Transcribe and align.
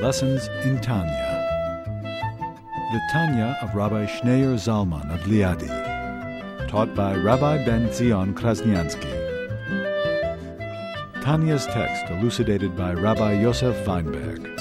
Lessons 0.00 0.46
in 0.62 0.80
Tanya. 0.80 1.26
The 2.92 3.00
Tanya 3.10 3.58
of 3.60 3.74
Rabbi 3.74 4.06
Schneur 4.06 4.54
Zalman 4.54 5.12
of 5.12 5.20
Liadi. 5.22 6.68
Taught 6.68 6.94
by 6.94 7.16
Rabbi 7.16 7.64
Ben 7.64 7.92
Zion 7.92 8.32
Krasniansky. 8.32 9.12
Tanya's 11.20 11.66
text 11.66 12.12
elucidated 12.12 12.76
by 12.76 12.94
Rabbi 12.94 13.40
Yosef 13.40 13.84
Weinberg. 13.84 14.57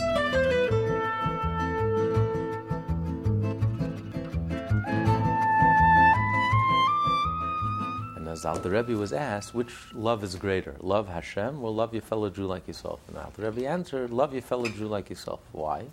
As 8.67 8.73
Rebbe 8.73 8.99
was 8.99 9.13
asked, 9.13 9.53
which 9.53 9.73
love 9.93 10.25
is 10.25 10.35
greater, 10.35 10.75
love 10.81 11.07
Hashem 11.07 11.63
or 11.63 11.71
love 11.71 11.93
your 11.93 12.01
fellow 12.01 12.29
Jew 12.29 12.47
like 12.47 12.67
yourself? 12.67 12.99
And 13.07 13.17
Alter 13.17 13.49
Rebbe 13.49 13.65
answered, 13.65 14.11
love 14.11 14.33
your 14.33 14.41
fellow 14.41 14.67
Jew 14.67 14.87
like 14.87 15.09
yourself. 15.09 15.39
Why? 15.53 15.85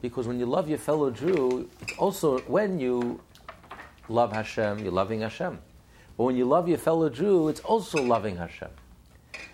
Because 0.00 0.26
when 0.26 0.38
you 0.38 0.46
love 0.46 0.70
your 0.70 0.78
fellow 0.78 1.10
Jew, 1.10 1.68
it's 1.82 1.92
also 1.98 2.38
when 2.42 2.80
you 2.80 3.20
love 4.08 4.32
Hashem, 4.32 4.78
you're 4.78 4.92
loving 4.92 5.20
Hashem. 5.20 5.58
But 6.16 6.24
when 6.24 6.36
you 6.36 6.46
love 6.46 6.66
your 6.70 6.78
fellow 6.78 7.10
Jew, 7.10 7.48
it's 7.48 7.60
also 7.60 8.02
loving 8.02 8.36
Hashem. 8.36 8.70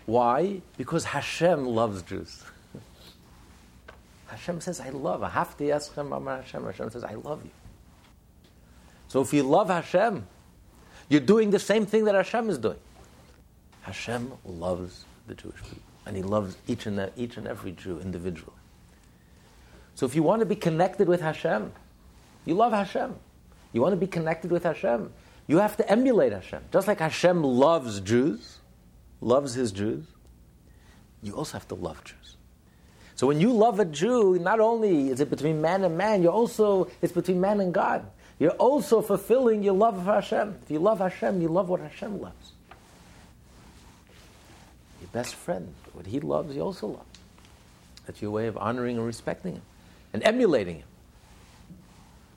Why? 0.05 0.61
Because 0.77 1.03
Hashem 1.03 1.65
loves 1.65 2.01
Jews. 2.01 2.45
Hashem 4.27 4.61
says, 4.61 4.79
I 4.79 4.91
love. 4.91 5.19
Ahavti 5.19 5.97
amar 5.97 6.37
Hashem. 6.37 6.63
Hashem 6.63 6.89
says, 6.91 7.03
I 7.03 7.15
love 7.15 7.43
you. 7.43 7.51
So 9.09 9.19
if 9.19 9.33
you 9.33 9.43
love 9.43 9.67
Hashem, 9.67 10.25
you're 11.09 11.21
doing 11.21 11.49
the 11.49 11.59
same 11.59 11.85
thing 11.85 12.05
that 12.05 12.15
Hashem 12.15 12.49
is 12.49 12.57
doing. 12.57 12.79
Hashem 13.81 14.31
loves 14.45 15.05
the 15.27 15.35
Jewish 15.35 15.61
people, 15.63 15.79
and 16.05 16.15
He 16.15 16.23
loves 16.23 16.57
each 16.67 16.85
and, 16.85 17.11
each 17.17 17.37
and 17.37 17.47
every 17.47 17.71
Jew 17.71 17.99
individually. 17.99 18.53
So 19.95 20.05
if 20.05 20.15
you 20.15 20.23
want 20.23 20.39
to 20.39 20.45
be 20.45 20.55
connected 20.55 21.07
with 21.07 21.21
Hashem, 21.21 21.71
you 22.45 22.53
love 22.53 22.71
Hashem. 22.71 23.15
You 23.73 23.81
want 23.81 23.93
to 23.93 23.97
be 23.97 24.07
connected 24.07 24.51
with 24.51 24.63
Hashem, 24.63 25.11
you 25.47 25.57
have 25.57 25.77
to 25.77 25.91
emulate 25.91 26.31
Hashem. 26.31 26.63
Just 26.71 26.87
like 26.87 26.99
Hashem 26.99 27.43
loves 27.43 27.99
Jews, 27.99 28.59
loves 29.21 29.53
His 29.53 29.71
Jews, 29.71 30.05
you 31.21 31.35
also 31.35 31.53
have 31.53 31.67
to 31.69 31.75
love 31.75 32.03
Jews. 32.03 32.37
So 33.15 33.27
when 33.27 33.41
you 33.41 33.51
love 33.51 33.79
a 33.79 33.85
Jew, 33.85 34.39
not 34.39 34.59
only 34.59 35.09
is 35.09 35.19
it 35.19 35.29
between 35.29 35.61
man 35.61 35.83
and 35.83 35.97
man, 35.97 36.23
you're 36.23 36.31
also 36.31 36.89
it's 37.01 37.11
between 37.11 37.41
man 37.41 37.59
and 37.59 37.73
God. 37.73 38.05
You're 38.39 38.51
also 38.51 39.01
fulfilling 39.01 39.63
your 39.63 39.73
love 39.73 39.97
for 39.97 40.13
Hashem. 40.13 40.59
If 40.63 40.71
you 40.71 40.79
love 40.79 40.99
Hashem, 40.99 41.41
you 41.41 41.49
love 41.49 41.67
what 41.67 41.81
Hashem 41.81 42.21
loves. 42.21 42.53
Your 45.01 45.09
best 45.11 45.35
friend, 45.35 45.73
what 45.93 46.07
he 46.07 46.21
loves, 46.21 46.55
you 46.55 46.61
also 46.61 46.87
love. 46.87 47.05
That's 48.05 48.21
your 48.21 48.31
way 48.31 48.47
of 48.47 48.57
honoring 48.57 48.97
and 48.97 49.05
respecting 49.05 49.53
him 49.53 49.61
and 50.13 50.23
emulating 50.23 50.77
him. 50.77 50.87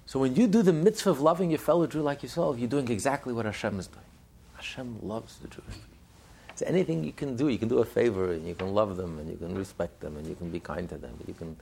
So 0.07 0.19
when 0.19 0.35
you 0.35 0.47
do 0.47 0.63
the 0.63 0.73
mitzvah 0.73 1.11
of 1.11 1.21
loving 1.21 1.51
your 1.51 1.59
fellow 1.59 1.87
Jew 1.87 2.03
like 2.03 2.23
yourself, 2.23 2.59
you're 2.59 2.69
doing 2.69 2.89
exactly 2.91 3.33
what 3.33 3.47
Hashem 3.47 3.79
is 3.79 3.87
doing. 3.87 4.05
Hashem 4.57 4.99
loves 5.03 5.39
the 5.39 5.49
Jewish 5.49 5.65
people. 5.67 5.89
So 6.57 6.67
anything 6.67 7.03
you 7.05 7.13
can 7.13 7.37
do, 7.37 7.49
you 7.49 7.59
can 7.59 7.69
do 7.69 7.79
a 7.79 7.85
favor 7.85 8.33
and 8.33 8.47
you 8.47 8.55
can 8.55 8.75
love 8.75 8.97
them 8.97 9.19
and 9.19 9.31
you 9.31 9.37
can 9.37 9.55
respect 9.57 10.01
them 10.01 10.17
and 10.17 10.27
you 10.27 10.35
can 10.35 10.51
be 10.51 10.61
kind 10.61 10.89
to 10.91 10.99
them 10.99 11.17
you 11.27 11.35
can 11.35 11.57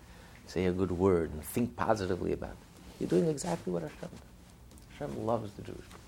say 0.46 0.64
a 0.64 0.72
good 0.72 0.90
word 0.90 1.30
and 1.30 1.44
think 1.44 1.76
positively 1.76 2.32
about 2.32 2.50
them. 2.50 2.68
You're 2.98 3.08
doing 3.08 3.28
exactly 3.28 3.72
what 3.72 3.82
Hashem 3.82 4.08
does. 4.10 4.29
Hashem 5.00 5.26
loves 5.26 5.52
the 5.52 5.62
Jewish 5.62 5.78
people. 5.78 5.98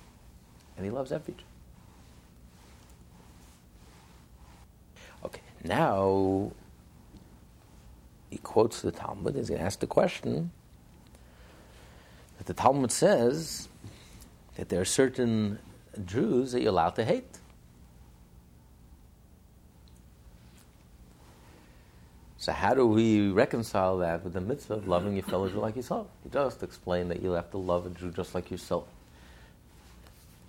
And 0.76 0.84
He 0.84 0.90
loves 0.90 1.12
every 1.12 1.34
Jew. 1.34 1.44
Okay, 5.24 5.40
now 5.64 6.52
he 8.30 8.38
quotes 8.38 8.80
the 8.80 8.90
Talmud. 8.90 9.36
He's 9.36 9.50
going 9.50 9.60
to 9.60 9.64
ask 9.66 9.78
the 9.78 9.86
question 9.86 10.50
that 12.38 12.46
the 12.46 12.54
Talmud 12.54 12.90
says 12.90 13.68
that 14.56 14.68
there 14.68 14.80
are 14.80 14.86
certain 14.86 15.58
Jews 16.06 16.52
that 16.52 16.62
you're 16.62 16.70
allowed 16.70 16.96
to 16.96 17.04
hate. 17.04 17.38
So 22.42 22.50
how 22.50 22.74
do 22.74 22.84
we 22.84 23.28
reconcile 23.28 23.98
that 23.98 24.24
with 24.24 24.32
the 24.32 24.40
mitzvah 24.40 24.74
of 24.74 24.88
loving 24.88 25.14
your 25.14 25.22
fellow 25.22 25.48
Jew 25.48 25.60
like 25.60 25.76
yourself? 25.76 26.08
He 26.24 26.28
just 26.28 26.64
explained 26.64 27.08
that 27.12 27.22
you 27.22 27.30
have 27.30 27.52
to 27.52 27.56
love 27.56 27.86
a 27.86 27.90
Jew 27.90 28.10
just 28.10 28.34
like 28.34 28.50
yourself, 28.50 28.88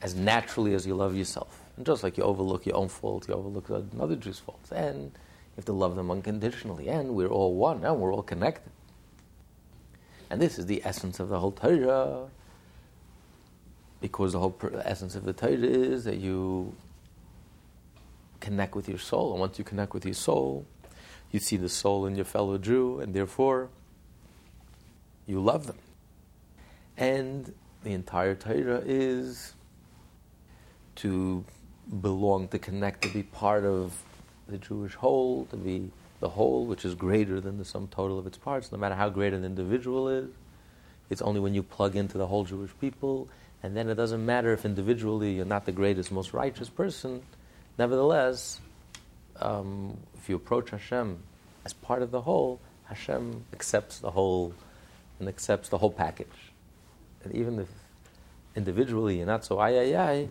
as 0.01 0.15
naturally 0.15 0.73
as 0.73 0.87
you 0.87 0.95
love 0.95 1.15
yourself. 1.15 1.61
And 1.77 1.85
just 1.85 2.01
like 2.01 2.17
you 2.17 2.23
overlook 2.23 2.65
your 2.65 2.77
own 2.77 2.89
faults, 2.89 3.27
you 3.27 3.35
overlook 3.35 3.69
another 3.69 4.15
Jew's 4.15 4.39
faults. 4.39 4.71
And 4.71 5.03
you 5.03 5.55
have 5.57 5.65
to 5.65 5.73
love 5.73 5.95
them 5.95 6.09
unconditionally. 6.09 6.87
And 6.87 7.13
we're 7.13 7.27
all 7.27 7.53
one, 7.53 7.85
and 7.85 7.99
we're 7.99 8.11
all 8.11 8.23
connected. 8.23 8.71
And 10.31 10.41
this 10.41 10.57
is 10.57 10.65
the 10.65 10.81
essence 10.83 11.19
of 11.19 11.29
the 11.29 11.39
whole 11.39 11.51
Torah. 11.51 12.27
Because 14.01 14.33
the 14.33 14.39
whole 14.39 14.57
essence 14.83 15.13
of 15.13 15.25
the 15.25 15.33
Torah 15.33 15.53
is 15.53 16.05
that 16.05 16.17
you 16.17 16.75
connect 18.39 18.73
with 18.73 18.89
your 18.89 18.97
soul. 18.97 19.33
And 19.33 19.39
once 19.39 19.59
you 19.59 19.63
connect 19.63 19.93
with 19.93 20.05
your 20.05 20.15
soul, 20.15 20.65
you 21.33 21.39
see 21.39 21.57
the 21.57 21.67
soul 21.67 22.05
in 22.05 22.15
your 22.15 22.25
fellow 22.25 22.57
Jew, 22.57 22.99
and 22.99 23.13
therefore 23.13 23.69
you 25.25 25.41
love 25.41 25.65
them. 25.67 25.79
And 26.95 27.53
the 27.83 27.91
entire 27.91 28.35
Torah 28.35 28.83
is 28.85 29.53
to 30.97 31.43
belong, 32.01 32.47
to 32.49 32.59
connect, 32.59 33.01
to 33.01 33.09
be 33.09 33.23
part 33.23 33.65
of 33.65 33.97
the 34.47 34.59
Jewish 34.59 34.93
whole, 34.93 35.45
to 35.45 35.57
be 35.57 35.91
the 36.19 36.29
whole, 36.29 36.67
which 36.67 36.85
is 36.85 36.93
greater 36.93 37.41
than 37.41 37.57
the 37.57 37.65
sum 37.65 37.87
total 37.87 38.19
of 38.19 38.27
its 38.27 38.37
parts, 38.37 38.71
no 38.71 38.77
matter 38.77 38.95
how 38.95 39.09
great 39.09 39.33
an 39.33 39.43
individual 39.43 40.07
is. 40.07 40.29
It's 41.09 41.21
only 41.21 41.39
when 41.39 41.55
you 41.55 41.63
plug 41.63 41.95
into 41.95 42.19
the 42.19 42.27
whole 42.27 42.43
Jewish 42.43 42.71
people, 42.79 43.27
and 43.63 43.75
then 43.75 43.89
it 43.89 43.95
doesn't 43.95 44.23
matter 44.23 44.53
if 44.53 44.65
individually 44.65 45.33
you're 45.33 45.45
not 45.45 45.65
the 45.65 45.71
greatest, 45.71 46.11
most 46.11 46.31
righteous 46.31 46.69
person. 46.69 47.23
Nevertheless, 47.79 48.61
um, 49.41 49.97
if 50.23 50.29
you 50.29 50.37
approach 50.37 50.69
Hashem 50.69 51.17
as 51.65 51.73
part 51.73 52.01
of 52.01 52.11
the 52.11 52.21
whole, 52.21 52.61
Hashem 52.85 53.43
accepts 53.51 53.99
the 53.99 54.11
whole 54.11 54.53
and 55.19 55.27
accepts 55.27 55.67
the 55.67 55.77
whole 55.77 55.91
package. 55.91 56.53
And 57.25 57.35
even 57.35 57.59
if 57.59 57.67
individually 58.55 59.17
you're 59.17 59.25
not 59.25 59.43
so 59.43 59.59
ay 59.59 59.77
ay 59.79 59.95
ay, 59.95 60.27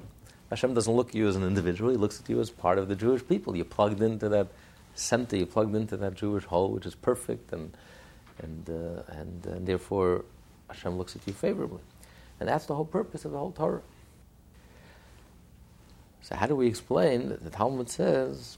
Hashem 0.49 0.73
doesn't 0.73 0.95
look 0.95 1.11
at 1.11 1.15
you 1.15 1.29
as 1.29 1.37
an 1.37 1.45
individual, 1.45 1.91
He 1.91 1.99
looks 1.99 2.21
at 2.21 2.29
you 2.31 2.41
as 2.41 2.49
part 2.49 2.79
of 2.79 2.89
the 2.89 2.97
Jewish 2.97 3.27
people. 3.29 3.55
You're 3.55 3.67
plugged 3.67 4.01
into 4.01 4.31
that 4.31 4.49
center, 4.95 5.37
you're 5.37 5.47
plugged 5.47 5.75
into 5.75 5.99
that 5.99 6.15
Jewish 6.15 6.45
whole, 6.45 6.71
which 6.71 6.87
is 6.87 6.95
perfect, 6.95 7.53
and, 7.53 7.77
and, 8.43 8.71
uh, 8.71 9.03
and, 9.09 9.45
and 9.45 9.67
therefore 9.67 10.25
Hashem 10.69 10.97
looks 10.97 11.17
at 11.17 11.27
you 11.27 11.35
favorably. 11.35 11.83
And 12.41 12.49
that's 12.49 12.65
the 12.65 12.75
whole 12.75 12.87
purpose 12.87 13.27
of 13.27 13.33
the 13.33 13.39
whole 13.39 13.53
Torah. 13.53 13.83
So, 16.23 16.35
how 16.35 16.47
do 16.47 16.57
we 16.57 16.67
explain 16.67 17.29
that 17.29 17.45
the 17.45 17.51
Talmud 17.51 17.91
says 17.91 18.57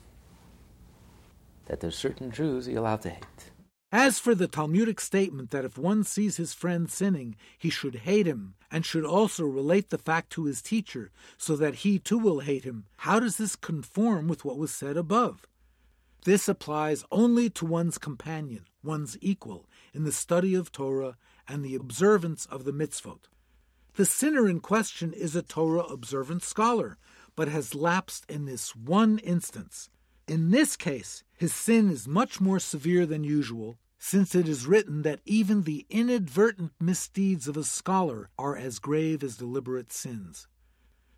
that 1.67 1.81
there's 1.81 1.97
certain 1.97 2.31
Jews 2.31 2.69
you're 2.69 2.79
allowed 2.79 3.03
to 3.03 3.11
hate? 3.11 3.51
As 3.93 4.19
for 4.19 4.35
the 4.35 4.49
Talmudic 4.49 5.01
statement 5.01 5.51
that 5.53 5.65
if 5.65 5.79
one 5.79 6.03
sees 6.03 6.37
his 6.37 6.53
friend 6.53 6.91
sinning, 6.91 7.37
he 7.57 7.71
should 7.71 7.95
hate 7.95 8.27
him, 8.27 8.55
and 8.71 8.85
should 8.85 9.05
also 9.05 9.45
relate 9.45 9.91
the 9.91 9.99
fact 9.99 10.31
to 10.31 10.47
his 10.47 10.61
teacher, 10.61 11.13
so 11.39 11.55
that 11.55 11.77
he 11.77 12.01
too 12.01 12.19
will 12.19 12.41
hate 12.41 12.65
him, 12.65 12.87
how 12.99 13.21
does 13.21 13.37
this 13.37 13.55
conform 13.55 14.27
with 14.27 14.45
what 14.45 14.59
was 14.59 14.73
said 14.73 14.97
above? 14.97 15.47
This 16.25 16.49
applies 16.49 17.05
only 17.13 17.49
to 17.51 17.67
one's 17.67 17.99
companion, 17.99 18.65
one's 18.83 19.17
equal, 19.21 19.69
in 19.93 20.03
the 20.03 20.11
study 20.11 20.57
of 20.57 20.73
Torah 20.73 21.17
and 21.47 21.65
the 21.65 21.77
observance 21.77 22.47
of 22.47 22.65
the 22.65 22.73
mitzvot. 22.73 23.29
The 23.95 24.07
sinner 24.07 24.49
in 24.49 24.59
question 24.59 25.13
is 25.13 25.37
a 25.37 25.43
Torah 25.43 25.85
observant 25.85 26.43
scholar, 26.43 26.99
but 27.37 27.47
has 27.47 27.77
lapsed 27.77 28.29
in 28.29 28.47
this 28.47 28.75
one 28.75 29.19
instance. 29.19 29.89
In 30.27 30.51
this 30.51 30.75
case, 30.77 31.23
his 31.37 31.53
sin 31.53 31.91
is 31.91 32.09
much 32.09 32.41
more 32.41 32.59
severe 32.59 33.05
than 33.05 33.25
usual, 33.25 33.77
since 33.99 34.35
it 34.35 34.49
is 34.49 34.67
written 34.67 35.03
that 35.03 35.21
even 35.27 35.63
the 35.63 35.87
inadvertent 35.91 36.73
misdeeds 36.81 37.47
of 37.47 37.57
a 37.57 37.65
scholar 37.65 38.31
are 38.39 38.57
as 38.57 38.79
grave 38.79 39.23
as 39.23 39.37
deliberate 39.37 39.93
sins. 39.93 40.47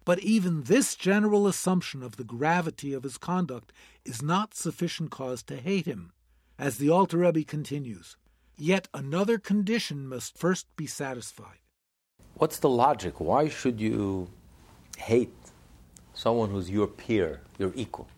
But 0.04 0.20
even 0.20 0.64
this 0.64 0.94
general 0.94 1.46
assumption 1.46 2.02
of 2.02 2.16
the 2.16 2.24
gravity 2.24 2.92
of 2.92 3.02
his 3.02 3.18
conduct 3.18 3.72
is 4.04 4.22
not 4.22 4.54
sufficient 4.54 5.10
cause 5.10 5.42
to 5.44 5.56
hate 5.56 5.86
him. 5.86 6.12
As 6.58 6.78
the 6.78 6.90
Alter 6.90 7.18
Rebbe 7.18 7.44
continues, 7.44 8.16
yet 8.56 8.88
another 8.94 9.38
condition 9.38 10.08
must 10.08 10.38
first 10.38 10.66
be 10.76 10.86
satisfied. 10.86 11.58
What's 12.34 12.58
the 12.58 12.68
logic? 12.68 13.20
Why 13.20 13.48
should 13.48 13.80
you 13.80 14.30
hate 14.96 15.34
someone 16.14 16.50
who's 16.50 16.70
your 16.70 16.86
peer, 16.86 17.40
your 17.58 17.72
equal, 17.74 18.08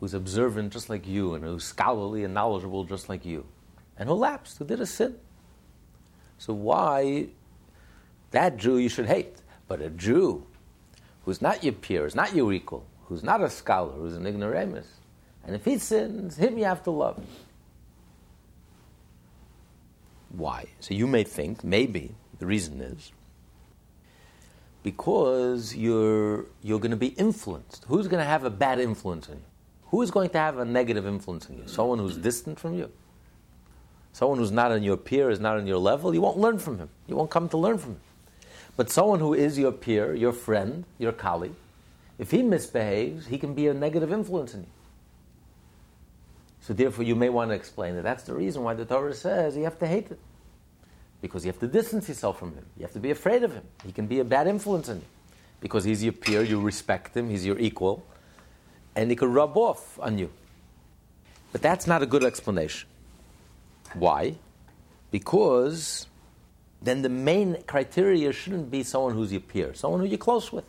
who's 0.00 0.14
observant 0.14 0.72
just 0.72 0.90
like 0.90 1.06
you, 1.06 1.34
and 1.34 1.44
who's 1.44 1.64
scholarly 1.64 2.24
and 2.24 2.34
knowledgeable 2.34 2.84
just 2.84 3.08
like 3.08 3.24
you, 3.24 3.46
and 3.98 4.08
who 4.08 4.14
lapsed, 4.14 4.58
who 4.58 4.64
did 4.64 4.80
a 4.80 4.86
sin? 4.86 5.16
So 6.38 6.52
why 6.52 7.28
that 8.30 8.56
Jew 8.56 8.78
you 8.78 8.88
should 8.88 9.06
hate? 9.06 9.36
But 9.68 9.80
a 9.80 9.90
Jew 9.90 10.46
who's 11.24 11.42
not 11.42 11.64
your 11.64 11.72
peer, 11.72 12.06
is 12.06 12.14
not 12.14 12.34
your 12.34 12.52
equal, 12.52 12.86
who's 13.06 13.22
not 13.22 13.42
a 13.42 13.50
scholar, 13.50 13.92
who's 13.92 14.14
an 14.14 14.26
ignoramus, 14.26 14.86
and 15.44 15.54
if 15.54 15.64
he 15.64 15.78
sins, 15.78 16.36
him 16.36 16.58
you 16.58 16.64
have 16.64 16.82
to 16.84 16.90
love. 16.90 17.22
Why? 20.30 20.66
So 20.80 20.94
you 20.94 21.06
may 21.06 21.24
think, 21.24 21.64
maybe, 21.64 22.14
the 22.38 22.46
reason 22.46 22.80
is 22.80 23.12
because 24.82 25.74
you're, 25.74 26.46
you're 26.62 26.78
going 26.78 26.92
to 26.92 26.96
be 26.96 27.08
influenced. 27.08 27.84
Who's 27.88 28.06
going 28.06 28.22
to 28.22 28.28
have 28.28 28.44
a 28.44 28.50
bad 28.50 28.78
influence 28.78 29.28
on 29.28 29.36
you? 29.36 29.42
Who 29.90 30.02
is 30.02 30.10
going 30.10 30.30
to 30.30 30.38
have 30.38 30.58
a 30.58 30.64
negative 30.64 31.06
influence 31.06 31.48
on 31.48 31.56
you? 31.56 31.62
Someone 31.66 31.98
who's 31.98 32.16
distant 32.16 32.58
from 32.58 32.74
you? 32.74 32.90
Someone 34.12 34.38
who's 34.38 34.50
not 34.50 34.72
on 34.72 34.82
your 34.82 34.96
peer, 34.96 35.30
is 35.30 35.40
not 35.40 35.58
on 35.58 35.66
your 35.66 35.78
level, 35.78 36.14
you 36.14 36.20
won't 36.20 36.38
learn 36.38 36.58
from 36.58 36.78
him. 36.78 36.88
You 37.06 37.16
won't 37.16 37.30
come 37.30 37.48
to 37.50 37.56
learn 37.56 37.78
from 37.78 37.92
him. 37.92 38.00
But 38.76 38.90
someone 38.90 39.20
who 39.20 39.34
is 39.34 39.58
your 39.58 39.72
peer, 39.72 40.14
your 40.14 40.32
friend, 40.32 40.84
your 40.98 41.12
colleague, 41.12 41.54
if 42.18 42.30
he 42.30 42.42
misbehaves, 42.42 43.26
he 43.26 43.38
can 43.38 43.54
be 43.54 43.68
a 43.68 43.74
negative 43.74 44.12
influence 44.12 44.54
on 44.54 44.60
you. 44.60 44.66
So 46.60 46.72
therefore, 46.72 47.04
you 47.04 47.14
may 47.14 47.28
want 47.28 47.50
to 47.50 47.54
explain 47.54 47.94
that 47.96 48.02
that's 48.02 48.24
the 48.24 48.34
reason 48.34 48.62
why 48.62 48.74
the 48.74 48.84
Torah 48.84 49.14
says 49.14 49.56
you 49.56 49.64
have 49.64 49.78
to 49.78 49.86
hate 49.86 50.10
it. 50.10 50.18
Because 51.20 51.44
you 51.44 51.52
have 51.52 51.60
to 51.60 51.68
distance 51.68 52.08
yourself 52.08 52.38
from 52.38 52.54
him. 52.54 52.66
You 52.76 52.82
have 52.82 52.92
to 52.92 52.98
be 52.98 53.10
afraid 53.10 53.44
of 53.44 53.52
him. 53.52 53.62
He 53.84 53.92
can 53.92 54.06
be 54.06 54.18
a 54.18 54.24
bad 54.24 54.46
influence 54.46 54.88
on 54.88 54.96
you. 54.96 55.04
Because 55.60 55.84
he's 55.84 56.02
your 56.02 56.12
peer, 56.12 56.42
you 56.42 56.60
respect 56.60 57.16
him, 57.16 57.30
he's 57.30 57.46
your 57.46 57.58
equal, 57.58 58.04
and 58.96 59.10
he 59.10 59.16
could 59.16 59.28
rub 59.28 59.56
off 59.56 59.98
on 60.00 60.18
you. 60.18 60.30
But 61.52 61.62
that's 61.62 61.86
not 61.86 62.02
a 62.02 62.06
good 62.06 62.24
explanation. 62.24 62.88
Why? 63.94 64.36
Because 65.10 66.06
then 66.82 67.02
the 67.02 67.08
main 67.08 67.62
criteria 67.66 68.32
shouldn't 68.32 68.70
be 68.70 68.82
someone 68.82 69.14
who's 69.14 69.30
your 69.30 69.42
peer, 69.42 69.74
someone 69.74 70.00
who 70.00 70.06
you're 70.06 70.18
close 70.18 70.50
with, 70.50 70.64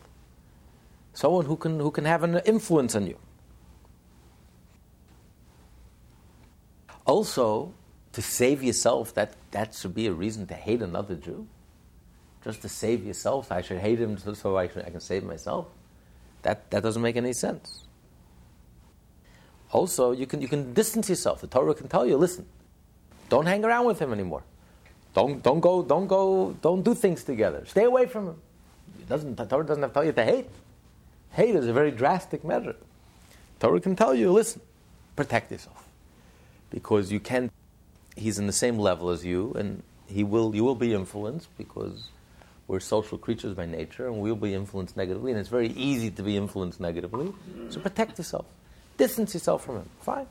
someone 1.13 1.45
who 1.45 1.55
can, 1.55 1.79
who 1.79 1.89
can 1.89 2.05
have 2.05 2.23
an 2.23 2.41
influence 2.45 2.95
on 2.95 3.07
you. 3.07 3.17
Also, 7.05 7.73
to 8.11 8.21
save 8.21 8.61
yourself, 8.61 9.13
that, 9.13 9.33
that 9.51 9.73
should 9.73 9.95
be 9.95 10.07
a 10.07 10.13
reason 10.13 10.45
to 10.47 10.53
hate 10.53 10.81
another 10.81 11.15
Jew. 11.15 11.47
Just 12.43 12.61
to 12.61 12.69
save 12.69 13.05
yourself, 13.05 13.51
I 13.51 13.61
should 13.61 13.79
hate 13.79 13.99
him 13.99 14.17
so 14.17 14.57
I, 14.57 14.67
should, 14.67 14.85
I 14.85 14.89
can 14.89 14.99
save 14.99 15.23
myself. 15.23 15.67
That, 16.41 16.69
that 16.71 16.83
doesn't 16.83 17.01
make 17.01 17.15
any 17.15 17.33
sense. 17.33 17.86
Also, 19.71 20.11
you 20.11 20.25
can, 20.25 20.41
you 20.41 20.47
can 20.47 20.73
distance 20.73 21.09
yourself. 21.09 21.41
The 21.41 21.47
Torah 21.47 21.73
can 21.73 21.87
tell 21.87 22.05
you, 22.05 22.17
listen, 22.17 22.45
don't 23.29 23.45
hang 23.45 23.65
around 23.65 23.85
with 23.85 23.99
him 23.99 24.13
anymore. 24.13 24.43
Don't, 25.13 25.43
don't 25.43 25.59
go, 25.59 25.83
don't 25.83 26.07
go, 26.07 26.55
don't 26.61 26.83
do 26.83 26.93
things 26.93 27.23
together. 27.23 27.65
Stay 27.65 27.83
away 27.83 28.05
from 28.05 28.27
him. 28.27 28.41
It 28.99 29.09
doesn't, 29.09 29.35
the 29.35 29.45
Torah 29.45 29.65
doesn't 29.65 29.83
have 29.83 29.91
to 29.91 29.93
tell 29.93 30.05
you 30.05 30.13
to 30.13 30.23
hate. 30.23 30.49
Hate 31.31 31.55
is 31.55 31.67
a 31.67 31.73
very 31.73 31.91
drastic 31.91 32.43
measure. 32.43 32.75
Torah 33.59 33.81
can 33.81 33.95
tell 33.95 34.15
you, 34.15 34.31
listen, 34.31 34.61
protect 35.15 35.51
yourself. 35.51 35.83
Because 36.69 37.11
you 37.11 37.19
can't 37.19 37.51
he's 38.17 38.39
in 38.39 38.47
the 38.47 38.53
same 38.53 38.77
level 38.77 39.09
as 39.09 39.23
you, 39.23 39.53
and 39.53 39.83
he 40.07 40.23
will, 40.23 40.55
you 40.55 40.63
will 40.63 40.75
be 40.75 40.93
influenced 40.93 41.55
because 41.57 42.09
we're 42.67 42.79
social 42.79 43.17
creatures 43.17 43.53
by 43.53 43.65
nature, 43.65 44.07
and 44.07 44.19
we'll 44.19 44.35
be 44.35 44.53
influenced 44.53 44.97
negatively, 44.97 45.31
and 45.31 45.39
it's 45.39 45.49
very 45.49 45.69
easy 45.69 46.11
to 46.11 46.23
be 46.23 46.35
influenced 46.35 46.81
negatively. 46.81 47.33
So 47.69 47.79
protect 47.79 48.17
yourself, 48.17 48.45
distance 48.97 49.33
yourself 49.33 49.63
from 49.65 49.77
him. 49.77 49.89
Fine. 50.01 50.27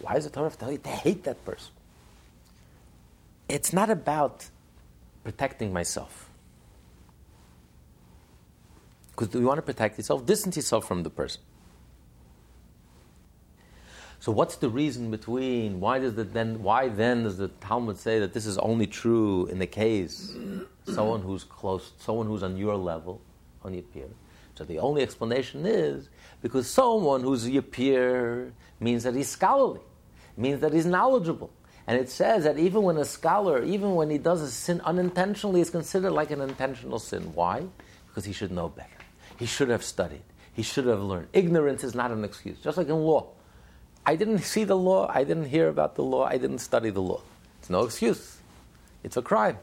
Why 0.00 0.14
does 0.14 0.24
the 0.24 0.30
Torah 0.30 0.50
tell 0.50 0.70
you 0.70 0.78
to 0.78 0.88
hate 0.88 1.24
that 1.24 1.44
person? 1.44 1.72
It's 3.48 3.72
not 3.72 3.90
about 3.90 4.48
protecting 5.24 5.72
myself. 5.72 6.28
Because 9.10 9.34
you 9.34 9.46
want 9.46 9.58
to 9.58 9.62
protect 9.62 9.98
yourself, 9.98 10.24
distance 10.26 10.56
yourself 10.56 10.86
from 10.86 11.02
the 11.02 11.10
person. 11.10 11.40
So 14.20 14.30
what's 14.30 14.56
the 14.56 14.68
reason 14.68 15.10
between 15.10 15.80
why 15.80 15.98
does 15.98 16.14
the 16.14 16.22
then 16.22 16.62
why 16.62 16.88
then 16.88 17.24
does 17.24 17.38
the 17.38 17.48
Talmud 17.48 17.98
say 17.98 18.20
that 18.20 18.32
this 18.32 18.46
is 18.46 18.56
only 18.58 18.86
true 18.86 19.46
in 19.46 19.58
the 19.58 19.66
case 19.66 20.32
someone 20.84 21.22
who's 21.22 21.42
close, 21.42 21.90
someone 21.98 22.28
who's 22.28 22.44
on 22.44 22.56
your 22.56 22.76
level, 22.76 23.20
on 23.64 23.74
your 23.74 23.82
peer? 23.82 24.06
So 24.54 24.62
the 24.62 24.78
only 24.78 25.02
explanation 25.02 25.66
is 25.66 26.08
because 26.42 26.68
someone 26.68 27.22
who's 27.22 27.48
your 27.48 27.62
peer 27.62 28.52
means 28.80 29.04
that 29.04 29.14
he's 29.14 29.28
scholarly, 29.28 29.80
means 30.36 30.60
that 30.60 30.72
he's 30.72 30.86
knowledgeable. 30.86 31.50
And 31.86 31.98
it 31.98 32.08
says 32.10 32.44
that 32.44 32.58
even 32.58 32.82
when 32.82 32.96
a 32.96 33.04
scholar, 33.04 33.62
even 33.62 33.94
when 33.94 34.10
he 34.10 34.18
does 34.18 34.42
a 34.42 34.50
sin 34.50 34.80
unintentionally, 34.84 35.60
is 35.60 35.70
considered 35.70 36.10
like 36.10 36.30
an 36.30 36.40
intentional 36.40 36.98
sin. 36.98 37.32
Why? 37.34 37.64
Because 38.08 38.24
he 38.24 38.32
should 38.32 38.52
know 38.52 38.68
better. 38.68 38.88
He 39.38 39.46
should 39.46 39.68
have 39.68 39.82
studied. 39.82 40.22
He 40.52 40.62
should 40.62 40.86
have 40.86 41.00
learned. 41.00 41.28
Ignorance 41.32 41.82
is 41.82 41.94
not 41.94 42.10
an 42.10 42.24
excuse. 42.24 42.58
Just 42.58 42.76
like 42.76 42.88
in 42.88 42.96
law. 42.96 43.28
I 44.04 44.16
didn't 44.16 44.40
see 44.40 44.64
the 44.64 44.76
law, 44.76 45.08
I 45.08 45.24
didn't 45.24 45.46
hear 45.46 45.68
about 45.68 45.94
the 45.94 46.02
law, 46.02 46.24
I 46.24 46.36
didn't 46.36 46.58
study 46.58 46.90
the 46.90 47.00
law. 47.00 47.20
It's 47.60 47.70
no 47.70 47.84
excuse. 47.84 48.38
It's 49.04 49.16
a 49.16 49.22
crime. 49.22 49.58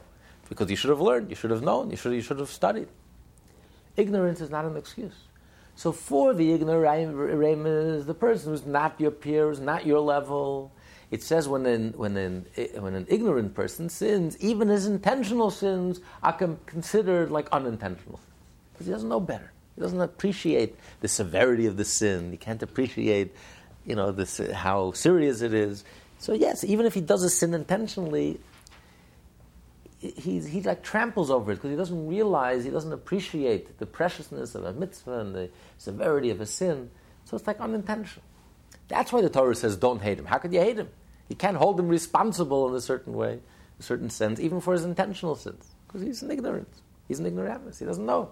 Because 0.48 0.70
you 0.70 0.76
should 0.76 0.90
have 0.90 1.00
learned, 1.00 1.30
you 1.30 1.36
should 1.36 1.50
have 1.50 1.62
known, 1.62 1.90
you 1.90 1.96
should, 1.96 2.12
you 2.12 2.22
should 2.22 2.38
have 2.38 2.48
studied. 2.48 2.88
Ignorance 3.96 4.40
is 4.40 4.50
not 4.50 4.64
an 4.64 4.76
excuse. 4.76 5.14
So 5.80 5.92
for 5.92 6.34
the 6.34 6.52
ignorant 6.52 8.06
the 8.06 8.12
person 8.12 8.52
who's 8.52 8.66
not 8.66 9.00
your 9.00 9.10
peer, 9.10 9.48
who's 9.48 9.60
not 9.60 9.86
your 9.86 10.00
level. 10.00 10.72
It 11.10 11.22
says 11.22 11.48
when 11.48 11.64
an, 11.64 11.94
when, 11.96 12.18
an, 12.18 12.44
when 12.78 12.94
an 12.94 13.06
ignorant 13.08 13.54
person 13.54 13.88
sins, 13.88 14.36
even 14.40 14.68
his 14.68 14.86
intentional 14.86 15.50
sins 15.50 16.00
are 16.22 16.34
considered 16.66 17.30
like 17.30 17.48
unintentional. 17.50 18.20
Because 18.74 18.88
he 18.88 18.92
doesn't 18.92 19.08
know 19.08 19.20
better. 19.20 19.52
He 19.74 19.80
doesn't 19.80 20.02
appreciate 20.02 20.76
the 21.00 21.08
severity 21.08 21.64
of 21.64 21.78
the 21.78 21.86
sin. 21.86 22.30
He 22.30 22.36
can't 22.36 22.62
appreciate 22.62 23.34
you 23.86 23.96
know, 23.96 24.12
this, 24.12 24.36
how 24.52 24.92
serious 24.92 25.40
it 25.40 25.54
is. 25.54 25.84
So 26.18 26.34
yes, 26.34 26.62
even 26.62 26.84
if 26.84 26.92
he 26.92 27.00
does 27.00 27.22
a 27.22 27.30
sin 27.30 27.54
intentionally, 27.54 28.38
he, 30.00 30.40
he 30.40 30.62
like 30.62 30.82
tramples 30.82 31.30
over 31.30 31.52
it 31.52 31.56
because 31.56 31.70
he 31.70 31.76
doesn't 31.76 32.08
realize, 32.08 32.64
he 32.64 32.70
doesn't 32.70 32.92
appreciate 32.92 33.78
the 33.78 33.86
preciousness 33.86 34.54
of 34.54 34.64
a 34.64 34.72
mitzvah 34.72 35.20
and 35.20 35.34
the 35.34 35.50
severity 35.76 36.30
of 36.30 36.40
a 36.40 36.46
sin. 36.46 36.90
So 37.26 37.36
it's 37.36 37.46
like 37.46 37.60
unintentional. 37.60 38.24
That's 38.88 39.12
why 39.12 39.20
the 39.20 39.28
Torah 39.28 39.54
says 39.54 39.76
don't 39.76 40.00
hate 40.00 40.18
him. 40.18 40.24
How 40.24 40.38
could 40.38 40.52
you 40.52 40.60
hate 40.60 40.78
him? 40.78 40.88
You 41.28 41.36
can't 41.36 41.56
hold 41.56 41.78
him 41.78 41.88
responsible 41.88 42.68
in 42.68 42.74
a 42.74 42.80
certain 42.80 43.12
way, 43.12 43.40
a 43.78 43.82
certain 43.82 44.10
sense, 44.10 44.40
even 44.40 44.60
for 44.60 44.72
his 44.72 44.84
intentional 44.84 45.36
sins, 45.36 45.74
because 45.86 46.02
he's 46.02 46.22
an 46.22 46.30
ignorant. 46.30 46.68
He's 47.06 47.20
an 47.20 47.26
ignoramus. 47.26 47.78
He 47.78 47.84
doesn't 47.84 48.04
know. 48.06 48.30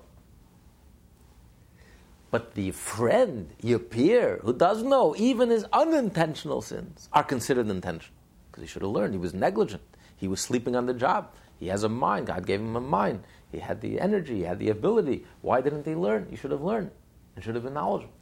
But 2.31 2.55
the 2.55 2.73
friend, 2.73 3.51
your 3.63 3.79
peer, 3.79 4.41
who 4.43 4.53
does 4.53 4.83
know 4.83 5.15
even 5.17 5.51
his 5.51 5.65
unintentional 5.73 6.63
sins 6.63 7.09
are 7.13 7.25
considered 7.25 7.69
intentional. 7.69 8.15
Because 8.51 8.63
he 8.63 8.69
should 8.69 8.83
have 8.83 8.91
learned. 8.91 9.15
He 9.15 9.19
was 9.19 9.35
negligent. 9.35 9.83
He 10.17 10.29
was 10.29 10.41
sleeping 10.41 10.75
on 10.75 10.87
the 10.87 10.95
job. 10.95 11.33
He 11.59 11.69
has 11.69 11.83
a 11.83 11.89
mind. 11.89 12.27
God 12.27 12.47
gave 12.47 12.61
him 12.61 12.77
a 12.77 12.81
mind. 12.81 13.25
He 13.51 13.59
had 13.59 13.81
the 13.81 14.01
energy. 14.01 14.37
He 14.37 14.43
had 14.43 14.59
the 14.59 14.71
ability. 14.71 15.25
Why 15.43 15.61
didn't 15.61 15.87
he 15.87 15.95
learn? 15.95 16.27
He 16.31 16.37
should 16.37 16.51
have 16.51 16.63
learned 16.63 16.91
and 17.35 17.45
should 17.45 17.55
have 17.55 17.65
been 17.65 17.75
knowledgeable. 17.75 18.13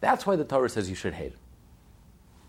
That's 0.00 0.26
why 0.26 0.36
the 0.36 0.44
Torah 0.44 0.68
says 0.68 0.88
you 0.88 0.96
should 0.96 1.14
hate 1.14 1.32
him. 1.32 1.38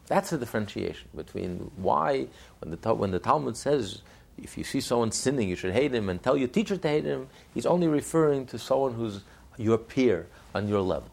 That's 0.07 0.29
the 0.29 0.37
differentiation 0.37 1.09
between 1.15 1.71
why, 1.75 2.27
when 2.59 2.71
the, 2.71 2.93
when 2.93 3.11
the 3.11 3.19
Talmud 3.19 3.55
says 3.55 4.01
if 4.37 4.57
you 4.57 4.63
see 4.63 4.81
someone 4.81 5.11
sinning, 5.11 5.49
you 5.49 5.55
should 5.55 5.73
hate 5.73 5.93
him, 5.93 6.09
and 6.09 6.21
tell 6.21 6.35
your 6.35 6.47
teacher 6.47 6.77
to 6.77 6.87
hate 6.87 7.05
him, 7.05 7.27
he's 7.53 7.65
only 7.65 7.87
referring 7.87 8.45
to 8.47 8.57
someone 8.57 8.93
who's 8.93 9.21
your 9.57 9.77
peer, 9.77 10.27
on 10.53 10.67
your 10.67 10.81
level. 10.81 11.09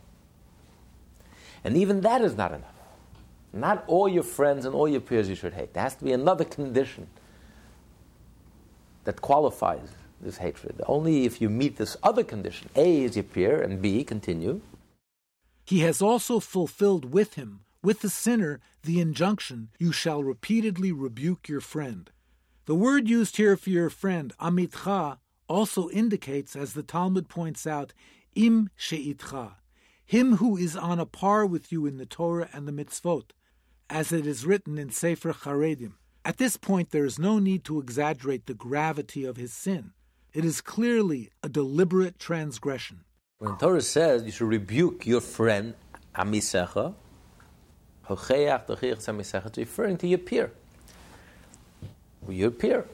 And 1.62 1.76
even 1.76 2.00
that 2.00 2.22
is 2.22 2.36
not 2.36 2.52
enough. 2.52 2.74
Not 3.52 3.84
all 3.86 4.08
your 4.08 4.22
friends 4.22 4.64
and 4.64 4.74
all 4.74 4.88
your 4.88 5.00
peers 5.00 5.28
you 5.28 5.34
should 5.34 5.54
hate. 5.54 5.74
There 5.74 5.82
has 5.82 5.94
to 5.96 6.04
be 6.04 6.12
another 6.12 6.44
condition 6.44 7.06
that 9.08 9.22
qualifies 9.22 9.88
this 10.20 10.36
hatred. 10.36 10.82
Only 10.86 11.24
if 11.24 11.40
you 11.40 11.48
meet 11.48 11.78
this 11.78 11.96
other 12.02 12.22
condition 12.22 12.68
A 12.76 13.04
is 13.04 13.16
your 13.16 13.22
peer, 13.22 13.62
and 13.62 13.80
B, 13.80 14.04
continue. 14.04 14.60
He 15.64 15.78
has 15.78 16.02
also 16.02 16.40
fulfilled 16.40 17.10
with 17.10 17.32
him, 17.32 17.60
with 17.82 18.02
the 18.02 18.10
sinner, 18.10 18.60
the 18.82 19.00
injunction, 19.00 19.70
You 19.78 19.92
shall 19.92 20.22
repeatedly 20.22 20.92
rebuke 20.92 21.48
your 21.48 21.62
friend. 21.62 22.10
The 22.66 22.74
word 22.74 23.08
used 23.08 23.38
here 23.38 23.56
for 23.56 23.70
your 23.70 23.88
friend, 23.88 24.34
amitcha, 24.38 25.16
also 25.48 25.88
indicates, 25.88 26.54
as 26.54 26.74
the 26.74 26.82
Talmud 26.82 27.30
points 27.30 27.66
out, 27.66 27.94
im 28.34 28.68
she'itcha, 28.76 29.52
him 30.04 30.36
who 30.36 30.58
is 30.58 30.76
on 30.76 31.00
a 31.00 31.06
par 31.06 31.46
with 31.46 31.72
you 31.72 31.86
in 31.86 31.96
the 31.96 32.04
Torah 32.04 32.50
and 32.52 32.68
the 32.68 32.72
mitzvot, 32.72 33.30
as 33.88 34.12
it 34.12 34.26
is 34.26 34.44
written 34.44 34.76
in 34.76 34.90
Sefer 34.90 35.32
Charedim. 35.32 35.94
At 36.28 36.36
this 36.36 36.58
point, 36.58 36.90
there 36.90 37.06
is 37.06 37.18
no 37.18 37.38
need 37.38 37.64
to 37.64 37.80
exaggerate 37.80 38.44
the 38.44 38.52
gravity 38.52 39.24
of 39.24 39.38
his 39.38 39.50
sin. 39.50 39.92
It 40.34 40.44
is 40.44 40.60
clearly 40.60 41.30
a 41.42 41.48
deliberate 41.48 42.18
transgression. 42.18 43.00
When 43.38 43.56
Torah 43.56 43.80
says 43.80 44.24
you 44.24 44.30
should 44.30 44.48
rebuke 44.48 45.06
your 45.06 45.22
friend, 45.22 45.72
Amisecha, 46.14 46.94
it's 48.10 49.56
referring 49.56 49.96
to 49.96 50.06
your 50.06 50.18
peer. 50.18 50.52
Your 52.28 52.50
peer. 52.50 52.84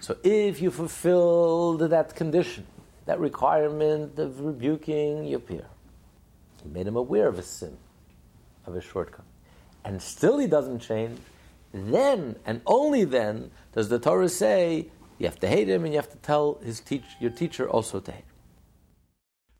So 0.00 0.16
if 0.24 0.62
you 0.62 0.70
fulfilled 0.70 1.80
that 1.80 2.16
condition, 2.16 2.66
that 3.04 3.20
requirement 3.20 4.18
of 4.18 4.40
rebuking 4.40 5.26
your 5.26 5.40
peer. 5.40 5.66
you 6.64 6.70
made 6.70 6.86
him 6.86 6.96
aware 6.96 7.28
of 7.28 7.36
his 7.36 7.48
sin, 7.48 7.76
of 8.64 8.72
his 8.72 8.84
shortcoming. 8.84 9.30
And 9.84 10.00
still 10.00 10.38
he 10.38 10.46
doesn't 10.46 10.78
change. 10.78 11.18
Then, 11.72 12.36
and 12.46 12.62
only 12.66 13.04
then, 13.04 13.50
does 13.72 13.88
the 13.88 13.98
Torah 13.98 14.28
say, 14.28 14.90
You 15.18 15.26
have 15.26 15.40
to 15.40 15.48
hate 15.48 15.68
him, 15.68 15.84
and 15.84 15.92
you 15.92 15.98
have 15.98 16.10
to 16.10 16.16
tell 16.18 16.58
his 16.62 16.80
teach, 16.80 17.04
your 17.20 17.30
teacher 17.30 17.68
also 17.68 18.00
to 18.00 18.12
hate 18.12 18.20
him. 18.20 18.24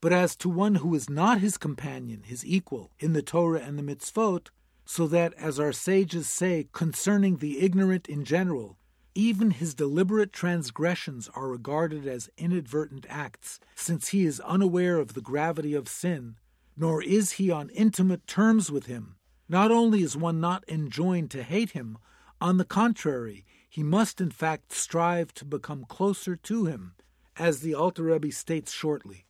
But 0.00 0.12
as 0.12 0.36
to 0.36 0.48
one 0.48 0.76
who 0.76 0.94
is 0.94 1.10
not 1.10 1.40
his 1.40 1.58
companion, 1.58 2.22
his 2.24 2.46
equal, 2.46 2.90
in 2.98 3.12
the 3.12 3.22
Torah 3.22 3.60
and 3.60 3.78
the 3.78 3.82
mitzvot, 3.82 4.48
so 4.84 5.06
that, 5.08 5.34
as 5.34 5.60
our 5.60 5.72
sages 5.72 6.28
say 6.28 6.68
concerning 6.72 7.36
the 7.36 7.60
ignorant 7.60 8.08
in 8.08 8.24
general, 8.24 8.78
even 9.14 9.50
his 9.50 9.74
deliberate 9.74 10.32
transgressions 10.32 11.28
are 11.34 11.48
regarded 11.48 12.06
as 12.06 12.30
inadvertent 12.38 13.04
acts, 13.08 13.58
since 13.74 14.08
he 14.08 14.24
is 14.24 14.40
unaware 14.40 14.98
of 14.98 15.14
the 15.14 15.20
gravity 15.20 15.74
of 15.74 15.88
sin, 15.88 16.36
nor 16.76 17.02
is 17.02 17.32
he 17.32 17.50
on 17.50 17.68
intimate 17.70 18.26
terms 18.28 18.70
with 18.70 18.86
him. 18.86 19.17
Not 19.48 19.70
only 19.70 20.02
is 20.02 20.16
one 20.16 20.40
not 20.40 20.64
enjoined 20.68 21.30
to 21.30 21.42
hate 21.42 21.70
him, 21.70 21.98
on 22.40 22.58
the 22.58 22.64
contrary, 22.64 23.46
he 23.68 23.82
must 23.82 24.20
in 24.20 24.30
fact 24.30 24.72
strive 24.72 25.32
to 25.34 25.44
become 25.44 25.84
closer 25.84 26.36
to 26.36 26.66
him, 26.66 26.94
as 27.36 27.60
the 27.60 27.74
Alter 27.74 28.04
Rebbe 28.04 28.30
states 28.30 28.72
shortly. 28.72 29.24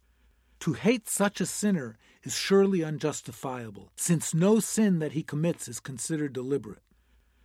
To 0.60 0.72
hate 0.72 1.08
such 1.08 1.40
a 1.40 1.46
sinner 1.46 1.96
is 2.24 2.34
surely 2.34 2.82
unjustifiable, 2.82 3.92
since 3.94 4.34
no 4.34 4.58
sin 4.58 4.98
that 4.98 5.12
he 5.12 5.22
commits 5.22 5.68
is 5.68 5.78
considered 5.78 6.32
deliberate. 6.32 6.82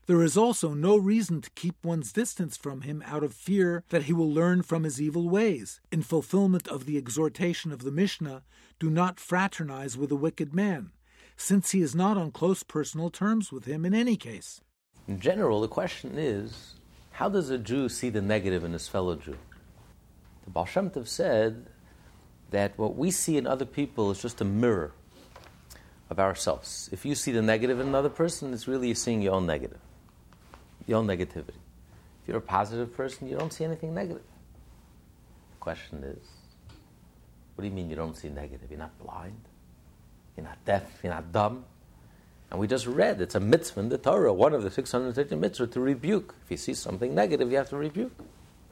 There 0.06 0.24
is 0.24 0.36
also 0.36 0.74
no 0.74 0.98
reason 0.98 1.42
to 1.42 1.50
keep 1.52 1.76
one's 1.86 2.12
distance 2.12 2.58
from 2.58 2.82
him 2.82 3.02
out 3.06 3.24
of 3.24 3.34
fear 3.34 3.84
that 3.90 4.04
he 4.04 4.14
will 4.14 4.30
learn 4.30 4.64
from 4.64 4.84
his 4.84 5.02
evil 5.02 5.30
ways. 5.30 5.80
In 5.92 6.02
fulfillment 6.02 6.68
of 6.68 6.86
the 6.86 6.98
exhortation 6.98 7.72
of 7.72 7.84
the 7.84 7.92
Mishnah, 7.92 8.44
do 8.80 8.90
not 8.90 9.20
fraternize 9.20 9.96
with 9.96 10.12
a 10.12 10.18
wicked 10.18 10.54
man, 10.54 10.92
since 11.38 11.72
he 11.72 11.82
is 11.82 11.96
not 11.96 12.18
on 12.18 12.32
close 12.32 12.64
personal 12.64 13.10
terms 13.10 13.52
with 13.52 13.66
him 13.66 13.86
in 13.86 13.94
any 13.94 14.16
case. 14.16 14.62
In 15.08 15.20
general, 15.20 15.62
the 15.62 15.68
question 15.68 16.12
is 16.18 16.76
how 17.12 17.30
does 17.30 17.50
a 17.50 17.58
Jew 17.58 17.90
see 17.90 18.10
the 18.10 18.22
negative 18.22 18.64
in 18.64 18.74
his 18.74 18.88
fellow 18.88 19.16
Jew? 19.16 19.38
The 20.46 20.50
Baal 20.50 20.66
Shem 20.66 20.90
Tov 20.90 21.08
said 21.08 21.68
that 22.52 22.78
what 22.78 22.96
we 22.96 23.12
see 23.12 23.38
in 23.38 23.48
other 23.48 23.66
people 23.66 24.12
is 24.12 24.22
just 24.22 24.42
a 24.42 24.46
mirror 24.46 24.94
of 26.10 26.20
ourselves. 26.20 26.90
If 26.92 27.06
you 27.06 27.16
see 27.16 27.32
the 27.32 27.42
negative 27.42 27.80
in 27.80 27.88
another 27.88 28.10
person, 28.10 28.54
it's 28.54 28.68
really 28.68 28.88
you're 28.88 28.96
seeing 28.96 29.22
your 29.22 29.34
own 29.34 29.46
negative 29.46 29.80
your 30.88 31.00
own 31.00 31.08
negativity. 31.08 31.60
If 32.22 32.28
you're 32.28 32.38
a 32.38 32.42
positive 32.42 32.96
person, 32.96 33.28
you 33.28 33.38
don't 33.38 33.52
see 33.52 33.64
anything 33.64 33.94
negative. 33.94 34.24
The 35.52 35.60
question 35.60 36.04
is, 36.04 36.26
what 37.56 37.64
do 37.64 37.68
you 37.68 37.74
mean 37.74 37.90
you 37.90 37.96
don't 37.96 38.16
see 38.16 38.30
negative? 38.30 38.70
You're 38.70 38.80
not 38.80 38.98
blind? 39.00 39.40
You're 40.36 40.46
not 40.46 40.64
deaf? 40.66 41.00
You're 41.04 41.14
not 41.14 41.32
dumb? 41.32 41.66
And 42.52 42.60
we 42.60 42.68
just 42.68 42.86
read 42.86 43.22
it's 43.22 43.36
a 43.36 43.40
mitzvah 43.40 43.80
in 43.80 43.90
the 43.90 43.98
Torah, 43.98 44.34
one 44.34 44.54
of 44.54 44.64
the 44.64 44.72
630 44.72 45.36
mitzvahs, 45.36 45.72
to 45.72 45.80
rebuke. 45.80 46.36
If 46.46 46.52
you 46.52 46.58
see 46.58 46.74
something 46.74 47.14
negative, 47.14 47.52
you 47.52 47.58
have 47.58 47.70
to 47.70 47.78
rebuke. 47.78 48.14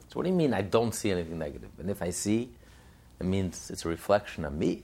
So, 0.08 0.14
what 0.14 0.24
do 0.24 0.28
you 0.28 0.36
mean 0.36 0.54
I 0.54 0.62
don't 0.62 0.94
see 0.94 1.10
anything 1.10 1.38
negative? 1.38 1.70
And 1.78 1.90
if 1.90 2.02
I 2.02 2.10
see, 2.10 2.50
it 3.18 3.26
means 3.26 3.70
it's 3.70 3.84
a 3.84 3.88
reflection 3.88 4.44
of 4.44 4.52
me. 4.54 4.82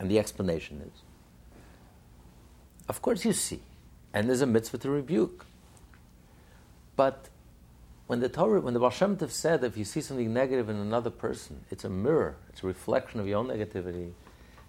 And 0.00 0.10
the 0.10 0.18
explanation 0.18 0.80
is 0.80 1.02
of 2.88 3.02
course, 3.02 3.24
you 3.24 3.34
see 3.34 3.60
and 4.14 4.28
there's 4.28 4.40
a 4.40 4.46
mitzvah 4.46 4.78
to 4.78 4.90
rebuke. 4.90 5.44
But 6.96 7.28
when 8.06 8.20
the 8.20 8.28
Torah, 8.28 8.60
when 8.60 8.74
the 8.74 8.80
Baal 8.80 8.90
Shem 8.90 9.16
Tov 9.16 9.30
said 9.30 9.62
if 9.62 9.76
you 9.76 9.84
see 9.84 10.00
something 10.00 10.32
negative 10.32 10.68
in 10.68 10.76
another 10.76 11.10
person, 11.10 11.60
it's 11.70 11.84
a 11.84 11.90
mirror, 11.90 12.36
it's 12.48 12.62
a 12.62 12.66
reflection 12.66 13.20
of 13.20 13.28
your 13.28 13.38
own 13.38 13.48
negativity. 13.48 14.12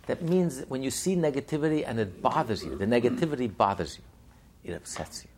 That 0.09 0.23
means 0.23 0.57
that 0.57 0.71
when 0.71 0.81
you 0.81 0.89
see 0.89 1.15
negativity 1.15 1.83
and 1.85 1.99
it 1.99 2.19
bothers 2.19 2.65
you, 2.65 2.75
the 2.75 2.87
negativity 2.87 3.47
bothers 3.55 3.99
you, 3.99 4.71
it 4.71 4.75
upsets 4.75 5.23
you. 5.23 5.29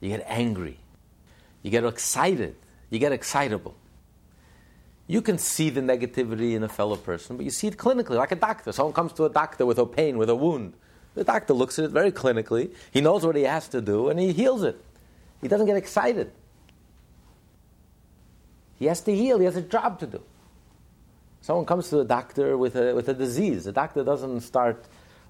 You 0.00 0.14
get 0.14 0.26
angry, 0.28 0.78
you 1.62 1.70
get 1.70 1.82
excited, 1.82 2.54
you 2.90 2.98
get 2.98 3.12
excitable. 3.12 3.74
You 5.06 5.22
can 5.22 5.38
see 5.38 5.70
the 5.70 5.80
negativity 5.80 6.52
in 6.52 6.62
a 6.62 6.68
fellow 6.68 6.96
person, 6.96 7.38
but 7.38 7.46
you 7.46 7.50
see 7.50 7.68
it 7.68 7.78
clinically, 7.78 8.16
like 8.16 8.32
a 8.32 8.36
doctor. 8.36 8.70
Someone 8.70 8.92
comes 8.92 9.14
to 9.14 9.24
a 9.24 9.30
doctor 9.30 9.64
with 9.64 9.78
a 9.78 9.86
pain, 9.86 10.18
with 10.18 10.28
a 10.28 10.36
wound. 10.36 10.74
The 11.14 11.24
doctor 11.24 11.54
looks 11.54 11.78
at 11.78 11.86
it 11.86 11.90
very 11.90 12.12
clinically. 12.12 12.74
He 12.90 13.00
knows 13.00 13.24
what 13.24 13.34
he 13.34 13.44
has 13.44 13.66
to 13.68 13.80
do 13.80 14.10
and 14.10 14.20
he 14.20 14.34
heals 14.34 14.62
it. 14.62 14.78
He 15.40 15.48
doesn't 15.48 15.66
get 15.66 15.78
excited. 15.78 16.30
He 18.78 18.84
has 18.84 19.00
to 19.04 19.16
heal, 19.16 19.38
he 19.38 19.46
has 19.46 19.56
a 19.56 19.62
job 19.62 20.00
to 20.00 20.06
do. 20.06 20.22
Someone 21.42 21.66
comes 21.66 21.88
to 21.88 21.96
the 21.96 22.04
doctor 22.04 22.56
with 22.56 22.76
a, 22.76 22.94
with 22.94 23.08
a 23.08 23.14
disease. 23.14 23.64
The 23.64 23.72
doctor 23.72 24.04
doesn't 24.04 24.42
start, 24.42 24.84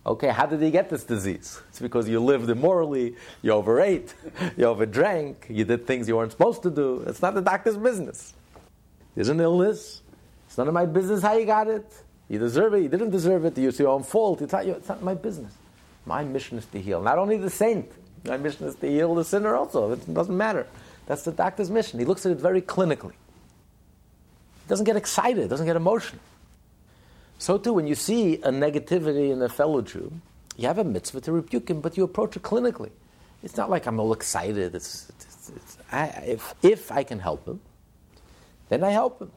okay, 0.04 0.28
how 0.28 0.44
did 0.44 0.60
he 0.60 0.70
get 0.70 0.90
this 0.90 1.04
disease? 1.04 1.60
It's 1.70 1.80
because 1.80 2.06
you 2.06 2.20
lived 2.20 2.50
immorally, 2.50 3.16
you 3.40 3.52
overate, 3.52 4.14
you 4.58 4.66
overdrank, 4.66 5.36
you 5.48 5.64
did 5.64 5.86
things 5.86 6.06
you 6.06 6.16
weren't 6.16 6.32
supposed 6.32 6.62
to 6.64 6.70
do. 6.70 7.02
It's 7.06 7.22
not 7.22 7.34
the 7.34 7.40
doctor's 7.40 7.78
business. 7.78 8.34
There's 9.14 9.30
an 9.30 9.40
illness. 9.40 10.02
It's 10.46 10.58
none 10.58 10.68
of 10.68 10.74
my 10.74 10.84
business 10.84 11.22
how 11.22 11.32
you 11.32 11.46
got 11.46 11.66
it. 11.66 11.90
You 12.28 12.38
deserve 12.38 12.74
it, 12.74 12.82
you 12.82 12.88
didn't 12.88 13.10
deserve 13.10 13.46
it, 13.46 13.56
it's 13.56 13.78
your 13.78 13.88
own 13.88 14.02
fault. 14.02 14.42
It's 14.42 14.52
not, 14.52 14.66
it's 14.66 14.88
not 14.88 15.02
my 15.02 15.14
business. 15.14 15.54
My 16.04 16.24
mission 16.24 16.58
is 16.58 16.66
to 16.66 16.80
heal. 16.80 17.00
Not 17.00 17.18
only 17.18 17.38
the 17.38 17.50
saint, 17.50 17.90
my 18.24 18.36
mission 18.36 18.66
is 18.66 18.74
to 18.76 18.86
heal 18.86 19.14
the 19.14 19.24
sinner 19.24 19.54
also. 19.54 19.92
It 19.92 20.12
doesn't 20.12 20.36
matter. 20.36 20.66
That's 21.06 21.22
the 21.22 21.32
doctor's 21.32 21.70
mission. 21.70 21.98
He 21.98 22.04
looks 22.04 22.26
at 22.26 22.32
it 22.32 22.38
very 22.38 22.60
clinically. 22.60 23.14
Doesn't 24.68 24.84
get 24.84 24.96
excited, 24.96 25.48
doesn't 25.50 25.66
get 25.66 25.76
emotional. 25.76 26.20
So 27.38 27.58
too, 27.58 27.72
when 27.72 27.86
you 27.86 27.94
see 27.94 28.36
a 28.36 28.50
negativity 28.50 29.32
in 29.32 29.42
a 29.42 29.48
fellow 29.48 29.82
Jew, 29.82 30.12
you 30.56 30.68
have 30.68 30.78
a 30.78 30.84
mitzvah 30.84 31.20
to 31.22 31.32
rebuke 31.32 31.68
him, 31.68 31.80
but 31.80 31.96
you 31.96 32.04
approach 32.04 32.36
it 32.36 32.42
clinically. 32.42 32.90
It's 33.42 33.56
not 33.56 33.68
like 33.70 33.86
I'm 33.86 33.98
all 33.98 34.12
excited. 34.12 34.74
It's, 34.74 35.08
it's, 35.08 35.50
it's, 35.56 35.78
I, 35.90 36.06
if, 36.26 36.54
if 36.62 36.92
I 36.92 37.02
can 37.02 37.18
help 37.18 37.46
him, 37.46 37.60
then 38.68 38.84
I 38.84 38.90
help 38.90 39.20
him. 39.20 39.32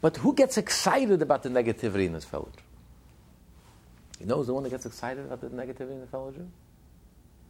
But 0.00 0.16
who 0.16 0.34
gets 0.34 0.56
excited 0.56 1.22
about 1.22 1.42
the 1.42 1.50
negativity 1.50 2.06
in 2.06 2.14
his 2.14 2.24
fellow 2.24 2.48
Jew? 2.54 2.62
You 4.20 4.26
know 4.26 4.36
who's 4.36 4.48
the 4.48 4.54
one 4.54 4.64
that 4.64 4.70
gets 4.70 4.86
excited 4.86 5.24
about 5.24 5.40
the 5.40 5.48
negativity 5.48 5.92
in 5.92 6.00
the 6.00 6.06
fellow 6.06 6.30
Jew? 6.32 6.48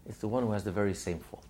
It's 0.07 0.19
the 0.19 0.28
one 0.28 0.42
who 0.42 0.52
has 0.52 0.64
the 0.64 0.73
very 0.73 0.95
same 0.95 1.19
fault. 1.19 1.45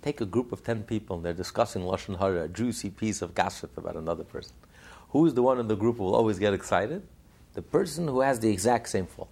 You 0.00 0.04
take 0.04 0.22
a 0.22 0.26
group 0.26 0.50
of 0.50 0.64
10 0.64 0.84
people 0.84 1.16
and 1.16 1.24
they're 1.24 1.34
discussing 1.34 1.82
Lashon 1.82 2.18
Hara, 2.18 2.44
a 2.44 2.48
juicy 2.48 2.88
piece 2.88 3.20
of 3.20 3.34
gossip 3.34 3.76
about 3.76 3.96
another 3.96 4.24
person. 4.24 4.54
Who's 5.10 5.34
the 5.34 5.42
one 5.42 5.60
in 5.60 5.68
the 5.68 5.76
group 5.76 5.98
who 5.98 6.04
will 6.04 6.14
always 6.14 6.38
get 6.38 6.54
excited? 6.54 7.02
The 7.52 7.60
person 7.60 8.08
who 8.08 8.20
has 8.22 8.40
the 8.40 8.50
exact 8.50 8.88
same 8.88 9.06
fault. 9.06 9.28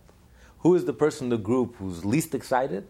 Who 0.58 0.74
is 0.74 0.84
the 0.84 0.92
person 0.92 1.26
in 1.26 1.30
the 1.30 1.38
group 1.38 1.76
who's 1.76 2.04
least 2.04 2.34
excited? 2.34 2.86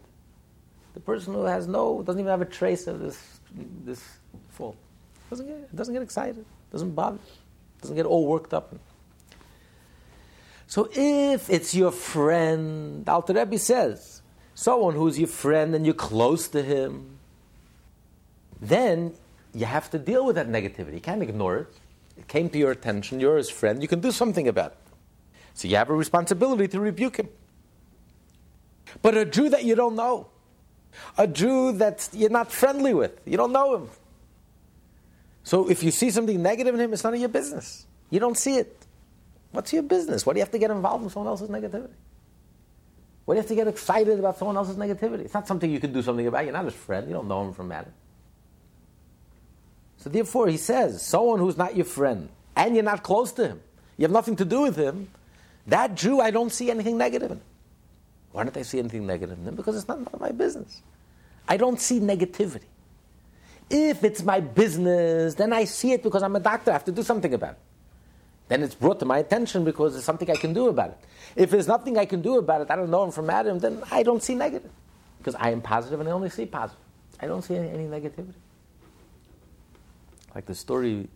The 0.93 0.99
person 0.99 1.33
who 1.33 1.43
has 1.43 1.67
no, 1.67 2.03
doesn't 2.03 2.19
even 2.19 2.29
have 2.29 2.41
a 2.41 2.45
trace 2.45 2.85
of 2.85 2.99
this, 2.99 3.39
this 3.85 4.03
fault. 4.49 4.75
Doesn't 5.29 5.47
get, 5.47 5.73
doesn't 5.73 5.93
get 5.93 6.03
excited, 6.03 6.43
doesn't 6.73 6.91
bother, 6.91 7.19
doesn't 7.79 7.95
get 7.95 8.05
all 8.05 8.25
worked 8.25 8.53
up. 8.53 8.75
So 10.67 10.89
if 10.91 11.49
it's 11.49 11.73
your 11.73 11.91
friend, 11.91 13.07
Alter 13.07 13.33
Rebbe 13.33 13.57
says, 13.57 14.21
someone 14.53 14.95
who's 14.95 15.17
your 15.17 15.29
friend 15.29 15.73
and 15.75 15.85
you're 15.85 15.95
close 15.95 16.49
to 16.49 16.61
him, 16.61 17.18
then 18.61 19.13
you 19.53 19.65
have 19.65 19.89
to 19.91 19.99
deal 19.99 20.25
with 20.25 20.35
that 20.35 20.47
negativity. 20.47 20.95
You 20.95 21.01
can't 21.01 21.23
ignore 21.23 21.57
it. 21.57 21.67
It 22.17 22.27
came 22.27 22.49
to 22.49 22.57
your 22.57 22.71
attention, 22.71 23.19
you're 23.19 23.37
his 23.37 23.49
friend, 23.49 23.81
you 23.81 23.87
can 23.87 24.01
do 24.01 24.11
something 24.11 24.47
about 24.47 24.71
it. 24.71 24.77
So 25.53 25.67
you 25.67 25.77
have 25.77 25.89
a 25.89 25.93
responsibility 25.93 26.67
to 26.67 26.79
rebuke 26.79 27.17
him. 27.17 27.29
But 29.01 29.15
a 29.15 29.25
Jew 29.25 29.49
that 29.49 29.63
you 29.63 29.75
don't 29.75 29.95
know, 29.95 30.27
a 31.17 31.27
Jew 31.27 31.71
that 31.73 32.09
you're 32.11 32.29
not 32.29 32.51
friendly 32.51 32.93
with, 32.93 33.21
you 33.25 33.37
don't 33.37 33.53
know 33.53 33.75
him. 33.75 33.89
So 35.43 35.69
if 35.69 35.81
you 35.81 35.91
see 35.91 36.11
something 36.11 36.41
negative 36.41 36.75
in 36.75 36.81
him, 36.81 36.93
it's 36.93 37.03
none 37.03 37.13
of 37.13 37.19
your 37.19 37.29
business. 37.29 37.85
You 38.09 38.19
don't 38.19 38.37
see 38.37 38.57
it. 38.57 38.85
What's 39.51 39.71
your 39.73 39.83
business? 39.83 40.25
Why 40.25 40.33
do 40.33 40.39
you 40.39 40.43
have 40.43 40.51
to 40.51 40.59
get 40.59 40.71
involved 40.71 41.05
in 41.05 41.09
someone 41.09 41.29
else's 41.29 41.49
negativity? 41.49 41.93
Why 43.25 43.33
do 43.33 43.37
you 43.37 43.41
have 43.41 43.47
to 43.47 43.55
get 43.55 43.67
excited 43.67 44.19
about 44.19 44.37
someone 44.37 44.57
else's 44.57 44.75
negativity? 44.75 45.21
It's 45.21 45.33
not 45.33 45.47
something 45.47 45.71
you 45.71 45.79
can 45.79 45.93
do 45.93 46.01
something 46.01 46.27
about. 46.27 46.43
You're 46.43 46.53
not 46.53 46.65
his 46.65 46.73
friend. 46.73 47.07
You 47.07 47.13
don't 47.13 47.27
know 47.27 47.43
him 47.43 47.53
from 47.53 47.71
Adam. 47.71 47.93
So 49.99 50.09
therefore, 50.09 50.47
he 50.47 50.57
says, 50.57 51.05
someone 51.05 51.39
who's 51.39 51.57
not 51.57 51.75
your 51.75 51.85
friend 51.85 52.29
and 52.55 52.75
you're 52.75 52.83
not 52.83 53.03
close 53.03 53.31
to 53.33 53.47
him, 53.47 53.61
you 53.97 54.03
have 54.03 54.11
nothing 54.11 54.35
to 54.37 54.45
do 54.45 54.61
with 54.61 54.75
him, 54.75 55.09
that 55.67 55.95
Jew, 55.95 56.19
I 56.19 56.31
don't 56.31 56.51
see 56.51 56.71
anything 56.71 56.97
negative 56.97 57.31
in. 57.31 57.37
Him. 57.37 57.43
Why 58.31 58.43
don't 58.43 58.57
I 58.57 58.61
see 58.61 58.79
anything 58.79 59.05
negative 59.05 59.37
in 59.37 59.45
him? 59.45 59.55
Because 59.55 59.75
it's 59.75 59.87
not 59.87 60.19
my 60.19 60.31
business. 60.31 60.81
I 61.47 61.57
don't 61.57 61.79
see 61.79 61.99
negativity. 61.99 62.69
If 63.69 64.03
it's 64.03 64.23
my 64.23 64.39
business, 64.39 65.35
then 65.35 65.53
I 65.53 65.65
see 65.65 65.91
it 65.91 66.01
because 66.01 66.23
I'm 66.23 66.35
a 66.35 66.39
doctor. 66.39 66.71
I 66.71 66.73
have 66.73 66.85
to 66.85 66.91
do 66.91 67.03
something 67.03 67.33
about 67.33 67.51
it 67.51 67.59
then 68.49 68.63
it's 68.63 68.75
brought 68.75 68.99
to 68.99 69.05
my 69.05 69.19
attention 69.19 69.63
because 69.63 69.93
there's 69.93 70.03
something 70.03 70.29
I 70.29 70.35
can 70.35 70.53
do 70.53 70.67
about 70.67 70.89
it. 70.89 70.97
If 71.35 71.51
there's 71.51 71.67
nothing 71.67 71.97
I 71.97 72.05
can 72.05 72.21
do 72.21 72.37
about 72.37 72.61
it, 72.61 72.71
I 72.71 72.75
don't 72.75 72.89
know 72.89 73.03
him 73.03 73.11
from 73.11 73.29
Adam, 73.29 73.59
then 73.59 73.81
I 73.91 74.03
don't 74.03 74.21
see 74.21 74.33
negative. 74.33 74.71
Because 75.19 75.35
I 75.35 75.51
am 75.51 75.61
positive 75.61 75.99
and 75.99 76.09
I 76.09 76.11
only 76.11 76.29
see 76.29 76.47
positive. 76.47 76.81
I 77.21 77.27
don't 77.27 77.43
see 77.43 77.55
any 77.55 77.85
negativity. 77.85 78.33
Like 80.35 80.45
the 80.45 80.55
story, 80.55 81.07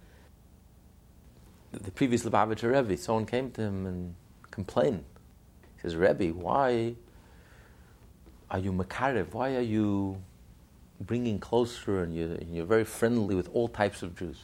the 1.72 1.92
previous 1.92 2.24
Lubavitcher 2.24 2.72
Rebbe, 2.74 2.98
someone 2.98 3.26
came 3.26 3.52
to 3.52 3.62
him 3.62 3.86
and 3.86 4.16
complained. 4.52 5.04
He 5.76 5.82
says, 5.82 5.96
Rebbe, 5.96 6.34
why 6.34 6.96
are 8.50 8.60
you 8.60 8.72
makarev? 8.72 9.34
Why 9.34 9.56
are 9.56 9.62
you 9.62 10.22
bringing 11.06 11.40
closer 11.40 12.04
and 12.04 12.16
you're, 12.16 12.36
and 12.36 12.56
you're 12.56 12.66
very 12.66 12.84
friendly 12.84 13.36
with 13.36 13.50
all 13.54 13.68
types 13.68 14.04
of 14.04 14.18
Jews. 14.18 14.38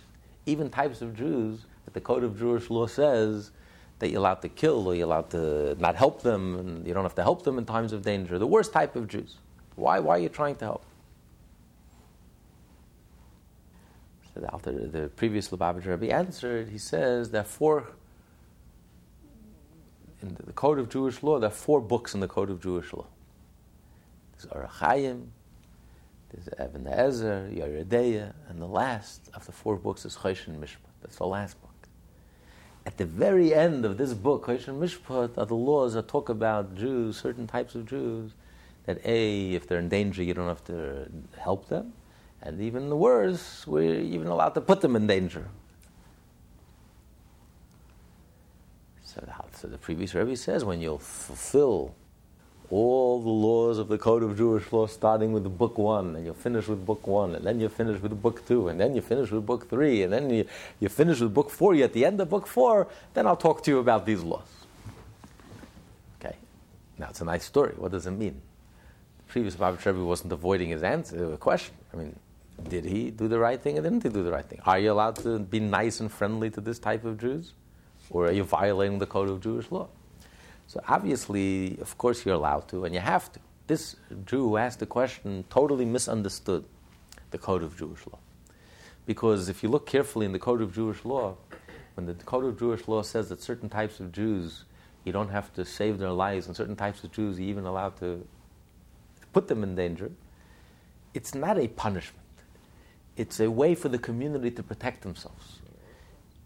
Even 0.45 0.69
types 0.69 1.01
of 1.01 1.15
Jews 1.15 1.65
that 1.85 1.93
the 1.93 2.01
Code 2.01 2.23
of 2.23 2.37
Jewish 2.37 2.69
Law 2.69 2.87
says 2.87 3.51
that 3.99 4.09
you're 4.09 4.19
allowed 4.19 4.41
to 4.41 4.49
kill 4.49 4.87
or 4.87 4.95
you're 4.95 5.05
allowed 5.05 5.29
to 5.31 5.75
not 5.79 5.95
help 5.95 6.21
them 6.21 6.55
and 6.55 6.87
you 6.87 6.93
don't 6.93 7.03
have 7.03 7.15
to 7.15 7.23
help 7.23 7.43
them 7.43 7.57
in 7.57 7.65
times 7.65 7.93
of 7.93 8.03
danger. 8.03 8.39
The 8.39 8.47
worst 8.47 8.73
type 8.73 8.95
of 8.95 9.07
Jews. 9.07 9.37
Why, 9.75 9.99
why 9.99 10.17
are 10.17 10.19
you 10.19 10.29
trying 10.29 10.55
to 10.57 10.65
help? 10.65 10.85
The, 14.39 14.51
Alter, 14.51 14.71
the 14.71 15.09
previous 15.09 15.49
Lubavitcher 15.49 15.87
Rebbe 15.99 16.13
answered, 16.13 16.69
he 16.69 16.77
says 16.77 17.31
there 17.31 17.41
are 17.41 17.45
four, 17.45 17.87
in 20.21 20.35
the 20.45 20.53
Code 20.53 20.79
of 20.79 20.89
Jewish 20.89 21.21
Law, 21.23 21.39
there 21.39 21.49
are 21.49 21.53
four 21.53 21.81
books 21.81 22.13
in 22.13 22.19
the 22.19 22.27
Code 22.27 22.49
of 22.49 22.61
Jewish 22.61 22.91
Law. 22.93 23.07
There's 24.33 24.51
Orach 24.51 24.71
Chayim, 24.79 25.27
there's 26.31 26.47
Even 26.69 26.85
HaEzer, 26.85 27.57
Yoreh 27.57 28.33
and 28.49 28.61
the 28.61 28.67
last 28.67 29.29
of 29.33 29.45
the 29.45 29.51
four 29.51 29.75
books 29.75 30.05
is 30.05 30.15
Choshen 30.15 30.59
Mishpat. 30.59 30.77
That's 31.01 31.17
the 31.17 31.25
last 31.25 31.59
book. 31.61 31.69
At 32.85 32.97
the 32.97 33.05
very 33.05 33.53
end 33.53 33.85
of 33.85 33.97
this 33.97 34.13
book, 34.13 34.45
Choshen 34.45 34.79
Mishpat, 34.79 35.37
are 35.37 35.45
the 35.45 35.55
laws 35.55 35.93
that 35.93 36.07
talk 36.07 36.29
about 36.29 36.75
Jews, 36.75 37.17
certain 37.17 37.47
types 37.47 37.75
of 37.75 37.85
Jews, 37.85 38.31
that 38.85 38.99
A, 39.05 39.53
if 39.53 39.67
they're 39.67 39.79
in 39.79 39.89
danger, 39.89 40.23
you 40.23 40.33
don't 40.33 40.47
have 40.47 40.63
to 40.65 41.07
help 41.37 41.67
them. 41.67 41.93
And 42.41 42.61
even 42.61 42.89
the 42.89 42.95
worse, 42.95 43.67
we're 43.67 43.99
even 43.99 44.27
allowed 44.27 44.49
to 44.55 44.61
put 44.61 44.81
them 44.81 44.95
in 44.95 45.07
danger. 45.07 45.45
So, 49.03 49.21
so 49.53 49.67
the 49.67 49.77
previous 49.77 50.13
Rebbe 50.13 50.35
says 50.35 50.63
when 50.63 50.79
you'll 50.79 50.99
fulfill 50.99 51.95
all 52.69 53.21
the 53.21 53.29
laws 53.29 53.79
of 53.79 53.87
the 53.87 53.97
Code 53.97 54.21
of 54.21 54.37
Jewish 54.37 54.71
Law, 54.71 54.85
starting 54.85 55.31
with 55.31 55.57
book 55.57 55.77
one, 55.77 56.15
and 56.15 56.25
you 56.25 56.33
finish 56.33 56.67
with 56.67 56.85
book 56.85 57.07
one, 57.07 57.35
and 57.35 57.45
then 57.45 57.59
you 57.59 57.67
finish 57.67 57.99
with 57.99 58.21
book 58.21 58.45
two, 58.47 58.67
and 58.67 58.79
then 58.79 58.95
you 58.95 59.01
finish 59.01 59.31
with 59.31 59.45
book 59.45 59.67
three, 59.69 60.03
and 60.03 60.13
then 60.13 60.29
you, 60.29 60.45
you 60.79 60.87
finish 60.87 61.19
with 61.19 61.33
book 61.33 61.49
four. 61.49 61.73
You're 61.73 61.85
at 61.85 61.93
the 61.93 62.05
end 62.05 62.21
of 62.21 62.29
book 62.29 62.45
four, 62.45 62.87
then 63.15 63.25
I'll 63.25 63.35
talk 63.35 63.63
to 63.63 63.71
you 63.71 63.79
about 63.79 64.05
these 64.05 64.21
laws. 64.21 64.47
Okay? 66.19 66.35
Now, 66.99 67.07
it's 67.09 67.21
a 67.21 67.25
nice 67.25 67.43
story. 67.43 67.73
What 67.75 67.91
does 67.91 68.05
it 68.05 68.11
mean? 68.11 68.39
The 69.17 69.23
previous 69.31 69.59
Rebbe 69.59 70.05
wasn't 70.05 70.31
avoiding 70.31 70.69
his 70.69 70.83
answer, 70.83 71.17
to 71.17 71.25
the 71.25 71.37
question. 71.37 71.73
I 71.91 71.97
mean, 71.97 72.15
did 72.67 72.85
he 72.85 73.11
do 73.11 73.27
the 73.27 73.39
right 73.39 73.61
thing 73.61 73.77
or 73.77 73.81
didn't 73.81 74.03
he 74.03 74.09
do 74.09 74.23
the 74.23 74.31
right 74.31 74.45
thing? 74.45 74.59
Are 74.65 74.79
you 74.79 74.91
allowed 74.91 75.15
to 75.17 75.39
be 75.39 75.59
nice 75.59 75.99
and 75.99 76.11
friendly 76.11 76.49
to 76.51 76.61
this 76.61 76.79
type 76.79 77.05
of 77.05 77.17
Jews? 77.19 77.53
Or 78.09 78.27
are 78.27 78.31
you 78.31 78.43
violating 78.43 78.99
the 78.99 79.05
code 79.05 79.29
of 79.29 79.41
Jewish 79.41 79.71
law? 79.71 79.87
So 80.67 80.81
obviously, 80.87 81.77
of 81.79 81.97
course, 81.97 82.25
you're 82.25 82.35
allowed 82.35 82.67
to, 82.69 82.85
and 82.85 82.93
you 82.93 83.01
have 83.01 83.31
to. 83.33 83.39
This 83.67 83.95
Jew 84.25 84.49
who 84.49 84.57
asked 84.57 84.79
the 84.79 84.85
question 84.85 85.45
totally 85.49 85.85
misunderstood 85.85 86.65
the 87.31 87.37
code 87.37 87.63
of 87.63 87.77
Jewish 87.77 88.05
law. 88.07 88.19
Because 89.05 89.49
if 89.49 89.63
you 89.63 89.69
look 89.69 89.87
carefully 89.87 90.25
in 90.25 90.31
the 90.31 90.39
code 90.39 90.61
of 90.61 90.73
Jewish 90.73 91.05
law, 91.05 91.37
when 91.95 92.05
the 92.05 92.13
code 92.13 92.45
of 92.45 92.57
Jewish 92.57 92.87
law 92.87 93.01
says 93.01 93.29
that 93.29 93.41
certain 93.41 93.69
types 93.69 93.99
of 93.99 94.11
Jews 94.11 94.65
you 95.03 95.11
don't 95.11 95.29
have 95.29 95.53
to 95.53 95.65
save 95.65 95.97
their 95.97 96.11
lives, 96.11 96.47
and 96.47 96.55
certain 96.55 96.75
types 96.75 97.03
of 97.03 97.11
Jews 97.11 97.39
you're 97.39 97.49
even 97.49 97.65
allowed 97.65 97.97
to 97.99 98.27
put 99.33 99.47
them 99.47 99.63
in 99.63 99.75
danger, 99.75 100.11
it's 101.13 101.33
not 101.33 101.57
a 101.57 101.67
punishment. 101.67 102.18
It's 103.19 103.41
a 103.41 103.51
way 103.51 103.75
for 103.75 103.89
the 103.89 103.97
community 103.97 104.49
to 104.49 104.63
protect 104.63 105.01
themselves. 105.01 105.59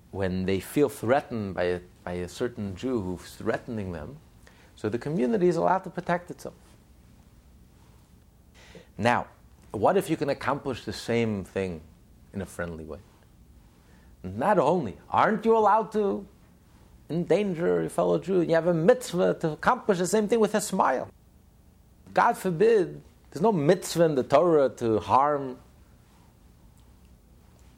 When 0.09 0.47
they 0.47 0.59
feel 0.59 0.89
threatened 0.89 1.53
by 1.53 1.63
a 1.65 1.79
by 2.03 2.13
a 2.13 2.27
certain 2.27 2.75
Jew 2.75 2.99
who's 2.99 3.35
threatening 3.35 3.91
them, 3.91 4.17
so 4.75 4.89
the 4.89 4.97
community 4.97 5.47
is 5.47 5.55
allowed 5.55 5.83
to 5.83 5.91
protect 5.91 6.31
itself. 6.31 6.55
Now, 8.97 9.27
what 9.69 9.97
if 9.97 10.09
you 10.09 10.17
can 10.17 10.29
accomplish 10.29 10.83
the 10.83 10.93
same 10.93 11.43
thing 11.43 11.81
in 12.33 12.41
a 12.41 12.45
friendly 12.45 12.85
way? 12.85 12.99
Not 14.23 14.57
only 14.57 14.97
aren't 15.11 15.45
you 15.45 15.55
allowed 15.55 15.91
to 15.91 16.25
endanger 17.07 17.81
your 17.81 17.89
fellow 17.89 18.17
Jew, 18.17 18.41
you 18.41 18.55
have 18.55 18.65
a 18.67 18.73
mitzvah 18.73 19.35
to 19.41 19.51
accomplish 19.51 19.99
the 19.99 20.07
same 20.07 20.27
thing 20.27 20.39
with 20.39 20.55
a 20.55 20.61
smile. 20.61 21.07
God 22.15 22.35
forbid, 22.35 22.99
there's 23.29 23.43
no 23.43 23.51
mitzvah 23.51 24.05
in 24.05 24.15
the 24.15 24.23
Torah 24.23 24.69
to 24.69 24.99
harm 24.99 25.57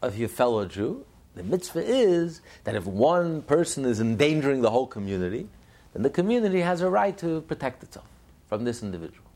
of 0.02 0.18
your 0.18 0.28
fellow 0.28 0.66
Jew. 0.66 1.04
The 1.34 1.42
mitzvah 1.42 1.84
is 1.84 2.40
that 2.64 2.74
if 2.74 2.86
one 2.86 3.42
person 3.42 3.84
is 3.84 4.00
endangering 4.00 4.62
the 4.62 4.70
whole 4.70 4.86
community, 4.86 5.48
then 5.92 6.02
the 6.02 6.10
community 6.10 6.60
has 6.60 6.80
a 6.80 6.90
right 6.90 7.16
to 7.18 7.42
protect 7.42 7.82
itself 7.82 8.06
from 8.48 8.64
this 8.64 8.82
individual 8.82 9.28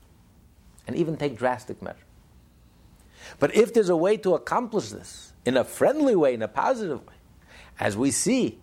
and 0.87 0.95
even 0.95 1.17
take 1.17 1.37
drastic 1.37 1.81
measures. 1.81 2.01
But 3.39 3.55
if 3.55 3.73
there's 3.73 3.89
a 3.89 3.95
way 3.95 4.17
to 4.17 4.33
accomplish 4.33 4.89
this 4.89 5.33
in 5.45 5.57
a 5.57 5.63
friendly 5.63 6.15
way, 6.15 6.33
in 6.33 6.41
a 6.41 6.47
positive 6.47 7.05
way, 7.05 7.13
as 7.79 7.95
we 7.95 8.11
see 8.11 8.59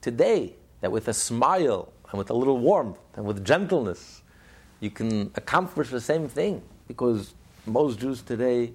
today, 0.00 0.54
that 0.80 0.92
with 0.92 1.08
a 1.08 1.14
smile 1.14 1.92
and 2.10 2.18
with 2.18 2.30
a 2.30 2.34
little 2.34 2.58
warmth 2.58 2.98
and 3.14 3.24
with 3.24 3.44
gentleness, 3.44 4.22
you 4.80 4.90
can 4.90 5.30
accomplish 5.34 5.90
the 5.90 6.00
same 6.00 6.28
thing 6.28 6.62
because 6.86 7.34
most 7.66 7.98
Jews 7.98 8.22
today 8.22 8.72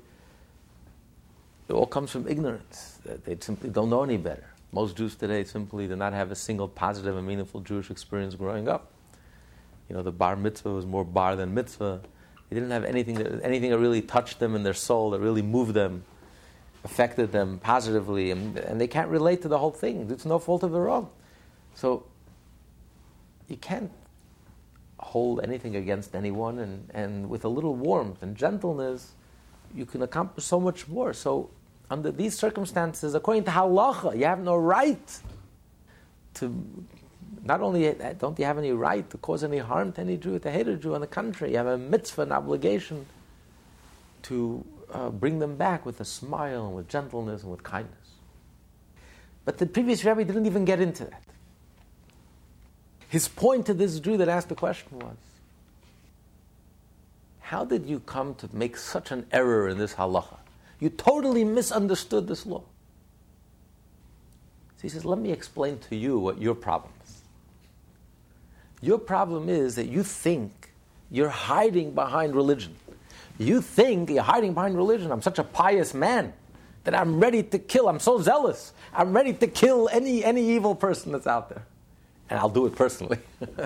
it 1.67 1.73
all 1.73 1.85
comes 1.85 2.11
from 2.11 2.27
ignorance. 2.27 2.99
They 3.25 3.37
simply 3.39 3.69
don't 3.69 3.89
know 3.89 4.03
any 4.03 4.17
better. 4.17 4.45
Most 4.71 4.97
Jews 4.97 5.15
today 5.15 5.43
simply 5.43 5.87
do 5.87 5.95
not 5.95 6.13
have 6.13 6.31
a 6.31 6.35
single 6.35 6.67
positive 6.67 7.15
and 7.15 7.27
meaningful 7.27 7.61
Jewish 7.61 7.91
experience 7.91 8.35
growing 8.35 8.67
up. 8.67 8.91
You 9.87 9.95
know, 9.95 10.01
the 10.01 10.11
bar 10.11 10.35
mitzvah 10.35 10.71
was 10.71 10.85
more 10.85 11.05
bar 11.05 11.35
than 11.35 11.53
mitzvah. 11.53 12.01
They 12.49 12.55
didn't 12.55 12.71
have 12.71 12.83
anything 12.83 13.15
that, 13.15 13.43
anything 13.43 13.69
that 13.71 13.77
really 13.77 14.01
touched 14.01 14.39
them 14.39 14.55
in 14.55 14.63
their 14.63 14.73
soul, 14.73 15.11
that 15.11 15.19
really 15.19 15.41
moved 15.41 15.73
them, 15.73 16.03
affected 16.83 17.31
them 17.31 17.59
positively, 17.59 18.31
and, 18.31 18.57
and 18.57 18.81
they 18.81 18.87
can't 18.87 19.09
relate 19.09 19.41
to 19.43 19.47
the 19.47 19.57
whole 19.57 19.71
thing. 19.71 20.09
It's 20.09 20.25
no 20.25 20.39
fault 20.39 20.63
of 20.63 20.71
their 20.71 20.89
own. 20.89 21.07
So 21.75 22.05
you 23.47 23.57
can't 23.57 23.91
hold 24.99 25.41
anything 25.43 25.75
against 25.75 26.15
anyone, 26.15 26.59
and, 26.59 26.89
and 26.93 27.29
with 27.29 27.45
a 27.45 27.49
little 27.49 27.75
warmth 27.75 28.23
and 28.23 28.35
gentleness, 28.35 29.13
you 29.75 29.85
can 29.85 30.01
accomplish 30.01 30.45
so 30.45 30.59
much 30.59 30.87
more. 30.87 31.13
So, 31.13 31.49
under 31.89 32.11
these 32.11 32.37
circumstances, 32.37 33.13
according 33.13 33.43
to 33.45 33.51
halacha, 33.51 34.17
you 34.17 34.25
have 34.25 34.39
no 34.39 34.55
right 34.55 35.19
to. 36.35 36.65
Not 37.45 37.59
only 37.59 37.93
don't 38.19 38.39
you 38.39 38.45
have 38.45 38.57
any 38.57 38.71
right 38.71 39.09
to 39.09 39.17
cause 39.17 39.43
any 39.43 39.57
harm 39.57 39.91
to 39.93 40.01
any 40.01 40.15
Jew, 40.15 40.39
to 40.39 40.49
hate 40.49 40.67
a 40.67 40.77
Jew 40.77 40.95
in 40.95 41.01
the 41.01 41.07
country, 41.07 41.51
you 41.51 41.57
have 41.57 41.67
a 41.67 41.77
mitzvah, 41.77 42.21
an 42.21 42.31
obligation 42.31 43.05
to 44.23 44.63
uh, 44.93 45.09
bring 45.09 45.39
them 45.39 45.57
back 45.57 45.85
with 45.85 45.99
a 45.99 46.05
smile 46.05 46.67
and 46.67 46.75
with 46.75 46.87
gentleness 46.87 47.41
and 47.41 47.51
with 47.51 47.61
kindness. 47.61 47.97
But 49.43 49.57
the 49.57 49.65
previous 49.65 50.05
rabbi 50.05 50.23
didn't 50.23 50.45
even 50.45 50.63
get 50.63 50.79
into 50.79 51.03
that. 51.03 51.23
His 53.09 53.27
point 53.27 53.65
to 53.65 53.73
this 53.73 53.99
Jew 53.99 54.17
that 54.17 54.29
asked 54.29 54.49
the 54.49 54.55
question 54.55 54.99
was 54.99 55.17
how 57.43 57.63
did 57.65 57.85
you 57.85 57.99
come 57.99 58.33
to 58.35 58.49
make 58.53 58.77
such 58.77 59.11
an 59.11 59.25
error 59.33 59.67
in 59.67 59.77
this 59.77 59.93
halacha? 59.95 60.37
You 60.79 60.89
totally 60.89 61.43
misunderstood 61.43 62.25
this 62.25 62.45
law. 62.45 62.63
So 64.77 64.81
he 64.81 64.89
says, 64.89 65.03
Let 65.03 65.19
me 65.19 65.31
explain 65.31 65.77
to 65.89 65.95
you 65.95 66.17
what 66.17 66.41
your 66.41 66.55
problem 66.55 66.93
is. 67.03 67.21
Your 68.81 68.97
problem 68.97 69.49
is 69.49 69.75
that 69.75 69.87
you 69.87 70.03
think 70.03 70.71
you're 71.11 71.27
hiding 71.29 71.91
behind 71.91 72.33
religion. 72.33 72.75
You 73.37 73.61
think 73.61 74.09
you're 74.09 74.23
hiding 74.23 74.53
behind 74.53 74.77
religion. 74.77 75.11
I'm 75.11 75.21
such 75.21 75.37
a 75.37 75.43
pious 75.43 75.93
man 75.93 76.31
that 76.85 76.95
I'm 76.95 77.19
ready 77.19 77.43
to 77.43 77.59
kill. 77.59 77.89
I'm 77.89 77.99
so 77.99 78.21
zealous. 78.21 78.71
I'm 78.93 79.11
ready 79.11 79.33
to 79.33 79.47
kill 79.47 79.89
any, 79.91 80.23
any 80.23 80.51
evil 80.51 80.75
person 80.75 81.11
that's 81.11 81.27
out 81.27 81.49
there. 81.49 81.65
And 82.29 82.39
I'll 82.39 82.47
do 82.47 82.65
it 82.67 82.75
personally. 82.75 83.19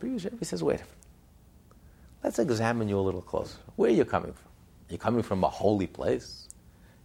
Rebbe 0.00 0.44
says, 0.44 0.62
wait 0.62 0.80
Let's 2.22 2.38
examine 2.38 2.88
you 2.88 2.98
a 2.98 3.00
little 3.00 3.22
closer. 3.22 3.58
Where 3.76 3.90
are 3.90 3.94
you 3.94 4.04
coming 4.04 4.32
from? 4.32 4.50
You're 4.88 4.98
coming 4.98 5.22
from 5.22 5.42
a 5.42 5.48
holy 5.48 5.86
place? 5.86 6.48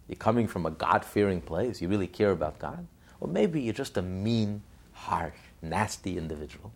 You're 0.08 0.16
coming 0.16 0.46
from 0.46 0.66
a 0.66 0.70
God 0.70 1.04
fearing 1.04 1.40
place? 1.40 1.82
You 1.82 1.88
really 1.88 2.06
care 2.06 2.30
about 2.30 2.58
God? 2.58 2.86
Or 3.20 3.28
maybe 3.28 3.60
you're 3.60 3.74
just 3.74 3.96
a 3.96 4.02
mean, 4.02 4.62
harsh, 4.92 5.34
nasty 5.60 6.16
individual. 6.16 6.72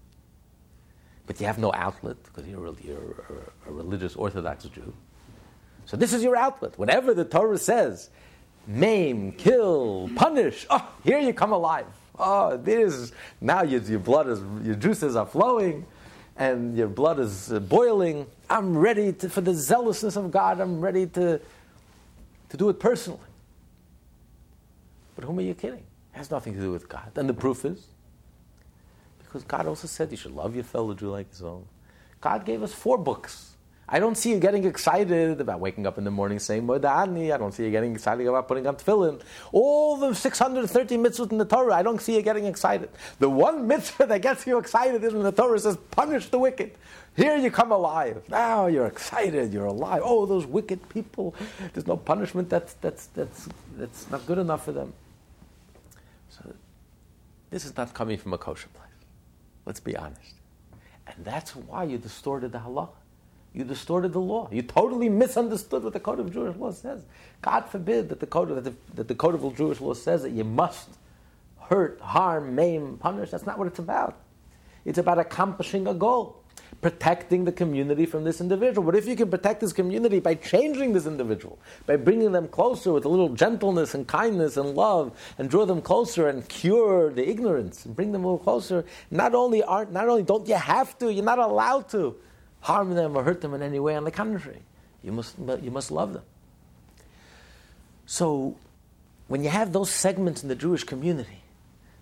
But 1.26 1.40
you 1.40 1.46
have 1.46 1.58
no 1.58 1.72
outlet 1.72 2.16
because 2.24 2.48
you're, 2.48 2.66
a, 2.66 2.74
you're 2.82 3.44
a 3.66 3.72
religious 3.72 4.16
Orthodox 4.16 4.64
Jew. 4.64 4.92
So 5.84 5.96
this 5.96 6.12
is 6.12 6.22
your 6.22 6.36
outlet. 6.36 6.76
Whatever 6.78 7.14
the 7.14 7.24
Torah 7.24 7.58
says, 7.58 8.10
maim, 8.66 9.32
kill, 9.32 10.10
punish, 10.16 10.66
oh, 10.68 10.88
here 11.04 11.18
you 11.20 11.32
come 11.32 11.52
alive. 11.52 11.86
Oh, 12.18 12.56
this, 12.56 13.12
now 13.40 13.62
your, 13.62 13.80
your 13.82 14.00
blood 14.00 14.28
is, 14.28 14.40
your 14.64 14.74
juices 14.74 15.16
are 15.16 15.26
flowing 15.26 15.86
and 16.36 16.76
your 16.76 16.88
blood 16.88 17.18
is 17.20 17.52
uh, 17.52 17.60
boiling, 17.60 18.26
I'm 18.48 18.76
ready 18.76 19.12
to, 19.12 19.28
for 19.28 19.40
the 19.40 19.54
zealousness 19.54 20.16
of 20.16 20.30
God, 20.30 20.60
I'm 20.60 20.80
ready 20.80 21.06
to, 21.08 21.40
to 22.48 22.56
do 22.56 22.68
it 22.68 22.80
personally. 22.80 23.20
But 25.14 25.24
whom 25.24 25.38
are 25.38 25.42
you 25.42 25.54
kidding? 25.54 25.84
It 26.14 26.18
has 26.18 26.30
nothing 26.30 26.54
to 26.54 26.60
do 26.60 26.70
with 26.70 26.88
God. 26.88 27.12
And 27.16 27.28
the 27.28 27.34
proof 27.34 27.64
is 27.64 27.86
because 29.24 29.44
God 29.44 29.66
also 29.66 29.86
said 29.86 30.10
you 30.10 30.16
should 30.16 30.34
love 30.34 30.54
your 30.54 30.64
fellow 30.64 30.92
Jew 30.94 31.10
like 31.10 31.28
yourself. 31.28 31.62
God 32.20 32.44
gave 32.44 32.62
us 32.62 32.74
four 32.74 32.98
books. 32.98 33.51
I 33.94 33.98
don't 33.98 34.16
see 34.16 34.30
you 34.30 34.38
getting 34.38 34.64
excited 34.64 35.38
about 35.38 35.60
waking 35.60 35.86
up 35.86 35.98
in 35.98 36.04
the 36.04 36.10
morning 36.10 36.38
saying 36.38 36.66
Modani. 36.66 37.30
I 37.30 37.36
don't 37.36 37.52
see 37.52 37.64
you 37.64 37.70
getting 37.70 37.92
excited 37.92 38.26
about 38.26 38.48
putting 38.48 38.66
on 38.66 38.76
tefillin. 38.76 39.20
All 39.52 39.98
the 39.98 40.14
630 40.14 40.96
mitzvahs 40.96 41.30
in 41.30 41.36
the 41.36 41.44
Torah, 41.44 41.74
I 41.74 41.82
don't 41.82 42.00
see 42.00 42.16
you 42.16 42.22
getting 42.22 42.46
excited. 42.46 42.88
The 43.18 43.28
one 43.28 43.68
mitzvah 43.68 44.06
that 44.06 44.22
gets 44.22 44.46
you 44.46 44.56
excited 44.56 45.04
is 45.04 45.12
when 45.12 45.24
the 45.24 45.30
Torah 45.30 45.58
says, 45.58 45.76
punish 45.90 46.30
the 46.30 46.38
wicked. 46.38 46.72
Here 47.14 47.36
you 47.36 47.50
come 47.50 47.70
alive. 47.70 48.22
Now 48.30 48.66
you're 48.66 48.86
excited. 48.86 49.52
You're 49.52 49.66
alive. 49.66 50.00
Oh, 50.02 50.24
those 50.24 50.46
wicked 50.46 50.88
people. 50.88 51.34
There's 51.74 51.86
no 51.86 51.98
punishment 51.98 52.48
that's, 52.48 52.72
that's, 52.74 53.08
that's, 53.08 53.46
that's 53.76 54.10
not 54.10 54.24
good 54.24 54.38
enough 54.38 54.64
for 54.64 54.72
them. 54.72 54.94
So 56.30 56.54
this 57.50 57.66
is 57.66 57.76
not 57.76 57.92
coming 57.92 58.16
from 58.16 58.32
a 58.32 58.38
kosher 58.38 58.68
place. 58.68 58.88
Let's 59.66 59.80
be 59.80 59.94
honest. 59.94 60.32
And 61.06 61.22
that's 61.26 61.54
why 61.54 61.84
you 61.84 61.98
distorted 61.98 62.52
the 62.52 62.60
halacha. 62.60 62.88
You 63.54 63.64
distorted 63.64 64.12
the 64.12 64.20
law. 64.20 64.48
You 64.50 64.62
totally 64.62 65.08
misunderstood 65.08 65.84
what 65.84 65.92
the 65.92 66.00
code 66.00 66.20
of 66.20 66.32
Jewish 66.32 66.56
law 66.56 66.70
says. 66.70 67.02
God 67.42 67.62
forbid 67.68 68.08
that 68.08 68.20
the 68.20 68.26
code 68.26 68.50
of, 68.50 68.64
that 68.64 68.70
the, 68.70 68.94
that 68.94 69.08
the 69.08 69.14
code 69.14 69.34
of 69.34 69.56
Jewish 69.56 69.80
law 69.80 69.94
says 69.94 70.22
that 70.22 70.30
you 70.30 70.44
must 70.44 70.88
hurt, 71.60 72.00
harm, 72.00 72.54
maim, 72.54 72.96
punish. 72.96 73.30
That's 73.30 73.44
not 73.44 73.58
what 73.58 73.66
it's 73.66 73.78
about. 73.78 74.16
It's 74.84 74.98
about 74.98 75.18
accomplishing 75.18 75.86
a 75.86 75.94
goal 75.94 76.42
protecting 76.80 77.44
the 77.44 77.52
community 77.52 78.06
from 78.06 78.24
this 78.24 78.40
individual. 78.40 78.84
But 78.84 78.96
if 78.96 79.06
you 79.06 79.14
can 79.14 79.30
protect 79.30 79.60
this 79.60 79.72
community 79.72 80.18
by 80.18 80.34
changing 80.34 80.92
this 80.92 81.06
individual, 81.06 81.58
by 81.86 81.96
bringing 81.96 82.32
them 82.32 82.48
closer 82.48 82.92
with 82.92 83.04
a 83.04 83.08
little 83.08 83.28
gentleness 83.28 83.94
and 83.94 84.06
kindness 84.06 84.56
and 84.56 84.74
love, 84.74 85.12
and 85.38 85.48
draw 85.48 85.64
them 85.64 85.80
closer 85.80 86.28
and 86.28 86.48
cure 86.48 87.12
the 87.12 87.28
ignorance 87.28 87.84
and 87.84 87.94
bring 87.94 88.12
them 88.12 88.24
a 88.24 88.26
little 88.26 88.42
closer, 88.42 88.84
not 89.10 89.34
only 89.34 89.62
aren't 89.62 89.92
not 89.92 90.08
only 90.08 90.22
don't 90.22 90.48
you 90.48 90.56
have 90.56 90.98
to, 90.98 91.12
you're 91.12 91.24
not 91.24 91.38
allowed 91.38 91.88
to 91.90 92.16
harm 92.62 92.94
them 92.94 93.16
or 93.16 93.22
hurt 93.22 93.40
them 93.42 93.52
in 93.54 93.62
any 93.62 93.78
way. 93.78 93.94
On 93.94 94.04
the 94.04 94.10
contrary, 94.10 94.62
you 95.02 95.12
must 95.12 95.36
you 95.38 95.70
must 95.70 95.90
love 95.90 96.14
them. 96.14 96.22
So, 98.06 98.56
when 99.28 99.44
you 99.44 99.50
have 99.50 99.72
those 99.72 99.90
segments 99.90 100.42
in 100.42 100.48
the 100.48 100.54
Jewish 100.54 100.84
community, 100.84 101.42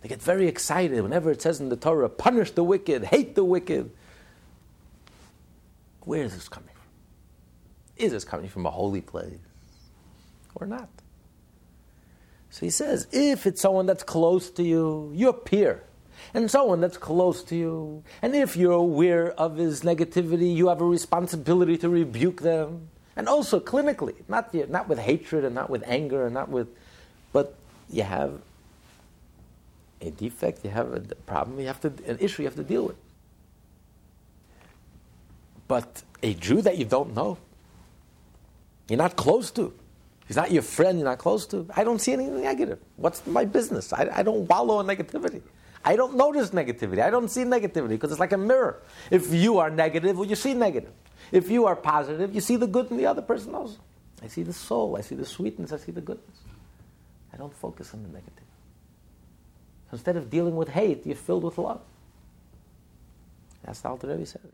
they 0.02 0.08
get 0.08 0.22
very 0.22 0.46
excited 0.46 1.02
whenever 1.02 1.30
it 1.30 1.42
says 1.42 1.60
in 1.60 1.68
the 1.68 1.76
Torah, 1.76 2.08
punish 2.08 2.52
the 2.52 2.64
wicked, 2.64 3.04
hate 3.04 3.34
the 3.34 3.44
wicked. 3.44 3.90
Where 6.00 6.22
is 6.22 6.34
this 6.34 6.48
coming 6.48 6.70
from? 6.72 8.04
Is 8.04 8.12
this 8.12 8.24
coming 8.24 8.48
from 8.48 8.64
a 8.64 8.70
holy 8.70 9.02
place 9.02 9.38
or 10.54 10.66
not? 10.66 10.88
So 12.50 12.66
he 12.66 12.70
says, 12.70 13.06
if 13.12 13.46
it's 13.46 13.60
someone 13.60 13.86
that's 13.86 14.02
close 14.02 14.50
to 14.52 14.62
you, 14.62 15.12
your 15.14 15.32
peer, 15.32 15.84
and 16.34 16.50
someone 16.50 16.80
that's 16.80 16.96
close 16.96 17.42
to 17.44 17.56
you, 17.56 18.04
and 18.22 18.34
if 18.34 18.56
you're 18.56 18.72
aware 18.72 19.32
of 19.32 19.56
his 19.56 19.82
negativity, 19.82 20.54
you 20.54 20.68
have 20.68 20.80
a 20.80 20.84
responsibility 20.84 21.76
to 21.78 21.88
rebuke 21.88 22.42
them. 22.42 22.88
And 23.16 23.28
also 23.28 23.60
clinically, 23.60 24.14
not, 24.28 24.54
not 24.70 24.88
with 24.88 24.98
hatred 24.98 25.44
and 25.44 25.54
not 25.54 25.68
with 25.68 25.82
anger 25.86 26.24
and 26.24 26.32
not 26.32 26.48
with, 26.48 26.68
but 27.32 27.54
you 27.90 28.02
have 28.02 28.40
a 30.00 30.10
defect, 30.10 30.64
you 30.64 30.70
have 30.70 30.92
a 30.92 31.00
problem, 31.26 31.60
you 31.60 31.66
have 31.66 31.80
to, 31.80 31.88
an 32.06 32.18
issue 32.20 32.42
you 32.42 32.48
have 32.48 32.56
to 32.56 32.62
deal 32.62 32.86
with. 32.86 32.96
But 35.68 36.02
a 36.22 36.34
Jew 36.34 36.62
that 36.62 36.78
you 36.78 36.84
don't 36.84 37.14
know, 37.14 37.36
you're 38.88 38.96
not 38.96 39.16
close 39.16 39.50
to, 39.52 39.72
he's 40.26 40.36
not 40.36 40.50
your 40.50 40.62
friend, 40.62 40.98
you're 40.98 41.08
not 41.08 41.18
close 41.18 41.46
to, 41.48 41.66
I 41.76 41.84
don't 41.84 42.00
see 42.00 42.12
anything 42.12 42.42
negative. 42.42 42.78
What's 42.96 43.26
my 43.26 43.44
business? 43.44 43.92
I, 43.92 44.08
I 44.12 44.22
don't 44.22 44.48
wallow 44.48 44.80
in 44.80 44.86
negativity. 44.86 45.42
I 45.84 45.96
don't 45.96 46.14
notice 46.16 46.50
negativity. 46.50 47.00
I 47.00 47.10
don't 47.10 47.28
see 47.28 47.42
negativity 47.42 47.90
because 47.90 48.10
it's 48.10 48.20
like 48.20 48.32
a 48.32 48.38
mirror. 48.38 48.82
If 49.10 49.32
you 49.32 49.58
are 49.58 49.70
negative, 49.70 50.18
well, 50.18 50.28
you 50.28 50.36
see 50.36 50.54
negative. 50.54 50.92
If 51.32 51.50
you 51.50 51.66
are 51.66 51.76
positive, 51.76 52.34
you 52.34 52.40
see 52.40 52.56
the 52.56 52.66
good 52.66 52.90
in 52.90 52.96
the 52.96 53.06
other 53.06 53.22
person 53.22 53.54
also. 53.54 53.78
I 54.22 54.28
see 54.28 54.42
the 54.42 54.52
soul, 54.52 54.96
I 54.96 55.00
see 55.00 55.14
the 55.14 55.24
sweetness, 55.24 55.72
I 55.72 55.78
see 55.78 55.92
the 55.92 56.00
goodness. 56.00 56.36
I 57.32 57.36
don't 57.36 57.54
focus 57.54 57.94
on 57.94 58.02
the 58.02 58.08
negative. 58.08 58.44
So 59.90 59.94
instead 59.94 60.16
of 60.16 60.28
dealing 60.28 60.56
with 60.56 60.68
hate, 60.68 61.06
you're 61.06 61.16
filled 61.16 61.44
with 61.44 61.56
love. 61.56 61.80
That's 63.64 63.80
the 63.80 63.88
Alter 63.88 64.08
Rebbe 64.08 64.26
said. 64.26 64.52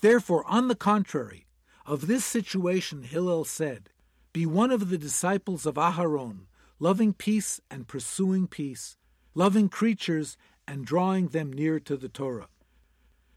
Therefore, 0.00 0.44
on 0.46 0.68
the 0.68 0.74
contrary, 0.74 1.46
of 1.84 2.06
this 2.06 2.24
situation 2.24 3.02
Hillel 3.02 3.44
said, 3.44 3.90
Be 4.32 4.46
one 4.46 4.70
of 4.70 4.90
the 4.90 4.98
disciples 4.98 5.66
of 5.66 5.74
Aharon, 5.74 6.46
loving 6.78 7.12
peace 7.12 7.60
and 7.70 7.88
pursuing 7.88 8.46
peace, 8.46 8.96
loving 9.34 9.68
creatures 9.68 10.36
and 10.68 10.84
drawing 10.84 11.28
them 11.28 11.52
near 11.52 11.80
to 11.80 11.96
the 11.96 12.08
Torah. 12.08 12.48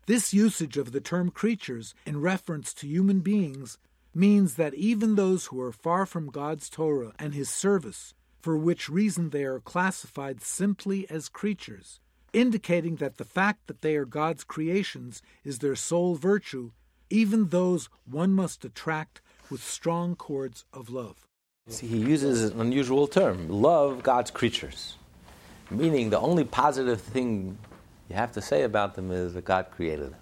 This 0.06 0.34
usage 0.34 0.78
of 0.78 0.92
the 0.92 1.00
term 1.00 1.32
creatures 1.32 1.96
in 2.06 2.22
reference 2.22 2.74
to 2.76 2.88
human 2.88 3.22
beings 3.22 3.78
means 4.14 4.56
that 4.56 4.74
even 4.74 5.16
those 5.16 5.46
who 5.46 5.62
are 5.62 5.72
far 5.72 6.06
from 6.06 6.30
God's 6.30 6.70
Torah 6.70 7.14
and 7.18 7.34
His 7.34 7.50
service, 7.50 8.14
for 8.42 8.58
which 8.58 8.90
reason 8.90 9.30
they 9.30 9.46
are 9.46 9.60
classified 9.60 10.42
simply 10.42 11.10
as 11.10 11.30
creatures, 11.30 12.00
indicating 12.34 12.98
that 12.98 13.18
the 13.18 13.24
fact 13.24 13.68
that 13.68 13.82
they 13.82 13.96
are 13.96 14.06
God's 14.06 14.44
creations 14.44 15.22
is 15.44 15.60
their 15.60 15.76
sole 15.76 16.16
virtue, 16.16 16.72
even 17.10 17.50
those 17.50 17.90
one 18.06 18.34
must 18.34 18.66
attract 18.66 19.22
with 19.50 19.64
strong 19.64 20.16
cords 20.16 20.66
of 20.74 20.90
love. 20.90 21.28
See, 21.68 21.88
he 21.88 21.98
uses 21.98 22.52
an 22.52 22.60
unusual 22.60 23.08
term 23.08 23.48
love 23.48 24.02
God's 24.04 24.32
creatures, 24.32 24.96
meaning 25.72 26.10
the 26.10 26.20
only 26.20 26.44
positive 26.44 27.02
thing 27.02 27.58
you 28.10 28.16
have 28.16 28.32
to 28.34 28.42
say 28.42 28.64
about 28.64 28.94
them 28.96 29.10
is 29.12 29.34
that 29.34 29.46
God 29.46 29.68
created 29.72 30.12
them. 30.12 30.20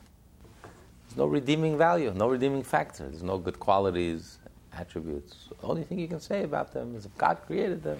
There's 1.07 1.17
no 1.17 1.25
redeeming 1.25 1.77
value, 1.77 2.13
no 2.15 2.29
redeeming 2.29 2.63
factor, 2.63 3.07
there's 3.07 3.23
no 3.23 3.37
good 3.39 3.59
qualities, 3.59 4.37
attributes. 4.73 5.35
The 5.61 5.67
only 5.67 5.83
thing 5.83 5.99
you 5.99 6.07
can 6.07 6.19
say 6.19 6.43
about 6.43 6.71
them 6.71 6.95
is 6.95 7.05
if 7.05 7.17
God 7.17 7.39
created 7.47 7.81
them, 7.83 7.99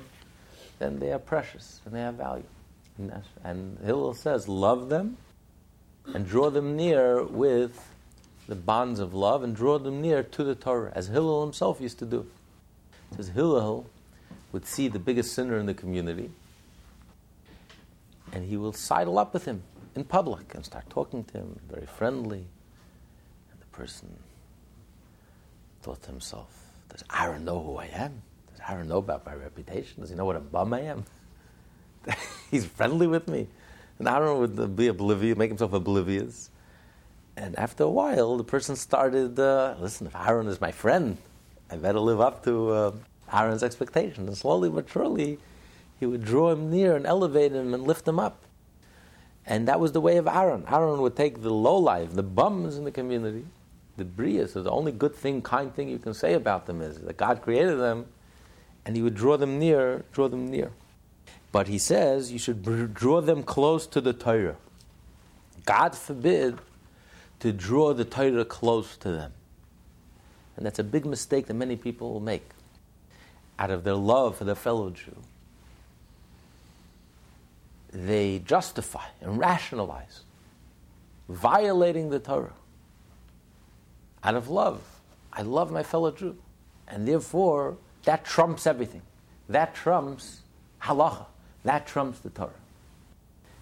then 0.78 1.00
they 1.00 1.12
are 1.12 1.20
precious 1.20 1.82
and 1.86 1.94
they 1.94 2.02
have 2.02 2.16
value. 2.16 2.46
And 3.44 3.78
Hillel 3.84 4.14
says, 4.14 4.48
love 4.48 4.90
them 4.90 5.18
and 6.14 6.28
draw 6.28 6.50
them 6.50 6.76
near 6.76 7.24
with 7.24 7.90
the 8.48 8.56
bonds 8.56 9.00
of 9.00 9.14
love 9.14 9.44
and 9.44 9.56
draw 9.56 9.80
them 9.80 10.02
near 10.02 10.22
to 10.22 10.44
the 10.44 10.56
Torah, 10.56 10.92
as 10.96 11.08
Hillel 11.08 11.44
himself 11.44 11.80
used 11.82 12.00
to 12.00 12.06
do. 12.06 12.28
It 13.12 13.16
says 13.16 13.30
Hillel 13.30 13.88
would 14.52 14.66
see 14.66 14.88
the 14.88 15.00
biggest 15.00 15.34
sinner 15.34 15.58
in 15.58 15.66
the 15.66 15.74
community 15.74 16.30
and 18.34 18.46
he 18.46 18.58
will 18.58 18.74
sidle 18.74 19.18
up 19.18 19.34
with 19.34 19.46
him 19.46 19.64
in 19.96 20.04
public 20.04 20.54
and 20.56 20.66
start 20.66 20.90
talking 20.90 21.24
to 21.26 21.34
him, 21.40 21.60
very 21.70 21.86
friendly. 21.86 22.46
And 23.52 23.60
the 23.60 23.66
person 23.72 24.18
thought 25.82 26.02
to 26.04 26.12
himself, 26.12 26.48
Does 26.90 27.04
Aaron 27.18 27.46
know 27.46 27.62
who 27.62 27.78
I 27.78 27.86
am? 27.86 28.22
Does 28.52 28.62
Aaron 28.70 28.88
know 28.88 28.98
about 28.98 29.26
my 29.26 29.34
reputation? 29.34 30.02
Does 30.02 30.10
he 30.10 30.16
know 30.16 30.26
what 30.26 30.36
a 30.36 30.42
bum 30.42 30.74
I 30.74 30.82
am? 30.82 31.06
he's 32.52 32.66
friendly 32.66 33.08
with 33.08 33.28
me. 33.28 33.48
And 33.98 34.08
Aaron 34.08 34.40
would 34.40 34.76
be 34.76 34.88
oblivious, 34.88 35.38
make 35.38 35.50
himself 35.50 35.74
oblivious. 35.74 36.50
And 37.36 37.58
after 37.58 37.84
a 37.84 37.90
while, 37.90 38.38
the 38.38 38.44
person 38.44 38.76
started, 38.76 39.40
uh, 39.40 39.76
listen, 39.80 40.08
if 40.08 40.16
Aaron 40.16 40.48
is 40.48 40.60
my 40.60 40.72
friend, 40.72 41.18
I 41.70 41.76
better 41.76 42.00
live 42.00 42.20
up 42.20 42.44
to 42.46 42.70
uh, 42.70 42.92
Aaron's 43.32 43.64
expectations. 43.64 44.28
And 44.28 44.38
slowly 44.38 44.70
but 44.70 44.90
surely, 44.90 45.40
he 46.00 46.06
would 46.06 46.24
draw 46.24 46.52
him 46.52 46.72
near 46.72 46.96
and 46.96 47.06
elevate 47.06 47.52
him 47.52 47.74
and 47.74 47.84
lift 47.84 48.08
him 48.08 48.20
up. 48.20 48.44
And 49.46 49.68
that 49.68 49.80
was 49.80 49.92
the 49.92 50.02
way 50.02 50.18
of 50.18 50.28
Aaron. 50.28 50.64
Aaron 50.70 51.02
would 51.02 51.16
take 51.16 51.42
the 51.42 51.54
low 51.54 51.78
life, 51.78 52.14
the 52.14 52.24
bums 52.24 52.78
in 52.78 52.84
the 52.84 52.92
community, 52.92 53.46
the 53.98 54.06
brias, 54.06 54.52
so 54.52 54.64
the 54.64 54.72
only 54.72 54.92
good 54.92 55.16
thing, 55.16 55.42
kind 55.42 55.74
thing 55.74 55.90
you 55.90 56.00
can 56.00 56.14
say 56.14 56.34
about 56.34 56.68
them 56.68 56.82
is 56.82 57.00
that 57.00 57.18
God 57.18 57.42
created 57.42 57.80
them, 57.80 58.06
and 58.86 58.96
he 58.96 59.02
would 59.02 59.16
draw 59.16 59.38
them 59.38 59.60
near, 59.60 60.06
draw 60.14 60.28
them 60.28 60.48
near. 60.48 60.72
But 61.52 61.68
he 61.68 61.78
says 61.78 62.32
you 62.32 62.40
should 62.40 62.94
draw 62.94 63.22
them 63.22 63.44
close 63.44 63.88
to 63.88 64.00
the 64.00 64.14
Torah. 64.14 64.58
God 65.66 65.96
forbid 65.96 66.60
to 67.40 67.52
draw 67.52 67.94
the 67.94 68.06
Torah 68.06 68.46
close 68.46 68.96
to 68.98 69.12
them. 69.12 69.34
And 70.56 70.66
that's 70.66 70.80
a 70.80 70.84
big 70.84 71.06
mistake 71.06 71.48
that 71.48 71.54
many 71.54 71.76
people 71.76 72.20
make 72.20 72.50
out 73.58 73.72
of 73.72 73.84
their 73.84 73.96
love 73.96 74.38
for 74.38 74.44
their 74.44 74.56
fellow 74.56 74.90
Jew. 74.90 75.16
They 77.92 78.40
justify 78.40 79.06
and 79.22 79.40
rationalize 79.40 80.22
violating 81.30 82.10
the 82.10 82.20
Torah 82.20 82.54
out 84.24 84.36
of 84.36 84.50
love. 84.50 84.82
I 85.32 85.44
love 85.44 85.72
my 85.72 85.84
fellow 85.84 86.12
Jew. 86.12 86.36
And 86.88 87.08
therefore, 87.08 87.78
that 88.04 88.26
trumps 88.26 88.66
everything. 88.66 89.04
That 89.48 89.76
trumps 89.76 90.42
halacha. 90.82 91.26
That 91.64 91.86
trumps 91.86 92.20
the 92.20 92.30
Torah. 92.30 92.50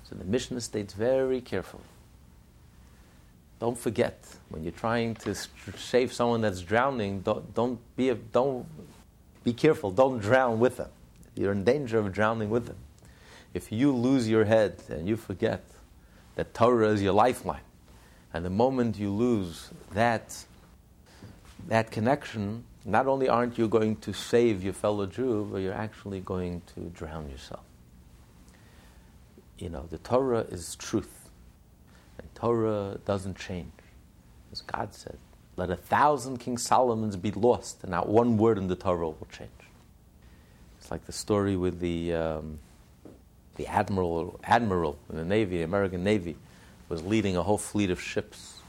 So 0.03 0.15
the 0.15 0.23
Mishnah 0.23 0.61
states 0.61 0.93
very 0.93 1.41
carefully. 1.41 1.83
Don't 3.59 3.77
forget 3.77 4.25
when 4.49 4.63
you're 4.63 4.71
trying 4.71 5.15
to 5.15 5.35
save 5.77 6.13
someone 6.13 6.41
that's 6.41 6.61
drowning. 6.61 7.21
Don't, 7.21 7.53
don't 7.53 7.79
be 7.95 8.09
a, 8.09 8.15
don't 8.15 8.65
be 9.43 9.51
careful. 9.51 9.91
Don't 9.91 10.19
drown 10.19 10.59
with 10.59 10.77
them. 10.77 10.89
You're 11.35 11.51
in 11.51 11.63
danger 11.63 11.99
of 11.99 12.11
drowning 12.13 12.49
with 12.49 12.67
them. 12.67 12.77
If 13.53 13.71
you 13.71 13.91
lose 13.91 14.29
your 14.29 14.45
head 14.45 14.83
and 14.89 15.07
you 15.07 15.17
forget 15.17 15.63
that 16.35 16.53
Torah 16.53 16.89
is 16.89 17.01
your 17.01 17.13
lifeline, 17.13 17.61
and 18.33 18.45
the 18.45 18.49
moment 18.49 18.97
you 18.97 19.11
lose 19.11 19.69
that 19.93 20.45
that 21.67 21.91
connection, 21.91 22.63
not 22.85 23.07
only 23.07 23.27
aren't 23.27 23.57
you 23.57 23.67
going 23.67 23.97
to 23.97 24.13
save 24.13 24.63
your 24.63 24.73
fellow 24.73 25.05
Jew, 25.05 25.49
but 25.51 25.57
you're 25.57 25.73
actually 25.73 26.21
going 26.21 26.61
to 26.75 26.81
drown 26.81 27.29
yourself. 27.29 27.63
You 29.57 29.69
know, 29.69 29.87
the 29.89 29.97
Torah 29.97 30.41
is 30.41 30.75
truth, 30.75 31.29
and 32.19 32.33
Torah 32.35 32.99
doesn't 33.05 33.37
change. 33.37 33.73
As 34.51 34.61
God 34.61 34.93
said, 34.93 35.17
let 35.57 35.71
a 35.71 35.75
thousand 35.75 36.37
King 36.37 36.57
Solomons 36.57 37.15
be 37.15 37.31
lost, 37.31 37.81
and 37.81 37.91
not 37.91 38.07
one 38.07 38.37
word 38.37 38.57
in 38.57 38.67
the 38.67 38.75
Torah 38.75 39.07
will 39.07 39.27
change. 39.31 39.49
It's 40.79 40.91
like 40.91 41.05
the 41.05 41.11
story 41.11 41.57
with 41.57 41.79
the, 41.79 42.13
um, 42.13 42.59
the 43.57 43.67
admiral, 43.67 44.39
admiral 44.43 44.97
in 45.09 45.17
the 45.17 45.25
Navy, 45.25 45.57
the 45.57 45.63
American 45.63 46.03
Navy, 46.03 46.37
was 46.89 47.03
leading 47.03 47.35
a 47.35 47.43
whole 47.43 47.57
fleet 47.57 47.89
of 47.89 47.99
ships. 47.99 48.59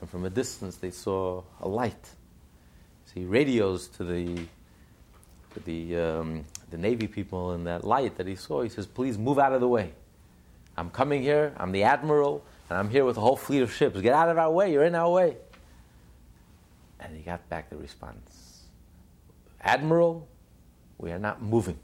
And 0.00 0.08
from 0.08 0.24
a 0.24 0.30
distance, 0.30 0.76
they 0.76 0.90
saw 0.90 1.42
a 1.60 1.68
light. 1.68 2.08
So 3.06 3.12
he 3.14 3.24
radios 3.24 3.88
to 3.88 4.04
the, 4.04 4.36
to 5.54 5.60
the, 5.64 5.96
um, 5.96 6.44
the 6.70 6.78
Navy 6.78 7.06
people 7.06 7.52
in 7.52 7.64
that 7.64 7.84
light 7.84 8.16
that 8.16 8.26
he 8.26 8.36
saw. 8.36 8.62
He 8.62 8.68
says, 8.68 8.86
Please 8.86 9.18
move 9.18 9.38
out 9.38 9.52
of 9.52 9.60
the 9.60 9.68
way. 9.68 9.92
I'm 10.76 10.90
coming 10.90 11.22
here, 11.22 11.52
I'm 11.58 11.72
the 11.72 11.82
admiral, 11.82 12.42
and 12.70 12.78
I'm 12.78 12.88
here 12.88 13.04
with 13.04 13.16
a 13.16 13.20
whole 13.20 13.36
fleet 13.36 13.62
of 13.62 13.72
ships. 13.72 14.00
Get 14.00 14.14
out 14.14 14.28
of 14.28 14.38
our 14.38 14.50
way, 14.50 14.72
you're 14.72 14.84
in 14.84 14.94
our 14.94 15.10
way. 15.10 15.36
And 17.00 17.16
he 17.16 17.22
got 17.22 17.46
back 17.48 17.68
the 17.68 17.76
response 17.76 18.62
Admiral, 19.60 20.26
we 20.98 21.10
are 21.10 21.18
not 21.18 21.42
moving. 21.42 21.78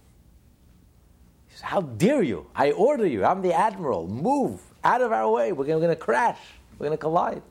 Says, 1.56 1.62
How 1.62 1.80
dare 1.80 2.22
you? 2.22 2.46
I 2.54 2.72
order 2.72 3.06
you. 3.06 3.24
I'm 3.24 3.40
the 3.40 3.54
admiral. 3.54 4.06
Move 4.06 4.60
out 4.84 5.00
of 5.00 5.10
our 5.10 5.30
way. 5.30 5.52
We're 5.52 5.64
going 5.64 5.88
to 5.88 5.96
crash. 5.96 6.38
We're 6.78 6.86
going 6.86 6.98
to 6.98 7.00
collide. 7.00 7.42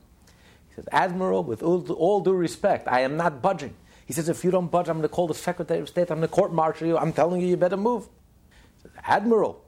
He 0.69 0.75
says, 0.75 0.85
Admiral, 0.91 1.43
with 1.43 1.63
all, 1.63 1.91
all 1.93 2.21
due 2.21 2.33
respect, 2.33 2.87
I 2.87 3.01
am 3.01 3.17
not 3.17 3.41
budging. 3.41 3.73
He 4.05 4.13
says, 4.13 4.29
If 4.29 4.43
you 4.43 4.51
don't 4.51 4.69
budge, 4.69 4.87
I'm 4.87 4.97
going 4.97 5.09
to 5.09 5.09
call 5.09 5.27
the 5.27 5.33
Secretary 5.33 5.79
of 5.79 5.89
State. 5.89 6.11
I'm 6.11 6.19
going 6.19 6.29
to 6.29 6.35
court 6.35 6.53
martial 6.53 6.87
you. 6.87 6.97
I'm 6.97 7.11
telling 7.11 7.41
you, 7.41 7.47
you 7.47 7.57
better 7.57 7.77
move. 7.77 8.03
He 8.03 8.83
says, 8.83 8.91
Admiral, 9.03 9.59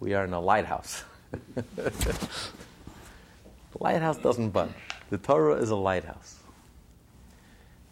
we 0.00 0.14
are 0.14 0.24
in 0.24 0.32
a 0.32 0.40
lighthouse. 0.40 1.04
the 1.54 2.18
lighthouse 3.78 4.18
doesn't 4.18 4.50
budge. 4.50 4.70
The 5.10 5.18
Torah 5.18 5.54
is 5.54 5.70
a 5.70 5.76
lighthouse 5.76 6.38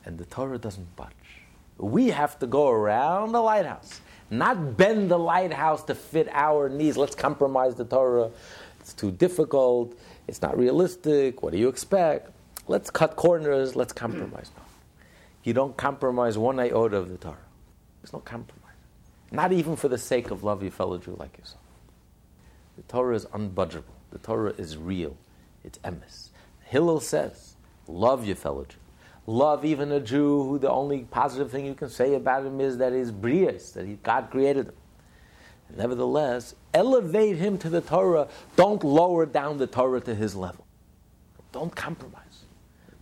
and 0.07 0.17
the 0.17 0.25
Torah 0.25 0.57
doesn't 0.57 0.97
budge. 0.97 1.11
We 1.77 2.09
have 2.09 2.39
to 2.39 2.47
go 2.47 2.71
around 2.71 3.33
the 3.33 3.43
lighthouse, 3.43 4.01
not 4.31 4.77
bend 4.77 5.11
the 5.11 5.19
lighthouse 5.19 5.83
to 5.85 5.95
fit 5.95 6.29
our 6.33 6.69
needs. 6.69 6.97
Let's 6.97 7.15
compromise 7.15 7.75
the 7.75 7.85
Torah. 7.85 8.31
It's 8.81 8.93
too 8.93 9.11
difficult. 9.11 9.99
It's 10.27 10.43
not 10.43 10.59
realistic. 10.59 11.43
What 11.43 11.53
do 11.53 11.59
you 11.59 11.69
expect? 11.69 12.31
Let's 12.69 12.91
cut 12.91 13.17
corners. 13.17 13.77
Let's 13.77 13.93
compromise. 13.93 14.51
No. 14.57 14.63
You 15.45 15.53
don't 15.53 15.77
compromise 15.77 16.37
one 16.37 16.59
iota 16.59 16.97
of 16.97 17.09
the 17.09 17.17
Torah. 17.17 17.37
There's 18.03 18.13
no 18.13 18.19
compromise. 18.21 18.63
Not 19.31 19.53
even 19.53 19.77
for 19.77 19.89
the 19.89 19.99
sake 19.99 20.31
of 20.31 20.43
love 20.43 20.63
your 20.63 20.73
fellow 20.73 20.99
Jew 20.99 21.17
like 21.19 21.39
yourself. 21.39 21.63
The 22.77 22.83
Torah 22.83 23.17
is 23.17 23.27
unbudgeable. 23.27 23.85
The 24.11 24.19
Torah 24.19 24.55
is 24.59 24.77
real. 24.77 25.17
It's 25.65 25.79
emes. 25.79 26.31
Hillel 26.65 27.01
says, 27.01 27.57
love 27.87 28.27
your 28.27 28.37
fellow 28.37 28.65
Jew 28.65 28.79
love 29.27 29.65
even 29.65 29.91
a 29.93 30.01
Jew 30.01 30.45
who 30.45 30.59
the 30.59 30.71
only 30.71 31.01
positive 31.11 31.51
thing 31.51 31.67
you 31.67 31.75
can 31.75 31.91
say 31.91 32.15
about 32.15 32.47
him 32.47 32.61
is 32.61 32.79
that 32.79 32.93
he's 32.93 33.11
brias, 33.11 33.73
that 33.75 33.87
he, 33.87 33.95
God 34.03 34.31
created 34.31 34.67
him. 34.67 34.75
Nevertheless, 35.77 36.55
elevate 36.73 37.37
him 37.37 37.59
to 37.59 37.69
the 37.69 37.81
Torah. 37.81 38.29
Don't 38.55 38.85
lower 38.85 39.27
down 39.27 39.59
the 39.59 39.67
Torah 39.67 40.01
to 40.03 40.15
his 40.15 40.37
level. 40.37 40.65
Don't 41.51 41.75
compromise. 41.75 42.45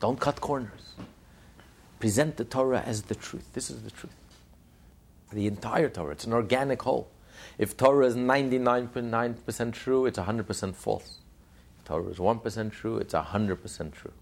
Don't 0.00 0.18
cut 0.18 0.40
corners. 0.40 0.94
Present 2.00 2.36
the 2.36 2.44
Torah 2.44 2.82
as 2.86 3.02
the 3.02 3.14
truth. 3.14 3.52
This 3.52 3.68
is 3.68 3.82
the 3.82 3.90
truth. 3.90 4.14
The 5.32 5.46
entire 5.46 5.90
Torah. 5.90 6.12
It's 6.12 6.24
an 6.24 6.32
organic 6.32 6.80
whole. 6.80 7.08
If 7.58 7.76
Torah 7.76 8.06
is 8.06 8.16
99.9% 8.16 9.72
true, 9.72 10.06
it's 10.06 10.18
100% 10.18 10.74
false. 10.74 11.18
If 11.78 11.84
Torah 11.84 12.08
is 12.08 12.16
1% 12.16 12.72
true, 12.72 12.96
it's 12.96 13.14
100% 13.14 13.92
true 13.92 14.12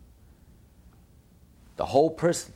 the 1.76 1.84
whole 1.86 2.10
person. 2.10 2.52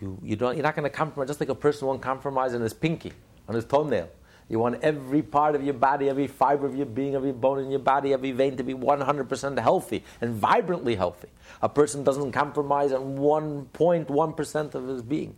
You, 0.00 0.18
you 0.22 0.36
don't, 0.36 0.56
you're 0.56 0.62
not 0.62 0.76
going 0.76 0.88
to 0.88 0.96
compromise, 0.96 1.28
just 1.28 1.40
like 1.40 1.48
a 1.48 1.54
person 1.54 1.88
won't 1.88 2.02
compromise 2.02 2.54
on 2.54 2.60
his 2.60 2.72
pinky, 2.72 3.12
on 3.48 3.54
his 3.54 3.64
toenail. 3.64 4.08
You 4.48 4.58
want 4.58 4.82
every 4.82 5.22
part 5.22 5.54
of 5.54 5.62
your 5.62 5.74
body, 5.74 6.08
every 6.08 6.26
fiber 6.26 6.66
of 6.66 6.74
your 6.74 6.86
being, 6.86 7.14
every 7.14 7.32
bone 7.32 7.58
in 7.58 7.70
your 7.70 7.80
body, 7.80 8.14
every 8.14 8.32
vein 8.32 8.56
to 8.56 8.62
be 8.62 8.72
100% 8.72 9.58
healthy 9.58 10.04
and 10.20 10.34
vibrantly 10.34 10.94
healthy. 10.94 11.28
A 11.60 11.68
person 11.68 12.02
doesn't 12.02 12.32
compromise 12.32 12.92
on 12.92 13.18
1.1% 13.18 14.74
of 14.74 14.88
his 14.88 15.02
being 15.02 15.36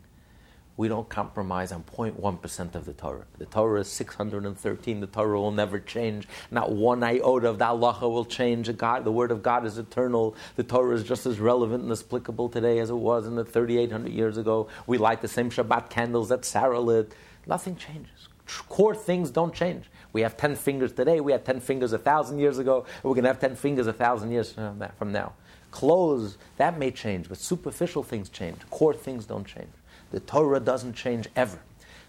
we 0.80 0.88
don't 0.88 1.10
compromise 1.10 1.72
on 1.72 1.82
0.1% 1.82 2.74
of 2.74 2.86
the 2.86 2.94
Torah. 2.94 3.26
The 3.36 3.44
Torah 3.44 3.80
is 3.80 3.88
613. 3.88 5.00
The 5.00 5.06
Torah 5.08 5.38
will 5.38 5.52
never 5.52 5.78
change. 5.78 6.26
Not 6.50 6.72
one 6.72 7.02
iota 7.02 7.50
of 7.50 7.58
the 7.58 7.66
halacha 7.66 8.10
will 8.10 8.24
change. 8.24 8.74
God, 8.78 9.04
the 9.04 9.12
Word 9.12 9.30
of 9.30 9.42
God 9.42 9.66
is 9.66 9.76
eternal. 9.76 10.34
The 10.56 10.62
Torah 10.62 10.94
is 10.94 11.04
just 11.04 11.26
as 11.26 11.38
relevant 11.38 11.82
and 11.82 11.92
applicable 11.92 12.48
today 12.48 12.78
as 12.78 12.88
it 12.88 12.94
was 12.94 13.26
in 13.26 13.36
the 13.36 13.44
3,800 13.44 14.10
years 14.10 14.38
ago. 14.38 14.68
We 14.86 14.96
light 14.96 15.20
the 15.20 15.28
same 15.28 15.50
Shabbat 15.50 15.90
candles 15.90 16.30
that 16.30 16.46
Sarah 16.46 16.80
lit. 16.80 17.12
Nothing 17.46 17.76
changes. 17.76 18.28
Core 18.70 18.94
things 18.94 19.30
don't 19.30 19.52
change. 19.52 19.84
We 20.14 20.22
have 20.22 20.38
10 20.38 20.56
fingers 20.56 20.94
today. 20.94 21.20
We 21.20 21.32
had 21.32 21.44
10 21.44 21.60
fingers 21.60 21.92
a 21.92 21.98
thousand 21.98 22.38
years 22.38 22.56
ago. 22.58 22.86
We're 23.02 23.12
going 23.12 23.24
to 23.24 23.28
have 23.28 23.38
10 23.38 23.54
fingers 23.54 23.86
a 23.86 23.92
thousand 23.92 24.30
years 24.30 24.54
from 24.96 25.12
now. 25.12 25.34
Clothes, 25.72 26.38
that 26.56 26.78
may 26.78 26.90
change, 26.90 27.28
but 27.28 27.36
superficial 27.36 28.02
things 28.02 28.30
change. 28.30 28.56
Core 28.70 28.94
things 28.94 29.26
don't 29.26 29.46
change. 29.46 29.68
The 30.10 30.20
Torah 30.20 30.60
doesn't 30.60 30.94
change 30.94 31.28
ever. 31.36 31.58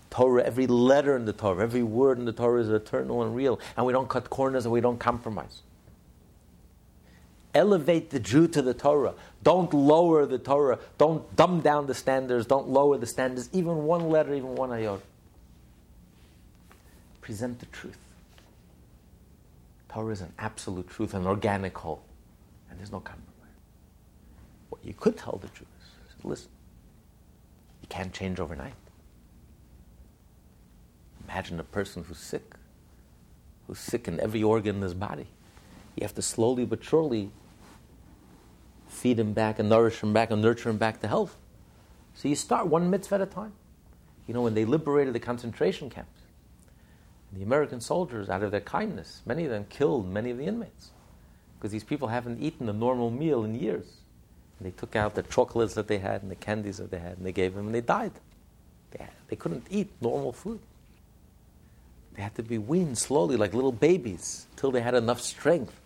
Torah, 0.09 0.43
every 0.43 0.67
letter 0.67 1.15
in 1.15 1.25
the 1.25 1.33
Torah, 1.33 1.63
every 1.63 1.83
word 1.83 2.19
in 2.19 2.25
the 2.25 2.33
Torah 2.33 2.61
is 2.61 2.69
eternal 2.69 3.23
and 3.23 3.35
real, 3.35 3.59
and 3.77 3.85
we 3.85 3.93
don't 3.93 4.09
cut 4.09 4.29
corners 4.29 4.65
and 4.65 4.73
we 4.73 4.81
don't 4.81 4.99
compromise. 4.99 5.61
Elevate 7.53 8.09
the 8.09 8.19
Jew 8.19 8.47
to 8.49 8.61
the 8.61 8.73
Torah. 8.73 9.13
Don't 9.43 9.73
lower 9.73 10.25
the 10.25 10.37
Torah. 10.37 10.79
Don't 10.97 11.35
dumb 11.35 11.61
down 11.61 11.87
the 11.87 11.93
standards. 11.93 12.45
Don't 12.45 12.69
lower 12.69 12.97
the 12.97 13.05
standards, 13.05 13.49
even 13.51 13.83
one 13.83 14.09
letter, 14.09 14.33
even 14.33 14.55
one 14.55 14.69
ayot. 14.69 15.01
Present 17.21 17.59
the 17.59 17.65
truth. 17.67 17.97
Torah 19.89 20.13
is 20.13 20.21
an 20.21 20.31
absolute 20.39 20.89
truth, 20.89 21.13
an 21.13 21.27
organic 21.27 21.77
whole, 21.77 22.01
and 22.69 22.79
there's 22.79 22.91
no 22.91 23.01
compromise. 23.01 23.27
What 24.69 24.83
you 24.85 24.93
could 24.93 25.17
tell 25.17 25.37
the 25.41 25.49
Jews 25.49 25.67
is 26.17 26.25
listen, 26.25 26.49
can't 27.91 28.13
change 28.13 28.39
overnight. 28.39 28.73
Imagine 31.27 31.60
a 31.60 31.63
person 31.63 32.06
who's 32.06 32.17
sick, 32.17 32.54
who's 33.67 33.80
sick 33.80 34.08
in 34.08 34.17
every 34.21 34.41
organ 34.41 34.77
in 34.77 34.82
his 34.82 34.93
body. 34.93 35.27
You 35.95 36.04
have 36.04 36.15
to 36.15 36.21
slowly 36.21 36.63
but 36.65 36.82
surely 36.84 37.32
feed 38.88 39.19
him 39.19 39.34
back 39.34 39.60
and 39.60 39.67
nourish 39.67 40.01
him 40.01 40.13
back 40.13 40.32
and 40.32 40.41
nurture 40.41 40.69
him 40.69 40.77
back 40.77 41.01
to 41.01 41.08
health. 41.08 41.36
So 42.13 42.30
you 42.30 42.36
start 42.36 42.67
one 42.67 42.89
mitzvah 42.89 43.15
at 43.15 43.21
a 43.21 43.25
time. 43.25 43.51
You 44.25 44.34
know, 44.34 44.41
when 44.41 44.54
they 44.54 44.63
liberated 44.63 45.13
the 45.13 45.19
concentration 45.19 45.89
camps, 45.89 46.21
the 47.34 47.43
American 47.43 47.82
soldiers, 47.82 48.30
out 48.30 48.41
of 48.41 48.51
their 48.51 48.62
kindness, 48.62 49.21
many 49.25 49.43
of 49.43 49.51
them 49.51 49.65
killed 49.69 50.10
many 50.10 50.32
of 50.32 50.38
the 50.38 50.45
inmates 50.45 50.91
because 51.58 51.71
these 51.71 51.84
people 51.84 52.08
haven't 52.08 52.41
eaten 52.41 52.69
a 52.69 52.73
normal 52.73 53.12
meal 53.12 53.43
in 53.43 53.54
years. 53.54 54.00
And 54.62 54.71
they 54.71 54.78
took 54.78 54.95
out 54.95 55.15
the 55.15 55.24
chocolates 55.24 55.74
that 55.74 55.88
they 55.88 55.97
had 55.97 56.21
and 56.21 56.30
the 56.30 56.36
candies 56.36 56.78
that 56.78 56.91
they 56.91 57.00
had 57.00 57.17
and 57.17 57.26
they 57.26 57.32
gave 57.32 57.56
them 57.56 57.65
and 57.65 57.74
they 57.74 57.82
died. 57.82 58.12
They, 58.91 59.04
had, 59.04 59.13
they 59.28 59.36
couldn't 59.36 59.65
eat 59.71 59.89
normal 60.02 60.34
food. 60.34 60.60
They 62.13 62.21
had 62.21 62.36
to 62.36 62.43
be 62.43 62.60
weaned 62.60 63.00
slowly 63.00 63.38
like 63.38 63.56
little 63.56 63.71
babies 63.71 64.45
till 64.56 64.69
they 64.69 64.82
had 64.82 64.93
enough 64.93 65.19
strength 65.19 65.82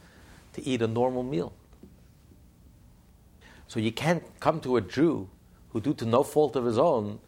to 0.53 0.67
eat 0.67 0.81
a 0.81 0.87
normal 0.87 1.23
meal. 1.23 1.53
So 3.69 3.79
you 3.79 3.93
can't 3.93 4.23
come 4.41 4.59
to 4.59 4.75
a 4.75 4.81
Jew 4.81 5.29
who, 5.69 5.79
due 5.79 5.93
to 5.93 6.05
no 6.05 6.23
fault 6.23 6.57
of 6.57 6.65
his 6.65 6.77
own, 6.77 7.19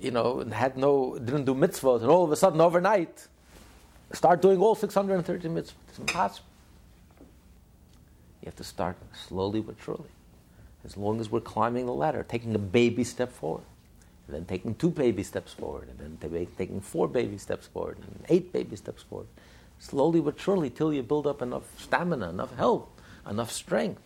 you 0.00 0.12
know, 0.12 0.44
had 0.52 0.76
no, 0.76 1.18
didn't 1.18 1.46
do 1.46 1.56
mitzvahs, 1.56 2.02
and 2.02 2.08
all 2.08 2.22
of 2.22 2.30
a 2.30 2.36
sudden 2.36 2.60
overnight, 2.60 3.26
start 4.12 4.42
doing 4.42 4.60
all 4.60 4.76
630 4.76 5.48
mitzvahs. 5.48 5.72
It's 5.88 5.98
impossible. 5.98 6.46
You 8.42 8.46
have 8.46 8.56
to 8.56 8.64
start 8.64 8.96
slowly 9.12 9.60
but 9.60 9.74
surely 9.84 10.06
as 10.84 10.96
long 10.96 11.20
as 11.20 11.30
we're 11.30 11.40
climbing 11.40 11.86
the 11.86 11.92
ladder, 11.92 12.24
taking 12.28 12.54
a 12.54 12.58
baby 12.58 13.04
step 13.04 13.32
forward, 13.32 13.64
and 14.26 14.36
then 14.36 14.44
taking 14.44 14.74
two 14.74 14.90
baby 14.90 15.22
steps 15.22 15.52
forward, 15.52 15.88
and 15.88 16.18
then 16.20 16.46
taking 16.56 16.80
four 16.80 17.08
baby 17.08 17.36
steps 17.36 17.66
forward, 17.66 17.98
and 17.98 18.24
eight 18.28 18.52
baby 18.52 18.76
steps 18.76 19.02
forward. 19.02 19.26
Slowly 19.78 20.20
but 20.20 20.38
surely, 20.38 20.70
till 20.70 20.92
you 20.92 21.02
build 21.02 21.26
up 21.26 21.42
enough 21.42 21.64
stamina, 21.80 22.30
enough 22.30 22.54
health, 22.56 22.88
enough 23.28 23.50
strength. 23.50 24.02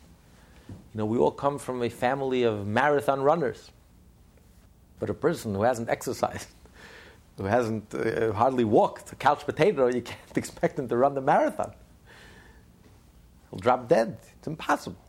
You 0.69 0.99
know, 0.99 1.05
we 1.05 1.19
all 1.19 1.31
come 1.31 1.59
from 1.59 1.83
a 1.83 1.89
family 1.91 2.45
of 2.45 2.67
marathon 2.67 3.23
runners. 3.23 3.71
But 5.01 5.11
a 5.11 5.15
person 5.15 5.55
who 5.55 5.63
hasn't 5.63 5.91
exercised, 5.91 6.49
who 7.37 7.45
hasn't 7.45 7.95
uh, 7.95 8.33
hardly 8.33 8.65
walked, 8.65 9.13
a 9.13 9.17
couch 9.17 9.45
potato, 9.45 9.89
you 9.89 10.01
can't 10.13 10.37
expect 10.37 10.79
him 10.79 10.89
to 10.89 10.97
run 10.97 11.15
the 11.15 11.21
marathon. 11.21 11.73
He'll 13.51 13.59
drop 13.59 13.89
dead. 13.89 14.17
It's 14.39 14.47
impossible. 14.47 15.04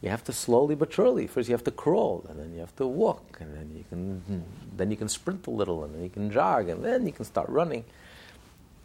You 0.00 0.10
have 0.10 0.22
to 0.24 0.32
slowly 0.32 0.76
but 0.76 0.92
surely. 0.92 1.26
First, 1.26 1.48
you 1.48 1.54
have 1.54 1.64
to 1.64 1.72
crawl, 1.72 2.24
and 2.28 2.38
then 2.38 2.52
you 2.52 2.60
have 2.60 2.74
to 2.76 2.86
walk, 2.86 3.38
and 3.40 3.52
then 3.54 3.74
you 3.76 3.84
can 3.88 4.44
then 4.76 4.90
you 4.90 4.96
can 4.96 5.08
sprint 5.08 5.46
a 5.46 5.50
little, 5.50 5.82
and 5.84 5.94
then 5.94 6.02
you 6.04 6.10
can 6.10 6.30
jog, 6.30 6.68
and 6.68 6.84
then 6.84 7.04
you 7.04 7.12
can 7.12 7.24
start 7.24 7.48
running. 7.48 7.84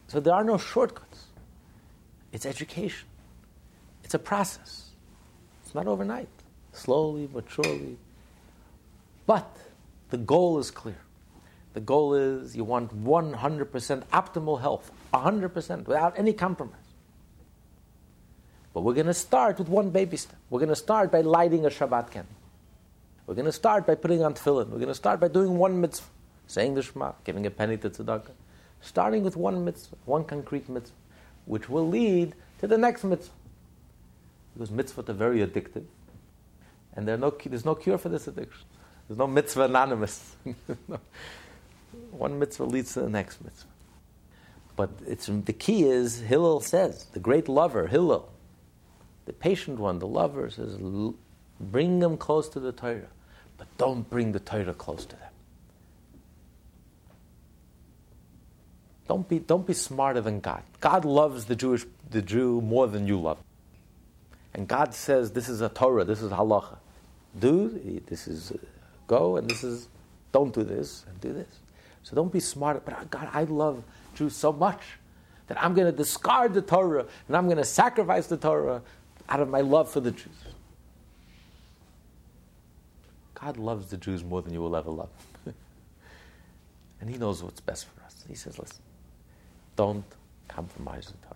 So 0.07 0.19
there 0.19 0.33
are 0.33 0.43
no 0.43 0.57
shortcuts. 0.57 1.25
It's 2.31 2.45
education. 2.45 3.07
It's 4.03 4.15
a 4.15 4.19
process. 4.19 4.89
It's 5.63 5.75
not 5.75 5.87
overnight. 5.87 6.29
Slowly 6.71 7.27
but 7.27 7.45
surely. 7.47 7.97
But 9.27 9.55
the 10.09 10.17
goal 10.17 10.57
is 10.57 10.71
clear. 10.71 10.97
The 11.73 11.81
goal 11.81 12.13
is 12.15 12.55
you 12.55 12.63
want 12.63 13.03
100% 13.03 14.03
optimal 14.07 14.61
health, 14.61 14.91
100% 15.13 15.87
without 15.87 16.17
any 16.17 16.33
compromise. 16.33 16.82
But 18.73 18.81
we're 18.81 18.93
going 18.93 19.07
to 19.07 19.13
start 19.13 19.59
with 19.59 19.69
one 19.69 19.91
baby 19.91 20.17
step. 20.17 20.37
We're 20.49 20.59
going 20.59 20.69
to 20.69 20.75
start 20.75 21.11
by 21.11 21.21
lighting 21.21 21.65
a 21.65 21.69
Shabbat 21.69 22.11
candle. 22.11 22.35
We're 23.27 23.35
going 23.35 23.45
to 23.45 23.51
start 23.51 23.85
by 23.85 23.95
putting 23.95 24.23
on 24.23 24.33
tefillin. 24.33 24.69
We're 24.69 24.79
going 24.79 24.87
to 24.87 24.95
start 24.95 25.19
by 25.19 25.27
doing 25.27 25.57
one 25.57 25.79
mitzvah, 25.79 26.07
saying 26.47 26.73
the 26.73 26.81
Shema, 26.81 27.13
giving 27.23 27.45
a 27.45 27.51
penny 27.51 27.77
to 27.77 27.89
tzedakah. 27.89 28.31
Starting 28.81 29.23
with 29.23 29.37
one 29.37 29.63
mitzvah, 29.63 29.95
one 30.05 30.25
concrete 30.25 30.67
mitzvah, 30.67 30.95
which 31.45 31.69
will 31.69 31.87
lead 31.87 32.33
to 32.59 32.67
the 32.67 32.77
next 32.77 33.03
mitzvah. 33.03 33.33
Because 34.53 34.69
mitzvahs 34.69 35.07
are 35.07 35.13
very 35.13 35.39
addictive, 35.45 35.85
and 36.95 37.05
no, 37.05 37.33
there's 37.45 37.65
no 37.65 37.75
cure 37.75 37.97
for 37.97 38.09
this 38.09 38.27
addiction. 38.27 38.65
There's 39.07 39.17
no 39.17 39.27
mitzvah 39.27 39.63
anonymous. 39.63 40.35
one 42.11 42.39
mitzvah 42.39 42.65
leads 42.65 42.93
to 42.93 43.01
the 43.01 43.09
next 43.09 43.43
mitzvah. 43.43 43.69
But 44.75 44.89
it's, 45.07 45.27
the 45.27 45.53
key 45.53 45.83
is, 45.83 46.19
Hillel 46.19 46.59
says, 46.59 47.05
the 47.13 47.19
great 47.19 47.47
lover, 47.47 47.87
Hillel, 47.87 48.31
the 49.25 49.33
patient 49.33 49.79
one, 49.79 49.99
the 49.99 50.07
lover, 50.07 50.49
says, 50.49 50.77
bring 51.59 51.99
them 51.99 52.17
close 52.17 52.49
to 52.49 52.59
the 52.59 52.71
Torah, 52.71 53.07
but 53.57 53.67
don't 53.77 54.09
bring 54.09 54.31
the 54.31 54.39
Torah 54.39 54.73
close 54.73 55.05
to 55.05 55.15
them. 55.15 55.29
Don't 59.07 59.27
be, 59.27 59.39
don't 59.39 59.67
be 59.67 59.73
smarter 59.73 60.21
than 60.21 60.39
God. 60.39 60.63
God 60.79 61.05
loves 61.05 61.45
the 61.45 61.55
Jewish 61.55 61.85
the 62.09 62.21
Jew 62.21 62.61
more 62.61 62.87
than 62.87 63.07
you 63.07 63.19
love. 63.19 63.37
And 64.53 64.67
God 64.67 64.93
says, 64.93 65.31
this 65.31 65.49
is 65.49 65.61
a 65.61 65.69
Torah, 65.69 66.03
this 66.03 66.21
is 66.21 66.31
halacha. 66.31 66.77
Do, 67.39 68.01
this 68.05 68.27
is 68.27 68.51
uh, 68.51 68.57
go, 69.07 69.37
and 69.37 69.49
this 69.49 69.63
is 69.63 69.87
don't 70.31 70.53
do 70.53 70.63
this, 70.63 71.05
and 71.07 71.19
do 71.19 71.33
this. 71.33 71.47
So 72.03 72.15
don't 72.15 72.31
be 72.31 72.39
smart. 72.39 72.85
But 72.85 73.09
God, 73.09 73.29
I 73.33 73.43
love 73.43 73.83
Jews 74.15 74.35
so 74.35 74.51
much 74.51 74.81
that 75.47 75.61
I'm 75.63 75.73
going 75.73 75.87
to 75.87 75.95
discard 75.95 76.53
the 76.53 76.61
Torah 76.61 77.05
and 77.27 77.37
I'm 77.37 77.45
going 77.45 77.57
to 77.57 77.65
sacrifice 77.65 78.27
the 78.27 78.37
Torah 78.37 78.81
out 79.29 79.39
of 79.39 79.49
my 79.49 79.61
love 79.61 79.89
for 79.89 79.99
the 79.99 80.11
Jews. 80.11 80.27
God 83.33 83.57
loves 83.57 83.87
the 83.87 83.97
Jews 83.97 84.23
more 84.23 84.41
than 84.41 84.53
you 84.53 84.61
will 84.61 84.75
ever 84.75 84.89
love. 84.89 85.09
and 87.01 87.09
He 87.09 87.17
knows 87.17 87.43
what's 87.43 87.59
best 87.59 87.87
for 87.87 88.03
us. 88.03 88.23
He 88.27 88.35
says, 88.35 88.57
listen, 88.57 88.81
don't 89.75 90.05
compromise 90.47 91.07
the 91.07 91.27
Torah. 91.27 91.35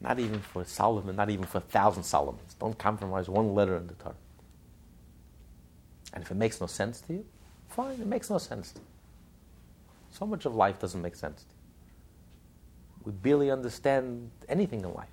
Not 0.00 0.18
even 0.18 0.40
for 0.40 0.64
Solomon, 0.64 1.16
not 1.16 1.30
even 1.30 1.44
for 1.44 1.58
a 1.58 1.62
thousand 1.62 2.04
Solomons. 2.04 2.54
Don't 2.58 2.76
compromise 2.78 3.28
one 3.28 3.54
letter 3.54 3.76
in 3.76 3.86
the 3.86 3.94
Torah. 3.94 4.14
And 6.12 6.22
if 6.22 6.30
it 6.30 6.36
makes 6.36 6.60
no 6.60 6.66
sense 6.66 7.00
to 7.02 7.14
you, 7.14 7.26
fine, 7.68 8.00
it 8.00 8.06
makes 8.06 8.30
no 8.30 8.38
sense 8.38 8.72
to 8.72 8.78
you. 8.78 8.86
So 10.10 10.26
much 10.26 10.46
of 10.46 10.54
life 10.54 10.78
doesn't 10.78 11.02
make 11.02 11.16
sense 11.16 11.42
to 11.42 11.48
you. 11.48 11.54
We 13.04 13.12
barely 13.12 13.50
understand 13.50 14.30
anything 14.48 14.80
in 14.80 14.94
life. 14.94 15.08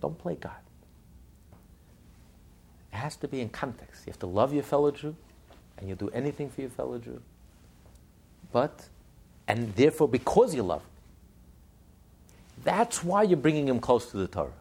Don't 0.00 0.18
play 0.18 0.34
God. 0.34 0.52
It 2.92 2.96
has 2.96 3.16
to 3.16 3.28
be 3.28 3.40
in 3.40 3.48
context. 3.48 4.06
You 4.06 4.12
have 4.12 4.20
to 4.20 4.26
love 4.26 4.52
your 4.52 4.62
fellow 4.62 4.90
Jew, 4.90 5.14
and 5.76 5.88
you'll 5.88 5.96
do 5.96 6.10
anything 6.10 6.50
for 6.50 6.62
your 6.62 6.70
fellow 6.70 6.98
Jew. 6.98 7.20
But, 8.52 8.88
and 9.46 9.74
therefore, 9.74 10.08
because 10.08 10.54
you 10.54 10.62
love 10.62 10.82
him, 10.82 10.88
that's 12.64 13.04
why 13.04 13.22
you're 13.22 13.36
bringing 13.36 13.68
him 13.68 13.78
close 13.78 14.10
to 14.10 14.16
the 14.16 14.26
Torah. 14.26 14.52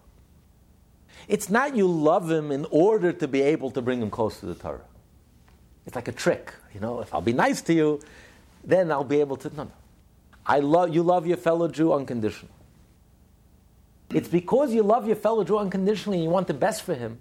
It's 1.27 1.49
not 1.49 1.75
you 1.75 1.87
love 1.87 2.29
him 2.29 2.51
in 2.51 2.65
order 2.69 3.11
to 3.11 3.27
be 3.27 3.41
able 3.41 3.71
to 3.71 3.81
bring 3.81 4.01
him 4.01 4.09
close 4.09 4.39
to 4.41 4.45
the 4.45 4.55
Torah. 4.55 4.81
It's 5.85 5.95
like 5.95 6.07
a 6.07 6.11
trick. 6.11 6.53
You 6.73 6.79
know, 6.79 6.99
if 6.99 7.13
I'll 7.13 7.21
be 7.21 7.33
nice 7.33 7.61
to 7.63 7.73
you, 7.73 8.01
then 8.63 8.91
I'll 8.91 9.03
be 9.03 9.19
able 9.19 9.37
to. 9.37 9.49
No, 9.55 9.63
no. 9.63 9.71
I 10.45 10.59
love 10.59 10.93
you. 10.93 11.01
Love 11.01 11.25
your 11.25 11.37
fellow 11.37 11.67
Jew 11.67 11.93
unconditionally. 11.93 12.53
It's 14.13 14.29
because 14.29 14.73
you 14.73 14.83
love 14.83 15.05
your 15.05 15.15
fellow 15.15 15.43
Jew 15.43 15.57
unconditionally 15.57 16.17
and 16.17 16.23
you 16.23 16.29
want 16.29 16.47
the 16.47 16.53
best 16.53 16.83
for 16.83 16.95
him 16.95 17.19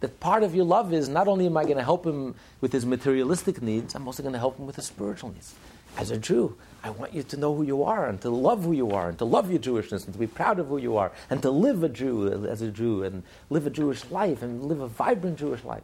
that 0.00 0.20
part 0.20 0.42
of 0.42 0.54
your 0.54 0.64
love 0.64 0.92
is 0.92 1.08
not 1.08 1.26
only 1.26 1.46
am 1.46 1.56
I 1.56 1.64
going 1.64 1.76
to 1.76 1.82
help 1.82 2.06
him 2.06 2.34
with 2.60 2.72
his 2.72 2.86
materialistic 2.86 3.60
needs, 3.60 3.94
I'm 3.94 4.06
also 4.06 4.22
going 4.22 4.32
to 4.32 4.38
help 4.38 4.58
him 4.58 4.66
with 4.66 4.76
his 4.76 4.86
spiritual 4.86 5.30
needs. 5.30 5.54
As 5.96 6.12
a 6.12 6.18
Jew, 6.18 6.56
I 6.84 6.90
want 6.90 7.12
you 7.12 7.24
to 7.24 7.36
know 7.36 7.54
who 7.54 7.64
you 7.64 7.82
are 7.82 8.08
and 8.08 8.20
to 8.20 8.30
love 8.30 8.62
who 8.62 8.72
you 8.72 8.92
are 8.92 9.08
and 9.08 9.18
to 9.18 9.24
love 9.24 9.50
your 9.50 9.58
Jewishness 9.58 10.04
and 10.04 10.12
to 10.12 10.18
be 10.18 10.28
proud 10.28 10.60
of 10.60 10.68
who 10.68 10.78
you 10.78 10.96
are 10.96 11.10
and 11.30 11.42
to 11.42 11.50
live 11.50 11.82
a 11.82 11.88
Jew 11.88 12.46
as 12.48 12.62
a 12.62 12.70
Jew 12.70 13.02
and 13.02 13.24
live 13.50 13.66
a 13.66 13.70
Jewish 13.70 14.08
life 14.10 14.42
and 14.42 14.66
live 14.66 14.80
a 14.80 14.86
vibrant 14.86 15.38
Jewish 15.38 15.64
life. 15.64 15.82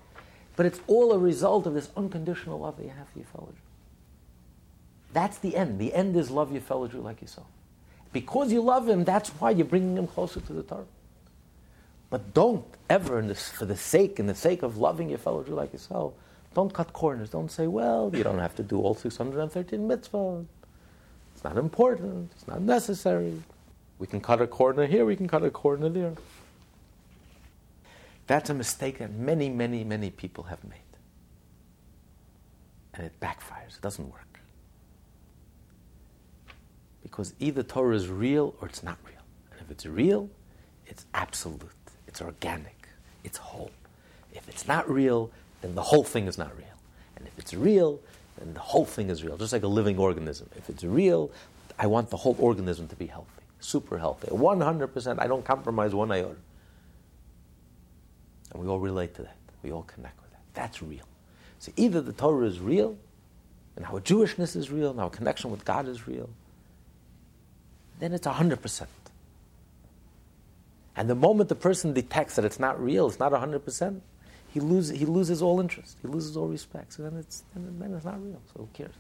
But 0.55 0.67
it's 0.67 0.79
all 0.87 1.13
a 1.13 1.19
result 1.19 1.67
of 1.67 1.75
this 1.75 1.91
unconditional 1.97 2.61
love 2.61 2.77
that 2.77 2.85
you 2.85 2.93
have 2.97 3.09
for 3.09 3.19
your 3.19 3.27
fellow 3.27 3.49
Jew. 3.51 3.61
That's 5.13 5.39
the 5.39 5.57
end. 5.57 5.81
The 5.81 5.93
end 5.93 6.15
is 6.17 6.31
love 6.31 6.53
your 6.53 6.61
fellow 6.61 6.87
Jew 6.87 7.01
like 7.01 7.21
yourself. 7.21 7.49
Because 8.15 8.53
you 8.53 8.63
love 8.63 8.89
him, 8.89 9.03
that's 9.03 9.31
why 9.31 9.51
you're 9.51 9.67
bringing 9.67 9.99
him 9.99 10.07
closer 10.07 10.41
to 10.41 10.53
the 10.53 10.63
Torah. 10.63 10.87
But 12.11 12.33
don't 12.33 12.65
ever, 12.89 13.21
this, 13.21 13.49
for 13.51 13.67
the 13.67 13.77
sake, 13.77 14.21
in 14.21 14.27
the 14.29 14.37
sake 14.37 14.63
of 14.63 14.79
loving 14.79 15.09
your 15.09 15.19
fellow 15.19 15.43
Jew 15.43 15.55
like 15.55 15.73
yourself, 15.73 16.15
don't 16.55 16.73
cut 16.73 16.93
corners. 16.93 17.29
Don't 17.29 17.51
say, 17.51 17.67
well, 17.67 18.13
you 18.15 18.23
don't 18.23 18.39
have 18.39 18.55
to 18.55 18.63
do 18.63 18.81
all 18.81 18.95
613 18.95 19.81
mitzvahs. 19.81 20.47
It's 21.35 21.43
not 21.43 21.57
important. 21.57 22.31
It's 22.37 22.47
not 22.47 22.61
necessary. 22.63 23.43
We 23.99 24.07
can 24.07 24.21
cut 24.21 24.41
a 24.41 24.47
corner 24.47 24.87
here, 24.87 25.05
we 25.05 25.17
can 25.17 25.27
cut 25.27 25.43
a 25.43 25.51
corner 25.51 25.89
there. 25.89 26.13
That's 28.29 28.49
a 28.49 28.55
mistake 28.55 28.99
that 28.99 29.13
many, 29.13 29.49
many, 29.51 29.83
many 29.83 30.11
people 30.11 30.45
have 30.45 30.63
made. 30.63 30.79
And 32.95 33.05
it 33.05 33.19
backfires. 33.19 33.75
It 33.77 33.83
doesn't 33.83 34.09
work. 34.09 34.24
Because 37.15 37.33
either 37.39 37.63
Torah 37.63 37.95
is 37.95 38.09
real 38.09 38.57
or 38.61 38.67
it's 38.67 38.83
not 38.83 38.99
real. 39.07 39.23
And 39.53 39.61
if 39.61 39.71
it's 39.71 39.87
real, 39.87 40.29
it's 40.85 41.07
absolute, 41.15 41.71
it's 42.09 42.21
organic, 42.21 42.89
it's 43.23 43.39
whole. 43.39 43.71
If 44.33 44.49
it's 44.49 44.67
not 44.67 44.91
real, 44.91 45.31
then 45.63 45.77
the 45.77 45.83
whole 45.83 46.03
thing 46.03 46.27
is 46.27 46.39
not 46.39 46.51
real. 46.59 46.67
And 47.15 47.29
if 47.29 47.39
it's 47.39 47.55
real, 47.55 48.01
then 48.37 48.53
the 48.53 48.59
whole 48.59 48.85
thing 48.85 49.11
is 49.11 49.23
real, 49.23 49.37
just 49.37 49.53
like 49.53 49.63
a 49.63 49.69
living 49.69 49.97
organism. 49.97 50.51
If 50.57 50.69
it's 50.69 50.83
real, 50.83 51.31
I 51.79 51.87
want 51.87 52.11
the 52.11 52.17
whole 52.17 52.35
organism 52.41 52.89
to 52.89 52.97
be 52.97 53.07
healthy, 53.07 53.45
super 53.61 53.97
healthy. 53.97 54.27
100%, 54.27 55.21
I 55.21 55.29
don't 55.29 55.45
compromise 55.45 55.95
one 55.95 56.11
iota. 56.11 56.35
And 58.53 58.61
we 58.61 58.69
all 58.69 58.81
relate 58.81 59.15
to 59.15 59.23
that. 59.23 59.37
We 59.63 59.71
all 59.71 59.85
connect 59.85 60.21
with 60.21 60.33
that. 60.33 60.43
That's 60.55 60.83
real. 60.83 61.07
So 61.61 61.71
either 61.77 62.01
the 62.01 62.13
Torah 62.13 62.49
is 62.49 62.59
real, 62.59 62.99
and 63.77 63.87
our 63.87 64.01
Jewishness 64.01 64.57
is 64.57 64.73
real, 64.73 64.91
and 64.91 64.99
our 64.99 65.11
connection 65.11 65.53
with 65.53 65.65
God 65.65 65.87
is 65.87 66.09
real, 66.09 66.29
then 67.99 68.13
it's 68.13 68.27
100%. 68.27 68.87
And 70.97 71.11
the 71.11 71.15
moment 71.15 71.49
the 71.49 71.55
person 71.55 71.93
detects 71.93 72.37
that 72.37 72.45
it's 72.45 72.61
not 72.61 72.83
real, 72.83 73.09
it's 73.09 73.19
not 73.19 73.33
100%, 73.33 74.01
he, 74.53 74.61
lose, 74.61 74.91
he 74.91 75.05
loses 75.05 75.43
all 75.43 75.61
interest, 75.61 75.97
he 76.01 76.09
loses 76.09 76.37
all 76.37 76.47
respect. 76.47 76.93
So 76.93 77.03
then 77.03 77.17
it's, 77.17 77.43
then 77.55 77.93
it's 77.95 78.05
not 78.05 78.23
real, 78.25 78.41
so 78.53 78.61
who 78.61 78.69
cares? 78.73 78.95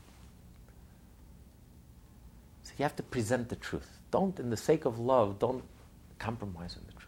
So 2.64 2.72
you 2.78 2.82
have 2.82 2.96
to 2.96 3.02
present 3.02 3.48
the 3.48 3.56
truth. 3.56 3.98
Don't, 4.10 4.38
in 4.40 4.50
the 4.50 4.56
sake 4.56 4.84
of 4.84 4.98
love, 4.98 5.38
don't 5.38 5.62
compromise 6.18 6.76
on 6.76 6.82
the 6.86 6.92
truth. 6.92 7.04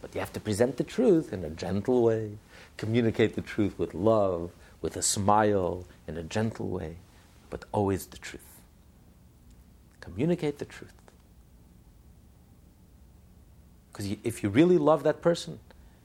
But 0.00 0.14
you 0.14 0.20
have 0.20 0.32
to 0.34 0.40
present 0.40 0.76
the 0.76 0.84
truth 0.84 1.32
in 1.32 1.44
a 1.44 1.50
gentle 1.50 2.02
way, 2.02 2.38
communicate 2.76 3.34
the 3.34 3.40
truth 3.40 3.78
with 3.78 3.94
love, 3.94 4.50
with 4.80 4.96
a 4.96 5.02
smile, 5.02 5.84
in 6.06 6.16
a 6.16 6.22
gentle 6.22 6.68
way, 6.68 6.96
but 7.50 7.64
always 7.72 8.06
the 8.06 8.18
truth. 8.18 8.51
Communicate 10.02 10.58
the 10.58 10.64
truth. 10.64 10.92
Because 13.90 14.16
if 14.24 14.42
you 14.42 14.48
really 14.48 14.78
love 14.78 15.04
that 15.04 15.22
person, 15.22 15.58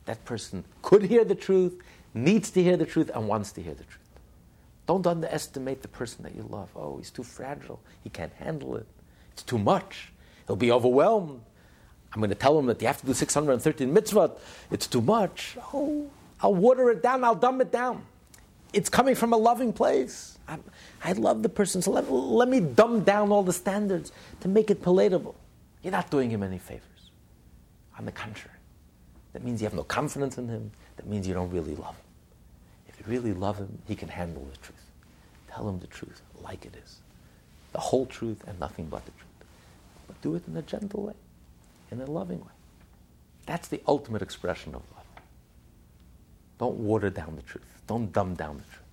that 0.06 0.24
person 0.24 0.64
could 0.82 1.04
hear 1.04 1.26
the 1.26 1.36
truth, 1.36 1.82
needs 2.14 2.52
to 2.52 2.64
hear 2.64 2.78
the 2.78 2.86
truth, 2.86 3.10
and 3.14 3.28
wants 3.28 3.52
to 3.54 3.62
hear 3.62 3.74
the 3.74 3.84
truth. 3.84 4.08
Don't 4.86 5.06
underestimate 5.06 5.82
the 5.82 5.88
person 5.88 6.24
that 6.24 6.36
you 6.36 6.46
love. 6.50 6.70
Oh, 6.76 6.98
he's 6.98 7.10
too 7.10 7.24
fragile. 7.24 7.80
He 8.04 8.10
can't 8.10 8.34
handle 8.34 8.76
it. 8.76 8.86
It's 9.34 9.44
too 9.44 9.58
much. 9.58 10.12
He'll 10.46 10.56
be 10.56 10.72
overwhelmed. 10.72 11.42
I'm 12.14 12.22
going 12.22 12.30
to 12.30 12.36
tell 12.36 12.58
him 12.58 12.68
that 12.68 12.82
you 12.82 12.88
have 12.88 13.02
to 13.02 13.06
do 13.06 13.14
613 13.14 13.94
mitzvot. 13.94 14.38
It's 14.72 14.88
too 14.88 15.02
much. 15.02 15.58
Oh, 15.74 16.10
I'll 16.40 16.56
water 16.56 16.90
it 16.92 17.02
down. 17.02 17.24
I'll 17.24 17.36
dumb 17.36 17.62
it 17.62 17.72
down. 17.72 18.04
It's 18.78 18.90
coming 18.90 19.16
from 19.16 19.34
a 19.34 19.38
loving 19.38 19.74
place. 19.74 20.38
I'm, 20.48 20.64
i 21.04 21.12
love 21.14 21.42
the 21.42 21.50
person, 21.50 21.82
so 21.82 21.90
let, 21.90 22.12
let 22.12 22.48
me 22.48 22.60
dumb 22.60 23.04
down 23.04 23.32
all 23.32 23.42
the 23.42 23.52
standards 23.52 24.12
to 24.42 24.48
make 24.48 24.70
it 24.70 24.84
palatable. 24.84 25.34
You're 25.82 25.94
not 25.94 26.12
doing 26.12 26.30
him 26.30 26.44
any 26.44 26.60
favors. 26.60 26.84
On 27.98 28.06
the 28.06 28.12
contrary, 28.12 28.60
that 29.34 29.44
means 29.44 29.62
you 29.62 29.66
have 29.66 29.74
no 29.74 29.84
confidence 29.84 30.38
in 30.38 30.48
him, 30.48 30.70
that 30.96 31.08
means 31.08 31.28
you 31.28 31.34
don't 31.34 31.50
really 31.50 31.74
love 31.74 31.96
him. 31.96 32.06
If 32.88 33.00
you 33.00 33.06
really 33.08 33.34
love 33.34 33.58
him, 33.58 33.80
he 33.88 33.96
can 33.96 34.10
handle 34.10 34.46
the 34.52 34.58
truth. 34.58 34.86
Tell 35.50 35.68
him 35.68 35.80
the 35.80 35.88
truth 35.88 36.22
like 36.44 36.64
it 36.64 36.76
is. 36.84 36.98
The 37.74 37.80
whole 37.80 38.06
truth 38.06 38.44
and 38.48 38.60
nothing 38.60 38.90
but 38.90 39.04
the 39.06 39.12
truth. 39.12 39.50
But 40.06 40.22
do 40.22 40.36
it 40.36 40.44
in 40.48 40.56
a 40.56 40.62
gentle 40.62 41.02
way, 41.02 41.16
in 41.90 42.00
a 42.00 42.06
loving 42.06 42.42
way. 42.42 42.54
That's 43.48 43.70
the 43.70 43.82
ultimate 43.88 44.22
expression 44.22 44.76
of 44.76 44.84
love. 44.96 44.97
Don't 46.58 46.76
water 46.76 47.10
down 47.10 47.36
the 47.36 47.42
truth. 47.44 47.66
Don't 47.88 48.12
dumb 48.12 48.34
down 48.36 48.58
the 48.58 48.64
truth. 48.64 48.84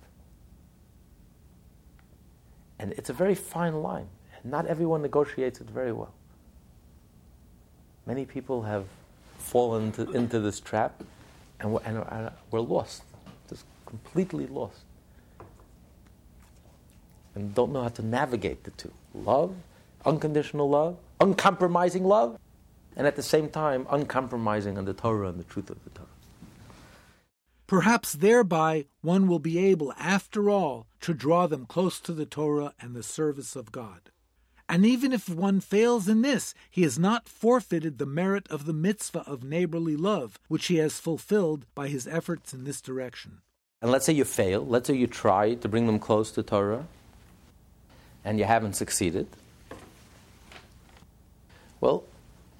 And 2.79 2.93
it's 2.93 3.09
a 3.09 3.13
very 3.13 3.35
fine 3.35 3.81
line. 3.81 4.07
Not 4.43 4.67
everyone 4.67 5.01
negotiates 5.01 5.59
it 5.59 5.69
very 5.69 5.91
well. 5.91 6.13
Many 8.05 8.25
people 8.25 8.61
have 8.63 8.85
fallen 9.39 9.93
into, 10.13 10.39
this 10.39 10.59
trap 10.59 11.03
and 11.59 11.73
we're, 11.73 11.81
and 11.85 12.31
we're 12.51 12.59
lost, 12.59 13.03
just 13.49 13.65
completely 13.85 14.45
lost. 14.47 14.81
And 17.33 17.53
don't 17.55 17.73
know 17.73 17.81
how 17.81 17.89
to 17.89 18.05
navigate 18.05 18.63
the 18.63 18.71
two 18.71 18.91
love, 19.13 19.55
unconditional 20.05 20.69
love, 20.69 20.97
uncompromising 21.19 22.03
love, 22.03 22.37
and 22.95 23.07
at 23.07 23.15
the 23.15 23.23
same 23.23 23.49
time, 23.49 23.87
uncompromising 23.89 24.77
on 24.77 24.85
the 24.85 24.93
Torah 24.93 25.29
and 25.29 25.39
the 25.39 25.43
truth 25.43 25.69
of 25.69 25.83
the 25.83 25.89
Torah. 25.89 26.07
Perhaps 27.67 28.13
thereby 28.13 28.85
one 29.01 29.27
will 29.27 29.39
be 29.39 29.57
able, 29.57 29.93
after 29.93 30.49
all, 30.49 30.87
to 31.01 31.13
draw 31.13 31.47
them 31.47 31.65
close 31.65 31.99
to 31.99 32.13
the 32.13 32.25
Torah 32.25 32.73
and 32.79 32.95
the 32.95 33.03
service 33.03 33.55
of 33.55 33.71
God. 33.71 34.11
And 34.67 34.85
even 34.85 35.13
if 35.13 35.29
one 35.29 35.59
fails 35.59 36.07
in 36.07 36.21
this, 36.21 36.53
he 36.71 36.83
has 36.83 36.97
not 36.97 37.29
forfeited 37.29 37.97
the 37.97 38.05
merit 38.05 38.47
of 38.49 38.65
the 38.65 38.73
mitzvah 38.73 39.23
of 39.27 39.43
neighborly 39.43 39.95
love, 39.95 40.39
which 40.47 40.67
he 40.67 40.77
has 40.77 40.99
fulfilled 40.99 41.65
by 41.75 41.87
his 41.87 42.07
efforts 42.07 42.53
in 42.53 42.63
this 42.63 42.81
direction. 42.81 43.41
And 43.81 43.91
let's 43.91 44.05
say 44.05 44.13
you 44.13 44.25
fail, 44.25 44.65
let's 44.65 44.87
say 44.87 44.95
you 44.95 45.05
try 45.05 45.53
to 45.53 45.67
bring 45.67 45.85
them 45.85 45.99
close 45.99 46.31
to 46.31 46.43
Torah, 46.43 46.87
and 48.23 48.39
you 48.39 48.45
haven't 48.45 48.73
succeeded. 48.73 49.27
Well, 51.79 52.03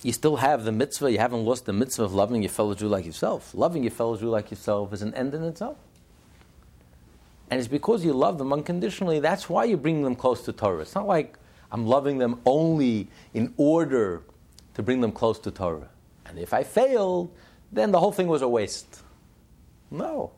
you 0.06 0.14
still 0.14 0.36
have 0.36 0.66
the 0.66 0.72
mitzvah, 0.72 1.12
you 1.12 1.18
haven't 1.18 1.46
lost 1.46 1.66
the 1.66 1.74
mitzvah 1.74 2.04
of 2.04 2.14
loving 2.14 2.44
your 2.44 2.52
fellow 2.52 2.76
Jew 2.76 2.88
like 2.88 3.08
yourself. 3.08 3.56
Loving 3.56 3.82
your 3.82 3.90
fellow 3.90 4.16
Jew 4.16 4.30
like 4.30 4.52
yourself 4.52 4.94
is 4.94 5.02
an 5.02 5.16
end 5.16 5.34
in 5.34 5.44
itself. 5.44 5.78
And 7.50 7.60
it's 7.60 7.68
because 7.68 8.06
you 8.06 8.14
love 8.14 8.38
them 8.38 8.54
unconditionally, 8.54 9.20
that's 9.20 9.50
why 9.50 9.64
you 9.64 9.78
bring 9.78 10.04
them 10.04 10.16
close 10.16 10.44
to 10.44 10.54
Torah. 10.54 10.82
It's 10.82 10.94
not 10.94 11.08
like 11.08 11.40
I'm 11.72 11.88
loving 11.88 12.20
them 12.20 12.40
only 12.46 13.08
in 13.34 13.52
order 13.58 14.22
to 14.76 14.84
bring 14.84 15.02
them 15.02 15.12
close 15.12 15.40
to 15.40 15.50
Torah. 15.50 15.90
And 16.28 16.38
if 16.38 16.54
I 16.54 16.62
failed, 16.62 17.34
then 17.72 17.92
the 17.92 18.00
whole 18.00 18.12
thing 18.12 18.28
was 18.28 18.44
a 18.44 18.48
waste. 18.48 19.02
No. 19.90 20.34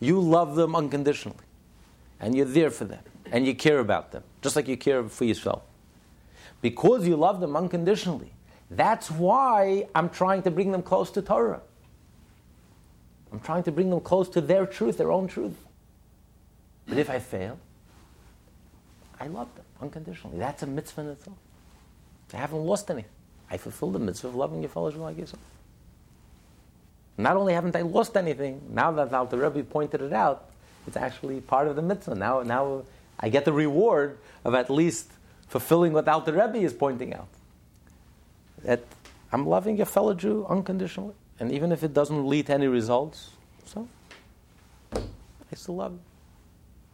You 0.00 0.18
love 0.18 0.56
them 0.56 0.74
unconditionally. 0.74 1.44
And 2.20 2.34
you're 2.34 2.46
there 2.46 2.70
for 2.70 2.86
them. 2.86 3.02
And 3.30 3.46
you 3.46 3.54
care 3.54 3.80
about 3.80 4.12
them, 4.12 4.22
just 4.40 4.56
like 4.56 4.66
you 4.66 4.78
care 4.78 5.06
for 5.10 5.26
yourself. 5.26 5.62
Because 6.62 7.06
you 7.06 7.16
love 7.16 7.40
them 7.40 7.54
unconditionally, 7.54 8.33
that's 8.70 9.10
why 9.10 9.86
I'm 9.94 10.08
trying 10.08 10.42
to 10.42 10.50
bring 10.50 10.72
them 10.72 10.82
close 10.82 11.10
to 11.12 11.22
Torah. 11.22 11.60
I'm 13.32 13.40
trying 13.40 13.64
to 13.64 13.72
bring 13.72 13.90
them 13.90 14.00
close 14.00 14.28
to 14.30 14.40
their 14.40 14.66
truth, 14.66 14.98
their 14.98 15.12
own 15.12 15.26
truth. 15.26 15.56
But 16.86 16.98
if 16.98 17.10
I 17.10 17.18
fail, 17.18 17.58
I 19.20 19.26
love 19.26 19.54
them 19.54 19.64
unconditionally. 19.80 20.38
That's 20.38 20.62
a 20.62 20.66
mitzvah 20.66 21.00
in 21.00 21.08
itself. 21.08 21.36
I 22.32 22.38
haven't 22.38 22.64
lost 22.64 22.90
anything. 22.90 23.10
I 23.50 23.56
fulfilled 23.56 23.94
the 23.94 23.98
mitzvah 23.98 24.28
of 24.28 24.34
loving 24.34 24.60
your 24.60 24.68
fellow 24.68 24.90
Jew 24.90 24.98
like 24.98 25.18
yourself. 25.18 25.42
Not 27.16 27.36
only 27.36 27.52
haven't 27.52 27.76
I 27.76 27.82
lost 27.82 28.16
anything, 28.16 28.60
now 28.70 28.90
that 28.92 29.10
the 29.10 29.16
Alter 29.16 29.36
Rebbe 29.36 29.62
pointed 29.62 30.02
it 30.02 30.12
out, 30.12 30.50
it's 30.86 30.96
actually 30.96 31.40
part 31.40 31.68
of 31.68 31.76
the 31.76 31.82
mitzvah. 31.82 32.14
Now, 32.14 32.42
now 32.42 32.82
I 33.20 33.28
get 33.28 33.44
the 33.44 33.52
reward 33.52 34.18
of 34.44 34.54
at 34.54 34.68
least 34.68 35.10
fulfilling 35.48 35.92
what 35.92 36.08
Alter 36.08 36.32
Rebbe 36.32 36.58
is 36.58 36.72
pointing 36.72 37.14
out. 37.14 37.28
That 38.64 38.82
I'm 39.32 39.46
loving 39.46 39.80
a 39.80 39.86
fellow 39.86 40.14
Jew 40.14 40.46
unconditionally. 40.48 41.14
And 41.38 41.52
even 41.52 41.72
if 41.72 41.82
it 41.82 41.92
doesn't 41.92 42.26
lead 42.26 42.46
to 42.46 42.54
any 42.54 42.66
results, 42.66 43.30
so 43.64 43.88
I 44.94 45.54
still 45.54 45.76
love 45.76 45.92
him. 45.92 46.00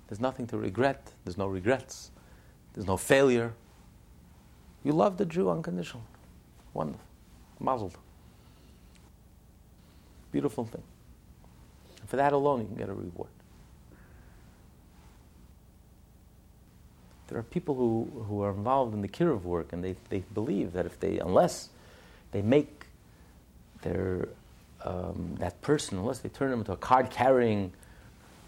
There's 0.08 0.20
nothing 0.20 0.46
to 0.48 0.58
regret. 0.58 1.12
There's 1.24 1.38
no 1.38 1.46
regrets. 1.46 2.10
There's 2.74 2.86
no 2.86 2.96
failure. 2.96 3.52
You 4.82 4.92
love 4.92 5.16
the 5.16 5.26
Jew 5.26 5.50
unconditionally. 5.50 6.06
Wonderful. 6.72 7.06
Muzzled. 7.58 7.98
Beautiful 10.32 10.64
thing. 10.64 10.82
And 12.00 12.08
for 12.08 12.16
that 12.16 12.32
alone, 12.32 12.60
you 12.60 12.66
can 12.66 12.76
get 12.76 12.88
a 12.88 12.94
reward. 12.94 13.30
There 17.30 17.38
are 17.38 17.44
people 17.44 17.74
who, 17.76 18.24
who 18.24 18.42
are 18.42 18.50
involved 18.50 18.92
in 18.92 19.02
the 19.02 19.08
kiruv 19.08 19.42
work, 19.42 19.72
and 19.72 19.82
they, 19.82 19.94
they 20.08 20.24
believe 20.34 20.72
that 20.72 20.84
if 20.84 20.98
they, 20.98 21.18
unless 21.18 21.68
they 22.32 22.42
make 22.42 22.86
their 23.82 24.28
um, 24.84 25.36
that 25.38 25.60
person, 25.62 25.98
unless 25.98 26.18
they 26.18 26.28
turn 26.28 26.50
them 26.50 26.60
into 26.60 26.72
a 26.72 26.76
card 26.76 27.10
carrying 27.10 27.72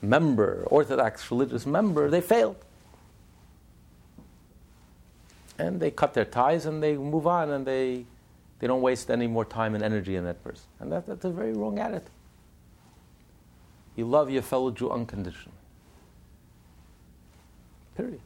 member, 0.00 0.64
Orthodox 0.66 1.30
religious 1.30 1.66
member, 1.66 2.10
they 2.10 2.20
failed 2.20 2.56
and 5.58 5.80
they 5.80 5.90
cut 5.90 6.14
their 6.14 6.24
ties 6.24 6.66
and 6.66 6.82
they 6.82 6.96
move 6.96 7.26
on 7.26 7.50
and 7.50 7.66
they, 7.66 8.04
they 8.58 8.66
don't 8.66 8.82
waste 8.82 9.10
any 9.10 9.26
more 9.26 9.44
time 9.44 9.74
and 9.74 9.84
energy 9.84 10.16
in 10.16 10.24
that 10.24 10.42
person. 10.42 10.64
And 10.80 10.90
that, 10.92 11.06
that's 11.06 11.24
a 11.24 11.30
very 11.30 11.52
wrong 11.52 11.78
attitude. 11.78 12.10
You 13.94 14.06
love 14.06 14.30
your 14.30 14.42
fellow 14.42 14.70
Jew 14.70 14.90
unconditionally. 14.90 15.58
Period. 17.96 18.20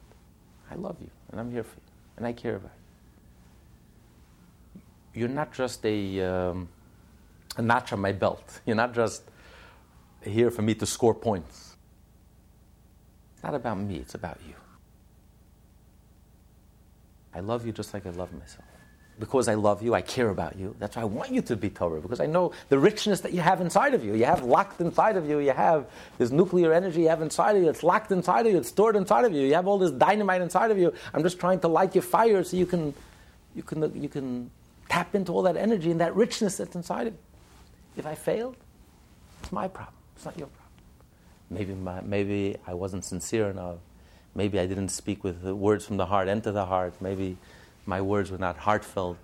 I 0.70 0.74
love 0.74 0.96
you 1.00 1.10
and 1.30 1.40
I'm 1.40 1.50
here 1.50 1.64
for 1.64 1.76
you 1.76 1.92
and 2.16 2.26
I 2.26 2.32
care 2.32 2.56
about 2.56 2.72
you. 5.14 5.20
You're 5.20 5.28
not 5.28 5.52
just 5.52 5.84
a, 5.86 6.20
um, 6.20 6.68
a 7.56 7.62
notch 7.62 7.92
on 7.92 8.00
my 8.00 8.12
belt. 8.12 8.60
You're 8.66 8.76
not 8.76 8.94
just 8.94 9.22
here 10.22 10.50
for 10.50 10.62
me 10.62 10.74
to 10.74 10.84
score 10.86 11.14
points. 11.14 11.76
It's 13.34 13.42
not 13.42 13.54
about 13.54 13.78
me, 13.78 13.96
it's 13.96 14.14
about 14.14 14.38
you. 14.46 14.54
I 17.34 17.40
love 17.40 17.66
you 17.66 17.72
just 17.72 17.94
like 17.94 18.06
I 18.06 18.10
love 18.10 18.32
myself. 18.32 18.65
Because 19.18 19.48
I 19.48 19.54
love 19.54 19.82
you, 19.82 19.94
I 19.94 20.02
care 20.02 20.28
about 20.28 20.56
you. 20.58 20.76
That's 20.78 20.96
why 20.96 21.02
I 21.02 21.06
want 21.06 21.30
you 21.32 21.40
to 21.42 21.56
be 21.56 21.70
Torah, 21.70 22.00
because 22.02 22.20
I 22.20 22.26
know 22.26 22.52
the 22.68 22.78
richness 22.78 23.20
that 23.22 23.32
you 23.32 23.40
have 23.40 23.62
inside 23.62 23.94
of 23.94 24.04
you. 24.04 24.14
You 24.14 24.26
have 24.26 24.44
locked 24.44 24.78
inside 24.80 25.16
of 25.16 25.26
you. 25.26 25.38
You 25.38 25.52
have 25.52 25.86
this 26.18 26.30
nuclear 26.30 26.72
energy 26.72 27.02
you 27.02 27.08
have 27.08 27.22
inside 27.22 27.56
of 27.56 27.62
you. 27.62 27.70
It's 27.70 27.82
locked 27.82 28.12
inside 28.12 28.44
of 28.44 28.52
you. 28.52 28.58
It's 28.58 28.68
stored 28.68 28.94
inside 28.94 29.24
of 29.24 29.32
you. 29.32 29.40
You 29.46 29.54
have 29.54 29.66
all 29.66 29.78
this 29.78 29.90
dynamite 29.90 30.42
inside 30.42 30.70
of 30.70 30.76
you. 30.76 30.92
I'm 31.14 31.22
just 31.22 31.40
trying 31.40 31.60
to 31.60 31.68
light 31.68 31.94
your 31.94 32.02
fire 32.02 32.44
so 32.44 32.58
you 32.58 32.66
can, 32.66 32.92
you 33.54 33.62
can, 33.62 34.02
you 34.02 34.08
can 34.10 34.50
tap 34.90 35.14
into 35.14 35.32
all 35.32 35.42
that 35.42 35.56
energy 35.56 35.90
and 35.90 36.00
that 36.00 36.14
richness 36.14 36.58
that's 36.58 36.76
inside 36.76 37.06
of 37.06 37.14
you. 37.14 37.18
If 37.96 38.06
I 38.06 38.14
failed, 38.14 38.56
it's 39.42 39.50
my 39.50 39.66
problem. 39.68 39.94
It's 40.16 40.26
not 40.26 40.36
your 40.36 40.48
problem. 40.48 40.66
Maybe, 41.48 41.74
my, 41.74 42.00
maybe 42.02 42.56
I 42.66 42.74
wasn't 42.74 43.04
sincere 43.04 43.48
enough. 43.48 43.78
Maybe 44.34 44.60
I 44.60 44.66
didn't 44.66 44.90
speak 44.90 45.24
with 45.24 45.42
words 45.42 45.86
from 45.86 45.96
the 45.96 46.04
heart 46.04 46.28
enter 46.28 46.52
the 46.52 46.66
heart. 46.66 46.92
Maybe 47.00 47.38
my 47.86 48.00
words 48.00 48.30
were 48.30 48.38
not 48.38 48.58
heartfelt. 48.58 49.18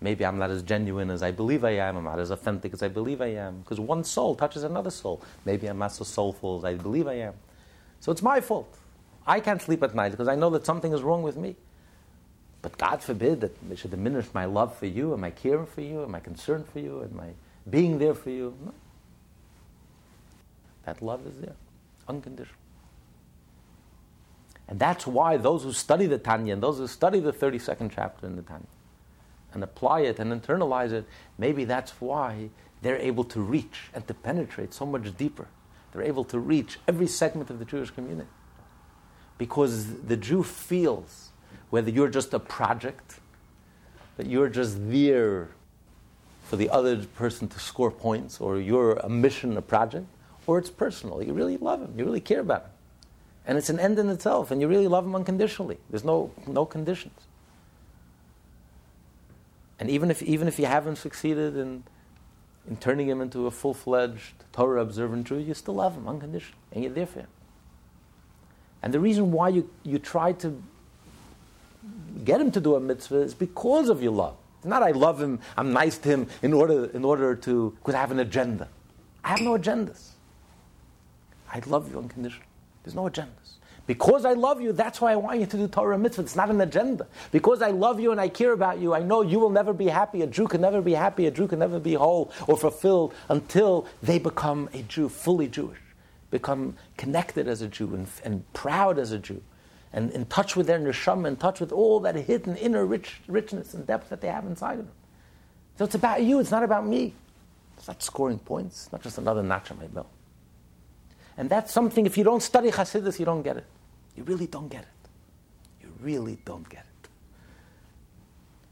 Maybe 0.00 0.24
I'm 0.24 0.38
not 0.38 0.50
as 0.50 0.62
genuine 0.62 1.10
as 1.10 1.22
I 1.22 1.30
believe 1.30 1.64
I 1.64 1.70
am. 1.70 1.96
I'm 1.96 2.04
not 2.04 2.18
as 2.18 2.30
authentic 2.30 2.72
as 2.72 2.82
I 2.82 2.88
believe 2.88 3.20
I 3.20 3.32
am. 3.34 3.60
Because 3.60 3.80
one 3.80 4.04
soul 4.04 4.34
touches 4.34 4.62
another 4.62 4.90
soul. 4.90 5.22
Maybe 5.44 5.66
I'm 5.66 5.78
not 5.78 5.92
so 5.92 6.04
soulful 6.04 6.58
as 6.58 6.64
I 6.64 6.74
believe 6.74 7.06
I 7.06 7.14
am. 7.14 7.34
So 8.00 8.12
it's 8.12 8.22
my 8.22 8.40
fault. 8.40 8.78
I 9.26 9.40
can't 9.40 9.60
sleep 9.60 9.82
at 9.82 9.94
night 9.94 10.12
because 10.12 10.28
I 10.28 10.36
know 10.36 10.50
that 10.50 10.64
something 10.64 10.92
is 10.92 11.02
wrong 11.02 11.22
with 11.22 11.36
me. 11.36 11.56
But 12.62 12.78
God 12.78 13.02
forbid 13.02 13.40
that 13.42 13.56
it 13.70 13.78
should 13.78 13.90
diminish 13.90 14.26
my 14.32 14.44
love 14.44 14.76
for 14.76 14.86
you 14.86 15.12
and 15.12 15.20
my 15.20 15.30
caring 15.30 15.66
for 15.66 15.80
you 15.80 16.02
and 16.02 16.10
my 16.10 16.20
concern 16.20 16.64
for 16.64 16.78
you 16.80 17.00
and 17.00 17.12
my 17.12 17.28
being 17.68 17.98
there 17.98 18.14
for 18.14 18.30
you. 18.30 18.56
No. 18.64 18.72
That 20.84 21.02
love 21.02 21.26
is 21.26 21.38
there, 21.40 21.54
unconditional. 22.08 22.57
And 24.68 24.78
that's 24.78 25.06
why 25.06 25.38
those 25.38 25.62
who 25.62 25.72
study 25.72 26.06
the 26.06 26.18
Tanya 26.18 26.52
and 26.52 26.62
those 26.62 26.78
who 26.78 26.86
study 26.86 27.20
the 27.20 27.32
32nd 27.32 27.90
chapter 27.94 28.26
in 28.26 28.36
the 28.36 28.42
Tanya 28.42 28.66
and 29.54 29.64
apply 29.64 30.00
it 30.00 30.18
and 30.18 30.30
internalize 30.30 30.92
it, 30.92 31.06
maybe 31.38 31.64
that's 31.64 31.92
why 32.00 32.50
they're 32.82 32.98
able 32.98 33.24
to 33.24 33.40
reach 33.40 33.88
and 33.94 34.06
to 34.06 34.14
penetrate 34.14 34.74
so 34.74 34.84
much 34.84 35.16
deeper. 35.16 35.48
They're 35.92 36.02
able 36.02 36.24
to 36.24 36.38
reach 36.38 36.78
every 36.86 37.06
segment 37.06 37.48
of 37.48 37.58
the 37.58 37.64
Jewish 37.64 37.90
community. 37.90 38.28
Because 39.38 40.02
the 40.02 40.16
Jew 40.16 40.42
feels 40.42 41.30
whether 41.70 41.90
you're 41.90 42.10
just 42.10 42.34
a 42.34 42.38
project, 42.38 43.20
that 44.18 44.26
you're 44.26 44.50
just 44.50 44.76
there 44.90 45.48
for 46.44 46.56
the 46.56 46.68
other 46.68 47.04
person 47.04 47.48
to 47.48 47.58
score 47.58 47.90
points, 47.90 48.40
or 48.40 48.58
you're 48.58 48.94
a 48.94 49.08
mission, 49.08 49.56
a 49.56 49.62
project, 49.62 50.06
or 50.46 50.58
it's 50.58 50.70
personal. 50.70 51.22
You 51.22 51.32
really 51.32 51.56
love 51.56 51.80
him, 51.80 51.94
you 51.96 52.04
really 52.04 52.20
care 52.20 52.40
about 52.40 52.64
him 52.64 52.70
and 53.48 53.58
it's 53.58 53.68
an 53.68 53.80
end 53.80 53.98
in 53.98 54.08
itself, 54.08 54.52
and 54.52 54.60
you 54.60 54.68
really 54.68 54.86
love 54.86 55.04
him 55.04 55.16
unconditionally. 55.16 55.78
There's 55.90 56.04
no, 56.04 56.30
no 56.46 56.64
conditions. 56.64 57.18
And 59.80 59.90
even 59.90 60.10
if, 60.10 60.22
even 60.22 60.46
if 60.46 60.58
you 60.58 60.66
haven't 60.66 60.96
succeeded 60.96 61.56
in 61.56 61.82
in 62.68 62.76
turning 62.76 63.08
him 63.08 63.20
into 63.20 63.46
a 63.46 63.50
full 63.50 63.74
fledged 63.74 64.34
Torah 64.52 64.82
observant 64.82 65.26
Jew, 65.26 65.38
you 65.38 65.54
still 65.54 65.74
love 65.74 65.96
him 65.96 66.06
unconditionally, 66.06 66.58
and 66.72 66.84
you're 66.84 66.92
there 66.92 67.06
for 67.06 67.20
him. 67.20 67.28
And 68.82 68.92
the 68.92 69.00
reason 69.00 69.32
why 69.32 69.48
you, 69.48 69.70
you 69.82 69.98
try 69.98 70.32
to 70.32 70.62
get 72.24 72.40
him 72.40 72.50
to 72.52 72.60
do 72.60 72.74
a 72.74 72.80
mitzvah 72.80 73.22
is 73.22 73.34
because 73.34 73.88
of 73.88 74.02
your 74.02 74.12
love. 74.12 74.36
It's 74.58 74.66
not 74.66 74.82
I 74.82 74.90
love 74.90 75.20
him, 75.20 75.40
I'm 75.56 75.72
nice 75.72 75.98
to 75.98 76.08
him 76.08 76.26
in 76.42 76.52
order, 76.52 76.86
in 76.86 77.04
order 77.04 77.34
to, 77.36 77.74
because 77.78 77.94
I 77.94 78.00
have 78.00 78.10
an 78.10 78.20
agenda. 78.20 78.68
I 79.24 79.28
have 79.30 79.40
no 79.40 79.56
agendas. 79.56 80.10
I 81.50 81.60
love 81.66 81.90
you 81.90 81.98
unconditionally. 81.98 82.47
There's 82.88 82.96
no 82.96 83.02
agendas. 83.02 83.58
Because 83.86 84.24
I 84.24 84.32
love 84.32 84.62
you, 84.62 84.72
that's 84.72 84.98
why 84.98 85.12
I 85.12 85.16
want 85.16 85.40
you 85.40 85.44
to 85.44 85.56
do 85.58 85.68
Torah 85.68 85.92
and 85.92 86.02
mitzvah. 86.02 86.22
It's 86.22 86.36
not 86.36 86.48
an 86.48 86.58
agenda. 86.62 87.06
Because 87.32 87.60
I 87.60 87.70
love 87.70 88.00
you 88.00 88.12
and 88.12 88.20
I 88.20 88.28
care 88.28 88.52
about 88.52 88.78
you, 88.78 88.94
I 88.94 89.02
know 89.02 89.20
you 89.20 89.38
will 89.38 89.50
never 89.50 89.74
be 89.74 89.88
happy. 89.88 90.22
A 90.22 90.26
Jew 90.26 90.46
can 90.46 90.62
never 90.62 90.80
be 90.80 90.94
happy. 90.94 91.26
A 91.26 91.30
Jew 91.30 91.46
can 91.46 91.58
never 91.58 91.78
be 91.78 91.92
whole 91.92 92.32
or 92.46 92.56
fulfilled 92.56 93.12
until 93.28 93.86
they 94.02 94.18
become 94.18 94.70
a 94.72 94.80
Jew, 94.84 95.10
fully 95.10 95.48
Jewish, 95.48 95.80
become 96.30 96.76
connected 96.96 97.46
as 97.46 97.60
a 97.60 97.68
Jew 97.68 97.94
and, 97.94 98.08
and 98.24 98.50
proud 98.54 98.98
as 98.98 99.12
a 99.12 99.18
Jew, 99.18 99.42
and 99.92 100.10
in 100.12 100.24
touch 100.24 100.56
with 100.56 100.66
their 100.66 100.78
neshama, 100.78 101.28
in 101.28 101.36
touch 101.36 101.60
with 101.60 101.72
all 101.72 102.00
that 102.00 102.14
hidden 102.14 102.56
inner 102.56 102.86
rich, 102.86 103.20
richness 103.28 103.74
and 103.74 103.86
depth 103.86 104.08
that 104.08 104.22
they 104.22 104.28
have 104.28 104.46
inside 104.46 104.78
of 104.78 104.86
them. 104.86 104.94
So 105.76 105.84
it's 105.84 105.94
about 105.94 106.22
you. 106.22 106.40
It's 106.40 106.50
not 106.50 106.62
about 106.62 106.86
me. 106.86 107.12
It's 107.76 107.86
not 107.86 108.02
scoring 108.02 108.38
points. 108.38 108.84
It's 108.84 108.92
not 108.92 109.02
just 109.02 109.18
another 109.18 109.42
notch 109.42 109.70
on 109.70 109.78
my 109.78 109.88
belt. 109.88 110.08
And 111.38 111.48
that's 111.48 111.72
something, 111.72 112.04
if 112.04 112.18
you 112.18 112.24
don't 112.24 112.42
study 112.42 112.70
Hasidus, 112.72 113.20
you 113.20 113.24
don't 113.24 113.42
get 113.42 113.56
it. 113.56 113.64
You 114.16 114.24
really 114.24 114.48
don't 114.48 114.68
get 114.68 114.82
it. 114.82 115.08
You 115.80 115.92
really 116.00 116.36
don't 116.44 116.68
get 116.68 116.80
it. 116.80 117.08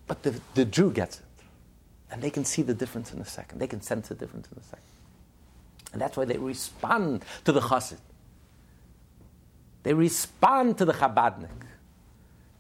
But 0.08 0.24
the, 0.24 0.40
the 0.54 0.64
Jew 0.64 0.90
gets 0.90 1.20
it. 1.20 1.24
And 2.10 2.20
they 2.20 2.30
can 2.30 2.44
see 2.44 2.62
the 2.62 2.74
difference 2.74 3.12
in 3.12 3.20
a 3.20 3.24
second. 3.24 3.60
They 3.60 3.68
can 3.68 3.80
sense 3.80 4.08
the 4.08 4.16
difference 4.16 4.48
in 4.50 4.58
a 4.58 4.64
second. 4.64 4.82
And 5.92 6.02
that's 6.02 6.16
why 6.16 6.24
they 6.24 6.38
respond 6.38 7.24
to 7.44 7.52
the 7.52 7.60
chassid. 7.60 7.98
They 9.84 9.94
respond 9.94 10.76
to 10.78 10.84
the 10.84 10.92
Chabadnik. 10.92 11.48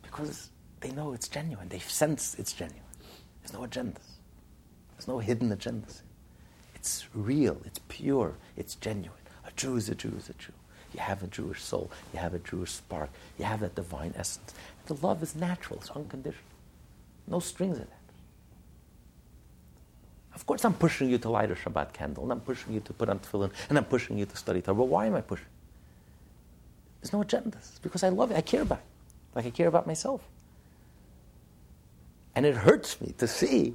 Because 0.02 0.50
they 0.80 0.92
know 0.92 1.14
it's 1.14 1.26
genuine. 1.26 1.68
They 1.68 1.80
sense 1.80 2.36
it's 2.38 2.52
genuine. 2.52 2.82
There's 3.42 3.52
no 3.52 3.66
agendas. 3.66 4.06
There's 4.92 5.08
no 5.08 5.18
hidden 5.18 5.50
agendas. 5.50 6.02
It's 6.76 7.06
real. 7.12 7.60
It's 7.64 7.80
pure. 7.88 8.34
It's 8.56 8.76
genuine. 8.76 9.18
Jew 9.56 9.76
is 9.76 9.88
a 9.88 9.94
Jew 9.94 10.12
is 10.18 10.28
a 10.28 10.34
Jew. 10.34 10.52
You 10.94 11.00
have 11.00 11.22
a 11.22 11.26
Jewish 11.26 11.62
soul. 11.62 11.90
You 12.12 12.20
have 12.20 12.34
a 12.34 12.38
Jewish 12.38 12.72
spark. 12.72 13.10
You 13.38 13.44
have 13.44 13.60
that 13.60 13.74
divine 13.74 14.14
essence. 14.16 14.54
The 14.86 14.94
love 14.94 15.22
is 15.22 15.34
natural. 15.34 15.78
It's 15.80 15.90
unconditional. 15.90 16.44
No 17.26 17.40
strings 17.40 17.76
in 17.76 17.82
attached. 17.82 17.92
Of 20.34 20.46
course, 20.46 20.64
I'm 20.64 20.74
pushing 20.74 21.08
you 21.08 21.18
to 21.18 21.30
light 21.30 21.50
a 21.50 21.54
Shabbat 21.54 21.92
candle, 21.92 22.22
and 22.24 22.32
I'm 22.32 22.40
pushing 22.40 22.72
you 22.74 22.80
to 22.80 22.92
put 22.92 23.08
on 23.08 23.18
tefillin, 23.18 23.50
and 23.68 23.78
I'm 23.78 23.84
pushing 23.84 24.18
you 24.18 24.26
to 24.26 24.36
study 24.36 24.60
Torah. 24.60 24.76
But 24.76 24.84
why 24.84 25.06
am 25.06 25.14
I 25.14 25.22
pushing? 25.22 25.46
There's 27.00 27.12
no 27.12 27.22
agendas. 27.22 27.56
It's 27.56 27.78
because 27.78 28.02
I 28.02 28.10
love 28.10 28.30
you. 28.30 28.36
I 28.36 28.42
care 28.42 28.62
about 28.62 28.78
you, 28.78 29.34
like 29.34 29.46
I 29.46 29.50
care 29.50 29.68
about 29.68 29.86
myself. 29.86 30.20
And 32.34 32.44
it 32.44 32.54
hurts 32.54 33.00
me 33.00 33.14
to 33.16 33.26
see 33.26 33.74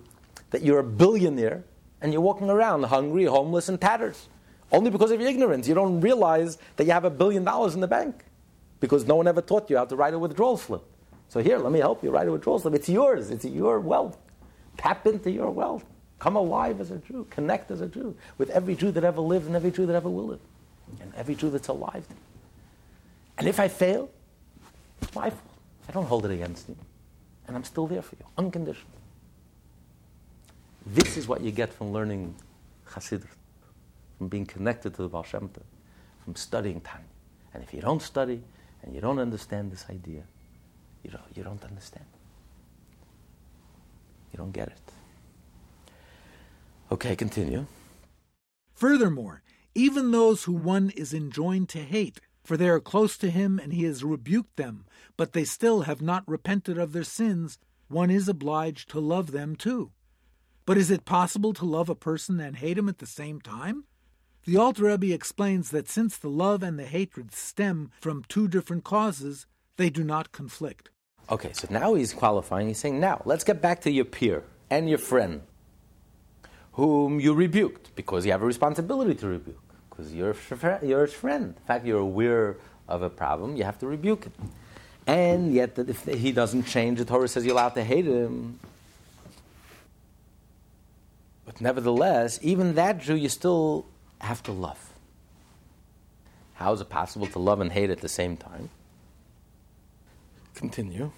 that 0.52 0.62
you're 0.62 0.80
a 0.80 0.84
billionaire 0.84 1.64
and 2.00 2.14
you're 2.14 2.22
walking 2.22 2.50
around 2.50 2.84
hungry, 2.84 3.26
homeless, 3.26 3.68
and 3.68 3.82
tatters. 3.82 4.28
Only 4.72 4.90
because 4.90 5.12
of 5.12 5.20
your 5.20 5.30
ignorance. 5.30 5.68
You 5.68 5.76
don't 5.76 6.00
realize 6.00 6.58
that 6.78 6.86
you 6.86 6.92
have 6.92 7.06
a 7.06 7.10
billion 7.10 7.44
dollars 7.44 7.76
in 7.76 7.82
the 7.82 7.88
bank 7.88 8.24
because 8.80 9.06
no 9.06 9.16
one 9.16 9.28
ever 9.28 9.42
taught 9.42 9.70
you 9.70 9.78
how 9.78 9.86
to 9.86 9.96
write 9.96 10.14
a 10.14 10.20
withdrawal 10.20 10.58
slip. 10.58 10.84
So 11.28 11.42
here, 11.42 11.58
let 11.58 11.72
me 11.72 11.80
help 11.80 12.04
you 12.04 12.10
write 12.10 12.28
a 12.28 12.32
withdrawal 12.32 12.60
slip. 12.60 12.74
It's 12.74 12.90
yours. 12.90 13.30
It's 13.30 13.46
your 13.46 13.80
wealth. 13.80 14.18
Tap 14.78 15.06
into 15.08 15.30
your 15.30 15.52
wealth. 15.52 15.86
Come 16.20 16.36
alive 16.36 16.80
as 16.80 16.92
a 16.92 16.98
Jew. 16.98 17.28
Connect 17.30 17.72
as 17.72 17.82
a 17.82 17.88
Jew 17.88 18.16
with 18.38 18.50
every 18.50 18.76
Jew 18.76 18.92
that 18.92 19.04
ever 19.04 19.22
lived 19.22 19.48
and 19.48 19.56
every 19.56 19.72
Jew 19.72 19.86
that 19.86 19.96
ever 19.96 20.10
will 20.10 20.28
live. 20.28 20.42
And 21.02 21.14
every 21.16 21.36
Jew 21.36 21.50
that's 21.50 21.68
alive. 21.68 22.06
And 23.38 23.48
if 23.48 23.60
I 23.60 23.68
fail, 23.68 24.10
it's 25.02 25.14
my 25.16 25.30
fault. 25.30 25.42
I 25.90 25.92
don't 25.92 26.06
hold 26.06 26.26
it 26.26 26.32
against 26.32 26.70
you. 26.70 26.78
And 27.48 27.56
I'm 27.56 27.64
still 27.64 27.88
there 27.88 28.02
for 28.02 28.16
you, 28.16 28.26
unconditional. 28.38 28.88
This 30.86 31.18
is 31.18 31.28
what 31.28 31.42
you 31.42 31.52
get 31.52 31.74
from 31.74 31.92
learning 31.92 32.36
Hasidut 32.88 33.28
from 34.22 34.28
being 34.28 34.46
connected 34.46 34.94
to 34.94 35.02
the 35.02 35.08
Baal 35.08 35.24
Shem 35.24 35.50
Tov, 35.50 35.64
from 36.24 36.36
studying 36.36 36.80
Tanya. 36.80 37.08
And 37.56 37.64
if 37.64 37.74
you 37.74 37.82
don't 37.82 38.04
study 38.04 38.44
and 38.84 38.94
you 38.94 39.02
don't 39.02 39.18
understand 39.18 39.72
this 39.72 39.88
idea, 39.90 40.22
you 41.02 41.10
don't, 41.10 41.24
you 41.34 41.42
don't 41.42 41.64
understand. 41.64 42.06
You 44.32 44.38
don't 44.38 44.52
get 44.52 44.68
it. 44.68 44.92
Okay, 46.92 47.16
continue. 47.16 47.66
Furthermore, 48.76 49.42
even 49.74 50.12
those 50.12 50.44
who 50.44 50.54
one 50.54 50.92
is 50.92 51.16
enjoined 51.16 51.70
to 51.70 51.80
hate, 51.80 52.22
for 52.44 52.58
they 52.58 52.70
are 52.70 52.80
close 52.80 53.18
to 53.18 53.32
him 53.32 53.58
and 53.58 53.74
he 53.74 53.86
has 53.86 54.04
rebuked 54.04 54.56
them, 54.56 54.86
but 55.18 55.34
they 55.34 55.46
still 55.46 55.82
have 55.82 56.04
not 56.04 56.24
repented 56.28 56.78
of 56.78 56.94
their 56.94 57.04
sins, 57.04 57.58
one 57.88 58.12
is 58.12 58.30
obliged 58.30 58.88
to 58.92 59.00
love 59.00 59.32
them 59.32 59.56
too. 59.56 59.94
But 60.68 60.78
is 60.78 60.92
it 60.92 61.06
possible 61.06 61.54
to 61.54 61.66
love 61.66 61.90
a 61.90 61.96
person 61.96 62.40
and 62.40 62.58
hate 62.58 62.78
him 62.78 62.88
at 62.88 63.00
the 63.00 63.08
same 63.08 63.42
time? 63.42 63.86
The 64.44 64.58
Alter 64.58 64.86
Rebbe 64.86 65.14
explains 65.14 65.70
that 65.70 65.88
since 65.88 66.18
the 66.18 66.30
love 66.30 66.64
and 66.64 66.80
the 66.80 66.86
hatred 66.86 67.32
stem 67.32 67.92
from 68.02 68.24
two 68.28 68.48
different 68.48 68.84
causes, 68.84 69.46
they 69.78 69.92
do 69.92 70.04
not 70.04 70.32
conflict. 70.32 70.90
Okay, 71.30 71.54
so 71.54 71.68
now 71.70 71.94
he's 71.94 72.12
qualifying. 72.12 72.68
He's 72.68 72.80
saying, 72.80 73.00
now 73.00 73.22
let's 73.26 73.44
get 73.44 73.62
back 73.62 73.82
to 73.82 73.92
your 73.92 74.06
peer 74.06 74.44
and 74.72 74.90
your 74.90 74.98
friend, 74.98 75.42
whom 76.74 77.20
you 77.20 77.36
rebuked 77.36 77.96
because 77.96 78.26
you 78.26 78.32
have 78.32 78.42
a 78.42 78.46
responsibility 78.46 79.14
to 79.14 79.28
rebuke, 79.28 79.62
because 79.90 80.12
you're 80.12 80.36
you're 80.82 81.06
his 81.06 81.14
friend. 81.14 81.54
In 81.56 81.66
fact, 81.68 81.86
you're 81.86 82.00
aware 82.00 82.58
of 82.88 83.04
a 83.04 83.10
problem, 83.12 83.56
you 83.56 83.64
have 83.64 83.78
to 83.80 83.88
rebuke 83.88 84.26
it. 84.26 84.34
And 85.06 85.54
yet, 85.54 85.78
if 85.78 86.04
he 86.06 86.32
doesn't 86.32 86.64
change, 86.64 86.98
the 86.98 87.06
Torah 87.06 87.28
says 87.28 87.46
you're 87.46 87.54
allowed 87.54 87.76
to 87.76 87.84
hate 87.84 88.06
him. 88.06 88.60
But 91.46 91.62
nevertheless, 91.62 92.40
even 92.42 92.76
that 92.76 93.00
Jew, 93.00 93.16
you 93.16 93.30
still 93.30 93.86
have 94.22 94.44
to 94.44 94.52
love. 94.52 94.94
How 96.54 96.74
is 96.74 96.82
it 96.82 96.90
possible 96.90 97.28
to 97.28 97.40
love 97.40 97.60
and 97.60 97.72
hate 97.72 97.90
at 97.90 98.02
the 98.02 98.10
same 98.10 98.38
time? 98.38 98.70
Continue. 100.54 101.12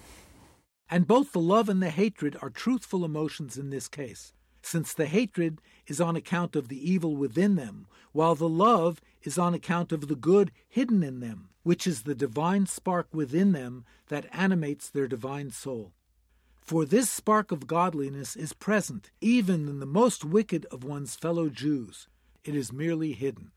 And 0.90 1.06
both 1.06 1.32
the 1.32 1.40
love 1.40 1.68
and 1.68 1.82
the 1.82 1.90
hatred 1.90 2.36
are 2.40 2.50
truthful 2.50 3.04
emotions 3.04 3.58
in 3.58 3.70
this 3.70 3.88
case, 3.88 4.32
since 4.62 4.92
the 4.92 5.06
hatred 5.06 5.60
is 5.86 6.00
on 6.00 6.16
account 6.16 6.56
of 6.56 6.68
the 6.68 6.90
evil 6.90 7.16
within 7.16 7.56
them, 7.56 7.86
while 8.12 8.34
the 8.34 8.48
love 8.48 9.00
is 9.22 9.38
on 9.38 9.54
account 9.54 9.92
of 9.92 10.08
the 10.08 10.16
good 10.16 10.50
hidden 10.68 11.02
in 11.02 11.20
them, 11.20 11.48
which 11.62 11.86
is 11.86 12.02
the 12.02 12.14
divine 12.14 12.66
spark 12.66 13.08
within 13.12 13.52
them 13.52 13.84
that 14.08 14.26
animates 14.32 14.88
their 14.88 15.08
divine 15.08 15.50
soul. 15.50 15.92
For 16.60 16.86
this 16.86 17.10
spark 17.10 17.52
of 17.52 17.66
godliness 17.66 18.36
is 18.36 18.54
present 18.54 19.10
even 19.20 19.68
in 19.68 19.80
the 19.80 19.86
most 19.86 20.24
wicked 20.24 20.64
of 20.70 20.84
one's 20.84 21.14
fellow 21.14 21.50
Jews, 21.50 22.08
it 22.44 22.54
is 22.54 22.72
merely 22.72 23.12
hidden. 23.12 23.50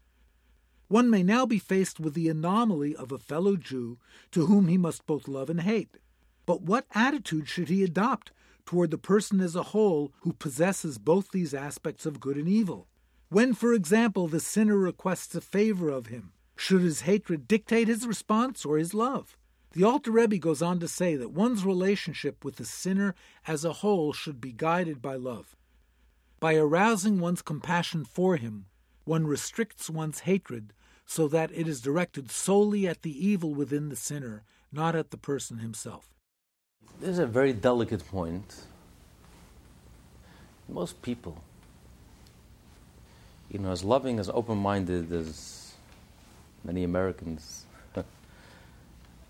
One 0.87 1.09
may 1.09 1.21
now 1.21 1.45
be 1.45 1.59
faced 1.59 1.99
with 1.99 2.13
the 2.13 2.29
anomaly 2.29 2.95
of 2.95 3.11
a 3.11 3.17
fellow 3.17 3.57
Jew 3.57 3.97
to 4.31 4.45
whom 4.45 4.67
he 4.67 4.77
must 4.77 5.05
both 5.05 5.27
love 5.27 5.49
and 5.49 5.61
hate. 5.61 5.97
But 6.45 6.61
what 6.61 6.85
attitude 6.95 7.49
should 7.49 7.67
he 7.67 7.83
adopt 7.83 8.31
toward 8.65 8.91
the 8.91 8.97
person 8.97 9.41
as 9.41 9.55
a 9.55 9.63
whole 9.63 10.13
who 10.21 10.31
possesses 10.31 10.97
both 10.97 11.31
these 11.31 11.53
aspects 11.53 12.05
of 12.05 12.21
good 12.21 12.37
and 12.37 12.47
evil? 12.47 12.87
When, 13.29 13.53
for 13.53 13.73
example, 13.73 14.29
the 14.29 14.39
sinner 14.39 14.77
requests 14.77 15.35
a 15.35 15.41
favor 15.41 15.89
of 15.89 16.07
him, 16.07 16.31
should 16.55 16.81
his 16.81 17.01
hatred 17.01 17.47
dictate 17.47 17.89
his 17.89 18.07
response 18.07 18.63
or 18.63 18.77
his 18.77 18.93
love? 18.93 19.37
The 19.73 19.83
Alter 19.83 20.11
Rebbe 20.11 20.37
goes 20.37 20.61
on 20.61 20.79
to 20.79 20.87
say 20.87 21.17
that 21.17 21.31
one's 21.31 21.65
relationship 21.65 22.45
with 22.45 22.55
the 22.55 22.65
sinner 22.65 23.13
as 23.45 23.65
a 23.65 23.73
whole 23.73 24.13
should 24.13 24.39
be 24.39 24.53
guided 24.53 25.01
by 25.01 25.15
love. 25.15 25.57
By 26.39 26.55
arousing 26.55 27.19
one's 27.19 27.41
compassion 27.41 28.05
for 28.05 28.37
him, 28.37 28.67
one 29.07 29.25
restricts 29.25 29.89
one's 29.89 30.21
hatred 30.21 30.73
so 31.05 31.27
that 31.29 31.49
it 31.53 31.67
is 31.67 31.81
directed 31.81 32.29
solely 32.29 32.85
at 32.85 33.01
the 33.01 33.27
evil 33.27 33.53
within 33.53 33.87
the 33.89 33.95
sinner, 33.95 34.43
not 34.71 34.95
at 34.95 35.09
the 35.09 35.17
person 35.17 35.59
himself. 35.59 36.13
This 36.99 37.11
is 37.11 37.19
a 37.19 37.25
very 37.25 37.53
delicate 37.53 38.05
point. 38.07 38.63
Most 40.67 41.01
people, 41.01 41.41
you 43.49 43.59
know, 43.59 43.71
as 43.71 43.83
loving, 43.83 44.19
as 44.19 44.29
open 44.29 44.57
minded 44.57 45.13
as 45.13 45.71
many 46.65 46.83
Americans 46.83 47.65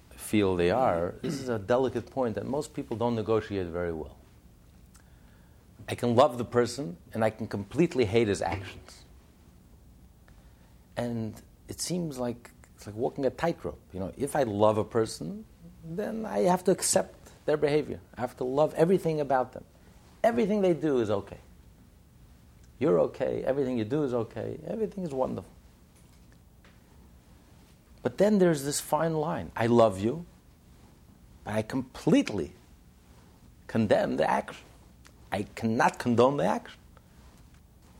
feel 0.09 0.55
they 0.55 0.71
are, 0.71 1.13
this 1.21 1.39
is 1.39 1.49
a 1.49 1.59
delicate 1.59 2.09
point 2.09 2.33
that 2.33 2.47
most 2.47 2.73
people 2.73 2.97
don't 2.97 3.15
negotiate 3.15 3.67
very 3.67 3.93
well. 3.93 4.17
I 5.87 5.93
can 5.93 6.15
love 6.15 6.39
the 6.39 6.45
person 6.45 6.97
and 7.13 7.23
I 7.23 7.29
can 7.29 7.47
completely 7.47 8.05
hate 8.05 8.27
his 8.27 8.41
actions 8.41 9.03
and 10.97 11.39
it 11.69 11.79
seems 11.79 12.17
like 12.17 12.51
it's 12.75 12.85
like 12.85 12.95
walking 12.95 13.25
a 13.25 13.29
tightrope. 13.29 13.79
You 13.93 13.99
know, 13.99 14.11
if 14.17 14.35
I 14.35 14.43
love 14.43 14.77
a 14.77 14.83
person, 14.83 15.45
then 15.83 16.25
I 16.25 16.39
have 16.39 16.63
to 16.65 16.71
accept 16.71 17.15
their 17.45 17.57
behavior. 17.57 17.99
I 18.17 18.21
have 18.21 18.35
to 18.37 18.43
love 18.43 18.73
everything 18.75 19.21
about 19.21 19.53
them. 19.53 19.63
Everything 20.23 20.61
they 20.61 20.73
do 20.73 20.99
is 20.99 21.09
okay. 21.09 21.37
You're 22.79 22.99
okay. 23.01 23.43
Everything 23.45 23.77
you 23.77 23.85
do 23.85 24.03
is 24.03 24.13
okay. 24.13 24.59
Everything 24.67 25.03
is 25.03 25.11
wonderful. 25.11 25.51
But 28.03 28.17
then 28.17 28.37
there's 28.37 28.63
this 28.63 28.79
fine 28.79 29.15
line. 29.15 29.51
I 29.55 29.67
love 29.67 29.99
you, 29.99 30.25
but 31.43 31.55
I 31.55 31.61
completely 31.61 32.53
condemn 33.67 34.17
the 34.17 34.29
action. 34.29 34.63
I 35.31 35.43
cannot 35.55 35.99
condone 35.99 36.37
the 36.37 36.45
action. 36.45 36.79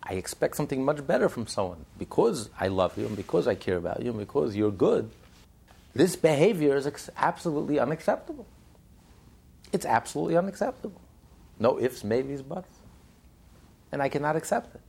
I 0.03 0.13
expect 0.13 0.55
something 0.55 0.85
much 0.85 1.05
better 1.05 1.27
from 1.27 1.47
someone 1.47 1.85
because 1.97 2.49
I 2.59 2.67
love 2.67 2.97
you 2.97 3.05
and 3.05 3.15
because 3.15 3.47
I 3.47 3.55
care 3.55 3.77
about 3.77 4.01
you 4.01 4.11
and 4.11 4.19
because 4.19 4.55
you're 4.55 4.71
good. 4.71 5.09
This 5.93 6.15
behavior 6.15 6.75
is 6.77 6.87
ex- 6.87 7.09
absolutely 7.17 7.79
unacceptable. 7.79 8.45
It's 9.73 9.85
absolutely 9.85 10.37
unacceptable. 10.37 11.01
No 11.59 11.79
ifs, 11.79 12.03
maybes, 12.03 12.41
buts. 12.41 12.69
And 13.91 14.01
I 14.01 14.09
cannot 14.09 14.35
accept 14.35 14.75
it. 14.75 14.81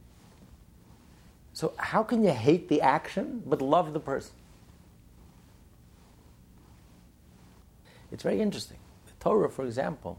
So, 1.52 1.72
how 1.76 2.02
can 2.02 2.22
you 2.22 2.30
hate 2.30 2.68
the 2.68 2.82
action 2.82 3.42
but 3.44 3.60
love 3.60 3.92
the 3.92 4.00
person? 4.00 4.32
It's 8.12 8.22
very 8.22 8.40
interesting. 8.40 8.78
The 9.06 9.12
Torah, 9.18 9.50
for 9.50 9.64
example, 9.64 10.18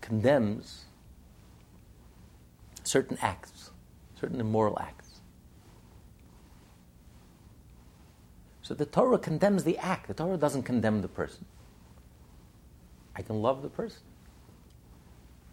condemns 0.00 0.84
certain 2.88 3.18
acts, 3.20 3.70
certain 4.18 4.40
immoral 4.40 4.78
acts. 4.80 5.20
So 8.62 8.74
the 8.74 8.86
Torah 8.86 9.18
condemns 9.18 9.64
the 9.64 9.78
act. 9.78 10.08
The 10.08 10.14
Torah 10.14 10.36
doesn't 10.36 10.62
condemn 10.62 11.02
the 11.02 11.08
person. 11.08 11.44
I 13.14 13.22
can 13.22 13.40
love 13.42 13.62
the 13.62 13.68
person. 13.68 14.02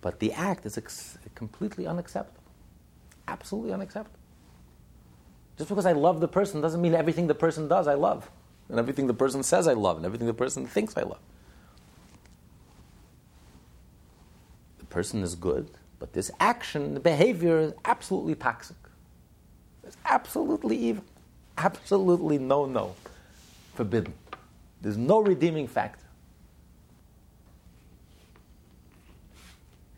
But 0.02 0.20
the 0.20 0.34
act 0.34 0.66
is 0.66 0.78
ex- 0.78 1.18
completely 1.34 1.88
unacceptable. 1.88 2.44
Absolutely 3.28 3.74
unacceptable. 3.74 4.20
Just 5.58 5.70
because 5.70 5.86
I 5.86 5.94
love 5.94 6.20
the 6.20 6.28
person 6.28 6.62
doesn't 6.62 6.82
mean 6.82 6.94
everything 6.94 7.28
the 7.28 7.36
person 7.36 7.68
does 7.68 7.88
I 7.88 7.94
love. 7.94 8.30
And 8.70 8.80
everything 8.80 9.08
the 9.08 9.14
person 9.14 9.44
says 9.44 9.68
I 9.68 9.74
love. 9.74 9.98
And 9.98 10.06
everything 10.06 10.28
the 10.28 10.34
person 10.34 10.68
thinks 10.68 10.98
I 10.98 11.04
love. 11.04 11.22
The 14.80 14.86
person 14.86 15.24
is 15.24 15.36
good, 15.36 15.72
but 16.00 16.14
this 16.14 16.32
action, 16.40 16.94
the 16.94 17.00
behavior 17.00 17.60
is 17.60 17.74
absolutely 17.86 18.36
toxic. 18.36 18.76
It's 19.84 19.98
absolutely 20.06 20.78
evil. 20.78 21.04
Absolutely 21.58 22.38
no, 22.38 22.66
no. 22.66 22.96
Forbidden. 23.76 24.14
There's 24.82 24.98
no 24.98 25.20
redeeming 25.20 25.68
factor. 25.68 26.06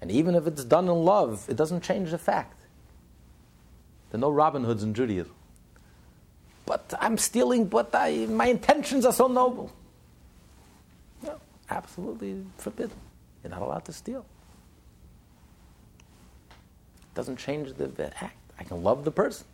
And 0.01 0.11
even 0.11 0.35
if 0.35 0.45
it's 0.45 0.63
done 0.63 0.85
in 0.85 1.03
love, 1.03 1.45
it 1.49 1.55
doesn't 1.55 1.81
change 1.81 2.11
the 2.11 2.17
fact. 2.17 2.61
There 4.11 4.19
are 4.19 4.21
no 4.21 4.29
Robin 4.29 4.63
Hoods 4.63 4.83
in 4.83 4.93
Judaism. 4.93 5.33
But 6.65 6.93
I'm 6.99 7.17
stealing, 7.17 7.65
but 7.65 7.89
I, 7.93 8.25
my 8.27 8.47
intentions 8.47 9.05
are 9.05 9.13
so 9.13 9.27
noble. 9.27 9.71
No, 11.23 11.39
absolutely 11.69 12.45
forbidden. 12.57 12.97
You're 13.43 13.51
not 13.51 13.61
allowed 13.61 13.85
to 13.85 13.93
steal. 13.93 14.25
Doesn't 17.17 17.37
change 17.37 17.73
the, 17.73 17.87
the 17.87 18.13
act. 18.23 18.37
I 18.59 18.63
can 18.63 18.83
love 18.83 19.03
the 19.03 19.09
person. 19.11 19.47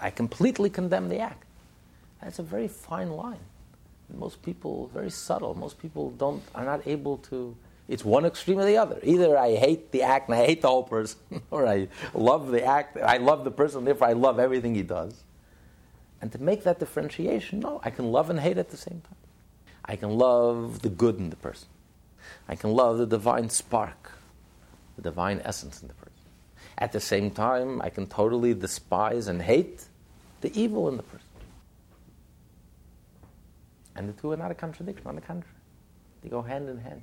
I 0.00 0.10
completely 0.10 0.68
condemn 0.68 1.08
the 1.08 1.20
act. 1.20 1.44
That's 2.20 2.40
a 2.40 2.42
very 2.42 2.66
fine 2.66 3.12
line. 3.12 3.38
Most 4.12 4.42
people, 4.42 4.90
very 4.92 5.10
subtle. 5.10 5.54
Most 5.54 5.78
people 5.78 6.10
don't 6.10 6.42
are 6.56 6.64
not 6.64 6.88
able 6.88 7.18
to 7.30 7.56
it's 7.86 8.04
one 8.04 8.24
extreme 8.24 8.58
or 8.58 8.64
the 8.64 8.78
other. 8.78 8.98
Either 9.04 9.38
I 9.38 9.54
hate 9.54 9.92
the 9.92 10.02
act 10.02 10.28
and 10.28 10.36
I 10.36 10.44
hate 10.44 10.60
the 10.60 10.68
whole 10.68 10.82
person, 10.82 11.20
or 11.52 11.68
I 11.68 11.86
love 12.14 12.50
the 12.50 12.64
act, 12.64 12.98
I 12.98 13.18
love 13.18 13.44
the 13.44 13.52
person, 13.52 13.84
therefore 13.84 14.08
I 14.08 14.12
love 14.12 14.40
everything 14.40 14.74
he 14.74 14.82
does. 14.82 15.22
And 16.20 16.32
to 16.32 16.42
make 16.42 16.64
that 16.64 16.80
differentiation, 16.80 17.60
no, 17.60 17.80
I 17.84 17.90
can 17.90 18.10
love 18.10 18.28
and 18.28 18.40
hate 18.40 18.58
at 18.58 18.70
the 18.70 18.76
same 18.76 19.02
time. 19.02 19.16
I 19.84 19.94
can 19.94 20.10
love 20.10 20.82
the 20.82 20.88
good 20.88 21.18
in 21.18 21.30
the 21.30 21.36
person. 21.36 21.68
I 22.48 22.56
can 22.56 22.72
love 22.72 22.98
the 22.98 23.06
divine 23.06 23.48
spark, 23.48 24.12
the 24.96 25.02
divine 25.02 25.40
essence 25.44 25.80
in 25.80 25.88
the 25.88 25.94
person. 25.94 26.07
At 26.78 26.92
the 26.92 27.00
same 27.00 27.30
time, 27.32 27.82
I 27.82 27.90
can 27.90 28.06
totally 28.06 28.54
despise 28.54 29.26
and 29.26 29.42
hate 29.42 29.84
the 30.40 30.56
evil 30.58 30.88
in 30.88 30.96
the 30.96 31.02
person. 31.02 31.26
And 33.96 34.08
the 34.08 34.12
two 34.12 34.30
are 34.30 34.36
not 34.36 34.52
a 34.52 34.54
contradiction, 34.54 35.04
on 35.08 35.16
the 35.16 35.20
contrary. 35.20 35.56
They 36.22 36.28
go 36.28 36.40
hand 36.40 36.68
in 36.68 36.78
hand. 36.78 37.02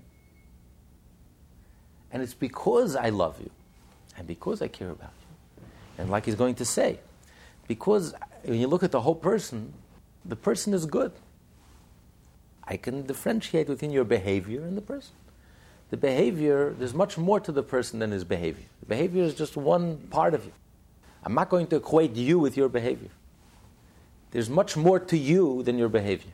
And 2.11 2.23
it's 2.23 2.33
because 2.33 2.95
I 2.95 3.09
love 3.09 3.39
you 3.41 3.49
and 4.17 4.25
because 4.25 4.61
I 4.61 4.69
care 4.69 4.89
about 4.89 5.11
you. 5.19 5.65
And 5.97 6.09
like 6.09 6.25
he's 6.25 6.35
going 6.35 6.55
to 6.55 6.65
say, 6.65 6.99
because 7.67 8.13
when 8.43 8.59
you 8.61 8.67
look 8.67 8.83
at 8.83 8.91
the 8.91 9.01
whole 9.01 9.15
person, 9.15 9.73
the 10.23 10.37
person 10.37 10.73
is 10.73 10.85
good. 10.85 11.11
I 12.63 12.77
can 12.77 13.05
differentiate 13.05 13.67
within 13.67 13.91
your 13.91 14.05
behavior 14.05 14.61
and 14.61 14.77
the 14.77 14.81
person. 14.81 15.13
The 15.89 15.97
behavior, 15.97 16.73
there's 16.77 16.93
much 16.93 17.17
more 17.17 17.39
to 17.41 17.51
the 17.51 17.61
person 17.61 17.99
than 17.99 18.11
his 18.11 18.23
behavior. 18.23 18.65
Behavior 18.87 19.23
is 19.23 19.33
just 19.33 19.57
one 19.57 19.97
part 20.09 20.33
of 20.33 20.45
you. 20.45 20.53
I'm 21.23 21.33
not 21.33 21.49
going 21.49 21.67
to 21.67 21.77
equate 21.77 22.15
you 22.15 22.37
with 22.37 22.55
your 22.55 22.69
behavior. 22.69 23.09
There's 24.31 24.49
much 24.49 24.77
more 24.77 24.99
to 24.99 25.17
you 25.17 25.63
than 25.63 25.77
your 25.77 25.89
behavior. 25.89 26.31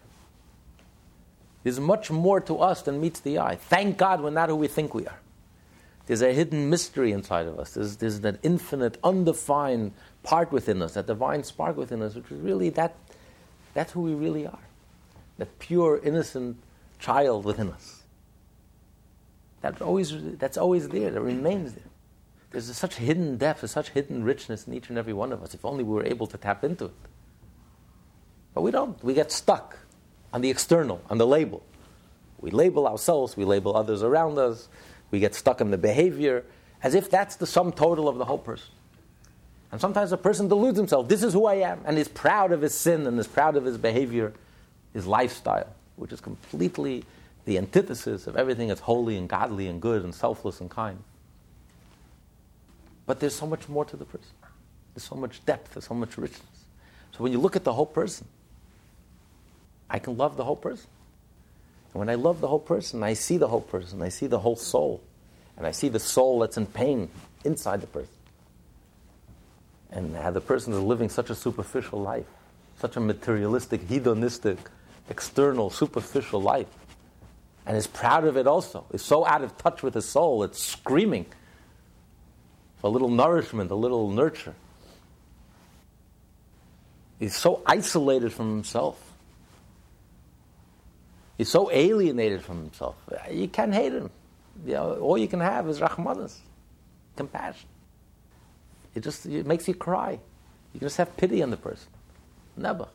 There's 1.63 1.79
much 1.79 2.09
more 2.09 2.41
to 2.41 2.57
us 2.57 2.81
than 2.81 2.99
meets 2.99 3.19
the 3.19 3.39
eye. 3.39 3.55
Thank 3.55 3.97
God 3.97 4.21
we're 4.21 4.31
not 4.31 4.49
who 4.49 4.55
we 4.55 4.67
think 4.67 4.93
we 4.93 5.05
are. 5.07 5.19
There's 6.07 6.23
a 6.23 6.33
hidden 6.33 6.69
mystery 6.69 7.11
inside 7.11 7.45
of 7.45 7.59
us. 7.59 7.75
There's, 7.75 7.97
there's 7.97 8.19
that 8.21 8.39
infinite, 8.43 8.97
undefined 9.03 9.93
part 10.23 10.51
within 10.51 10.81
us, 10.81 10.95
that 10.95 11.07
divine 11.07 11.43
spark 11.43 11.77
within 11.77 12.01
us, 12.01 12.15
which 12.15 12.31
is 12.31 12.41
really 12.41 12.69
that, 12.71 12.95
that's 13.73 13.93
who 13.93 14.01
we 14.01 14.13
really 14.13 14.47
are. 14.47 14.59
That 15.37 15.57
pure, 15.59 16.01
innocent 16.03 16.57
child 16.99 17.45
within 17.45 17.69
us. 17.69 18.03
That's 19.61 19.81
always, 19.81 20.11
that's 20.37 20.57
always 20.57 20.89
there, 20.89 21.11
that 21.11 21.21
remains 21.21 21.73
there. 21.73 21.90
There's 22.51 22.75
such 22.75 22.95
hidden 22.95 23.37
depth, 23.37 23.61
there's 23.61 23.71
such 23.71 23.89
hidden 23.89 24.23
richness 24.23 24.67
in 24.67 24.73
each 24.73 24.89
and 24.89 24.97
every 24.97 25.13
one 25.13 25.31
of 25.31 25.41
us, 25.41 25.53
if 25.53 25.63
only 25.63 25.83
we 25.83 25.93
were 25.93 26.05
able 26.05 26.27
to 26.27 26.37
tap 26.37 26.63
into 26.63 26.85
it. 26.85 26.91
But 28.53 28.61
we 28.61 28.71
don't. 28.71 29.01
We 29.03 29.13
get 29.13 29.31
stuck 29.31 29.77
on 30.33 30.41
the 30.41 30.49
external, 30.49 31.01
on 31.09 31.17
the 31.17 31.27
label. 31.27 31.63
We 32.41 32.51
label 32.51 32.87
ourselves, 32.87 33.37
we 33.37 33.45
label 33.45 33.75
others 33.75 34.03
around 34.03 34.37
us, 34.37 34.67
we 35.11 35.19
get 35.19 35.35
stuck 35.35 35.61
in 35.61 35.71
the 35.71 35.77
behavior 35.77 36.43
as 36.83 36.95
if 36.95 37.09
that's 37.09 37.35
the 37.35 37.45
sum 37.45 37.71
total 37.71 38.09
of 38.09 38.17
the 38.17 38.25
whole 38.25 38.37
person. 38.37 38.73
And 39.71 39.79
sometimes 39.79 40.11
a 40.11 40.17
person 40.17 40.47
deludes 40.47 40.77
himself, 40.77 41.07
this 41.07 41.23
is 41.23 41.33
who 41.33 41.45
I 41.45 41.55
am, 41.55 41.81
and 41.85 41.97
is 41.97 42.07
proud 42.07 42.51
of 42.51 42.61
his 42.61 42.73
sin 42.73 43.07
and 43.07 43.17
is 43.19 43.27
proud 43.27 43.55
of 43.55 43.63
his 43.63 43.77
behavior, 43.77 44.33
his 44.93 45.07
lifestyle, 45.07 45.69
which 45.95 46.11
is 46.11 46.19
completely 46.19 47.05
the 47.45 47.57
antithesis 47.57 48.27
of 48.27 48.35
everything 48.35 48.67
that's 48.67 48.81
holy 48.81 49.17
and 49.17 49.29
godly 49.29 49.67
and 49.67 49.81
good 49.81 50.03
and 50.03 50.13
selfless 50.13 50.59
and 50.59 50.69
kind. 50.69 51.01
But 53.05 53.19
there's 53.19 53.35
so 53.35 53.45
much 53.45 53.67
more 53.67 53.85
to 53.85 53.97
the 53.97 54.05
person. 54.05 54.31
There's 54.93 55.03
so 55.03 55.15
much 55.15 55.43
depth, 55.45 55.73
there's 55.73 55.87
so 55.87 55.95
much 55.95 56.17
richness. 56.17 56.65
So 57.11 57.23
when 57.23 57.31
you 57.31 57.39
look 57.39 57.55
at 57.55 57.63
the 57.63 57.73
whole 57.73 57.85
person, 57.85 58.27
I 59.89 59.99
can 59.99 60.17
love 60.17 60.37
the 60.37 60.43
whole 60.43 60.55
person. 60.55 60.87
And 61.93 61.99
when 61.99 62.09
I 62.09 62.15
love 62.15 62.41
the 62.41 62.47
whole 62.47 62.59
person, 62.59 63.03
I 63.03 63.13
see 63.13 63.37
the 63.37 63.47
whole 63.47 63.61
person, 63.61 64.01
I 64.01 64.09
see 64.09 64.27
the 64.27 64.39
whole 64.39 64.55
soul, 64.55 65.01
and 65.57 65.67
I 65.67 65.71
see 65.71 65.89
the 65.89 65.99
soul 65.99 66.39
that's 66.39 66.57
in 66.57 66.65
pain 66.65 67.09
inside 67.43 67.81
the 67.81 67.87
person. 67.87 68.13
And 69.91 70.15
how 70.15 70.31
the 70.31 70.41
person 70.41 70.71
is 70.73 70.79
living 70.79 71.09
such 71.09 71.29
a 71.29 71.35
superficial 71.35 72.01
life, 72.01 72.25
such 72.79 72.95
a 72.95 73.01
materialistic, 73.01 73.81
hedonistic, 73.89 74.57
external, 75.09 75.69
superficial 75.69 76.41
life, 76.41 76.67
and 77.65 77.75
is 77.75 77.87
proud 77.87 78.23
of 78.23 78.37
it 78.37 78.47
also, 78.47 78.85
is 78.91 79.01
so 79.01 79.25
out 79.25 79.43
of 79.43 79.57
touch 79.57 79.83
with 79.83 79.93
his 79.93 80.05
soul, 80.05 80.43
it's 80.43 80.63
screaming 80.63 81.25
a 82.83 82.89
little 82.89 83.09
nourishment, 83.09 83.71
a 83.71 83.75
little 83.75 84.09
nurture. 84.09 84.55
He's 87.19 87.35
so 87.35 87.61
isolated 87.65 88.33
from 88.33 88.49
himself 88.49 89.11
He's 91.41 91.49
so 91.49 91.71
alienated 91.71 92.43
from 92.43 92.61
himself. 92.61 92.95
You 93.31 93.47
can't 93.47 93.73
hate 93.73 93.93
him. 93.93 94.11
You 94.63 94.73
know, 94.73 94.93
all 94.97 95.17
you 95.17 95.27
can 95.27 95.39
have 95.39 95.67
is 95.67 95.79
rahmanas, 95.79 96.37
compassion. 97.15 97.67
It 98.93 99.01
just 99.01 99.25
it 99.25 99.47
makes 99.47 99.67
you 99.67 99.73
cry. 99.73 100.11
You 100.11 100.79
can 100.79 100.81
just 100.81 100.97
have 100.97 101.17
pity 101.17 101.41
on 101.41 101.49
the 101.49 101.57
person. 101.57 101.87
Never. 102.55 102.87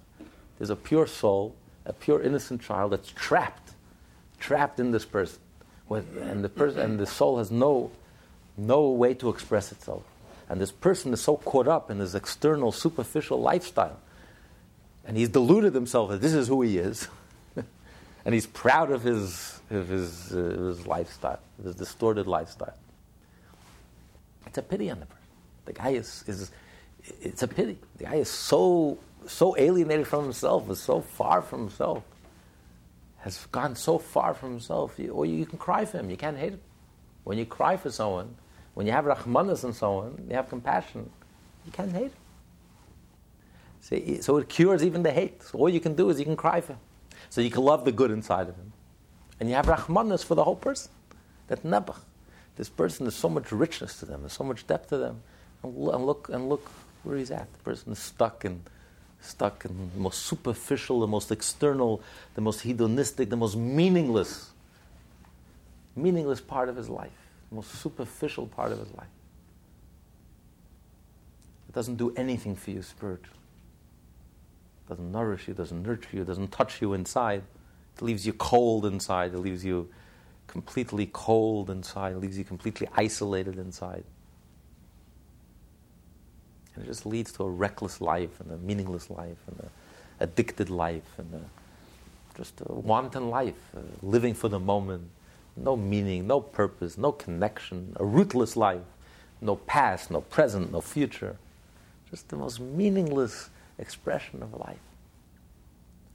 There's 0.58 0.70
a 0.70 0.76
pure 0.76 1.08
soul, 1.08 1.56
a 1.86 1.92
pure 1.92 2.22
innocent 2.22 2.62
child 2.62 2.92
that's 2.92 3.10
trapped, 3.10 3.72
trapped 4.38 4.78
in 4.78 4.92
this 4.92 5.04
person, 5.04 5.40
and 5.90 6.44
the 6.44 6.48
person 6.48 6.78
and 6.78 7.00
the 7.00 7.06
soul 7.06 7.38
has 7.38 7.50
no, 7.50 7.90
no 8.56 8.90
way 8.90 9.14
to 9.14 9.28
express 9.28 9.72
itself. 9.72 10.02
And 10.48 10.60
this 10.60 10.70
person 10.70 11.12
is 11.12 11.20
so 11.20 11.36
caught 11.36 11.68
up 11.68 11.90
in 11.90 11.98
his 11.98 12.14
external, 12.14 12.72
superficial 12.72 13.40
lifestyle, 13.40 13.98
and 15.04 15.16
he's 15.16 15.28
deluded 15.28 15.74
himself 15.74 16.10
that 16.10 16.20
this 16.20 16.34
is 16.34 16.48
who 16.48 16.62
he 16.62 16.78
is. 16.78 17.08
and 18.24 18.34
he's 18.34 18.46
proud 18.46 18.90
of 18.90 19.02
his, 19.02 19.60
of 19.70 19.88
his, 19.88 20.32
uh, 20.32 20.36
his 20.36 20.86
lifestyle, 20.86 21.40
his 21.62 21.74
distorted 21.74 22.26
lifestyle. 22.26 22.76
It's 24.46 24.58
a 24.58 24.62
pity 24.62 24.90
on 24.90 25.00
the 25.00 25.06
person. 25.06 25.22
The 25.64 25.72
guy 25.72 25.90
is, 25.90 26.24
is 26.26 26.50
it's 27.20 27.42
a 27.42 27.48
pity. 27.48 27.78
The 27.98 28.04
guy 28.04 28.16
is 28.16 28.28
so 28.28 28.98
so 29.28 29.56
alienated 29.56 30.06
from 30.06 30.24
himself, 30.24 30.70
is 30.70 30.80
so 30.80 31.00
far 31.00 31.42
from 31.42 31.60
himself, 31.60 32.02
has 33.18 33.46
gone 33.46 33.74
so 33.74 33.98
far 33.98 34.34
from 34.34 34.50
himself. 34.50 34.98
You, 34.98 35.12
or 35.12 35.26
you 35.26 35.46
can 35.46 35.58
cry 35.58 35.84
for 35.84 35.98
him. 35.98 36.10
You 36.10 36.16
can't 36.16 36.38
hate 36.38 36.52
him. 36.52 36.60
When 37.24 37.38
you 37.38 37.44
cry 37.44 37.76
for 37.76 37.90
someone, 37.90 38.36
when 38.76 38.86
you 38.86 38.92
have 38.92 39.06
rahmanas 39.06 39.64
and 39.64 39.74
so 39.74 40.00
on, 40.00 40.26
you 40.28 40.36
have 40.36 40.50
compassion. 40.50 41.08
You 41.64 41.72
can't 41.72 41.92
hate 41.92 42.12
him. 42.12 42.12
See, 43.80 44.20
so 44.20 44.36
it 44.36 44.50
cures 44.50 44.84
even 44.84 45.02
the 45.02 45.10
hate. 45.10 45.42
So 45.42 45.58
all 45.60 45.70
you 45.70 45.80
can 45.80 45.94
do 45.94 46.10
is 46.10 46.18
you 46.18 46.26
can 46.26 46.36
cry 46.36 46.60
for 46.60 46.74
him. 46.74 46.78
So 47.30 47.40
you 47.40 47.50
can 47.50 47.62
love 47.62 47.86
the 47.86 47.92
good 47.92 48.10
inside 48.10 48.50
of 48.50 48.56
him. 48.56 48.74
And 49.40 49.48
you 49.48 49.54
have 49.54 49.64
rahmanas 49.64 50.22
for 50.22 50.34
the 50.34 50.44
whole 50.44 50.56
person. 50.56 50.90
That 51.48 51.62
nebuch. 51.62 51.96
This 52.56 52.68
person, 52.68 53.06
there's 53.06 53.16
so 53.16 53.30
much 53.30 53.50
richness 53.50 53.98
to 54.00 54.04
them, 54.04 54.20
there's 54.20 54.34
so 54.34 54.44
much 54.44 54.66
depth 54.66 54.90
to 54.90 54.98
them. 54.98 55.22
And 55.62 55.74
look, 55.74 56.28
and 56.30 56.50
look 56.50 56.70
where 57.02 57.16
he's 57.16 57.30
at. 57.30 57.50
The 57.54 57.58
person 57.60 57.92
is 57.92 57.98
stuck 57.98 58.44
in, 58.44 58.60
stuck 59.22 59.64
in 59.64 59.90
the 59.94 60.00
most 60.00 60.26
superficial, 60.26 61.00
the 61.00 61.06
most 61.06 61.32
external, 61.32 62.02
the 62.34 62.42
most 62.42 62.60
hedonistic, 62.60 63.30
the 63.30 63.36
most 63.38 63.56
meaningless, 63.56 64.50
meaningless 65.94 66.42
part 66.42 66.68
of 66.68 66.76
his 66.76 66.90
life, 66.90 67.25
most 67.50 67.70
superficial 67.72 68.46
part 68.46 68.72
of 68.72 68.78
his 68.78 68.92
life. 68.94 69.06
It 71.68 71.74
doesn't 71.74 71.96
do 71.96 72.12
anything 72.16 72.56
for 72.56 72.70
you 72.70 72.82
spiritually. 72.82 73.38
It 74.86 74.90
doesn't 74.90 75.12
nourish 75.12 75.48
you, 75.48 75.54
doesn't 75.54 75.82
nurture 75.82 76.16
you, 76.16 76.24
doesn't 76.24 76.52
touch 76.52 76.80
you 76.80 76.94
inside. 76.94 77.42
It 77.96 78.02
leaves 78.02 78.26
you 78.26 78.32
cold 78.32 78.84
inside. 78.84 79.34
It 79.34 79.38
leaves 79.38 79.64
you 79.64 79.88
completely 80.46 81.06
cold 81.12 81.70
inside. 81.70 82.14
It 82.14 82.18
leaves 82.18 82.38
you 82.38 82.44
completely 82.44 82.88
isolated 82.94 83.58
inside. 83.58 84.04
And 86.74 86.84
it 86.84 86.86
just 86.86 87.06
leads 87.06 87.32
to 87.32 87.44
a 87.44 87.50
reckless 87.50 88.00
life 88.00 88.38
and 88.40 88.52
a 88.52 88.58
meaningless 88.58 89.08
life 89.08 89.38
and 89.48 89.60
an 89.60 89.70
addicted 90.20 90.68
life 90.68 91.18
and 91.18 91.34
a, 91.34 92.36
just 92.36 92.60
a 92.60 92.72
wanton 92.72 93.30
life, 93.30 93.54
uh, 93.74 93.80
living 94.02 94.34
for 94.34 94.48
the 94.48 94.60
moment, 94.60 95.08
no 95.56 95.76
meaning, 95.76 96.26
no 96.26 96.40
purpose, 96.40 96.98
no 96.98 97.12
connection, 97.12 97.96
a 97.96 98.04
rootless 98.04 98.56
life, 98.56 98.82
no 99.40 99.56
past, 99.56 100.10
no 100.10 100.20
present, 100.20 100.72
no 100.72 100.80
future. 100.80 101.36
Just 102.10 102.28
the 102.28 102.36
most 102.36 102.60
meaningless 102.60 103.50
expression 103.78 104.42
of 104.42 104.54
life. 104.54 104.78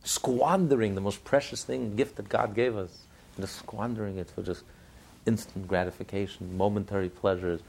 Squandering 0.03 0.95
the 0.95 1.01
most 1.01 1.23
precious 1.23 1.63
thing, 1.63 1.95
gift 1.95 2.15
that 2.15 2.29
God 2.29 2.55
gave 2.55 2.75
us, 2.75 2.99
and 3.35 3.45
just 3.45 3.57
squandering 3.57 4.17
it 4.17 4.29
for 4.29 4.41
just 4.41 4.63
instant 5.25 5.67
gratification, 5.67 6.57
momentary 6.57 7.09
pleasures, 7.09 7.61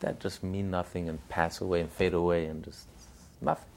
that 0.00 0.20
just 0.20 0.42
mean 0.42 0.70
nothing 0.70 1.08
and 1.08 1.26
pass 1.28 1.60
away 1.60 1.80
and 1.80 1.90
fade 1.90 2.14
away 2.14 2.46
and 2.46 2.64
just 2.64 2.86
nothing. 3.40 3.68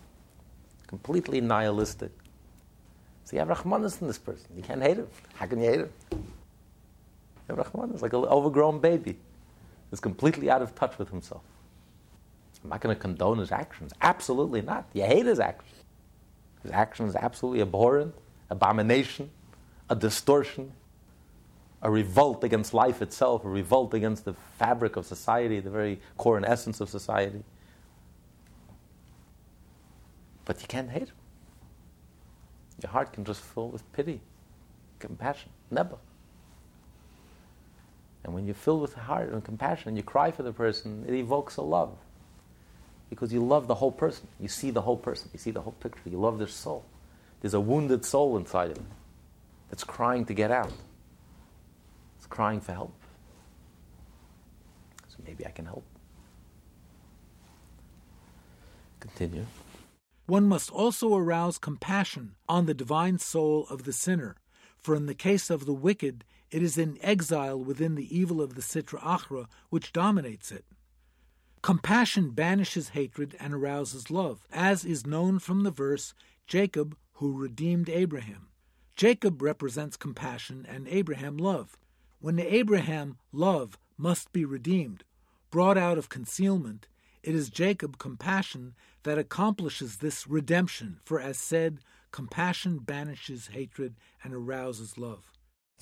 Completely 0.88 1.42
nihilistic. 1.42 2.12
So 3.26 3.36
you 3.36 3.40
have 3.40 3.50
Rahmanis 3.50 4.02
in 4.02 4.08
this 4.08 4.18
person. 4.18 4.48
You 4.56 4.64
can't 4.64 4.82
hate 4.82 4.98
him. 4.98 5.08
How 5.36 5.46
can 5.46 5.60
you 5.62 5.70
hate 5.70 5.80
him? 5.82 5.90
You 7.50 7.56
is 7.94 8.02
like 8.02 8.14
an 8.14 8.26
overgrown 8.26 8.80
baby. 8.80 9.18
He's 9.90 10.00
completely 10.00 10.50
out 10.50 10.62
of 10.62 10.74
touch 10.76 10.98
with 10.98 11.10
himself. 11.10 11.44
I'm 12.64 12.70
not 12.70 12.82
going 12.82 12.96
to 12.96 13.00
condone 13.00 13.40
his 13.40 13.52
actions. 13.52 13.92
Absolutely 14.02 14.62
not. 14.62 14.88
You 14.94 15.04
hate 15.04 15.26
his 15.26 15.40
actions. 15.40 15.84
His 16.62 16.72
actions 16.72 17.16
are 17.16 17.24
absolutely 17.24 17.62
abhorrent, 17.62 18.16
abomination, 18.50 19.30
a 19.90 19.96
distortion, 19.96 20.72
a 21.82 21.92
revolt 21.92 22.44
against 22.46 22.74
life 22.74 23.02
itself, 23.02 23.44
a 23.44 23.50
revolt 23.50 23.94
against 23.94 24.24
the 24.24 24.34
fabric 24.58 24.96
of 24.96 25.06
society, 25.06 25.60
the 25.60 25.70
very 25.70 26.00
core 26.18 26.38
and 26.38 26.46
essence 26.46 26.80
of 26.80 26.90
society. 26.90 27.44
But 30.46 30.62
you 30.62 30.68
can't 30.68 30.90
hate 30.90 31.10
him. 31.10 31.16
Your 32.82 32.92
heart 32.92 33.12
can 33.12 33.26
just 33.26 33.42
fill 33.42 33.70
with 33.70 33.90
pity, 33.92 34.22
compassion, 35.00 35.50
never. 35.70 35.98
And 38.24 38.34
when 38.34 38.48
you 38.48 38.54
fill 38.54 38.80
with 38.80 38.94
heart 38.94 39.32
and 39.32 39.44
compassion 39.44 39.90
and 39.90 39.98
you 39.98 40.04
cry 40.04 40.32
for 40.32 40.44
the 40.44 40.54
person, 40.54 41.06
it 41.08 41.14
evokes 41.14 41.58
a 41.58 41.62
love. 41.62 41.98
Because 43.10 43.34
you 43.34 43.46
love 43.46 43.68
the 43.68 43.76
whole 43.76 43.92
person. 43.92 44.28
You 44.40 44.48
see 44.48 44.72
the 44.72 44.82
whole 44.82 44.98
person. 44.98 45.30
You 45.34 45.40
see 45.40 45.52
the 45.52 45.62
whole 45.62 45.74
picture. 45.74 46.10
You 46.10 46.18
love 46.18 46.38
their 46.38 46.48
soul. 46.48 46.86
There's 47.42 47.54
a 47.54 47.60
wounded 47.60 48.06
soul 48.06 48.38
inside 48.38 48.70
of 48.70 48.76
them 48.76 48.88
that's 49.70 49.84
crying 49.84 50.26
to 50.26 50.34
get 50.34 50.52
out 50.52 50.72
it's 52.24 52.28
crying 52.30 52.62
for 52.62 52.72
help. 52.72 52.94
So 55.10 55.18
maybe 55.26 55.46
I 55.46 55.50
can 55.50 55.66
help. 55.66 55.84
Continue. 59.02 59.46
One 60.26 60.48
must 60.48 60.72
also 60.72 61.14
arouse 61.18 61.58
compassion 61.58 62.36
on 62.48 62.66
the 62.66 62.74
divine 62.74 63.20
soul 63.20 63.68
of 63.70 63.84
the 63.84 63.92
sinner, 63.92 64.38
for 64.80 64.96
in 64.96 65.06
the 65.06 65.14
case 65.14 65.50
of 65.50 65.66
the 65.66 65.74
wicked, 65.74 66.24
it 66.54 66.62
is 66.62 66.78
in 66.78 67.00
exile 67.02 67.60
within 67.60 67.96
the 67.96 68.16
evil 68.16 68.40
of 68.40 68.54
the 68.54 68.62
Sitra 68.62 69.00
Achra 69.02 69.48
which 69.70 69.92
dominates 69.92 70.52
it. 70.52 70.64
Compassion 71.64 72.30
banishes 72.30 72.90
hatred 72.90 73.36
and 73.40 73.54
arouses 73.56 74.12
love, 74.12 74.46
as 74.52 74.86
is 74.86 75.08
known 75.08 75.40
from 75.40 75.64
the 75.64 75.72
verse 75.72 76.14
Jacob 76.46 76.96
who 77.14 77.34
redeemed 77.34 77.90
Abraham. 77.90 78.50
Jacob 78.96 79.42
represents 79.42 79.98
compassion 79.98 80.64
and 80.70 80.88
Abraham 80.88 81.38
love. 81.38 81.76
When 82.20 82.38
Abraham 82.38 83.18
love 83.32 83.80
must 83.98 84.32
be 84.32 84.46
redeemed, 84.46 85.04
brought 85.50 85.78
out 85.78 85.98
of 85.98 86.10
concealment, 86.10 86.88
it 87.24 87.34
is 87.34 87.50
Jacob 87.50 87.98
compassion 87.98 88.76
that 89.04 89.18
accomplishes 89.18 89.98
this 89.98 90.28
redemption, 90.28 91.00
for 91.04 91.20
as 91.20 91.38
said, 91.38 91.80
compassion 92.12 92.78
banishes 92.78 93.48
hatred 93.48 93.96
and 94.24 94.36
arouses 94.36 95.00
love. 95.00 95.32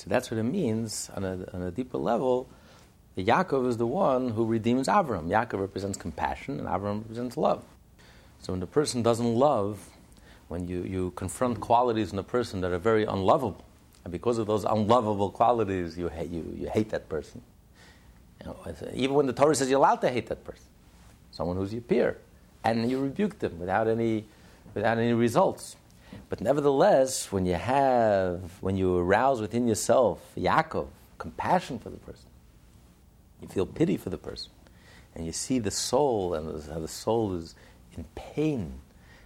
So 0.02 0.10
that's 0.10 0.32
what 0.32 0.39
it 0.39 0.44
means 0.44 1.12
on 1.16 1.24
a, 1.24 1.46
on 1.54 1.62
a 1.62 1.70
deeper 1.70 2.00
level. 2.00 2.50
Yaakov 3.16 3.68
is 3.68 3.78
the 3.78 3.86
one 3.86 4.30
who 4.30 4.46
redeems 4.46 4.88
Avram. 4.88 5.28
Yaakov 5.28 5.60
represents 5.60 5.96
compassion, 5.96 6.60
and 6.60 6.68
Avram 6.68 7.04
represents 7.04 7.38
love. 7.38 7.64
So 8.42 8.52
when 8.54 8.60
the 8.60 8.66
person 8.66 9.04
doesn't 9.04 9.36
love, 9.36 9.88
when 10.48 10.68
you, 10.68 10.82
you 10.82 11.12
confront 11.12 11.60
qualities 11.60 12.12
in 12.12 12.18
a 12.18 12.24
person 12.24 12.62
that 12.62 12.72
are 12.72 12.80
very 12.80 13.06
unlovable, 13.06 13.64
and 14.04 14.12
because 14.12 14.39
of 14.39 14.48
those 14.48 14.64
unlovable 14.64 15.30
qualities, 15.30 15.96
you 16.00 16.08
hate, 16.08 16.32
you, 16.32 16.52
you 16.58 16.68
hate 16.68 16.89
that 16.89 17.08
person. 17.08 17.44
You 18.39 18.48
know, 18.48 18.76
even 18.96 19.16
when 19.16 19.28
the 19.28 19.34
Torah 19.34 19.54
says 19.54 19.70
you're 19.70 19.78
allowed 19.78 20.02
to 20.02 20.10
hate 20.10 20.26
that 20.30 20.44
person, 20.44 20.66
someone 21.30 21.58
who's 21.58 21.74
your 21.74 21.84
peer, 21.84 22.18
and 22.64 22.89
you 22.89 23.00
rebuke 23.00 23.38
them 23.38 23.60
without 23.60 23.88
any, 23.88 24.26
without 24.74 24.98
any 24.98 25.14
results. 25.14 25.76
But 26.30 26.41
nevertheless, 26.41 27.32
when 27.32 27.45
you 27.45 27.55
have, 27.55 28.57
when 28.62 28.78
you 28.78 28.97
arouse 28.97 29.41
within 29.41 29.68
yourself, 29.68 30.20
Yaakov, 30.38 30.88
compassion 31.18 31.80
for 31.80 31.89
the 31.89 31.97
person, 31.97 32.30
you 33.41 33.47
feel 33.47 33.66
pity 33.66 33.97
for 33.97 34.09
the 34.09 34.18
person, 34.18 34.51
and 35.16 35.26
you 35.26 35.32
see 35.32 35.59
the 35.59 35.72
soul 35.72 36.34
and 36.34 36.64
how 36.70 36.80
the 36.80 36.88
soul 36.88 37.34
is 37.34 37.55
in 37.97 38.05
pain, 38.16 38.74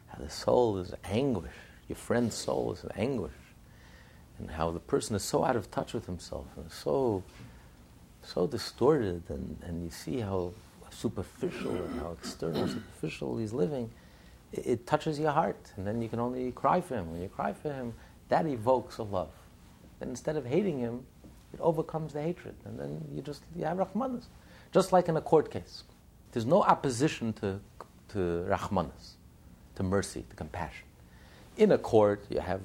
how 0.07 0.17
the 0.17 0.29
soul 0.29 0.77
is 0.77 0.93
anguish, 1.03 1.51
your 1.87 1.95
friend's 1.95 2.35
soul 2.35 2.73
is 2.73 2.83
in 2.83 2.91
anguish 2.91 3.31
and 4.39 4.51
how 4.51 4.71
the 4.71 4.79
person 4.79 5.15
is 5.15 5.23
so 5.23 5.43
out 5.43 5.55
of 5.55 5.69
touch 5.71 5.93
with 5.93 6.05
himself 6.05 6.45
and 6.57 6.71
so 6.71 7.23
so 8.23 8.47
distorted 8.47 9.23
and, 9.29 9.57
and 9.63 9.83
you 9.83 9.91
see 9.91 10.19
how 10.19 10.51
superficial 10.89 11.71
and 11.71 11.99
how 11.99 12.15
external 12.19 12.67
superficial 12.67 13.37
he's 13.37 13.53
living 13.53 13.89
it, 14.57 14.87
touches 14.87 15.19
your 15.19 15.31
heart 15.31 15.71
and 15.77 15.85
then 15.85 16.01
you 16.01 16.09
can 16.09 16.19
only 16.19 16.51
cry 16.51 16.81
for 16.81 16.95
him 16.95 17.11
when 17.11 17.21
you 17.21 17.29
cry 17.29 17.53
for 17.53 17.71
him 17.71 17.93
that 18.29 18.45
evokes 18.45 18.97
a 18.97 19.03
love 19.03 19.31
then 19.99 20.09
instead 20.09 20.35
of 20.35 20.45
hating 20.45 20.79
him 20.79 21.05
it 21.53 21.59
overcomes 21.59 22.13
the 22.13 22.21
hatred 22.21 22.55
and 22.65 22.79
then 22.79 23.03
you 23.13 23.21
just 23.21 23.43
you 23.55 23.65
have 23.65 23.77
rahmanas 23.77 24.25
just 24.71 24.91
like 24.91 25.07
in 25.07 25.17
a 25.17 25.21
court 25.21 25.51
case 25.51 25.83
there's 26.31 26.45
no 26.45 26.61
opposition 26.63 27.33
to 27.33 27.59
to 28.07 28.45
rahmanas 28.49 29.13
to 29.75 29.83
mercy 29.83 30.25
to 30.29 30.35
compassion 30.35 30.85
in 31.57 31.71
a 31.71 31.77
court 31.77 32.25
you 32.29 32.39
have 32.39 32.61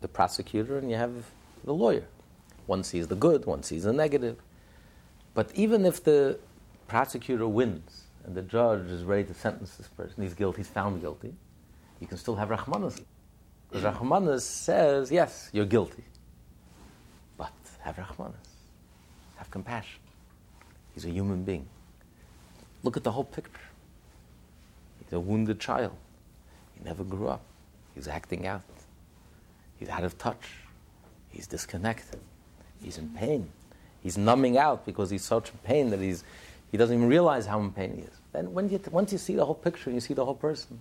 the 0.00 0.08
prosecutor 0.08 0.78
and 0.78 0.90
you 0.90 0.96
have 0.96 1.12
the 1.64 1.74
lawyer. 1.74 2.04
One 2.66 2.84
sees 2.84 3.08
the 3.08 3.14
good, 3.14 3.46
one 3.46 3.62
sees 3.62 3.84
the 3.84 3.92
negative. 3.92 4.36
But 5.34 5.50
even 5.54 5.84
if 5.84 6.02
the 6.02 6.38
prosecutor 6.86 7.48
wins 7.48 8.04
and 8.28 8.36
the 8.36 8.42
judge 8.42 8.90
is 8.90 9.04
ready 9.04 9.24
to 9.24 9.32
sentence 9.32 9.76
this 9.76 9.88
person, 9.88 10.22
he's 10.22 10.34
guilty, 10.34 10.58
he's 10.58 10.68
found 10.68 11.00
guilty, 11.00 11.32
you 11.98 12.06
can 12.06 12.18
still 12.18 12.36
have 12.36 12.50
Rahmanas. 12.50 13.00
Because 13.70 13.94
Rahmanas 13.94 14.42
says, 14.42 15.10
yes, 15.10 15.48
you're 15.50 15.64
guilty. 15.64 16.04
But 17.38 17.50
have 17.80 17.96
Rahmanas. 17.96 18.34
Have 19.36 19.50
compassion. 19.50 20.00
He's 20.92 21.06
a 21.06 21.10
human 21.10 21.42
being. 21.42 21.66
Look 22.82 22.98
at 22.98 23.02
the 23.02 23.12
whole 23.12 23.24
picture. 23.24 23.62
He's 25.02 25.14
a 25.14 25.20
wounded 25.20 25.58
child. 25.58 25.96
He 26.74 26.84
never 26.84 27.04
grew 27.04 27.28
up. 27.28 27.40
He's 27.94 28.08
acting 28.08 28.46
out. 28.46 28.62
He's 29.78 29.88
out 29.88 30.04
of 30.04 30.18
touch. 30.18 30.50
He's 31.30 31.46
disconnected. 31.46 32.20
He's 32.82 32.98
in 32.98 33.08
pain. 33.08 33.48
He's 34.02 34.18
numbing 34.18 34.58
out 34.58 34.84
because 34.84 35.08
he's 35.08 35.24
such 35.24 35.48
in 35.48 35.58
pain 35.64 35.88
that 35.90 36.00
he's, 36.00 36.24
he 36.70 36.76
doesn't 36.76 36.94
even 36.94 37.08
realize 37.08 37.46
how 37.46 37.58
in 37.60 37.72
pain 37.72 37.96
he 37.96 38.02
is. 38.02 38.17
Then 38.38 38.54
when 38.54 38.68
you, 38.68 38.80
once 38.92 39.10
you 39.10 39.18
see 39.18 39.34
the 39.34 39.44
whole 39.44 39.56
picture 39.56 39.90
and 39.90 39.96
you 39.96 40.00
see 40.00 40.14
the 40.14 40.24
whole 40.24 40.36
person, 40.36 40.78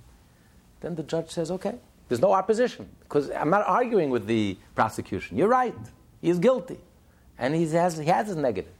then 0.81 0.93
the 0.93 1.01
judge 1.01 1.31
says, 1.31 1.49
okay, 1.49 1.73
there's 2.07 2.21
no 2.21 2.31
opposition. 2.31 2.87
Because 2.99 3.31
I'm 3.31 3.49
not 3.49 3.65
arguing 3.65 4.11
with 4.11 4.27
the 4.27 4.57
prosecution. 4.75 5.37
You're 5.37 5.47
right. 5.47 5.73
He's 6.21 6.37
guilty. 6.37 6.77
And 7.39 7.55
he 7.55 7.65
has, 7.69 7.97
he 7.97 8.05
has 8.05 8.27
his 8.27 8.35
negative. 8.35 8.71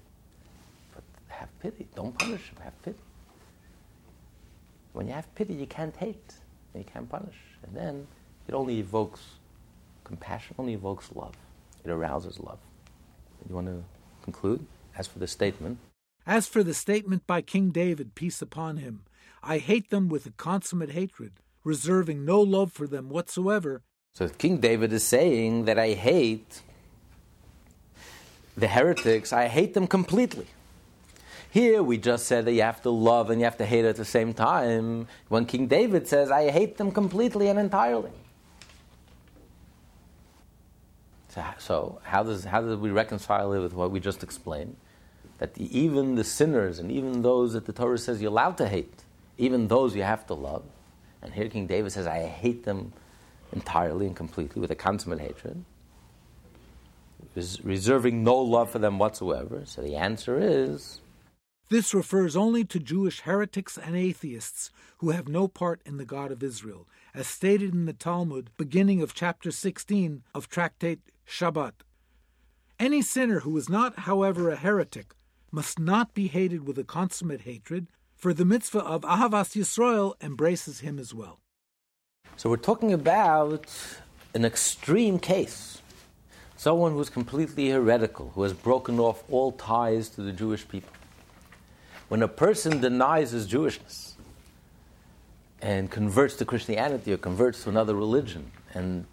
But 0.93 1.03
have 1.30 1.49
pity. 1.59 1.88
Don't 1.95 2.15
punish 2.19 2.49
him. 2.49 2.57
Have 2.63 2.80
pity. 2.84 2.99
When 4.93 5.07
you 5.07 5.13
have 5.13 5.34
pity, 5.34 5.55
you 5.55 5.65
can't 5.65 5.95
hate. 5.95 6.34
And 6.75 6.86
you 6.86 6.91
can't 6.93 7.09
punish. 7.09 7.38
And 7.63 7.75
then 7.75 8.07
it 8.47 8.53
only 8.53 8.78
evokes 8.78 9.21
compassion, 10.03 10.53
only 10.59 10.75
evokes 10.75 11.09
love. 11.15 11.34
It 11.84 11.89
arouses 11.89 12.39
love. 12.39 12.59
You 13.49 13.55
want 13.55 13.67
to 13.67 13.84
conclude? 14.21 14.63
As 14.95 15.07
for 15.07 15.17
the 15.17 15.28
statement, 15.28 15.80
as 16.28 16.45
for 16.45 16.61
the 16.61 16.73
statement 16.73 17.25
by 17.25 17.41
King 17.41 17.71
David, 17.71 18.13
peace 18.13 18.41
upon 18.41 18.78
him, 18.78 19.03
I 19.41 19.59
hate 19.59 19.89
them 19.89 20.09
with 20.09 20.25
a 20.25 20.32
consummate 20.32 20.91
hatred, 20.91 21.39
reserving 21.63 22.25
no 22.25 22.41
love 22.41 22.73
for 22.73 22.86
them 22.86 23.07
whatsoever. 23.07 23.82
So 24.13 24.28
King 24.28 24.57
David 24.57 24.91
is 24.91 25.05
saying 25.05 25.65
that 25.65 25.80
I 25.80 25.91
hate 25.93 26.61
the 28.57 28.67
heretics, 28.67 29.32
I 29.32 29.47
hate 29.47 29.73
them 29.73 29.88
completely. 29.88 30.47
Here 31.49 31.82
we 31.82 31.97
just 31.97 32.25
said 32.25 32.43
that 32.45 32.51
you 32.51 32.61
have 32.61 32.82
to 32.82 32.89
love 32.89 33.30
and 33.30 33.39
you 33.39 33.45
have 33.45 33.57
to 33.57 33.65
hate 33.65 33.86
at 33.86 33.95
the 33.95 34.05
same 34.05 34.34
time. 34.34 35.07
When 35.30 35.45
King 35.45 35.67
David 35.67 36.07
says, 36.07 36.30
I 36.30 36.51
hate 36.51 36.78
them 36.78 36.91
completely 36.91 37.47
and 37.47 37.57
entirely. 37.57 38.11
So, 41.30 41.43
so 41.57 42.01
how, 42.03 42.23
does, 42.23 42.43
how 42.43 42.61
do 42.61 42.78
we 42.78 42.91
reconcile 42.91 43.53
it 43.53 43.59
with 43.59 43.73
what 43.73 43.91
we 43.91 43.99
just 44.01 44.23
explained? 44.23 44.75
That 45.40 45.58
even 45.58 46.16
the 46.16 46.24
sinners 46.24 46.80
and 46.80 46.92
even 46.92 47.22
those 47.22 47.54
that 47.54 47.66
the 47.66 47.74
Torah 47.74 47.98
says 47.98 48.22
you're 48.22 48.32
allowed 48.32 48.58
to 48.58 48.68
hate, 48.68 49.04
even 49.38 49.68
those 49.68 49.96
you 49.96 50.04
have 50.04 50.26
to 50.28 50.34
love. 50.34 50.64
And 51.22 51.34
here 51.34 51.48
King 51.48 51.68
David 51.68 51.92
says, 51.92 52.08
I 52.08 52.24
hate 52.26 52.64
them 52.64 52.94
entirely 53.54 54.08
and 54.08 54.16
completely 54.16 54.60
with 54.60 54.72
a 54.72 54.76
consummate 54.76 55.20
hatred, 55.20 55.64
reserving 57.64 58.24
no 58.24 58.38
love 58.38 58.72
for 58.72 58.80
them 58.80 58.98
whatsoever. 59.00 59.62
So 59.66 59.82
the 59.82 59.96
answer 59.96 60.40
is. 60.40 61.02
This 61.70 61.94
refers 61.94 62.36
only 62.36 62.64
to 62.66 62.80
Jewish 62.80 63.22
heretics 63.22 63.78
and 63.78 63.96
atheists 63.96 64.72
who 65.00 65.10
have 65.10 65.28
no 65.28 65.48
part 65.48 65.82
in 65.86 65.98
the 65.98 66.06
God 66.06 66.32
of 66.32 66.42
Israel, 66.42 66.88
as 67.14 67.28
stated 67.28 67.74
in 67.74 67.86
the 67.86 67.94
Talmud, 67.94 68.50
beginning 68.58 69.02
of 69.02 69.14
chapter 69.14 69.52
16 69.52 70.24
of 70.34 70.50
Tractate 70.50 71.00
Shabbat. 71.28 71.74
Any 72.80 73.02
sinner 73.02 73.42
who 73.42 73.58
is 73.58 73.70
not, 73.70 74.00
however, 74.00 74.50
a 74.50 74.56
heretic 74.56 75.14
must 75.52 75.80
not 75.80 76.14
be 76.14 76.28
hated 76.28 76.68
with 76.68 76.78
a 76.78 76.84
consummate 76.84 77.41
hatred, 77.41 77.88
for 78.16 78.34
the 78.34 78.45
mitzvah 78.45 78.80
of 78.80 79.02
Ahavas 79.02 79.56
Yisrael 79.56 80.14
embraces 80.22 80.80
him 80.80 81.00
as 81.00 81.14
well. 81.14 81.39
So 82.36 82.50
we're 82.50 82.58
talking 82.58 82.93
about 82.93 83.68
an 84.34 84.45
extreme 84.45 85.20
case. 85.20 85.82
Someone 86.56 86.93
who's 86.93 87.10
completely 87.10 87.70
heretical, 87.70 88.32
who 88.36 88.43
has 88.43 88.54
broken 88.54 89.00
off 89.00 89.24
all 89.30 89.52
ties 89.52 90.10
to 90.10 90.22
the 90.22 90.32
Jewish 90.32 90.68
people. 90.68 90.91
When 92.10 92.24
a 92.24 92.28
person 92.28 92.82
denies 92.82 93.32
his 93.32 93.48
Jewishness 93.48 94.14
and 95.62 95.89
converts 95.91 96.36
to 96.38 96.45
Christianity 96.45 97.14
or 97.14 97.18
converts 97.18 97.64
to 97.64 97.70
another 97.70 97.95
religion 97.95 98.52
and 98.74 99.06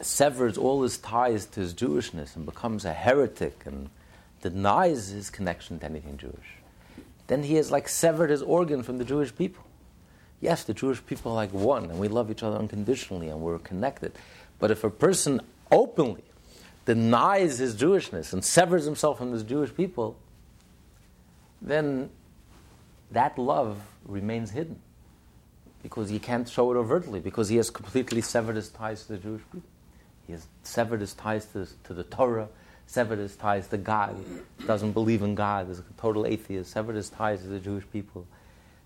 severs 0.00 0.56
all 0.56 0.82
his 0.82 0.98
ties 0.98 1.46
to 1.46 1.60
his 1.60 1.74
Jewishness 1.74 2.36
and 2.36 2.46
becomes 2.46 2.84
a 2.84 2.92
heretic 2.92 3.62
and 3.66 3.90
denies 4.52 5.08
his 5.08 5.30
connection 5.30 5.78
to 5.78 5.86
anything 5.86 6.18
Jewish, 6.18 6.58
then 7.26 7.42
he 7.42 7.54
has 7.54 7.70
like 7.70 7.88
severed 7.88 8.30
his 8.30 8.42
organ 8.42 8.82
from 8.82 8.98
the 8.98 9.04
Jewish 9.04 9.34
people. 9.34 9.64
Yes, 10.40 10.64
the 10.64 10.74
Jewish 10.74 11.04
people 11.06 11.32
are 11.32 11.36
like 11.36 11.52
one, 11.52 11.84
and 11.84 11.98
we 11.98 12.08
love 12.08 12.30
each 12.30 12.42
other 12.42 12.58
unconditionally, 12.58 13.28
and 13.28 13.40
we're 13.40 13.58
connected. 13.58 14.12
But 14.58 14.70
if 14.70 14.84
a 14.84 14.90
person 14.90 15.40
openly 15.72 16.24
denies 16.84 17.58
his 17.58 17.74
Jewishness 17.74 18.32
and 18.34 18.44
severs 18.44 18.84
himself 18.84 19.16
from 19.18 19.32
his 19.32 19.42
Jewish 19.42 19.74
people, 19.74 20.16
then 21.62 22.10
that 23.10 23.38
love 23.38 23.80
remains 24.04 24.50
hidden 24.50 24.80
because 25.82 26.10
he 26.10 26.18
can't 26.18 26.48
show 26.48 26.70
it 26.72 26.76
overtly 26.76 27.20
because 27.20 27.48
he 27.48 27.56
has 27.56 27.70
completely 27.70 28.20
severed 28.20 28.56
his 28.56 28.68
ties 28.68 29.04
to 29.06 29.12
the 29.12 29.18
Jewish 29.18 29.42
people. 29.52 29.68
He 30.26 30.32
has 30.32 30.46
severed 30.62 31.00
his 31.00 31.14
ties 31.14 31.46
to, 31.46 31.66
to 31.84 31.94
the 31.94 32.04
Torah, 32.04 32.48
severed 32.86 33.18
his 33.18 33.36
ties 33.36 33.68
to 33.68 33.76
God, 33.76 34.16
doesn't 34.66 34.92
believe 34.92 35.22
in 35.22 35.34
God, 35.34 35.70
is 35.70 35.78
a 35.78 35.84
total 35.96 36.26
atheist, 36.26 36.70
severed 36.70 36.96
his 36.96 37.10
ties 37.10 37.42
to 37.42 37.48
the 37.48 37.60
Jewish 37.60 37.84
people. 37.92 38.26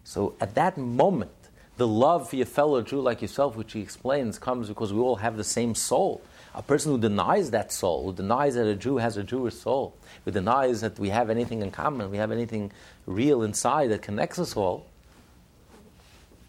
So 0.05 0.35
at 0.41 0.55
that 0.55 0.79
moment, 0.79 1.31
the 1.77 1.87
love 1.87 2.29
for 2.29 2.37
your 2.37 2.47
fellow 2.47 2.83
Jew 2.83 3.01
like 3.01 3.23
yourself, 3.23 3.55
which 3.55 3.73
he 3.73 3.81
explains, 3.81 4.39
comes 4.39 4.69
because 4.69 4.93
we 4.93 4.99
all 4.99 5.17
have 5.17 5.37
the 5.37 5.45
same 5.45 5.75
soul. 5.77 6.21
A 6.55 6.63
person 6.63 6.91
who 6.91 6.99
denies 6.99 7.53
that 7.53 7.71
soul, 7.71 8.07
who 8.07 8.13
denies 8.13 8.57
that 8.57 8.67
a 8.67 8.75
Jew 8.75 8.97
has 8.97 9.17
a 9.17 9.23
Jewish 9.23 9.55
soul, 9.55 9.95
who 10.25 10.33
denies 10.33 10.81
that 10.81 10.99
we 10.99 11.11
have 11.11 11.31
anything 11.31 11.63
in 11.63 11.71
common, 11.71 12.11
we 12.11 12.17
have 12.17 12.33
anything 12.33 12.73
real 13.07 13.45
inside 13.45 13.91
that 13.91 14.03
connects 14.03 14.41
us 14.41 14.57
all, 14.57 14.88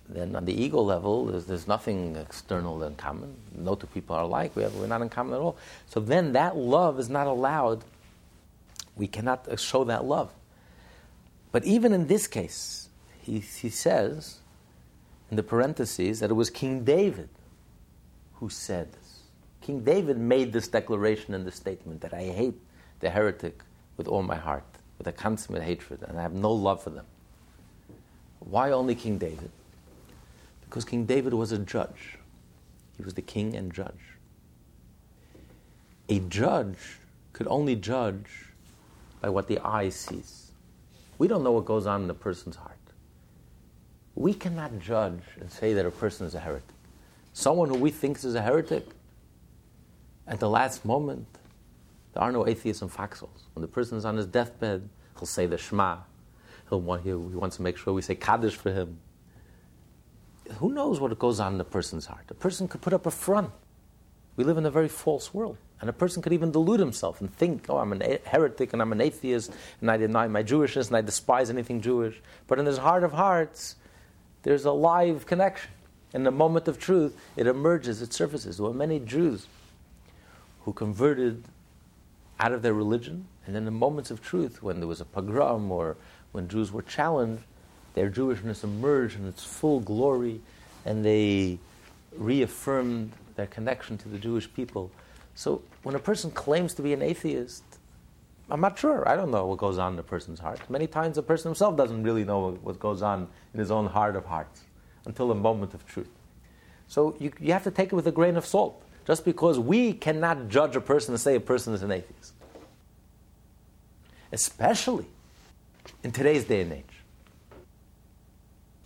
then 0.09 0.35
on 0.35 0.45
the 0.45 0.53
ego 0.53 0.81
level, 0.81 1.25
there's, 1.25 1.45
there's 1.45 1.67
nothing 1.67 2.15
external 2.15 2.81
in 2.83 2.95
common. 2.95 3.35
No 3.55 3.75
two 3.75 3.87
people 3.87 4.15
are 4.15 4.23
alike. 4.23 4.55
We 4.55 4.65
we're 4.65 4.87
not 4.87 5.03
in 5.03 5.09
common 5.09 5.35
at 5.35 5.39
all. 5.39 5.55
So 5.87 5.99
then 5.99 6.33
that 6.33 6.57
love 6.57 6.99
is 6.99 7.09
not 7.09 7.27
allowed. 7.27 7.85
We 8.95 9.07
cannot 9.07 9.47
uh, 9.47 9.55
show 9.55 9.83
that 9.83 10.05
love. 10.05 10.33
But 11.51 11.63
even 11.63 11.93
in 11.93 12.07
this 12.07 12.25
case, 12.27 12.89
he, 13.21 13.39
he 13.39 13.69
says 13.69 14.39
in 15.29 15.37
the 15.37 15.43
parentheses 15.43 16.19
that 16.21 16.31
it 16.31 16.33
was 16.33 16.49
King 16.49 16.83
David 16.83 17.29
who 18.33 18.49
said 18.49 18.91
this. 18.91 19.19
King 19.61 19.81
David 19.81 20.17
made 20.17 20.53
this 20.53 20.67
declaration 20.67 21.35
and 21.35 21.45
the 21.45 21.51
statement 21.51 22.01
that 22.01 22.13
I 22.13 22.23
hate 22.23 22.55
the 22.99 23.11
heretic 23.11 23.61
with 23.97 24.07
all 24.07 24.23
my 24.23 24.37
heart, 24.37 24.63
with 24.97 25.05
a 25.05 25.11
consummate 25.11 25.61
hatred, 25.61 26.01
and 26.07 26.17
I 26.17 26.23
have 26.23 26.33
no 26.33 26.51
love 26.51 26.81
for 26.81 26.89
them. 26.89 27.05
Why 28.39 28.71
only 28.71 28.95
King 28.95 29.19
David? 29.19 29.51
Because 30.69 30.85
King 30.85 31.05
David 31.05 31.33
was 31.33 31.51
a 31.51 31.57
judge. 31.57 32.19
He 32.95 33.03
was 33.03 33.15
the 33.15 33.23
king 33.23 33.55
and 33.55 33.73
judge. 33.73 34.17
A 36.09 36.19
judge 36.19 36.99
could 37.33 37.47
only 37.47 37.75
judge 37.75 38.53
by 39.19 39.29
what 39.29 39.47
the 39.47 39.57
eye 39.59 39.89
sees. 39.89 40.51
We 41.17 41.27
don't 41.27 41.43
know 41.43 41.53
what 41.53 41.65
goes 41.65 41.87
on 41.87 42.03
in 42.03 42.09
a 42.09 42.13
person's 42.13 42.55
heart. 42.55 42.75
We 44.15 44.33
cannot 44.33 44.79
judge 44.79 45.23
and 45.39 45.51
say 45.51 45.73
that 45.73 45.85
a 45.85 45.91
person 45.91 46.27
is 46.27 46.35
a 46.35 46.39
heretic. 46.39 46.67
Someone 47.33 47.69
who 47.69 47.75
we 47.75 47.89
think 47.89 48.17
is 48.17 48.35
a 48.35 48.41
heretic, 48.41 48.85
at 50.27 50.39
the 50.39 50.49
last 50.49 50.85
moment, 50.85 51.25
there 52.13 52.21
are 52.21 52.31
no 52.31 52.47
atheists 52.47 52.81
in 52.81 52.89
foxholes. 52.89 53.45
When 53.53 53.61
the 53.61 53.67
person 53.67 53.97
is 53.97 54.05
on 54.05 54.17
his 54.17 54.27
deathbed, 54.27 54.87
he'll 55.17 55.25
say 55.25 55.47
the 55.47 55.57
Shema. 55.57 55.97
He'll 56.69 56.81
want, 56.81 57.03
he 57.03 57.13
wants 57.13 57.55
to 57.55 57.63
make 57.63 57.77
sure 57.77 57.93
we 57.93 58.01
say 58.01 58.15
Kaddish 58.15 58.55
for 58.55 58.71
him 58.71 58.99
who 60.57 60.71
knows 60.71 60.99
what 60.99 61.17
goes 61.19 61.39
on 61.39 61.55
in 61.55 61.61
a 61.61 61.65
person's 61.65 62.05
heart? 62.05 62.25
A 62.29 62.33
person 62.33 62.67
could 62.67 62.81
put 62.81 62.93
up 62.93 63.05
a 63.05 63.11
front. 63.11 63.51
We 64.35 64.43
live 64.43 64.57
in 64.57 64.65
a 64.65 64.71
very 64.71 64.87
false 64.87 65.33
world. 65.33 65.57
And 65.81 65.89
a 65.89 65.93
person 65.93 66.21
could 66.21 66.33
even 66.33 66.51
delude 66.51 66.79
himself 66.79 67.21
and 67.21 67.33
think, 67.33 67.65
oh, 67.69 67.77
I'm 67.77 67.93
a 67.93 68.19
heretic 68.25 68.73
and 68.73 68.81
I'm 68.81 68.91
an 68.91 68.99
atheist 68.99 69.51
and 69.79 69.89
I 69.89 69.97
deny 69.97 70.27
my 70.27 70.43
Jewishness 70.43 70.87
and 70.87 70.97
I 70.97 71.01
despise 71.01 71.49
anything 71.49 71.79
Jewish. 71.81 72.21
But 72.47 72.59
in 72.59 72.65
his 72.65 72.77
heart 72.77 73.03
of 73.03 73.13
hearts, 73.13 73.75
there's 74.43 74.65
a 74.65 74.71
live 74.71 75.25
connection. 75.25 75.71
In 76.13 76.23
the 76.23 76.31
moment 76.31 76.67
of 76.67 76.79
truth, 76.79 77.15
it 77.37 77.47
emerges, 77.47 78.01
it 78.01 78.11
surfaces. 78.13 78.57
There 78.57 78.65
were 78.65 78.73
many 78.73 78.99
Jews 78.99 79.47
who 80.61 80.73
converted 80.73 81.45
out 82.39 82.51
of 82.51 82.61
their 82.61 82.73
religion, 82.73 83.27
and 83.45 83.55
in 83.55 83.65
the 83.65 83.71
moments 83.71 84.11
of 84.11 84.21
truth, 84.21 84.63
when 84.63 84.79
there 84.79 84.87
was 84.87 85.01
a 85.01 85.05
pogrom 85.05 85.71
or 85.71 85.97
when 86.31 86.47
Jews 86.47 86.71
were 86.71 86.81
challenged, 86.81 87.43
their 87.93 88.09
Jewishness 88.09 88.63
emerged 88.63 89.19
in 89.19 89.27
its 89.27 89.43
full 89.43 89.79
glory, 89.79 90.41
and 90.85 91.03
they 91.03 91.59
reaffirmed 92.15 93.11
their 93.35 93.47
connection 93.47 93.97
to 93.99 94.09
the 94.09 94.17
Jewish 94.17 94.51
people. 94.53 94.91
So 95.35 95.61
when 95.83 95.95
a 95.95 95.99
person 95.99 96.31
claims 96.31 96.73
to 96.75 96.81
be 96.81 96.93
an 96.93 97.01
atheist, 97.01 97.63
I'm 98.49 98.61
not 98.61 98.77
sure. 98.77 99.07
I 99.07 99.15
don't 99.15 99.31
know 99.31 99.45
what 99.45 99.59
goes 99.59 99.77
on 99.77 99.93
in 99.93 99.99
a 99.99 100.03
person's 100.03 100.39
heart. 100.39 100.59
Many 100.69 100.87
times 100.87 101.17
a 101.17 101.23
person 101.23 101.49
himself 101.49 101.77
doesn't 101.77 102.03
really 102.03 102.23
know 102.23 102.51
what 102.61 102.79
goes 102.79 103.01
on 103.01 103.27
in 103.53 103.59
his 103.59 103.71
own 103.71 103.85
heart 103.85 104.15
of 104.15 104.25
hearts 104.25 104.61
until 105.05 105.31
a 105.31 105.35
moment 105.35 105.73
of 105.73 105.85
truth. 105.85 106.09
So 106.87 107.15
you, 107.19 107.31
you 107.39 107.53
have 107.53 107.63
to 107.63 107.71
take 107.71 107.91
it 107.91 107.95
with 107.95 108.07
a 108.07 108.11
grain 108.11 108.35
of 108.35 108.45
salt. 108.45 108.83
Just 109.05 109.23
because 109.25 109.57
we 109.57 109.93
cannot 109.93 110.49
judge 110.49 110.75
a 110.75 110.81
person 110.81 111.13
and 111.13 111.21
say 111.21 111.35
a 111.35 111.39
person 111.39 111.73
is 111.73 111.83
an 111.83 111.91
atheist. 111.91 112.33
Especially 114.31 115.05
in 116.03 116.11
today's 116.11 116.43
day 116.43 116.61
and 116.61 116.73
age 116.73 116.98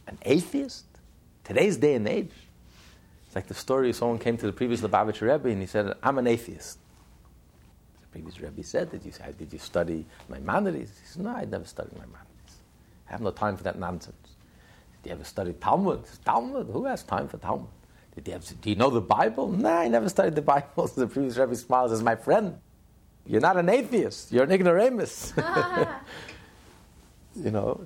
an 0.08 0.18
atheist? 0.24 0.86
Today's 1.44 1.78
day 1.78 1.96
and 1.96 2.08
age? 2.08 2.32
It's 3.26 3.36
like 3.36 3.48
the 3.48 3.54
story 3.54 3.90
of 3.90 3.96
someone 3.96 4.20
came 4.20 4.38
to 4.38 4.46
the 4.46 4.54
previous 4.54 4.82
Lubavitcher 4.82 5.22
Rebbe 5.22 5.50
and 5.50 5.60
he 5.60 5.68
said, 5.68 5.94
I'm 6.04 6.18
an 6.18 6.28
atheist. 6.28 6.78
The 8.02 8.08
previous 8.08 8.40
Rebbe 8.40 8.64
said, 8.64 8.92
Did 8.92 9.06
you, 9.06 9.12
did 9.38 9.52
you 9.52 9.60
study 9.60 10.06
Maimonides? 10.30 10.92
He 11.00 11.06
said, 11.06 11.24
No, 11.24 11.32
I 11.32 11.46
never 11.46 11.66
studied 11.66 11.94
Maimonides. 11.94 12.58
I 13.08 13.12
have 13.12 13.22
no 13.22 13.32
time 13.32 13.58
for 13.58 13.64
that 13.64 13.80
nonsense. 13.80 14.16
Did 15.02 15.10
you 15.10 15.16
ever 15.16 15.24
study 15.24 15.54
Talmud? 15.54 16.04
Talmud? 16.24 16.68
Who 16.72 16.86
has 16.86 17.04
time 17.04 17.28
for 17.28 17.38
Talmud? 17.38 17.68
Did 18.16 18.28
you 18.28 18.34
ever, 18.36 18.46
do 18.62 18.70
you 18.70 18.76
know 18.76 18.90
the 18.90 19.02
Bible? 19.02 19.52
No, 19.52 19.70
I 19.70 19.88
never 19.88 20.08
studied 20.10 20.36
the 20.36 20.42
Bible. 20.42 20.88
the 20.96 21.08
previous 21.08 21.38
Rebbe 21.38 21.56
smiles 21.56 21.92
as 21.92 22.04
my 22.04 22.16
friend. 22.16 22.58
You're 23.26 23.42
not 23.42 23.58
an 23.58 23.70
atheist. 23.70 24.32
You're 24.32 24.44
an 24.44 24.52
ignoramus. 24.52 25.34
you 27.36 27.52
know, 27.52 27.82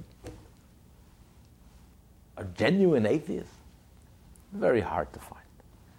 a 2.38 2.43
genuine 2.43 3.05
atheist, 3.05 3.51
very 4.53 4.81
hard 4.81 5.11
to 5.13 5.19
find. 5.19 5.41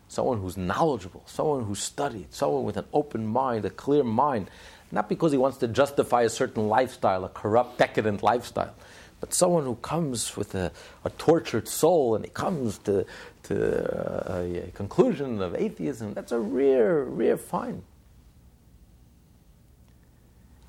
Someone 0.09 0.41
who's 0.41 0.57
knowledgeable, 0.57 1.22
someone 1.26 1.64
who 1.64 1.74
studied, 1.74 2.32
someone 2.32 2.64
with 2.64 2.76
an 2.76 2.86
open 2.93 3.26
mind, 3.26 3.64
a 3.64 3.70
clear 3.70 4.03
mind, 4.03 4.49
not 4.91 5.09
because 5.09 5.32
he 5.32 5.39
wants 5.39 5.59
to 5.59 5.68
justify 5.68 6.22
a 6.22 6.30
certain 6.30 6.68
lifestyle, 6.68 7.24
a 7.24 7.28
corrupt, 7.28 7.78
decadent 7.78 8.22
lifestyle, 8.22 8.74
but 9.20 9.34
someone 9.34 9.64
who 9.64 9.74
comes 9.76 10.36
with 10.36 10.55
a, 10.55 10.72
a 11.05 11.11
tortured 11.11 11.68
soul 11.68 12.14
and 12.14 12.24
he 12.24 12.30
comes 12.30 12.78
to, 12.78 13.05
to 13.43 14.32
a, 14.32 14.68
a 14.68 14.70
conclusion 14.70 15.43
of 15.43 15.55
atheism. 15.55 16.14
That's 16.14 16.32
a 16.32 16.39
rare, 16.39 17.05
rare 17.05 17.36
find. 17.36 17.82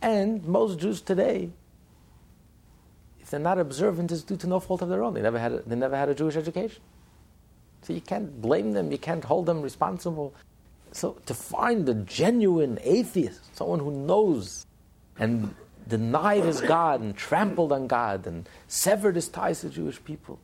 And 0.01 0.45
most 0.45 0.79
Jews 0.79 1.01
today, 1.01 1.51
they're 3.29 3.39
not 3.39 3.59
observant, 3.59 4.11
it's 4.11 4.23
due 4.23 4.37
to 4.37 4.47
no 4.47 4.59
fault 4.59 4.81
of 4.81 4.89
their 4.89 5.03
own. 5.03 5.13
They 5.13 5.21
never 5.21 5.39
had 5.39 5.51
a, 5.51 5.59
they 5.61 5.75
never 5.75 5.95
had 5.95 6.09
a 6.09 6.15
Jewish 6.15 6.35
education. 6.35 6.81
So 7.81 7.93
you 7.93 8.01
can't 8.01 8.41
blame 8.41 8.73
them, 8.73 8.91
you 8.91 8.97
can't 8.97 9.23
hold 9.23 9.45
them 9.45 9.61
responsible. 9.61 10.33
So 10.91 11.13
to 11.25 11.33
find 11.33 11.87
a 11.87 11.93
genuine 11.93 12.79
atheist, 12.81 13.55
someone 13.55 13.79
who 13.79 13.91
knows 13.91 14.65
and 15.17 15.53
denied 15.87 16.43
his 16.43 16.61
God 16.61 17.01
and 17.01 17.15
trampled 17.15 17.71
on 17.71 17.87
God 17.87 18.25
and 18.25 18.49
severed 18.67 19.15
his 19.15 19.27
ties 19.27 19.61
to 19.61 19.69
Jewish 19.69 20.03
people, 20.03 20.39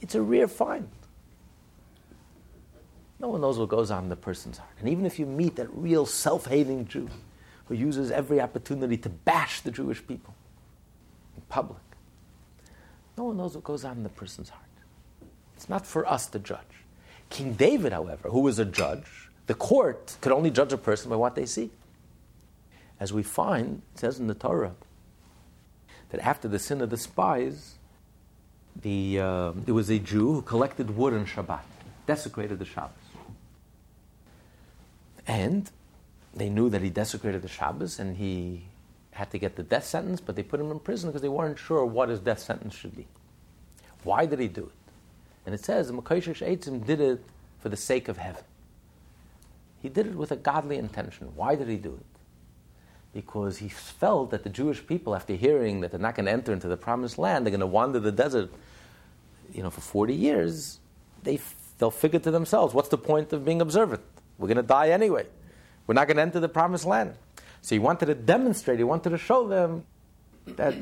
it's 0.00 0.14
a 0.14 0.22
rare 0.22 0.48
find. 0.48 0.88
No 3.20 3.28
one 3.28 3.40
knows 3.40 3.58
what 3.58 3.68
goes 3.68 3.90
on 3.90 4.04
in 4.04 4.08
the 4.08 4.16
person's 4.16 4.58
heart. 4.58 4.70
And 4.78 4.88
even 4.88 5.04
if 5.04 5.18
you 5.18 5.26
meet 5.26 5.56
that 5.56 5.68
real 5.72 6.06
self 6.06 6.46
hating 6.46 6.86
Jew 6.86 7.08
who 7.66 7.74
uses 7.74 8.10
every 8.10 8.40
opportunity 8.40 8.96
to 8.96 9.08
bash 9.08 9.60
the 9.60 9.70
Jewish 9.70 10.06
people 10.06 10.34
public, 11.48 11.80
no 13.16 13.24
one 13.24 13.36
knows 13.36 13.54
what 13.54 13.64
goes 13.64 13.84
on 13.84 13.96
in 13.96 14.02
the 14.02 14.08
person's 14.08 14.50
heart. 14.50 14.64
It's 15.56 15.68
not 15.68 15.86
for 15.86 16.06
us 16.06 16.26
to 16.28 16.38
judge. 16.38 16.60
King 17.30 17.54
David, 17.54 17.92
however, 17.92 18.28
who 18.28 18.40
was 18.40 18.58
a 18.58 18.64
judge, 18.64 19.28
the 19.46 19.54
court 19.54 20.16
could 20.20 20.32
only 20.32 20.50
judge 20.50 20.72
a 20.72 20.78
person 20.78 21.10
by 21.10 21.16
what 21.16 21.34
they 21.34 21.46
see. 21.46 21.70
As 23.00 23.12
we 23.12 23.22
find, 23.22 23.82
it 23.94 24.00
says 24.00 24.18
in 24.18 24.28
the 24.28 24.34
Torah, 24.34 24.74
that 26.10 26.20
after 26.20 26.48
the 26.48 26.58
sin 26.58 26.80
of 26.80 26.90
the 26.90 26.96
spies, 26.96 27.74
the, 28.80 29.18
uh, 29.20 29.52
there 29.54 29.74
was 29.74 29.90
a 29.90 29.98
Jew 29.98 30.34
who 30.34 30.42
collected 30.42 30.96
wood 30.96 31.12
on 31.12 31.26
Shabbat, 31.26 31.62
desecrated 32.06 32.58
the 32.58 32.64
Shabbos. 32.64 32.92
And 35.26 35.70
they 36.34 36.48
knew 36.48 36.70
that 36.70 36.82
he 36.82 36.88
desecrated 36.88 37.42
the 37.42 37.48
Shabbos 37.48 37.98
and 37.98 38.16
he 38.16 38.64
had 39.18 39.32
to 39.32 39.38
get 39.38 39.56
the 39.56 39.64
death 39.64 39.84
sentence, 39.84 40.20
but 40.20 40.36
they 40.36 40.44
put 40.44 40.60
him 40.60 40.70
in 40.70 40.78
prison 40.78 41.10
because 41.10 41.22
they 41.22 41.28
weren't 41.28 41.58
sure 41.58 41.84
what 41.84 42.08
his 42.08 42.20
death 42.20 42.38
sentence 42.38 42.74
should 42.74 42.96
be. 42.96 43.06
Why 44.04 44.26
did 44.26 44.38
he 44.38 44.46
do 44.46 44.62
it? 44.62 44.92
And 45.44 45.54
it 45.54 45.64
says, 45.64 45.90
Makoshish 45.90 46.46
Eitzim 46.46 46.86
did 46.86 47.00
it 47.00 47.20
for 47.58 47.68
the 47.68 47.76
sake 47.76 48.06
of 48.06 48.16
heaven. 48.16 48.44
He 49.82 49.88
did 49.88 50.06
it 50.06 50.14
with 50.14 50.30
a 50.30 50.36
godly 50.36 50.76
intention. 50.76 51.32
Why 51.34 51.56
did 51.56 51.68
he 51.68 51.76
do 51.76 51.94
it? 51.94 52.06
Because 53.12 53.58
he 53.58 53.68
felt 53.68 54.30
that 54.30 54.44
the 54.44 54.50
Jewish 54.50 54.86
people, 54.86 55.16
after 55.16 55.34
hearing 55.34 55.80
that 55.80 55.90
they're 55.90 55.98
not 55.98 56.14
going 56.14 56.26
to 56.26 56.32
enter 56.32 56.52
into 56.52 56.68
the 56.68 56.76
promised 56.76 57.18
land, 57.18 57.44
they're 57.44 57.50
going 57.50 57.60
to 57.60 57.66
wander 57.66 57.98
the 57.98 58.12
desert, 58.12 58.50
you 59.52 59.64
know, 59.64 59.70
for 59.70 59.80
40 59.80 60.14
years, 60.14 60.78
they, 61.24 61.40
they'll 61.78 61.90
figure 61.90 62.20
to 62.20 62.30
themselves, 62.30 62.72
what's 62.72 62.88
the 62.88 62.98
point 62.98 63.32
of 63.32 63.44
being 63.44 63.60
observant? 63.60 64.02
We're 64.38 64.46
going 64.46 64.58
to 64.58 64.62
die 64.62 64.90
anyway. 64.90 65.26
We're 65.88 65.94
not 65.94 66.06
going 66.06 66.18
to 66.18 66.22
enter 66.22 66.38
the 66.38 66.48
promised 66.48 66.84
land. 66.84 67.14
So 67.68 67.74
he 67.74 67.80
wanted 67.80 68.06
to 68.06 68.14
demonstrate, 68.14 68.78
he 68.78 68.84
wanted 68.84 69.10
to 69.10 69.18
show 69.18 69.46
them 69.46 69.84
that 70.46 70.74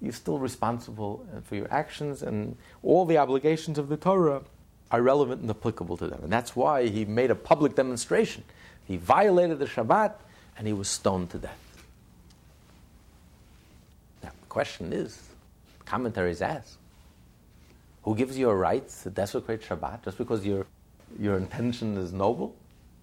you're 0.00 0.14
still 0.14 0.38
responsible 0.38 1.26
for 1.44 1.54
your 1.54 1.70
actions, 1.70 2.22
and 2.22 2.56
all 2.82 3.04
the 3.04 3.18
obligations 3.18 3.76
of 3.76 3.90
the 3.90 3.98
Torah 3.98 4.40
are 4.90 5.02
relevant 5.02 5.42
and 5.42 5.50
applicable 5.50 5.98
to 5.98 6.06
them. 6.06 6.20
And 6.22 6.32
that's 6.32 6.56
why 6.56 6.88
he 6.88 7.04
made 7.04 7.30
a 7.30 7.34
public 7.34 7.74
demonstration. 7.74 8.42
He 8.86 8.96
violated 8.96 9.58
the 9.58 9.66
Shabbat, 9.66 10.14
and 10.56 10.66
he 10.66 10.72
was 10.72 10.88
stoned 10.88 11.28
to 11.28 11.36
death. 11.36 11.60
Now, 14.22 14.30
the 14.30 14.46
question 14.48 14.94
is 14.94 15.22
commentaries 15.84 16.40
ask, 16.40 16.78
who 18.04 18.16
gives 18.16 18.38
you 18.38 18.48
a 18.48 18.56
right 18.56 18.88
to 19.02 19.10
desecrate 19.10 19.60
Shabbat 19.60 20.04
just 20.04 20.16
because 20.16 20.46
your, 20.46 20.66
your 21.18 21.36
intention 21.36 21.98
is 21.98 22.14
noble? 22.14 22.56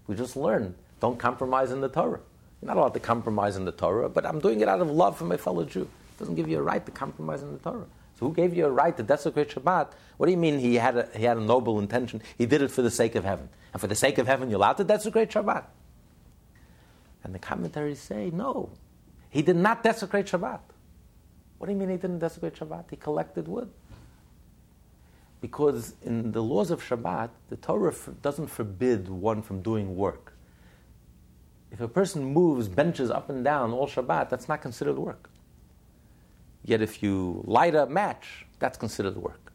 We 0.08 0.16
just 0.16 0.36
learned 0.36 0.74
don't 1.00 1.20
compromise 1.20 1.72
in 1.72 1.82
the 1.82 1.90
Torah. 1.90 2.22
You're 2.62 2.68
not 2.68 2.78
allowed 2.78 2.94
to 2.96 3.00
compromise 3.00 3.56
in 3.56 3.66
the 3.66 3.72
Torah, 3.72 4.10
but 4.10 4.26
I'm 4.26 4.40
doing 4.40 4.62
it 4.62 4.68
out 4.68 4.82
of 4.82 4.90
love 4.90 5.18
for 5.18 5.26
my 5.26 5.38
fellow 5.38 5.64
Jew 5.64 5.82
It 5.82 6.20
doesn't 6.20 6.36
give 6.36 6.48
you 6.50 6.58
a 6.58 6.62
right 6.62 6.84
to 6.86 6.92
compromise 6.92 7.44
in 7.44 7.52
the 7.52 7.60
Torah. 7.60 7.86
So 8.20 8.28
who 8.28 8.34
gave 8.34 8.56
you 8.56 8.66
a 8.66 8.72
right 8.72 8.98
to 8.98 9.04
desecrate 9.04 9.50
Shabbat? 9.50 9.90
What 10.18 10.26
do 10.26 10.32
you 10.32 10.38
mean 10.38 10.58
he 10.58 10.76
had 10.76 10.98
a, 10.98 11.10
he 11.16 11.24
had 11.24 11.38
a 11.38 11.42
noble 11.42 11.80
intention? 11.80 12.22
He 12.38 12.48
did 12.48 12.64
it 12.64 12.72
for 12.72 12.82
the 12.82 12.90
sake 12.90 13.14
of 13.14 13.24
heaven. 13.24 13.50
And 13.74 13.80
for 13.80 13.86
the 13.86 13.96
sake 13.96 14.18
of 14.18 14.26
heaven, 14.26 14.50
you're 14.50 14.58
allowed 14.58 14.78
to 14.78 14.84
desecrate 14.84 15.30
Shabbat? 15.30 15.66
And 17.24 17.36
the 17.36 17.40
commentaries 17.40 18.00
say, 18.00 18.32
no, 18.34 18.72
he 19.30 19.44
did 19.44 19.56
not 19.56 19.84
desecrate 19.84 20.26
Shabbat. 20.26 20.62
What 21.60 21.68
do 21.68 21.74
you 21.74 21.78
mean 21.78 21.90
he 21.90 21.98
didn't 21.98 22.20
desecrate 22.20 22.56
Shabbat? 22.56 22.86
He 22.90 22.96
collected 22.96 23.48
wood. 23.48 23.70
Because 25.42 25.94
in 26.04 26.32
the 26.32 26.42
laws 26.42 26.72
of 26.72 26.82
Shabbat, 26.82 27.30
the 27.50 27.58
Torah 27.58 27.94
doesn't 28.24 28.48
forbid 28.48 29.10
one 29.10 29.44
from 29.44 29.62
doing 29.62 29.96
work. 29.96 30.27
If 31.72 31.82
a 31.82 31.88
person 31.88 32.24
moves 32.24 32.68
benches 32.68 33.12
up 33.12 33.30
and 33.30 33.44
down 33.44 33.72
all 33.72 33.88
Shabbat, 33.88 34.30
that's 34.30 34.48
not 34.48 34.62
considered 34.62 34.98
work. 34.98 35.30
Yet 36.64 36.82
if 36.82 37.04
you 37.04 37.44
light 37.46 37.76
a 37.76 37.86
match, 37.86 38.46
that's 38.60 38.78
considered 38.78 39.18
work. 39.18 39.52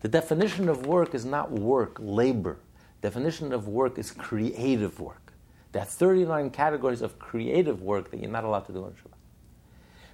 The 0.00 0.08
definition 0.08 0.68
of 0.68 0.86
work 0.86 1.14
is 1.14 1.24
not 1.24 1.50
work, 1.50 1.96
labor. 1.98 2.58
Definition 3.00 3.52
of 3.52 3.68
work 3.68 3.98
is 3.98 4.10
creative 4.10 5.00
work. 5.00 5.32
There 5.72 5.82
are 5.82 5.86
39 5.86 6.50
categories 6.50 7.02
of 7.02 7.18
creative 7.18 7.82
work 7.82 8.10
that 8.10 8.20
you're 8.20 8.30
not 8.30 8.44
allowed 8.44 8.66
to 8.66 8.72
do 8.72 8.84
on 8.84 8.92
Shabbat. 8.92 9.16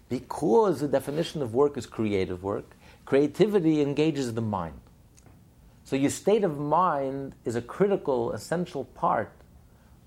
Because 0.09 0.81
the 0.81 0.89
definition 0.89 1.41
of 1.43 1.55
work 1.55 1.77
is 1.77 1.87
creative 1.87 2.43
work, 2.43 2.77
creativity 3.05 3.81
engages 3.81 4.35
the 4.35 4.41
mind. 4.41 4.79
So 5.85 5.97
your 5.97 6.11
state 6.11 6.45
of 6.45 6.59
mind 6.59 7.35
is 7.45 7.57
a 7.57 7.63
critical, 7.63 8.33
essential 8.33 8.85
part 8.85 9.33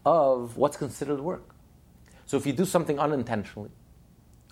of 0.06 0.58
what's 0.58 0.78
considered 0.78 1.20
work. 1.20 1.56
So 2.26 2.38
if 2.38 2.46
you 2.46 2.54
do 2.54 2.66
something 2.66 3.00
unintentionally, 3.00 3.72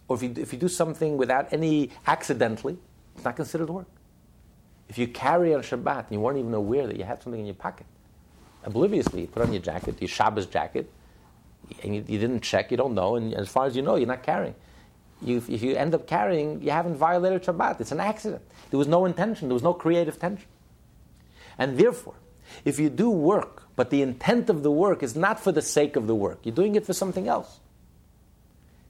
or 0.08 0.16
if 0.16 0.24
you, 0.24 0.34
if 0.38 0.52
you 0.54 0.60
do 0.60 0.68
something 0.68 1.18
without 1.18 1.52
any 1.54 1.92
accidentally, 2.08 2.78
it's 3.16 3.24
not 3.24 3.36
considered 3.36 3.70
work. 3.70 3.88
If 4.90 4.98
you 4.98 5.08
carry 5.08 5.54
on 5.54 5.62
Shabbat 5.62 6.06
and 6.06 6.12
you 6.12 6.20
weren't 6.20 6.38
even 6.38 6.54
aware 6.54 6.88
that 6.88 6.98
you 6.98 7.04
had 7.04 7.22
something 7.24 7.40
in 7.40 7.46
your 7.46 7.56
pocket, 7.56 7.86
obliviously, 8.64 9.22
you 9.22 9.28
put 9.28 9.44
on 9.44 9.54
your 9.54 9.62
jacket, 9.62 10.02
your 10.02 10.08
Shabbos 10.08 10.46
jacket, 10.46 10.92
and 11.84 11.96
you, 11.96 12.04
you, 12.08 12.20
didn't 12.20 12.42
check, 12.42 12.70
you 12.72 12.78
don't 12.78 12.94
know, 12.94 13.16
and 13.16 13.34
as 13.34 13.48
far 13.48 13.66
as 13.66 13.76
you 13.76 13.82
know, 13.82 13.96
you're 13.96 14.08
not 14.08 14.24
carrying. 14.24 14.56
You, 15.22 15.38
if 15.38 15.64
you 15.64 15.76
end 15.76 15.96
up 15.96 16.06
carrying, 16.06 16.62
you 16.62 16.72
haven't 16.72 16.98
violated 16.98 17.44
Shabbat. 17.44 17.80
It's 17.80 17.94
an 17.94 18.02
accident. 18.02 18.42
There 18.70 18.78
was 18.78 18.88
no 18.88 19.06
intention, 19.06 19.48
there 19.48 19.54
was 19.54 19.64
no 19.64 19.74
creative 19.74 20.20
tension. 20.20 20.48
And 21.58 21.78
therefore, 21.78 22.16
if 22.66 22.80
you 22.80 22.90
do 22.90 23.10
work, 23.10 23.64
but 23.76 23.90
the 23.90 24.02
intent 24.02 24.50
of 24.50 24.64
the 24.64 24.72
work 24.72 25.04
is 25.04 25.16
not 25.16 25.40
for 25.40 25.52
the 25.52 25.62
sake 25.62 25.96
of 25.96 26.08
the 26.08 26.16
work, 26.16 26.40
you're 26.44 26.56
doing 26.56 26.76
it 26.76 26.86
for 26.86 26.94
something 26.94 27.28
else, 27.28 27.60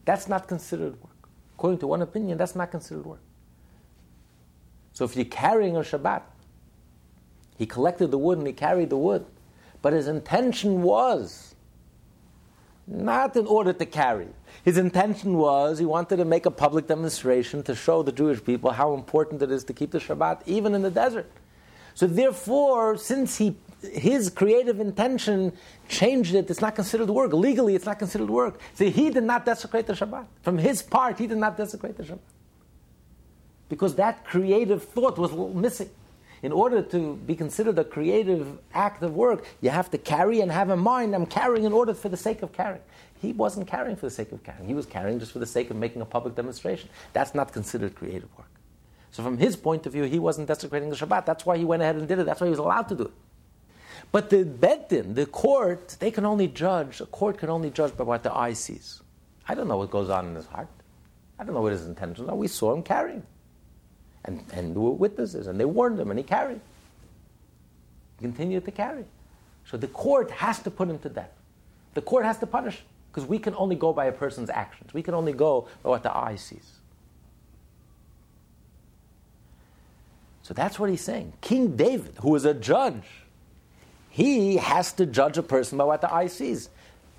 that's 0.04 0.28
not 0.28 0.48
considered 0.48 1.00
work. 1.02 1.28
According 1.56 1.78
to 1.78 1.86
one 1.86 2.02
opinion, 2.02 2.38
that's 2.38 2.54
not 2.54 2.70
considered 2.70 3.06
work. 3.06 3.20
So 4.92 5.04
if 5.04 5.16
you're 5.16 5.24
carrying 5.24 5.76
a 5.76 5.80
Shabbat, 5.80 6.22
he 7.56 7.66
collected 7.66 8.10
the 8.10 8.18
wood 8.18 8.38
and 8.38 8.46
he 8.46 8.52
carried 8.52 8.90
the 8.90 8.96
wood, 8.96 9.24
but 9.82 9.92
his 9.92 10.08
intention 10.08 10.82
was 10.82 11.54
not 12.86 13.36
in 13.36 13.46
order 13.46 13.72
to 13.72 13.86
carry. 13.86 14.28
His 14.64 14.76
intention 14.76 15.38
was 15.38 15.78
he 15.78 15.84
wanted 15.84 16.16
to 16.16 16.24
make 16.24 16.46
a 16.46 16.50
public 16.50 16.86
demonstration 16.86 17.62
to 17.64 17.74
show 17.74 18.02
the 18.02 18.12
Jewish 18.12 18.44
people 18.44 18.72
how 18.72 18.94
important 18.94 19.42
it 19.42 19.50
is 19.50 19.64
to 19.64 19.72
keep 19.72 19.90
the 19.90 19.98
Shabbat, 19.98 20.42
even 20.46 20.74
in 20.74 20.82
the 20.82 20.90
desert. 20.90 21.30
So 21.94 22.06
therefore, 22.06 22.96
since 22.96 23.38
he 23.38 23.56
his 23.92 24.30
creative 24.30 24.80
intention 24.80 25.52
changed 25.88 26.34
it. 26.34 26.50
It's 26.50 26.60
not 26.60 26.74
considered 26.74 27.10
work. 27.10 27.32
Legally, 27.32 27.74
it's 27.74 27.86
not 27.86 27.98
considered 27.98 28.30
work. 28.30 28.60
See, 28.74 28.90
he 28.90 29.10
did 29.10 29.24
not 29.24 29.44
desecrate 29.44 29.86
the 29.86 29.92
Shabbat. 29.92 30.26
From 30.42 30.58
his 30.58 30.82
part, 30.82 31.18
he 31.18 31.26
did 31.26 31.38
not 31.38 31.56
desecrate 31.56 31.96
the 31.96 32.04
Shabbat. 32.04 32.18
Because 33.68 33.94
that 33.96 34.24
creative 34.24 34.84
thought 34.84 35.18
was 35.18 35.32
missing. 35.54 35.90
In 36.42 36.52
order 36.52 36.82
to 36.82 37.16
be 37.26 37.34
considered 37.34 37.78
a 37.78 37.84
creative 37.84 38.58
act 38.74 39.02
of 39.02 39.14
work, 39.14 39.46
you 39.62 39.70
have 39.70 39.90
to 39.92 39.98
carry 39.98 40.42
and 40.42 40.52
have 40.52 40.68
in 40.68 40.78
mind, 40.78 41.14
I'm 41.14 41.24
carrying 41.24 41.64
in 41.64 41.72
order 41.72 41.94
for 41.94 42.10
the 42.10 42.18
sake 42.18 42.42
of 42.42 42.52
carrying. 42.52 42.82
He 43.22 43.32
wasn't 43.32 43.66
carrying 43.66 43.96
for 43.96 44.06
the 44.06 44.10
sake 44.10 44.30
of 44.30 44.44
carrying. 44.44 44.66
He 44.66 44.74
was 44.74 44.84
carrying 44.84 45.18
just 45.18 45.32
for 45.32 45.38
the 45.38 45.46
sake 45.46 45.70
of 45.70 45.76
making 45.76 46.02
a 46.02 46.04
public 46.04 46.34
demonstration. 46.34 46.90
That's 47.14 47.34
not 47.34 47.54
considered 47.54 47.94
creative 47.94 48.28
work. 48.36 48.53
So 49.14 49.22
from 49.22 49.38
his 49.38 49.54
point 49.54 49.86
of 49.86 49.92
view, 49.92 50.02
he 50.02 50.18
wasn't 50.18 50.48
desecrating 50.48 50.90
the 50.90 50.96
Shabbat. 50.96 51.24
That's 51.24 51.46
why 51.46 51.56
he 51.56 51.64
went 51.64 51.82
ahead 51.82 51.94
and 51.94 52.08
did 52.08 52.18
it. 52.18 52.26
That's 52.26 52.40
why 52.40 52.48
he 52.48 52.50
was 52.50 52.58
allowed 52.58 52.88
to 52.88 52.96
do 52.96 53.04
it. 53.04 53.12
But 54.10 54.28
the 54.28 54.42
Beit 54.44 54.88
Din, 54.88 55.14
the 55.14 55.24
court, 55.24 55.96
they 56.00 56.10
can 56.10 56.24
only 56.24 56.48
judge, 56.48 57.00
a 57.00 57.06
court 57.06 57.38
can 57.38 57.48
only 57.48 57.70
judge 57.70 57.96
by 57.96 58.02
what 58.02 58.24
the 58.24 58.34
eye 58.34 58.54
sees. 58.54 59.02
I 59.46 59.54
don't 59.54 59.68
know 59.68 59.76
what 59.76 59.92
goes 59.92 60.10
on 60.10 60.26
in 60.26 60.34
his 60.34 60.46
heart. 60.46 60.66
I 61.38 61.44
don't 61.44 61.54
know 61.54 61.62
what 61.62 61.70
his 61.70 61.86
intentions 61.86 62.28
are. 62.28 62.34
We 62.34 62.48
saw 62.48 62.74
him 62.74 62.82
carrying. 62.82 63.22
And, 64.24 64.44
and 64.52 64.74
were 64.74 64.90
witnesses, 64.90 65.46
and 65.46 65.60
they 65.60 65.64
warned 65.64 66.00
him, 66.00 66.10
and 66.10 66.18
he 66.18 66.24
carried. 66.24 66.60
He 68.18 68.24
continued 68.24 68.64
to 68.64 68.72
carry. 68.72 69.04
So 69.64 69.76
the 69.76 69.86
court 69.86 70.32
has 70.32 70.58
to 70.64 70.72
put 70.72 70.90
him 70.90 70.98
to 70.98 71.08
death. 71.08 71.30
The 71.94 72.02
court 72.02 72.24
has 72.24 72.38
to 72.38 72.46
punish 72.46 72.82
because 73.12 73.28
we 73.28 73.38
can 73.38 73.54
only 73.54 73.76
go 73.76 73.92
by 73.92 74.06
a 74.06 74.12
person's 74.12 74.50
actions. 74.50 74.92
We 74.92 75.04
can 75.04 75.14
only 75.14 75.32
go 75.32 75.68
by 75.84 75.90
what 75.90 76.02
the 76.02 76.12
eye 76.16 76.34
sees. 76.34 76.80
So 80.44 80.52
that's 80.52 80.78
what 80.78 80.90
he's 80.90 81.00
saying. 81.00 81.32
King 81.40 81.74
David, 81.74 82.16
who 82.20 82.34
is 82.34 82.44
a 82.44 82.52
judge, 82.52 83.02
he 84.10 84.58
has 84.58 84.92
to 84.92 85.06
judge 85.06 85.38
a 85.38 85.42
person 85.42 85.78
by 85.78 85.84
what 85.84 86.02
the 86.02 86.12
eye 86.12 86.26
sees. 86.26 86.68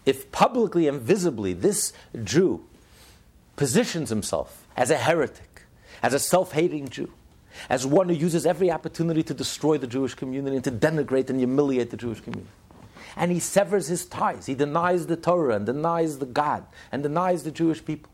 If 0.06 0.32
publicly 0.32 0.88
and 0.88 1.02
visibly 1.02 1.54
this 1.54 1.92
Jew 2.24 2.64
positions 3.56 4.10
himself 4.10 4.68
as 4.78 4.92
a 4.92 4.98
heretic, 4.98 5.64
as 6.04 6.14
a 6.14 6.20
self 6.20 6.52
hating 6.52 6.90
Jew, 6.90 7.12
as 7.68 7.84
one 7.84 8.10
who 8.10 8.16
uses 8.16 8.46
every 8.46 8.70
opportunity 8.70 9.24
to 9.24 9.34
destroy 9.34 9.80
the 9.80 9.88
Jewish 9.88 10.14
community 10.14 10.58
and 10.58 10.64
to 10.64 10.72
denigrate 10.72 11.32
and 11.32 11.40
humiliate 11.40 11.90
the 11.90 11.98
Jewish 11.98 12.22
community. 12.22 12.52
And 13.16 13.32
he 13.32 13.40
severs 13.40 13.88
his 13.88 14.06
ties. 14.06 14.46
He 14.46 14.54
denies 14.54 15.08
the 15.08 15.16
Torah 15.16 15.56
and 15.56 15.66
denies 15.66 16.20
the 16.20 16.28
God 16.28 16.64
and 16.92 17.02
denies 17.02 17.42
the 17.42 17.52
Jewish 17.52 17.84
people. 17.84 18.12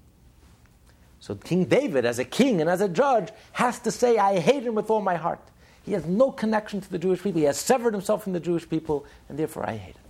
So 1.22 1.36
King 1.36 1.65
David, 1.65 2.03
as 2.03 2.17
a 2.17 2.26
king 2.26 2.61
and 2.61 2.69
as 2.69 2.82
a 2.82 2.89
judge, 2.89 3.30
has 3.53 3.80
to 3.82 3.91
say, 3.91 4.17
I 4.17 4.39
hate 4.39 4.63
him 4.63 4.74
with 4.74 4.89
all 4.89 5.01
my 5.01 5.15
heart. 5.15 5.39
He 5.86 5.93
has 5.93 6.03
no 6.05 6.32
connection 6.32 6.82
to 6.82 6.89
the 6.89 6.97
Jewish 6.97 7.22
people. 7.22 7.39
He 7.39 7.45
has 7.45 7.59
severed 7.59 7.93
himself 7.93 8.24
from 8.24 8.34
the 8.34 8.39
Jewish 8.39 8.67
people, 8.67 9.05
and 9.30 9.38
therefore 9.38 9.69
I 9.69 9.78
hate 9.78 9.95
him. 9.95 10.03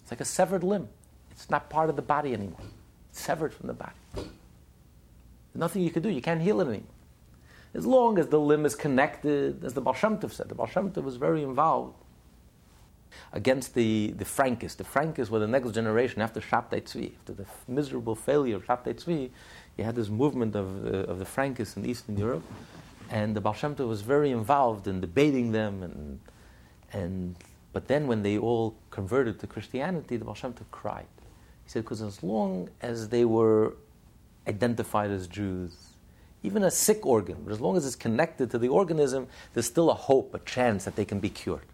It's 0.00 0.10
like 0.10 0.22
a 0.22 0.24
severed 0.24 0.64
limb. 0.64 0.88
It's 1.30 1.50
not 1.50 1.68
part 1.68 1.90
of 1.90 1.96
the 1.96 2.02
body 2.02 2.32
anymore. 2.32 2.60
It's 3.10 3.20
severed 3.20 3.52
from 3.52 3.66
the 3.66 3.74
body. 3.74 3.92
There's 4.14 4.26
nothing 5.54 5.82
you 5.82 5.90
can 5.90 6.02
do. 6.02 6.08
You 6.08 6.22
can't 6.22 6.40
heal 6.40 6.62
it 6.62 6.68
anymore. 6.68 6.88
As 7.74 7.84
long 7.84 8.18
as 8.18 8.28
the 8.28 8.40
limb 8.40 8.64
is 8.64 8.74
connected, 8.74 9.62
as 9.62 9.74
the 9.74 9.82
Baal 9.82 9.94
Shem 9.94 10.18
Tov 10.18 10.32
said, 10.32 10.48
the 10.48 10.54
Baal 10.54 10.68
Shem 10.68 10.90
Tov 10.90 11.04
was 11.04 11.16
very 11.16 11.42
involved 11.42 11.94
against 13.32 13.74
the, 13.74 14.14
the 14.16 14.24
Frankists. 14.24 14.76
The 14.76 14.84
Frankists 14.84 15.30
were 15.30 15.38
the 15.38 15.46
next 15.46 15.72
generation 15.72 16.20
after 16.22 16.40
Shabtai 16.40 16.82
Tzvi. 16.82 17.12
After 17.18 17.32
the 17.32 17.46
miserable 17.68 18.14
failure 18.14 18.56
of 18.56 18.66
Shabtai 18.66 18.94
Tzvi, 18.94 19.30
you 19.76 19.84
had 19.84 19.94
this 19.94 20.08
movement 20.08 20.56
of, 20.56 20.86
uh, 20.86 21.10
of 21.10 21.18
the 21.18 21.24
Frankists 21.24 21.76
in 21.76 21.86
Eastern 21.86 22.16
Europe, 22.16 22.42
and 23.10 23.34
the 23.34 23.40
Baal 23.40 23.54
Shem 23.54 23.74
Tov 23.74 23.88
was 23.88 24.02
very 24.02 24.30
involved 24.30 24.86
in 24.86 25.00
debating 25.00 25.52
them 25.52 25.82
and, 25.82 26.20
and 26.92 27.36
but 27.72 27.86
then 27.86 28.06
when 28.06 28.22
they 28.22 28.36
all 28.38 28.74
converted 28.90 29.38
to 29.40 29.46
Christianity, 29.46 30.16
the 30.16 30.24
Baal 30.24 30.34
Shem 30.34 30.52
Tov 30.52 30.64
cried. 30.70 31.06
He 31.64 31.70
said, 31.70 31.84
because 31.84 32.02
as 32.02 32.22
long 32.22 32.68
as 32.82 33.08
they 33.08 33.24
were 33.24 33.74
identified 34.48 35.10
as 35.10 35.28
Jews, 35.28 35.76
even 36.42 36.64
a 36.64 36.70
sick 36.70 37.04
organ, 37.06 37.36
but 37.44 37.52
as 37.52 37.60
long 37.60 37.76
as 37.76 37.86
it's 37.86 37.96
connected 37.96 38.50
to 38.50 38.58
the 38.58 38.68
organism, 38.68 39.28
there's 39.54 39.66
still 39.66 39.90
a 39.90 39.94
hope, 39.94 40.34
a 40.34 40.38
chance 40.40 40.84
that 40.84 40.96
they 40.96 41.04
can 41.04 41.20
be 41.20 41.28
cured. 41.28 41.66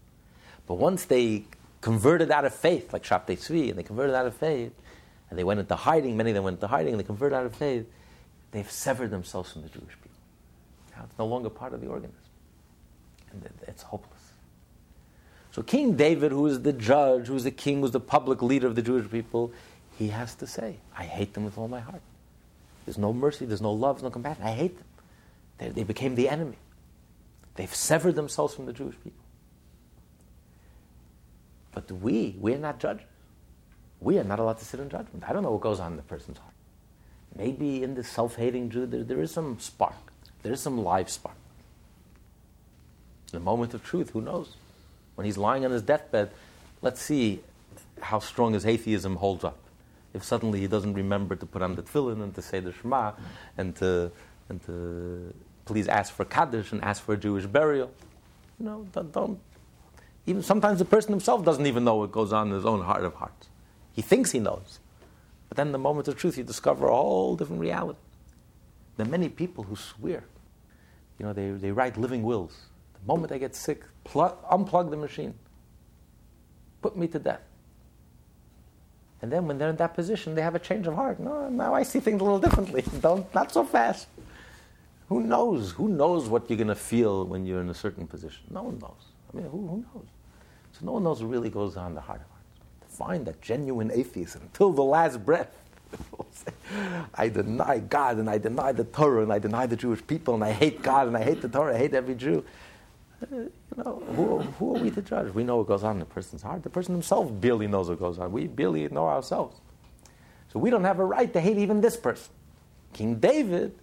But 0.66 0.74
once 0.74 1.04
they 1.04 1.44
converted 1.80 2.30
out 2.30 2.44
of 2.44 2.54
faith, 2.54 2.92
like 2.92 3.04
Shabtai 3.04 3.38
Tzvi, 3.38 3.70
and 3.70 3.78
they 3.78 3.82
converted 3.82 4.14
out 4.14 4.26
of 4.26 4.34
faith, 4.34 4.72
and 5.30 5.38
they 5.38 5.44
went 5.44 5.60
into 5.60 5.76
hiding, 5.76 6.16
many 6.16 6.30
of 6.30 6.34
them 6.34 6.44
went 6.44 6.56
into 6.56 6.66
hiding, 6.66 6.92
and 6.92 7.00
they 7.00 7.04
converted 7.04 7.36
out 7.36 7.46
of 7.46 7.54
faith, 7.54 7.86
they've 8.52 8.70
severed 8.70 9.10
themselves 9.10 9.52
from 9.52 9.62
the 9.62 9.68
Jewish 9.68 9.94
people. 10.02 10.18
Now 10.96 11.04
it's 11.04 11.18
no 11.18 11.26
longer 11.26 11.50
part 11.50 11.74
of 11.74 11.80
the 11.80 11.88
organism. 11.88 12.16
And 13.32 13.48
it's 13.66 13.82
hopeless. 13.82 14.12
So 15.52 15.62
King 15.62 15.96
David, 15.96 16.32
who 16.32 16.46
is 16.46 16.62
the 16.62 16.72
judge, 16.72 17.28
who 17.28 17.34
is 17.34 17.44
the 17.44 17.50
king, 17.50 17.80
who's 17.80 17.90
the 17.90 18.00
public 18.00 18.42
leader 18.42 18.66
of 18.66 18.74
the 18.74 18.82
Jewish 18.82 19.10
people, 19.10 19.52
he 19.98 20.08
has 20.08 20.34
to 20.36 20.46
say, 20.46 20.76
I 20.96 21.04
hate 21.04 21.34
them 21.34 21.44
with 21.44 21.56
all 21.56 21.68
my 21.68 21.80
heart. 21.80 22.02
There's 22.84 22.98
no 22.98 23.12
mercy, 23.12 23.46
there's 23.46 23.62
no 23.62 23.72
love, 23.72 23.96
there's 23.96 24.04
no 24.04 24.10
compassion. 24.10 24.44
I 24.44 24.52
hate 24.52 24.76
them. 24.76 24.86
They, 25.58 25.68
they 25.70 25.82
became 25.82 26.14
the 26.14 26.28
enemy. 26.28 26.58
They've 27.54 27.74
severed 27.74 28.14
themselves 28.14 28.54
from 28.54 28.66
the 28.66 28.72
Jewish 28.72 28.96
people. 29.02 29.25
But 31.76 31.92
we, 31.92 32.34
we're 32.40 32.56
not 32.56 32.80
judges. 32.80 33.04
We 34.00 34.18
are 34.18 34.24
not 34.24 34.40
allowed 34.40 34.58
to 34.58 34.64
sit 34.64 34.80
in 34.80 34.88
judgment. 34.88 35.24
I 35.28 35.32
don't 35.32 35.42
know 35.42 35.52
what 35.52 35.60
goes 35.60 35.78
on 35.78 35.92
in 35.92 35.96
the 35.96 36.02
person's 36.02 36.38
heart. 36.38 36.54
Maybe 37.36 37.82
in 37.82 37.94
the 37.94 38.02
self 38.02 38.36
hating 38.36 38.70
Jew, 38.70 38.86
there, 38.86 39.04
there 39.04 39.20
is 39.20 39.30
some 39.30 39.60
spark, 39.60 39.94
there 40.42 40.52
is 40.52 40.60
some 40.60 40.82
live 40.82 41.10
spark. 41.10 41.36
In 43.32 43.38
the 43.38 43.44
moment 43.44 43.74
of 43.74 43.84
truth, 43.84 44.10
who 44.10 44.22
knows? 44.22 44.56
when 45.16 45.24
he's 45.24 45.36
lying 45.36 45.64
on 45.64 45.72
his 45.72 45.82
deathbed, 45.82 46.30
let's 46.82 47.02
see 47.02 47.40
how 48.00 48.20
strong 48.20 48.52
his 48.52 48.64
atheism 48.64 49.16
holds 49.16 49.42
up. 49.42 49.58
If 50.14 50.22
suddenly 50.22 50.60
he 50.60 50.66
doesn't 50.66 50.94
remember 50.94 51.36
to 51.36 51.44
put 51.44 51.62
on 51.62 51.74
the 51.74 51.82
tefillin 51.82 52.22
and 52.22 52.34
to 52.36 52.42
say 52.42 52.60
the 52.60 52.72
Shema 52.72 53.12
and 53.58 53.74
to, 53.76 54.12
and 54.48 54.64
to 54.66 55.34
please 55.64 55.88
ask 55.88 56.14
for 56.14 56.24
Kaddish 56.24 56.72
and 56.72 56.82
ask 56.84 57.02
for 57.02 57.14
a 57.14 57.16
Jewish 57.16 57.46
burial, 57.46 57.90
you 58.58 58.66
know, 58.66 58.86
don't, 58.92 59.12
don't 59.12 59.40
even 60.26 60.42
sometimes 60.42 60.80
the 60.80 60.84
person 60.84 61.12
himself 61.12 61.44
doesn't 61.44 61.66
even 61.66 61.84
know 61.84 61.96
what 61.96 62.12
goes 62.12 62.32
on 62.32 62.48
in 62.48 62.54
his 62.54 62.66
own 62.66 62.82
heart 62.82 63.04
of 63.04 63.14
hearts. 63.14 63.48
He 63.92 64.02
thinks 64.02 64.32
he 64.32 64.40
knows. 64.40 64.80
But 65.48 65.56
then 65.56 65.72
the 65.72 65.78
moment 65.78 66.08
of 66.08 66.16
truth, 66.16 66.36
you 66.36 66.44
discover 66.44 66.88
a 66.88 66.94
whole 66.94 67.36
different 67.36 67.60
reality. 67.60 67.98
There 68.96 69.06
are 69.06 69.10
many 69.10 69.28
people 69.28 69.64
who 69.64 69.76
swear. 69.76 70.24
You 71.18 71.26
know, 71.26 71.32
they, 71.32 71.50
they 71.50 71.70
write 71.70 71.96
living 71.96 72.22
wills 72.22 72.66
The 73.00 73.06
moment 73.06 73.32
I 73.32 73.38
get 73.38 73.54
sick, 73.54 73.84
plug, 74.04 74.36
unplug 74.50 74.90
the 74.90 74.96
machine. 74.96 75.34
Put 76.82 76.96
me 76.96 77.06
to 77.08 77.18
death. 77.18 77.40
And 79.22 79.32
then 79.32 79.46
when 79.46 79.58
they're 79.58 79.70
in 79.70 79.76
that 79.76 79.94
position, 79.94 80.34
they 80.34 80.42
have 80.42 80.54
a 80.54 80.58
change 80.58 80.86
of 80.86 80.94
heart. 80.94 81.18
No, 81.20 81.48
now 81.48 81.74
I 81.74 81.84
see 81.84 82.00
things 82.00 82.20
a 82.20 82.24
little 82.24 82.38
differently. 82.38 82.84
Don't, 83.00 83.32
not 83.34 83.52
so 83.52 83.64
fast. 83.64 84.08
Who 85.08 85.20
knows? 85.20 85.70
Who 85.72 85.88
knows 85.88 86.28
what 86.28 86.50
you're 86.50 86.56
going 86.56 86.68
to 86.68 86.74
feel 86.74 87.24
when 87.24 87.46
you're 87.46 87.60
in 87.60 87.70
a 87.70 87.74
certain 87.74 88.06
position? 88.06 88.44
No 88.50 88.64
one 88.64 88.78
knows. 88.78 89.12
I 89.32 89.36
mean, 89.36 89.46
who, 89.46 89.66
who 89.66 89.84
knows? 89.94 90.06
So 90.78 90.86
no 90.86 90.92
one 90.92 91.04
knows 91.04 91.22
what 91.22 91.30
really 91.30 91.50
goes 91.50 91.76
on 91.76 91.88
in 91.88 91.94
the 91.94 92.00
heart 92.00 92.20
of 92.20 92.28
hearts. 92.28 92.46
To 92.80 92.96
find 92.96 93.26
that 93.26 93.40
genuine 93.40 93.90
atheism 93.92 94.42
until 94.42 94.72
the 94.72 94.84
last 94.84 95.24
breath. 95.24 95.54
I 97.14 97.28
deny 97.28 97.78
God 97.78 98.18
and 98.18 98.28
I 98.28 98.38
deny 98.38 98.72
the 98.72 98.84
Torah 98.84 99.22
and 99.22 99.32
I 99.32 99.38
deny 99.38 99.66
the 99.66 99.76
Jewish 99.76 100.06
people 100.06 100.34
and 100.34 100.44
I 100.44 100.52
hate 100.52 100.82
God 100.82 101.06
and 101.06 101.16
I 101.16 101.22
hate 101.22 101.40
the 101.40 101.48
Torah, 101.48 101.74
I 101.74 101.78
hate 101.78 101.94
every 101.94 102.14
Jew 102.14 102.44
uh, 103.22 103.36
you 103.36 103.50
know, 103.76 104.02
who, 104.14 104.38
who 104.40 104.76
are 104.76 104.78
we 104.78 104.90
to 104.90 105.02
judge? 105.02 105.32
We 105.32 105.44
know 105.44 105.56
what 105.56 105.66
goes 105.66 105.82
on 105.84 105.92
in 105.92 106.00
the 106.00 106.06
person's 106.06 106.42
heart. 106.42 106.62
The 106.62 106.70
person 106.70 106.94
himself 106.94 107.30
barely 107.40 107.66
knows 107.66 107.88
what 107.88 107.98
goes 107.98 108.18
on. 108.18 108.30
We 108.32 108.46
barely 108.46 108.86
know 108.88 109.06
ourselves. 109.06 109.58
So 110.52 110.58
we 110.58 110.70
don't 110.70 110.84
have 110.84 110.98
a 110.98 111.04
right 111.04 111.32
to 111.32 111.40
hate 111.40 111.56
even 111.56 111.80
this 111.80 111.96
person. 111.96 112.32
King 112.92 113.16
David, 113.16 113.74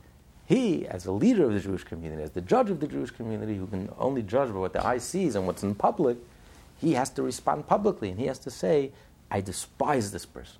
he, 0.45 0.87
as 0.87 1.05
a 1.05 1.11
leader 1.11 1.45
of 1.45 1.53
the 1.53 1.59
Jewish 1.59 1.83
community, 1.83 2.23
as 2.23 2.31
the 2.31 2.41
judge 2.41 2.69
of 2.69 2.79
the 2.79 2.87
Jewish 2.87 3.11
community, 3.11 3.55
who 3.55 3.67
can 3.67 3.89
only 3.97 4.21
judge 4.21 4.49
by 4.49 4.59
what 4.59 4.73
the 4.73 4.85
eye 4.85 4.97
sees 4.99 5.35
and 5.35 5.47
what's 5.47 5.63
in 5.63 5.75
public, 5.75 6.17
he 6.83 6.93
has 6.93 7.09
to 7.11 7.23
respond 7.23 7.65
publicly 7.65 8.09
and 8.09 8.19
he 8.19 8.25
has 8.25 8.39
to 8.39 8.51
say, 8.51 8.91
I 9.31 9.39
despise 9.39 10.11
this 10.11 10.25
person. 10.25 10.57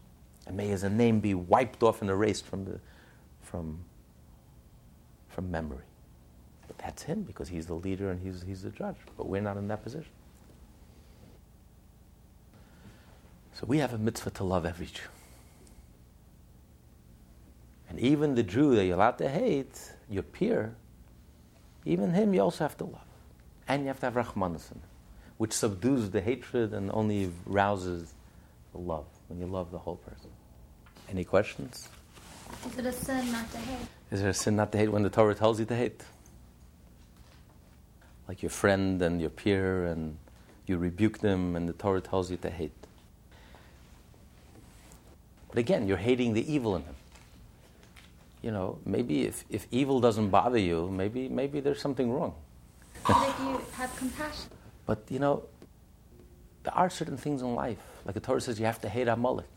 And 0.47 0.55
may 0.55 0.67
his 0.67 0.83
name 0.85 1.19
be 1.19 1.33
wiped 1.33 1.83
off 1.83 2.01
and 2.01 2.09
erased 2.09 2.45
from, 2.45 2.63
the, 2.63 2.79
from, 3.41 3.79
from 5.27 5.51
memory. 5.51 5.83
But 6.65 6.77
that's 6.77 7.03
him 7.03 7.23
because 7.23 7.49
he's 7.49 7.65
the 7.65 7.73
leader 7.73 8.09
and 8.09 8.21
he's, 8.21 8.41
he's 8.41 8.61
the 8.63 8.69
judge. 8.69 8.95
But 9.17 9.27
we're 9.27 9.41
not 9.41 9.57
in 9.57 9.67
that 9.67 9.83
position. 9.83 10.11
So 13.51 13.65
we 13.67 13.79
have 13.79 13.93
a 13.93 13.97
mitzvah 13.97 14.31
to 14.31 14.43
love 14.45 14.65
every 14.65 14.85
Jew. 14.85 15.01
And 17.89 17.99
even 17.99 18.33
the 18.33 18.43
Jew 18.43 18.75
that 18.75 18.85
you're 18.85 18.95
allowed 18.95 19.17
to 19.17 19.29
hate, 19.29 19.91
your 20.09 20.23
peer, 20.23 20.73
even 21.85 22.13
him 22.13 22.33
you 22.33 22.41
also 22.41 22.63
have 22.63 22.77
to 22.77 22.85
love. 22.85 23.01
And 23.67 23.81
you 23.81 23.87
have 23.89 23.99
to 23.99 24.05
have 24.05 24.15
Rachmanus 24.15 24.71
which 25.38 25.53
subdues 25.53 26.10
the 26.10 26.22
hatred 26.22 26.73
and 26.73 26.91
only 26.93 27.31
rouses 27.45 28.14
the 28.72 28.80
love 28.80 29.05
when 29.27 29.39
you 29.39 29.47
love 29.47 29.72
the 29.72 29.80
whole 29.80 29.97
person. 29.97 30.30
Any 31.10 31.23
questions? 31.23 31.89
Is 32.68 32.77
it 32.77 32.85
a 32.85 32.91
sin 32.91 33.31
not 33.31 33.51
to 33.51 33.57
hate? 33.57 33.88
Is 34.11 34.22
there 34.22 34.30
a 34.30 34.34
sin 34.34 34.55
not 34.55 34.72
to 34.72 34.77
hate 34.77 34.91
when 34.91 35.03
the 35.03 35.10
Torah 35.10 35.35
tells 35.35 35.60
you 35.60 35.65
to 35.65 35.76
hate? 35.76 36.03
like 38.27 38.41
your 38.41 38.49
friend 38.49 39.01
and 39.01 39.19
your 39.19 39.30
peer, 39.30 39.85
and 39.85 40.18
you 40.65 40.77
rebuke 40.77 41.19
them, 41.19 41.55
and 41.55 41.68
the 41.68 41.73
Torah 41.73 42.01
tells 42.01 42.31
you 42.31 42.38
to 42.38 42.49
hate. 42.49 42.72
But 45.49 45.57
again, 45.60 45.88
you're 45.88 45.97
hating 45.97 46.34
the 46.34 46.51
evil 46.51 46.76
in 46.76 46.85
them. 46.85 46.95
You 48.41 48.51
know, 48.51 48.80
maybe 48.85 49.23
if, 49.26 49.45
if 49.49 49.68
evil 49.72 49.99
doesn't 49.99 50.30
bother 50.30 50.57
you, 50.57 50.89
maybe, 50.89 51.30
maybe 51.30 51.60
there's 51.60 51.81
something 51.81 52.11
wrong. 52.11 52.34
But 53.07 53.30
if 53.30 53.39
you 53.39 53.61
have 53.73 53.95
compassion, 53.95 54.49
But 54.85 55.03
you 55.10 55.19
know, 55.19 55.43
there 56.64 56.76
are 56.76 56.89
certain 56.89 57.18
things 57.18 57.41
in 57.41 57.55
life, 57.55 57.80
like 58.05 58.14
the 58.14 58.19
Torah 58.19 58.41
says, 58.41 58.60
you 58.60 58.65
have 58.65 58.81
to 58.81 58.89
hate 58.89 59.07
a 59.07 59.14
Amalek. 59.14 59.47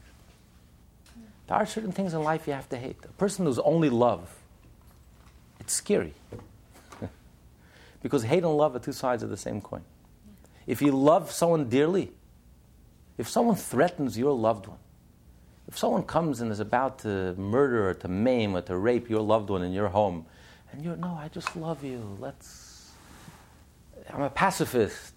There 1.47 1.57
are 1.57 1.67
certain 1.67 1.93
things 1.93 2.13
in 2.13 2.23
life 2.23 2.47
you 2.47 2.53
have 2.53 2.69
to 2.71 2.77
hate. 2.77 2.97
A 3.05 3.09
person 3.09 3.47
who's 3.47 3.61
only 3.61 3.89
love, 3.89 4.35
it's 5.61 5.73
scary. 5.73 6.15
because 8.03 8.25
hate 8.25 8.43
and 8.43 8.57
love 8.57 8.75
are 8.75 8.81
two 8.81 8.93
sides 8.93 9.23
of 9.23 9.31
the 9.31 9.37
same 9.37 9.61
coin. 9.61 9.83
If 10.67 10.83
you 10.83 10.91
love 10.91 11.31
someone 11.31 11.69
dearly, 11.69 12.13
if 13.19 13.29
someone 13.29 13.57
threatens 13.57 14.19
your 14.19 14.33
loved 14.33 14.67
one, 14.67 14.79
if 15.69 15.79
someone 15.79 16.03
comes 16.03 16.41
and 16.41 16.51
is 16.51 16.61
about 16.61 17.01
to 17.01 17.35
murder 17.35 17.89
or 17.89 17.95
to 17.95 18.09
maim 18.09 18.57
or 18.57 18.63
to 18.63 18.77
rape 18.77 19.09
your 19.09 19.21
loved 19.21 19.51
one 19.51 19.63
in 19.63 19.73
your 19.73 19.89
home, 19.89 20.27
and 20.73 20.85
you're, 20.85 20.97
no, 20.97 21.19
I 21.21 21.29
just 21.29 21.57
love 21.57 21.85
you, 21.85 22.17
let's, 22.21 22.93
I'm 24.13 24.23
a 24.23 24.31
pacifist. 24.31 25.15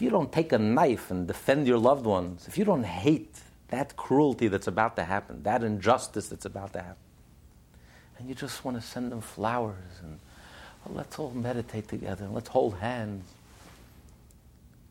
If 0.00 0.04
you 0.04 0.10
don't 0.10 0.32
take 0.32 0.50
a 0.54 0.58
knife 0.58 1.10
and 1.10 1.26
defend 1.26 1.66
your 1.66 1.76
loved 1.76 2.06
ones, 2.06 2.48
if 2.48 2.56
you 2.56 2.64
don't 2.64 2.84
hate 2.84 3.38
that 3.68 3.96
cruelty 3.96 4.48
that's 4.48 4.66
about 4.66 4.96
to 4.96 5.04
happen, 5.04 5.42
that 5.42 5.62
injustice 5.62 6.28
that's 6.28 6.46
about 6.46 6.72
to 6.72 6.78
happen, 6.78 7.02
and 8.18 8.26
you 8.26 8.34
just 8.34 8.64
want 8.64 8.80
to 8.80 8.82
send 8.82 9.12
them 9.12 9.20
flowers 9.20 10.00
and 10.02 10.18
well, 10.86 10.94
let's 10.94 11.18
all 11.18 11.32
meditate 11.32 11.88
together 11.88 12.24
and 12.24 12.32
let's 12.32 12.48
hold 12.48 12.78
hands. 12.78 13.26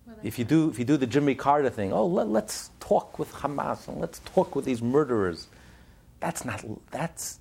well, 0.05 0.15
If 0.21 0.37
you 0.37 0.45
do, 0.45 0.69
if 0.69 0.77
you 0.77 0.85
do 0.85 0.95
the 0.95 1.07
Jimmy 1.07 1.33
Carter 1.33 1.71
thing, 1.71 1.91
oh, 1.91 2.05
let, 2.05 2.27
let's 2.27 2.69
talk 2.79 3.17
with 3.17 3.33
Hamas 3.33 3.87
and 3.87 3.99
let's 3.99 4.19
talk 4.19 4.55
with 4.55 4.65
these 4.65 4.83
murderers. 4.83 5.47
That's 6.19 6.45
not, 6.45 6.63
that's, 6.91 7.39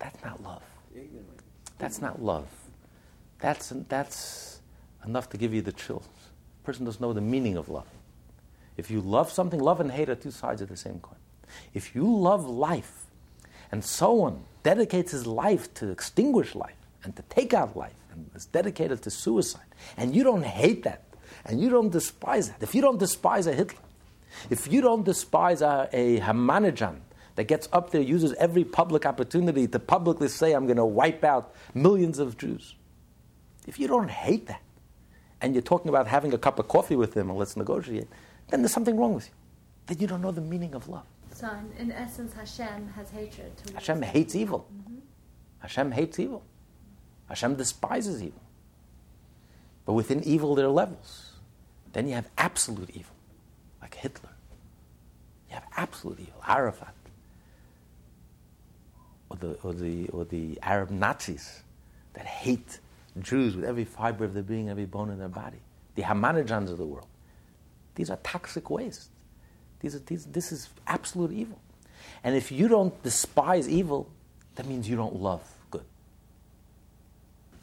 that's 0.00 0.24
not 0.24 0.42
love. 0.42 0.62
That's 1.78 2.00
not 2.00 2.20
love. 2.20 2.48
That's, 3.38 3.72
that's 3.88 4.60
enough 5.06 5.30
to 5.30 5.36
give 5.36 5.54
you 5.54 5.62
the 5.62 5.70
chills. 5.70 6.08
Person 6.68 6.84
doesn't 6.84 7.00
know 7.00 7.14
the 7.14 7.22
meaning 7.22 7.56
of 7.56 7.70
love. 7.70 7.86
If 8.76 8.90
you 8.90 9.00
love 9.00 9.32
something, 9.32 9.58
love 9.58 9.80
and 9.80 9.90
hate 9.90 10.10
are 10.10 10.14
two 10.14 10.30
sides 10.30 10.60
of 10.60 10.68
the 10.68 10.76
same 10.76 11.00
coin. 11.00 11.16
If 11.72 11.94
you 11.94 12.14
love 12.14 12.46
life 12.46 13.06
and 13.72 13.82
someone 13.82 14.44
dedicates 14.64 15.12
his 15.12 15.26
life 15.26 15.72
to 15.80 15.88
extinguish 15.88 16.54
life 16.54 16.76
and 17.04 17.16
to 17.16 17.22
take 17.30 17.54
out 17.54 17.74
life 17.74 17.94
and 18.12 18.30
is 18.34 18.44
dedicated 18.44 19.00
to 19.04 19.10
suicide, 19.10 19.64
and 19.96 20.14
you 20.14 20.22
don't 20.22 20.44
hate 20.44 20.82
that 20.82 21.04
and 21.46 21.58
you 21.58 21.70
don't 21.70 21.88
despise 21.88 22.50
that, 22.50 22.62
if 22.62 22.74
you 22.74 22.82
don't 22.82 22.98
despise 22.98 23.46
a 23.46 23.54
Hitler, 23.54 23.80
if 24.50 24.70
you 24.70 24.82
don't 24.82 25.06
despise 25.06 25.62
a, 25.62 25.88
a 25.94 26.20
Ahmadinejad 26.20 26.98
that 27.36 27.44
gets 27.44 27.66
up 27.72 27.92
there, 27.92 28.02
uses 28.02 28.34
every 28.34 28.64
public 28.64 29.06
opportunity 29.06 29.66
to 29.68 29.78
publicly 29.78 30.28
say, 30.28 30.52
I'm 30.52 30.66
going 30.66 30.76
to 30.76 30.84
wipe 30.84 31.24
out 31.24 31.54
millions 31.72 32.18
of 32.18 32.36
Jews, 32.36 32.74
if 33.66 33.80
you 33.80 33.88
don't 33.88 34.10
hate 34.10 34.48
that, 34.48 34.60
and 35.40 35.54
you're 35.54 35.62
talking 35.62 35.88
about 35.88 36.06
having 36.06 36.32
a 36.34 36.38
cup 36.38 36.58
of 36.58 36.68
coffee 36.68 36.96
with 36.96 37.16
him 37.16 37.30
and 37.30 37.38
let's 37.38 37.56
negotiate, 37.56 38.08
then 38.48 38.62
there's 38.62 38.72
something 38.72 38.96
wrong 38.96 39.14
with 39.14 39.26
you. 39.26 39.34
Then 39.86 39.98
you 39.98 40.06
don't 40.06 40.22
know 40.22 40.32
the 40.32 40.40
meaning 40.40 40.74
of 40.74 40.88
love. 40.88 41.06
So 41.32 41.48
in, 41.78 41.92
essence, 41.92 42.32
Hashem 42.32 42.88
has 42.96 43.10
hatred. 43.10 43.52
Hashem 43.74 44.02
hates 44.02 44.34
evil. 44.34 44.66
Mm-hmm. 44.74 44.98
Hashem 45.60 45.92
hates 45.92 46.18
evil. 46.18 46.42
Hashem 47.28 47.54
despises 47.54 48.22
evil. 48.22 48.42
But 49.84 49.92
within 49.92 50.22
evil, 50.24 50.54
there 50.54 50.66
are 50.66 50.70
levels. 50.70 51.32
Then 51.92 52.08
you 52.08 52.14
have 52.14 52.28
absolute 52.36 52.90
evil, 52.90 53.14
like 53.80 53.94
Hitler. 53.94 54.30
You 55.48 55.54
have 55.54 55.64
absolute 55.76 56.20
evil, 56.20 56.42
Arafat, 56.46 56.94
or 59.30 59.36
the, 59.36 59.52
or 59.62 59.72
the, 59.72 60.08
or 60.08 60.24
the 60.24 60.58
Arab 60.62 60.90
Nazis 60.90 61.62
that 62.14 62.26
hate 62.26 62.80
Jews 63.18 63.56
with 63.56 63.64
every 63.64 63.84
fiber 63.84 64.24
of 64.24 64.34
their 64.34 64.42
being, 64.42 64.68
every 64.68 64.86
bone 64.86 65.10
in 65.10 65.18
their 65.18 65.28
body. 65.28 65.58
The 65.94 66.02
Ahmadinejads 66.02 66.70
of 66.70 66.78
the 66.78 66.86
world. 66.86 67.06
These 67.94 68.10
are 68.10 68.18
toxic 68.22 68.70
waste. 68.70 69.10
These 69.80 69.94
are, 69.96 70.00
these, 70.00 70.26
this 70.26 70.52
is 70.52 70.68
absolute 70.86 71.32
evil. 71.32 71.60
And 72.24 72.36
if 72.36 72.50
you 72.52 72.68
don't 72.68 73.00
despise 73.02 73.68
evil, 73.68 74.08
that 74.54 74.66
means 74.66 74.88
you 74.88 74.96
don't 74.96 75.16
love 75.16 75.42
good. 75.70 75.84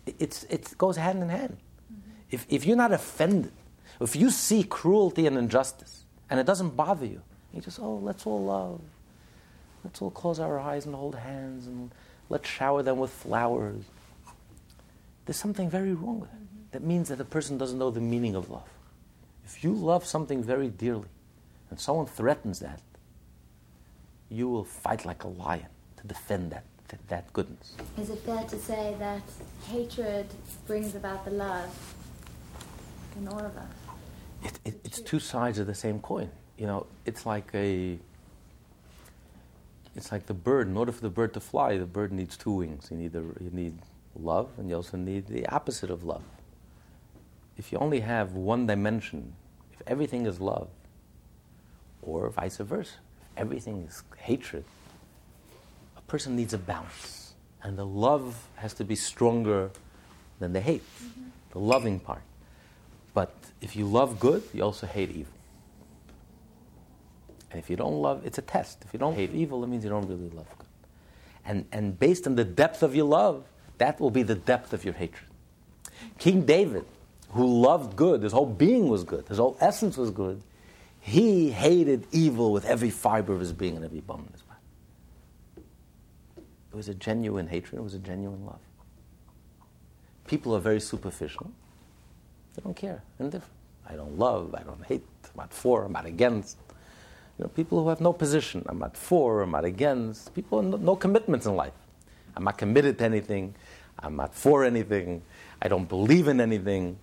It, 0.05 0.15
it's, 0.19 0.43
it 0.45 0.77
goes 0.77 0.97
hand 0.97 1.21
in 1.21 1.29
hand. 1.29 1.57
Mm-hmm. 1.91 2.11
If, 2.31 2.45
if 2.49 2.65
you're 2.65 2.77
not 2.77 2.91
offended, 2.91 3.51
if 3.99 4.15
you 4.15 4.29
see 4.29 4.63
cruelty 4.63 5.27
and 5.27 5.37
injustice, 5.37 6.03
and 6.29 6.39
it 6.39 6.45
doesn't 6.45 6.75
bother 6.75 7.05
you, 7.05 7.21
you 7.53 7.61
just, 7.61 7.79
oh, 7.79 7.95
let's 7.95 8.25
all 8.25 8.43
love. 8.43 8.81
Let's 9.83 10.01
all 10.01 10.11
close 10.11 10.39
our 10.39 10.59
eyes 10.59 10.85
and 10.85 10.95
hold 10.95 11.15
hands, 11.15 11.67
and 11.67 11.91
let's 12.29 12.49
shower 12.49 12.83
them 12.83 12.97
with 12.97 13.11
flowers. 13.11 13.83
There's 15.25 15.37
something 15.37 15.69
very 15.69 15.93
wrong 15.93 16.19
with 16.19 16.29
it. 16.31 16.71
That 16.71 16.83
means 16.83 17.09
that 17.09 17.17
the 17.17 17.25
person 17.25 17.57
doesn't 17.57 17.79
know 17.79 17.91
the 17.91 18.01
meaning 18.01 18.35
of 18.35 18.49
love. 18.49 18.69
If 19.45 19.63
you 19.63 19.73
love 19.73 20.05
something 20.05 20.43
very 20.43 20.69
dearly, 20.69 21.07
and 21.69 21.79
someone 21.79 22.05
threatens 22.05 22.59
that, 22.59 22.81
you 24.29 24.49
will 24.49 24.63
fight 24.63 25.05
like 25.05 25.23
a 25.23 25.27
lion 25.27 25.67
to 25.97 26.07
defend 26.07 26.51
that, 26.51 26.65
that, 26.89 27.07
that 27.07 27.33
goodness. 27.33 27.75
Is 27.97 28.09
it 28.09 28.19
fair 28.19 28.43
to 28.43 28.57
say 28.57 28.95
that 28.99 29.21
hatred 29.67 30.27
brings 30.67 30.95
about 30.95 31.25
the 31.25 31.31
love 31.31 31.95
in 33.17 33.27
all 33.27 33.39
of 33.39 33.55
us? 33.57 33.71
It, 34.43 34.59
it, 34.65 34.79
it's 34.83 35.01
two 35.01 35.19
sides 35.19 35.59
of 35.59 35.67
the 35.67 35.75
same 35.75 35.99
coin. 35.99 36.29
You 36.57 36.67
know, 36.67 36.87
it's 37.05 37.25
like 37.25 37.49
a. 37.53 37.97
It's 39.95 40.11
like 40.11 40.25
the 40.25 40.33
bird. 40.33 40.67
In 40.67 40.75
order 40.75 40.91
for 40.91 41.01
the 41.01 41.09
bird 41.09 41.33
to 41.35 41.39
fly, 41.39 41.77
the 41.77 41.85
bird 41.85 42.11
needs 42.11 42.35
two 42.35 42.51
wings. 42.51 42.89
You 42.91 42.97
need 42.97 43.13
the, 43.13 43.21
you 43.39 43.49
need 43.51 43.79
love, 44.19 44.49
and 44.57 44.69
you 44.69 44.75
also 44.75 44.97
need 44.97 45.27
the 45.27 45.45
opposite 45.47 45.89
of 45.89 46.03
love. 46.03 46.23
If 47.57 47.71
you 47.71 47.77
only 47.77 48.01
have 48.01 48.33
one 48.33 48.67
dimension, 48.67 49.33
if 49.73 49.81
everything 49.87 50.25
is 50.25 50.39
love, 50.39 50.67
or 52.01 52.29
vice 52.29 52.57
versa, 52.57 52.93
if 53.21 53.37
everything 53.37 53.85
is 53.87 54.03
hatred, 54.17 54.63
a 55.97 56.01
person 56.01 56.35
needs 56.35 56.53
a 56.53 56.57
balance, 56.57 57.33
and 57.63 57.77
the 57.77 57.85
love 57.85 58.47
has 58.57 58.73
to 58.75 58.83
be 58.83 58.95
stronger 58.95 59.71
than 60.39 60.53
the 60.53 60.61
hate, 60.61 60.83
mm-hmm. 60.83 61.29
the 61.51 61.59
loving 61.59 61.99
part. 61.99 62.21
But 63.13 63.33
if 63.61 63.75
you 63.75 63.85
love 63.85 64.19
good, 64.19 64.43
you 64.53 64.61
also 64.61 64.85
hate 64.85 65.09
evil. 65.09 65.33
And 67.49 67.63
if 67.63 67.69
you 67.69 67.77
don't 67.77 68.01
love, 68.01 68.25
it's 68.25 68.37
a 68.37 68.41
test. 68.41 68.83
If 68.85 68.91
you 68.91 68.99
don't 68.99 69.15
hate 69.15 69.33
evil, 69.33 69.63
it 69.63 69.67
means 69.67 69.85
you 69.85 69.89
don't 69.89 70.07
really 70.07 70.29
love 70.29 70.47
good. 70.59 70.67
And, 71.45 71.65
and 71.71 71.97
based 71.97 72.27
on 72.27 72.35
the 72.35 72.43
depth 72.43 72.83
of 72.83 72.93
your 72.93 73.05
love, 73.05 73.45
that 73.77 73.99
will 73.99 74.11
be 74.11 74.23
the 74.23 74.35
depth 74.35 74.73
of 74.73 74.83
your 74.83 74.93
hatred. 74.93 75.29
King 76.17 76.45
David, 76.45 76.85
who 77.29 77.61
loved 77.61 77.95
good, 77.95 78.23
his 78.23 78.31
whole 78.31 78.45
being 78.45 78.89
was 78.89 79.03
good, 79.03 79.27
his 79.27 79.37
whole 79.37 79.57
essence 79.59 79.97
was 79.97 80.11
good, 80.11 80.41
he 81.01 81.51
hated 81.51 82.07
evil 82.11 82.51
with 82.51 82.65
every 82.65 82.89
fiber 82.89 83.33
of 83.33 83.39
his 83.39 83.53
being 83.53 83.75
and 83.75 83.85
every 83.85 83.99
bone 83.99 84.25
in 84.25 84.31
his 84.31 84.41
body. 84.41 84.59
It 86.71 86.75
was 86.75 86.89
a 86.89 86.95
genuine 86.95 87.47
hatred, 87.47 87.79
it 87.79 87.83
was 87.83 87.93
a 87.93 87.99
genuine 87.99 88.45
love. 88.45 88.59
People 90.27 90.55
are 90.55 90.59
very 90.59 90.79
superficial. 90.79 91.51
They 92.55 92.61
don't 92.63 92.75
care, 92.75 93.03
indifferent. 93.19 93.51
I 93.87 93.95
don't 93.95 94.17
love, 94.17 94.55
I 94.55 94.63
don't 94.63 94.83
hate, 94.83 95.03
I'm 95.25 95.41
not 95.41 95.53
for, 95.53 95.83
I'm 95.83 95.91
not 95.91 96.05
against. 96.05 96.57
You 97.37 97.43
know, 97.43 97.49
people 97.49 97.83
who 97.83 97.89
have 97.89 98.01
no 98.01 98.13
position, 98.13 98.65
I'm 98.67 98.79
not 98.79 98.97
for, 98.97 99.41
I'm 99.41 99.51
not 99.51 99.65
against. 99.65 100.33
People 100.33 100.61
with 100.61 100.67
no, 100.67 100.77
no 100.77 100.95
commitments 100.95 101.45
in 101.45 101.55
life. 101.55 101.73
I'm 102.35 102.43
not 102.43 102.57
committed 102.57 102.97
to 102.99 103.05
anything, 103.05 103.55
I'm 103.99 104.15
not 104.15 104.35
for 104.35 104.63
anything, 104.63 105.21
I 105.61 105.67
don't 105.67 105.87
believe 105.87 106.27
in 106.27 106.41
anything. 106.41 106.97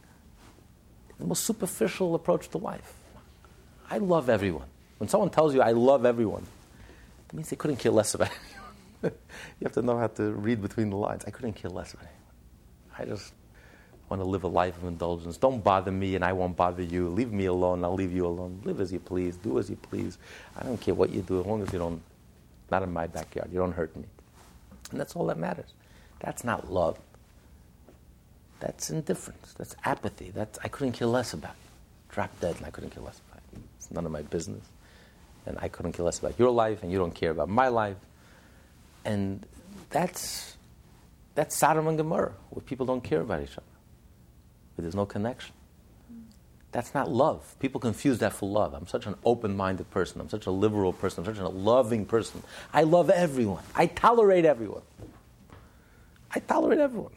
The 1.19 1.27
most 1.27 1.45
superficial 1.45 2.15
approach 2.15 2.49
to 2.51 2.59
life. 2.59 2.95
I 3.89 3.99
love 3.99 4.29
everyone. 4.29 4.67
When 4.99 5.09
someone 5.09 5.31
tells 5.31 5.55
you 5.55 5.63
I 5.63 5.73
love 5.73 6.05
everyone, 6.05 6.47
that 7.29 7.37
means 7.37 7.51
they 7.51 7.57
couldn't 7.57 7.77
care 7.77 7.93
less 7.93 8.15
about 8.15 8.31
anyone. 9.03 9.19
you 9.61 9.65
have 9.65 9.73
to 9.73 9.83
know 9.83 9.99
how 9.99 10.07
to 10.09 10.33
read 10.33 10.61
between 10.63 10.91
the 10.91 10.97
lines. 10.97 11.25
I 11.27 11.31
couldn't 11.31 11.55
care 11.55 11.71
less 11.71 11.95
about 11.95 12.07
anyone. 12.07 12.23
I 12.99 13.05
just 13.05 13.33
want 14.09 14.21
to 14.21 14.29
live 14.29 14.45
a 14.45 14.49
life 14.49 14.77
of 14.77 14.85
indulgence. 14.85 15.39
Don't 15.39 15.65
bother 15.65 15.91
me 15.91 16.15
and 16.15 16.25
I 16.25 16.33
won't 16.33 16.57
bother 16.57 16.83
you. 16.83 17.09
Leave 17.09 17.33
me 17.33 17.47
alone, 17.47 17.85
I'll 17.85 17.95
leave 17.95 18.13
you 18.13 18.27
alone. 18.27 18.61
Live 18.65 18.81
as 18.81 18.93
you 18.93 18.99
please, 18.99 19.37
do 19.37 19.59
as 19.59 19.71
you 19.71 19.77
please. 19.77 20.19
I 20.57 20.65
don't 20.65 20.81
care 20.81 20.95
what 20.95 21.11
you 21.11 21.23
do 21.23 21.41
as 21.41 21.47
long 21.47 21.63
as 21.63 21.73
you 21.73 21.79
don't, 21.79 22.03
not 22.71 22.83
in 22.83 22.93
my 22.93 23.07
backyard, 23.07 23.51
you 23.53 23.59
don't 23.59 23.73
hurt 23.73 23.97
me. 23.97 24.05
And 24.93 25.01
that's 25.01 25.17
all 25.17 25.27
that 25.27 25.39
matters. 25.39 25.73
That's 26.21 26.45
not 26.45 26.71
love. 26.71 26.99
That's 28.61 28.91
indifference. 28.91 29.55
That's 29.59 29.75
apathy. 29.85 30.31
That's, 30.31 30.59
I 30.63 30.69
couldn't 30.69 30.93
care 30.93 31.09
less 31.09 31.33
about 31.33 31.51
you. 31.65 31.71
Drop 32.15 32.41
dead 32.41 32.57
and 32.57 32.67
I 32.67 32.71
couldn't 32.71 32.91
care 32.91 33.03
less 33.03 33.21
about 33.29 33.43
you. 33.53 33.61
It's 33.77 33.91
none 33.91 34.07
of 34.07 34.13
my 34.13 34.23
business. 34.23 34.65
And 35.47 35.59
I 35.61 35.69
couldn't 35.69 35.93
care 35.93 36.05
less 36.05 36.21
about 36.21 36.39
your 36.39 36.51
life 36.51 36.83
and 36.83 36.93
you 36.93 36.99
don't 36.99 37.15
care 37.15 37.33
about 37.33 37.49
my 37.49 37.69
life. 37.69 37.97
And 39.05 39.45
that's, 39.91 40.57
that's 41.35 41.59
Sodom 41.59 41.89
and 41.89 41.99
Gomorrah, 41.99 42.35
where 42.51 42.63
people 42.63 42.87
don't 42.87 43.03
care 43.03 43.21
about 43.21 43.43
each 43.43 43.59
other 43.59 43.67
but 44.75 44.83
there's 44.83 44.95
no 44.95 45.07
connection. 45.07 45.55
That's 46.73 46.95
not 46.95 47.11
love. 47.11 47.55
People 47.61 47.81
confuse 47.81 48.19
that 48.21 48.33
for 48.33 48.49
love. 48.49 48.73
I'm 48.73 48.87
such 48.87 49.07
an 49.07 49.15
open 49.25 49.55
minded 49.57 49.91
person. 49.91 50.21
I'm 50.23 50.31
such 50.31 50.47
a 50.47 50.51
liberal 50.51 50.95
person. 50.95 51.25
I'm 51.25 51.35
such 51.35 51.43
a 51.43 51.49
loving 51.49 52.07
person. 52.07 52.43
I 52.73 52.83
love 52.83 53.11
everyone. 53.11 53.63
I 53.75 53.87
tolerate 53.87 54.47
everyone. 54.47 54.83
I 56.35 56.41
tolerate 56.41 56.79
everyone. 56.79 57.13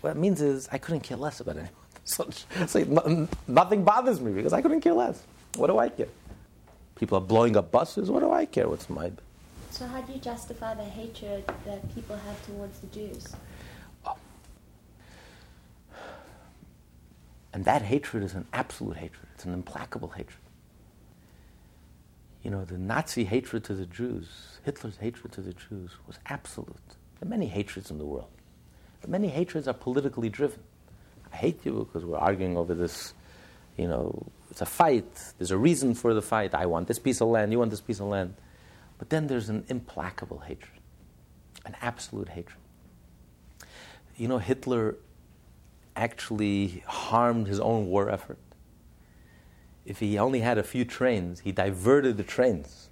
What 0.00 0.10
it 0.10 0.16
means 0.16 0.40
is 0.40 0.66
I 0.72 0.78
couldn't 0.78 1.00
care 1.00 1.18
less 1.18 1.40
about 1.40 1.56
anyone. 1.56 1.72
Such, 2.04 2.46
like, 2.74 2.86
nothing 3.48 3.82
bothers 3.82 4.20
me 4.20 4.32
because 4.32 4.52
I 4.52 4.62
couldn't 4.62 4.80
care 4.80 4.94
less. 4.94 5.22
What 5.56 5.66
do 5.66 5.78
I 5.78 5.88
care? 5.88 6.08
People 6.94 7.18
are 7.18 7.22
blowing 7.22 7.56
up 7.56 7.72
buses. 7.72 8.10
What 8.10 8.20
do 8.20 8.30
I 8.30 8.46
care? 8.46 8.68
What's 8.68 8.88
my. 8.88 9.10
So, 9.70 9.86
how 9.86 10.00
do 10.00 10.12
you 10.12 10.20
justify 10.20 10.74
the 10.74 10.84
hatred 10.84 11.44
that 11.64 11.94
people 11.94 12.16
have 12.16 12.46
towards 12.46 12.78
the 12.78 12.86
Jews? 12.86 13.34
And 17.52 17.64
that 17.64 17.82
hatred 17.82 18.22
is 18.22 18.34
an 18.34 18.46
absolute 18.52 18.96
hatred, 18.96 19.26
it's 19.34 19.44
an 19.44 19.54
implacable 19.54 20.08
hatred. 20.08 20.40
You 22.42 22.50
know, 22.50 22.64
the 22.64 22.78
Nazi 22.78 23.24
hatred 23.24 23.64
to 23.64 23.74
the 23.74 23.86
Jews, 23.86 24.60
Hitler's 24.64 24.98
hatred 24.98 25.32
to 25.32 25.40
the 25.40 25.52
Jews 25.52 25.90
was 26.06 26.18
absolute. 26.26 26.76
There 27.18 27.26
are 27.26 27.30
many 27.30 27.46
hatreds 27.46 27.90
in 27.90 27.98
the 27.98 28.04
world, 28.04 28.30
but 29.00 29.10
many 29.10 29.28
hatreds 29.28 29.66
are 29.66 29.74
politically 29.74 30.28
driven. 30.28 30.60
I 31.32 31.36
hate 31.36 31.64
you 31.64 31.88
because 31.90 32.04
we're 32.04 32.18
arguing 32.18 32.56
over 32.56 32.74
this, 32.74 33.14
you 33.76 33.88
know, 33.88 34.26
it's 34.50 34.60
a 34.60 34.66
fight. 34.66 35.06
There's 35.38 35.50
a 35.50 35.56
reason 35.58 35.94
for 35.94 36.14
the 36.14 36.22
fight. 36.22 36.54
I 36.54 36.66
want 36.66 36.88
this 36.88 36.98
piece 36.98 37.20
of 37.20 37.28
land, 37.28 37.52
you 37.52 37.58
want 37.58 37.70
this 37.70 37.80
piece 37.80 38.00
of 38.00 38.06
land. 38.06 38.34
But 38.98 39.10
then 39.10 39.26
there's 39.26 39.48
an 39.48 39.64
implacable 39.68 40.38
hatred, 40.38 40.80
an 41.64 41.74
absolute 41.82 42.28
hatred. 42.28 42.58
You 44.16 44.28
know, 44.28 44.38
Hitler 44.38 44.96
actually 45.96 46.82
harmed 46.86 47.46
his 47.46 47.58
own 47.58 47.86
war 47.86 48.10
effort. 48.10 48.38
If 49.84 50.00
he 50.00 50.18
only 50.18 50.40
had 50.40 50.58
a 50.58 50.62
few 50.62 50.84
trains, 50.84 51.40
he 51.40 51.52
diverted 51.52 52.16
the 52.16 52.24
trains 52.24 52.88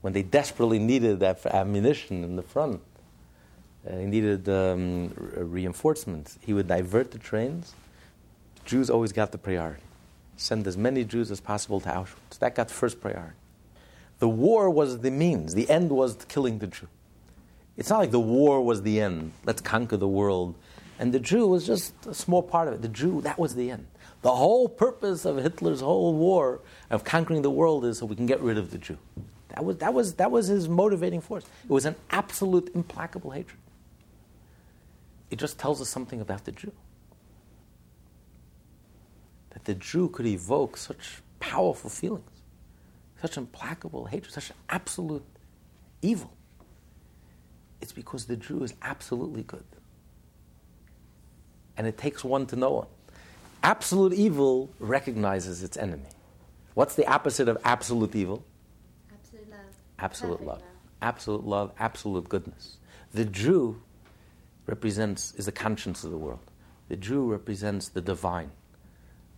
when 0.00 0.12
they 0.12 0.22
desperately 0.22 0.78
needed 0.78 1.20
that 1.20 1.44
ammunition 1.46 2.22
in 2.22 2.36
the 2.36 2.42
front. 2.42 2.80
Uh, 3.88 3.98
he 3.98 4.06
needed 4.06 4.48
um, 4.48 5.12
reinforcements. 5.36 6.38
He 6.40 6.52
would 6.52 6.68
divert 6.68 7.10
the 7.10 7.18
trains. 7.18 7.74
Jews 8.64 8.90
always 8.90 9.12
got 9.12 9.32
the 9.32 9.38
priority. 9.38 9.82
Send 10.36 10.66
as 10.66 10.76
many 10.76 11.04
Jews 11.04 11.30
as 11.30 11.40
possible 11.40 11.80
to 11.80 11.88
Auschwitz. 11.88 12.38
That 12.38 12.54
got 12.54 12.70
first 12.70 13.00
priority. 13.00 13.36
The 14.18 14.28
war 14.28 14.70
was 14.70 15.00
the 15.00 15.10
means. 15.10 15.54
The 15.54 15.68
end 15.68 15.90
was 15.90 16.16
killing 16.28 16.58
the 16.58 16.66
Jew. 16.66 16.88
It's 17.76 17.90
not 17.90 17.98
like 17.98 18.10
the 18.10 18.20
war 18.20 18.62
was 18.62 18.82
the 18.82 19.00
end. 19.00 19.32
Let's 19.44 19.60
conquer 19.60 19.96
the 19.96 20.08
world. 20.08 20.54
And 20.98 21.12
the 21.12 21.20
Jew 21.20 21.46
was 21.46 21.66
just 21.66 21.94
a 22.06 22.14
small 22.14 22.42
part 22.42 22.68
of 22.68 22.74
it. 22.74 22.82
The 22.82 22.88
Jew, 22.88 23.20
that 23.22 23.38
was 23.38 23.54
the 23.54 23.70
end. 23.70 23.86
The 24.22 24.34
whole 24.34 24.68
purpose 24.68 25.24
of 25.24 25.36
Hitler's 25.36 25.80
whole 25.80 26.14
war 26.14 26.60
of 26.90 27.04
conquering 27.04 27.42
the 27.42 27.50
world 27.50 27.84
is 27.84 27.98
so 27.98 28.06
we 28.06 28.16
can 28.16 28.26
get 28.26 28.40
rid 28.40 28.56
of 28.56 28.70
the 28.70 28.78
Jew. 28.78 28.98
That 29.50 29.64
was, 29.64 29.76
that 29.78 29.94
was, 29.94 30.14
that 30.14 30.30
was 30.30 30.46
his 30.48 30.68
motivating 30.68 31.20
force. 31.20 31.44
It 31.64 31.70
was 31.70 31.84
an 31.84 31.96
absolute, 32.10 32.70
implacable 32.74 33.30
hatred. 33.30 33.58
It 35.30 35.38
just 35.38 35.58
tells 35.58 35.80
us 35.80 35.88
something 35.88 36.20
about 36.20 36.44
the 36.44 36.52
Jew. 36.52 36.72
That 39.50 39.64
the 39.64 39.74
Jew 39.74 40.08
could 40.08 40.26
evoke 40.26 40.76
such 40.76 41.22
powerful 41.40 41.90
feelings, 41.90 42.30
such 43.20 43.36
implacable 43.36 44.06
hatred, 44.06 44.32
such 44.32 44.52
absolute 44.68 45.24
evil. 46.02 46.32
It's 47.80 47.92
because 47.92 48.26
the 48.26 48.36
Jew 48.36 48.62
is 48.62 48.74
absolutely 48.82 49.42
good. 49.42 49.64
And 51.76 51.86
it 51.86 51.98
takes 51.98 52.24
one 52.24 52.46
to 52.46 52.56
know 52.56 52.70
one. 52.70 52.86
Absolute 53.62 54.12
evil 54.12 54.70
recognizes 54.78 55.62
its 55.62 55.76
enemy. 55.76 56.08
What's 56.74 56.94
the 56.94 57.06
opposite 57.06 57.48
of 57.48 57.58
absolute 57.64 58.14
evil? 58.14 58.44
Absolute 59.12 59.50
love. 59.50 59.60
Absolute 59.98 60.40
love. 60.40 60.60
love. 60.60 60.62
Absolute 61.02 61.44
love, 61.44 61.72
absolute 61.78 62.28
goodness. 62.28 62.78
The 63.12 63.24
Jew 63.24 63.80
represents, 64.66 65.34
is 65.34 65.46
the 65.46 65.52
conscience 65.52 66.04
of 66.04 66.10
the 66.10 66.16
world. 66.16 66.50
The 66.88 66.96
Jew 66.96 67.30
represents 67.30 67.88
the 67.88 68.00
divine. 68.00 68.50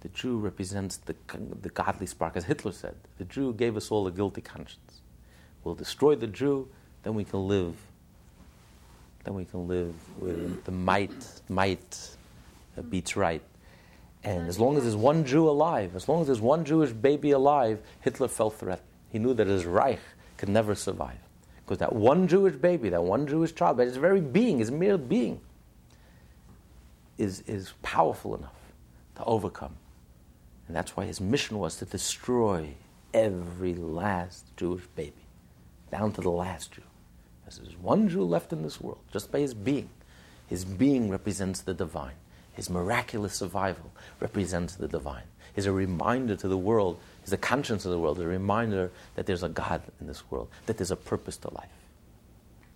The 0.01 0.09
Jew 0.09 0.39
represents 0.39 0.99
the, 0.99 1.15
the 1.63 1.71
godly 1.71 2.07
spark. 2.07 2.37
As 2.37 2.45
Hitler 2.45 2.73
said, 2.73 2.95
the 3.19 3.25
Jew 3.25 3.53
gave 3.53 3.77
us 3.77 3.91
all 3.91 4.07
a 4.07 4.13
guilty 4.13 4.41
conscience. 4.41 5.01
We'll 5.65 5.75
destroy 5.75 6.15
the 6.15 6.27
Jew, 6.27 6.69
then 7.03 7.15
we 7.15 7.25
can 7.25 7.47
live. 7.49 7.75
Then 9.25 9.35
we 9.35 9.45
can 9.45 9.67
live 9.67 9.95
with 10.21 10.65
the 10.65 10.71
might, 10.71 11.41
might 11.49 12.17
beats 12.83 13.17
right. 13.17 13.43
And 14.25 14.49
as 14.49 14.59
long 14.59 14.77
as 14.77 14.83
there's 14.83 14.97
one 14.97 15.25
Jew 15.25 15.49
alive, 15.49 15.95
as 15.95 16.09
long 16.09 16.21
as 16.21 16.27
there's 16.27 16.41
one 16.41 16.65
Jewish 16.65 16.93
baby 16.93 17.31
alive, 17.31 17.81
Hitler 18.01 18.29
felt 18.29 18.59
threatened. 18.59 18.87
He 19.11 19.19
knew 19.19 19.35
that 19.35 19.47
his 19.47 19.65
Reich 19.65 20.01
could 20.37 20.49
never 20.49 20.75
survive. 20.75 21.19
Because 21.65 21.79
that 21.79 21.95
one 21.95 22.29
Jewish 22.29 22.55
baby, 22.55 22.89
that 22.89 23.03
one 23.03 23.27
Jewish 23.27 23.55
child, 23.55 23.77
by 23.77 23.85
his 23.85 23.97
very 23.97 24.21
being, 24.21 24.59
his 24.59 24.71
mere 24.71 24.99
being, 24.99 25.41
is, 27.17 27.43
is 27.43 27.73
powerful 27.83 28.35
enough 28.35 28.55
to 29.17 29.25
overcome. 29.25 29.77
And 30.67 30.77
that's 30.77 30.97
why 30.97 31.05
his 31.05 31.21
mission 31.21 31.59
was 31.59 31.77
to 31.77 31.85
destroy 31.85 32.75
every 33.13 33.75
last 33.75 34.45
Jewish 34.57 34.87
baby, 34.95 35.27
down 35.91 36.13
to 36.13 36.21
the 36.21 36.31
last 36.31 36.73
Jew. 36.73 36.83
Because 37.41 37.59
there's 37.59 37.77
one 37.77 38.09
Jew 38.09 38.23
left 38.23 38.53
in 38.53 38.63
this 38.63 38.81
world, 38.81 39.01
just 39.13 39.33
by 39.33 39.41
his 39.41 39.55
being. 39.55 39.89
His 40.47 40.65
being 40.65 41.11
represents 41.11 41.61
the 41.61 41.75
divine. 41.75 42.17
His 42.59 42.69
miraculous 42.69 43.35
survival 43.35 43.93
represents 44.19 44.75
the 44.75 44.89
divine. 44.89 45.23
Is 45.55 45.67
a 45.67 45.73
reminder 45.73 46.35
to 46.35 46.49
the 46.49 46.59
world, 46.59 46.99
is 47.23 47.31
the 47.31 47.37
conscience 47.37 47.85
of 47.85 47.93
the 47.93 48.01
world, 48.01 48.19
a 48.19 48.27
reminder 48.27 48.91
that 49.15 49.27
there's 49.27 49.45
a 49.45 49.49
God 49.49 49.81
in 50.01 50.09
this 50.09 50.29
world, 50.29 50.49
that 50.67 50.77
there's 50.77 50.91
a 50.91 50.97
purpose 50.97 51.37
to 51.37 51.55
life. 51.55 51.71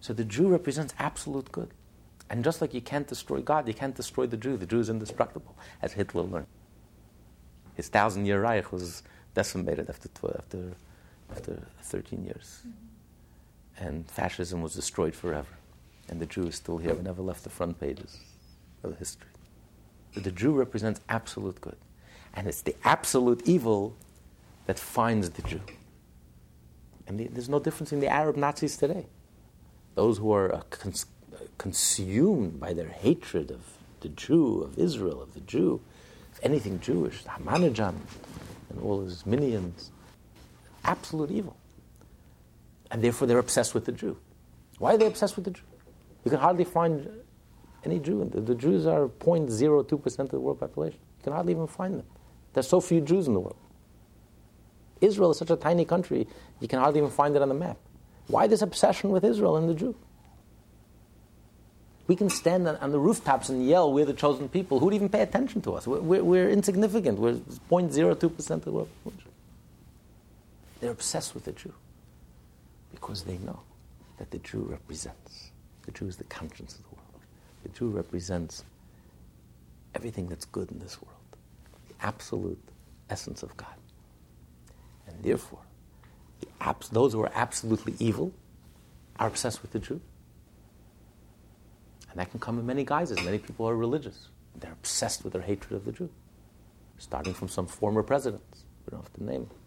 So 0.00 0.12
the 0.12 0.22
Jew 0.24 0.46
represents 0.46 0.94
absolute 1.00 1.50
good. 1.50 1.70
And 2.30 2.44
just 2.44 2.60
like 2.60 2.74
you 2.74 2.80
can't 2.80 3.08
destroy 3.08 3.40
God, 3.40 3.66
you 3.66 3.74
can't 3.74 3.96
destroy 3.96 4.24
the 4.24 4.36
Jew. 4.36 4.56
The 4.56 4.66
Jew 4.66 4.78
is 4.78 4.88
indestructible, 4.88 5.56
as 5.82 5.94
Hitler 5.94 6.22
learned. 6.22 6.46
His 7.74 7.88
thousand 7.88 8.26
year 8.26 8.40
Reich 8.40 8.70
was 8.70 9.02
decimated 9.34 9.90
after, 9.90 10.06
12, 10.10 10.36
after, 10.38 10.72
after 11.32 11.62
13 11.82 12.24
years. 12.24 12.60
Mm-hmm. 12.60 13.84
And 13.84 14.08
fascism 14.08 14.62
was 14.62 14.76
destroyed 14.76 15.16
forever. 15.16 15.56
And 16.08 16.20
the 16.20 16.26
Jew 16.26 16.46
is 16.46 16.54
still 16.54 16.78
here, 16.78 16.94
we 16.94 17.02
never 17.02 17.20
left 17.20 17.42
the 17.42 17.50
front 17.50 17.80
pages 17.80 18.20
of 18.84 18.96
history 18.98 19.31
the 20.14 20.32
Jew 20.32 20.52
represents 20.52 21.00
absolute 21.08 21.60
good. 21.60 21.76
And 22.34 22.46
it's 22.46 22.62
the 22.62 22.76
absolute 22.84 23.42
evil 23.44 23.96
that 24.66 24.78
finds 24.78 25.30
the 25.30 25.42
Jew. 25.42 25.60
And 27.06 27.18
the, 27.18 27.26
there's 27.28 27.48
no 27.48 27.58
difference 27.58 27.92
in 27.92 28.00
the 28.00 28.08
Arab 28.08 28.36
Nazis 28.36 28.76
today. 28.76 29.06
Those 29.94 30.18
who 30.18 30.32
are 30.32 30.54
uh, 30.54 30.62
cons- 30.70 31.06
consumed 31.58 32.60
by 32.60 32.72
their 32.72 32.88
hatred 32.88 33.50
of 33.50 33.60
the 34.00 34.08
Jew, 34.08 34.62
of 34.62 34.78
Israel, 34.78 35.22
of 35.22 35.34
the 35.34 35.40
Jew, 35.40 35.80
anything 36.42 36.80
Jewish, 36.80 37.22
Ahmadinejad 37.24 37.94
and 38.70 38.80
all 38.82 39.02
his 39.02 39.24
minions, 39.26 39.90
absolute 40.84 41.30
evil. 41.30 41.56
And 42.90 43.02
therefore 43.02 43.26
they're 43.26 43.38
obsessed 43.38 43.74
with 43.74 43.84
the 43.84 43.92
Jew. 43.92 44.16
Why 44.78 44.94
are 44.94 44.98
they 44.98 45.06
obsessed 45.06 45.36
with 45.36 45.44
the 45.44 45.52
Jew? 45.52 45.62
You 46.24 46.30
can 46.30 46.40
hardly 46.40 46.64
find 46.64 47.08
any 47.84 47.98
Jew. 47.98 48.28
The, 48.32 48.40
the 48.40 48.54
Jews 48.54 48.86
are 48.86 49.08
0.02% 49.08 50.18
of 50.18 50.30
the 50.30 50.40
world 50.40 50.60
population. 50.60 50.98
You 51.18 51.24
can 51.24 51.32
hardly 51.32 51.52
even 51.52 51.66
find 51.66 51.98
them. 51.98 52.06
There's 52.52 52.68
so 52.68 52.80
few 52.80 53.00
Jews 53.00 53.26
in 53.26 53.34
the 53.34 53.40
world. 53.40 53.56
Israel 55.00 55.32
is 55.32 55.38
such 55.38 55.50
a 55.50 55.56
tiny 55.56 55.84
country, 55.84 56.26
you 56.60 56.68
can 56.68 56.78
hardly 56.78 57.00
even 57.00 57.10
find 57.10 57.34
it 57.34 57.42
on 57.42 57.48
the 57.48 57.54
map. 57.54 57.76
Why 58.28 58.46
this 58.46 58.62
obsession 58.62 59.10
with 59.10 59.24
Israel 59.24 59.56
and 59.56 59.68
the 59.68 59.74
Jew? 59.74 59.96
We 62.06 62.16
can 62.16 62.30
stand 62.30 62.68
on, 62.68 62.92
the 62.92 62.98
rooftops 62.98 63.48
and 63.48 63.66
yell, 63.66 63.92
We're 63.92 64.04
the 64.04 64.12
chosen 64.12 64.48
people. 64.48 64.78
Who'd 64.78 64.94
even 64.94 65.08
pay 65.08 65.22
attention 65.22 65.60
to 65.62 65.74
us? 65.74 65.86
We're, 65.86 66.00
we're, 66.00 66.24
we're 66.24 66.50
insignificant. 66.50 67.18
We're 67.18 67.34
0.02% 67.34 68.50
of 68.50 68.64
the 68.64 68.70
world 68.72 68.88
population. 69.04 69.30
They're 70.80 70.90
obsessed 70.90 71.34
with 71.34 71.44
the 71.44 71.52
Jew 71.52 71.72
because 72.90 73.22
they 73.22 73.38
know 73.38 73.60
that 74.18 74.30
the 74.30 74.38
Jew 74.38 74.66
represents. 74.68 75.50
The 75.86 75.92
Jew 75.92 76.06
is 76.06 76.16
the 76.16 76.24
conscience 76.24 76.74
of 76.74 76.82
the 76.82 76.88
world. 76.88 76.91
The 77.62 77.68
Jew 77.70 77.88
represents 77.88 78.64
everything 79.94 80.26
that's 80.26 80.44
good 80.44 80.70
in 80.70 80.78
this 80.78 81.00
world, 81.00 81.18
the 81.88 81.94
absolute 82.04 82.62
essence 83.10 83.42
of 83.42 83.56
God. 83.56 83.74
And 85.06 85.22
therefore, 85.22 85.60
the 86.40 86.48
abs- 86.60 86.88
those 86.88 87.12
who 87.12 87.22
are 87.22 87.32
absolutely 87.34 87.94
evil 87.98 88.32
are 89.18 89.28
obsessed 89.28 89.62
with 89.62 89.72
the 89.72 89.78
Jew. 89.78 90.00
And 92.10 92.18
that 92.18 92.30
can 92.30 92.40
come 92.40 92.58
in 92.58 92.66
many 92.66 92.84
guises. 92.84 93.22
Many 93.22 93.38
people 93.38 93.68
are 93.68 93.76
religious. 93.76 94.28
They're 94.56 94.72
obsessed 94.72 95.24
with 95.24 95.32
their 95.32 95.42
hatred 95.42 95.72
of 95.72 95.84
the 95.84 95.92
Jew, 95.92 96.10
starting 96.98 97.32
from 97.32 97.48
some 97.48 97.66
former 97.66 98.02
presidents. 98.02 98.64
We 98.86 98.90
don't 98.90 99.02
have 99.02 99.12
to 99.14 99.24
name 99.24 99.46
them. 99.46 99.58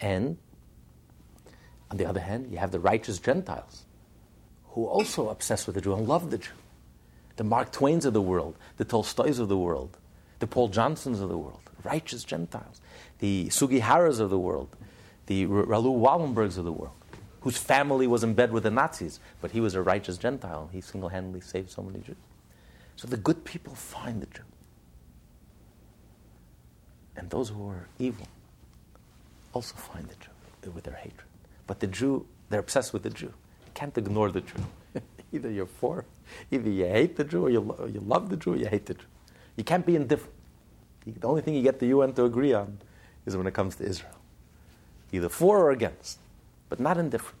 And 0.00 0.38
on 1.90 1.96
the 1.96 2.06
other 2.06 2.20
hand, 2.20 2.50
you 2.50 2.58
have 2.58 2.70
the 2.70 2.80
righteous 2.80 3.18
Gentiles 3.18 3.84
who 4.70 4.84
also 4.86 5.28
obsessed 5.30 5.66
with 5.66 5.74
the 5.74 5.80
Jew 5.80 5.94
and 5.94 6.06
love 6.06 6.30
the 6.30 6.38
Jew 6.38 6.52
the 7.38 7.44
Mark 7.44 7.70
Twains 7.70 8.04
of 8.04 8.12
the 8.12 8.20
world, 8.20 8.56
the 8.76 8.84
Tolstoys 8.84 9.38
of 9.38 9.48
the 9.48 9.56
world, 9.56 9.96
the 10.40 10.46
Paul 10.46 10.68
Johnsons 10.68 11.20
of 11.20 11.28
the 11.28 11.38
world, 11.38 11.60
righteous 11.84 12.24
Gentiles, 12.24 12.80
the 13.20 13.46
Sugiharas 13.46 14.18
of 14.18 14.28
the 14.28 14.38
world, 14.38 14.76
the 15.26 15.46
Raoul 15.46 16.00
Wallenbergs 16.00 16.58
of 16.58 16.64
the 16.64 16.72
world, 16.72 16.96
whose 17.42 17.56
family 17.56 18.08
was 18.08 18.24
in 18.24 18.34
bed 18.34 18.52
with 18.52 18.64
the 18.64 18.72
Nazis, 18.72 19.20
but 19.40 19.52
he 19.52 19.60
was 19.60 19.76
a 19.76 19.82
righteous 19.82 20.18
Gentile. 20.18 20.68
He 20.72 20.80
single 20.80 21.10
handedly 21.10 21.40
saved 21.40 21.70
so 21.70 21.80
many 21.80 22.00
Jews. 22.00 22.16
So 22.96 23.06
the 23.06 23.16
good 23.16 23.44
people 23.44 23.74
find 23.76 24.20
the 24.20 24.26
Jew. 24.26 24.42
And 27.16 27.30
those 27.30 27.50
who 27.50 27.68
are 27.68 27.86
evil 28.00 28.26
also 29.52 29.76
find 29.76 30.08
the 30.08 30.16
Jew 30.16 30.72
with 30.72 30.84
their 30.84 30.94
hatred. 30.94 31.28
But 31.68 31.78
the 31.78 31.86
Jew, 31.86 32.26
they're 32.50 32.60
obsessed 32.60 32.92
with 32.92 33.04
the 33.04 33.10
Jew. 33.10 33.26
You 33.26 33.72
can't 33.74 33.96
ignore 33.96 34.32
the 34.32 34.40
Jew. 34.40 34.64
either 35.32 35.50
you're 35.50 35.66
for, 35.66 36.04
either 36.50 36.70
you 36.70 36.86
hate 36.86 37.16
the 37.16 37.24
Jew 37.24 37.46
or 37.46 37.50
you, 37.50 37.60
lo- 37.60 37.86
you 37.92 38.00
love 38.00 38.30
the 38.30 38.36
Jew 38.36 38.54
or 38.54 38.56
you 38.56 38.66
hate 38.66 38.86
the 38.86 38.94
Jew. 38.94 39.06
You 39.56 39.64
can't 39.64 39.86
be 39.86 39.96
indifferent. 39.96 40.34
The 41.06 41.26
only 41.26 41.42
thing 41.42 41.54
you 41.54 41.62
get 41.62 41.78
the 41.80 41.86
UN 41.88 42.12
to 42.14 42.24
agree 42.24 42.52
on 42.52 42.78
is 43.26 43.36
when 43.36 43.46
it 43.46 43.54
comes 43.54 43.76
to 43.76 43.84
Israel. 43.84 44.14
Either 45.12 45.28
for 45.28 45.58
or 45.58 45.70
against, 45.70 46.18
but 46.68 46.80
not 46.80 46.98
indifferent. 46.98 47.36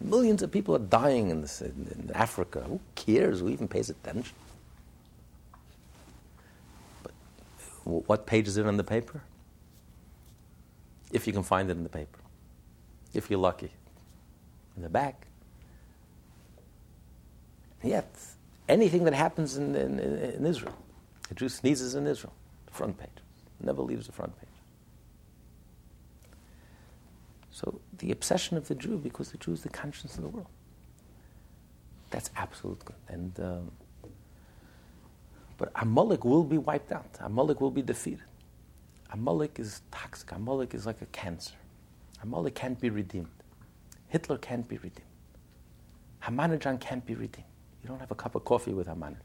Millions 0.00 0.42
of 0.42 0.52
people 0.52 0.74
are 0.76 0.80
dying 0.80 1.30
in, 1.30 1.42
this, 1.42 1.60
in, 1.60 1.88
in 1.92 2.10
Africa. 2.14 2.64
Who 2.66 2.80
cares? 2.94 3.40
Who 3.40 3.48
even 3.48 3.68
pays 3.68 3.90
attention? 3.90 4.34
But 7.02 7.12
what 7.84 8.26
page 8.26 8.48
is 8.48 8.56
it 8.56 8.66
in 8.66 8.76
the 8.76 8.84
paper? 8.84 9.22
If 11.12 11.26
you 11.26 11.32
can 11.32 11.44
find 11.44 11.70
it 11.70 11.76
in 11.76 11.84
the 11.84 11.88
paper. 11.90 12.18
If 13.14 13.30
you're 13.30 13.40
lucky. 13.40 13.70
In 14.76 14.82
the 14.82 14.90
back. 14.90 15.27
Yet, 17.82 18.08
anything 18.68 19.04
that 19.04 19.14
happens 19.14 19.56
in, 19.56 19.74
in, 19.74 19.98
in 19.98 20.46
Israel, 20.46 20.74
the 21.28 21.34
Jew 21.34 21.48
sneezes 21.48 21.94
in 21.94 22.06
Israel, 22.06 22.32
front 22.70 22.98
page. 22.98 23.08
Never 23.60 23.82
leaves 23.82 24.06
the 24.06 24.12
front 24.12 24.38
page. 24.38 24.48
So 27.50 27.80
the 27.98 28.12
obsession 28.12 28.56
of 28.56 28.68
the 28.68 28.74
Jew, 28.74 28.98
because 28.98 29.32
the 29.32 29.38
Jew 29.38 29.52
is 29.52 29.62
the 29.62 29.68
conscience 29.68 30.16
of 30.16 30.22
the 30.22 30.28
world. 30.28 30.46
That's 32.10 32.30
absolute 32.36 32.84
good. 32.84 32.96
And 33.08 33.38
um, 33.40 33.70
but 35.58 35.72
Amalek 35.74 36.24
will 36.24 36.44
be 36.44 36.56
wiped 36.56 36.92
out. 36.92 37.18
Amalek 37.20 37.60
will 37.60 37.72
be 37.72 37.82
defeated. 37.82 38.22
Amalek 39.12 39.58
is 39.58 39.82
toxic. 39.90 40.30
Amalek 40.32 40.72
is 40.72 40.86
like 40.86 41.02
a 41.02 41.06
cancer. 41.06 41.56
Amalek 42.22 42.54
can't 42.54 42.80
be 42.80 42.90
redeemed. 42.90 43.28
Hitler 44.08 44.38
can't 44.38 44.68
be 44.68 44.76
redeemed. 44.76 45.02
Ahmadinejad 46.22 46.80
can't 46.80 47.04
be 47.04 47.14
redeemed. 47.14 47.47
You 47.82 47.88
don't 47.88 48.00
have 48.00 48.10
a 48.10 48.16
cup 48.16 48.34
of 48.34 48.44
coffee 48.44 48.72
with 48.72 48.88
Ahmadinejad 48.88 49.16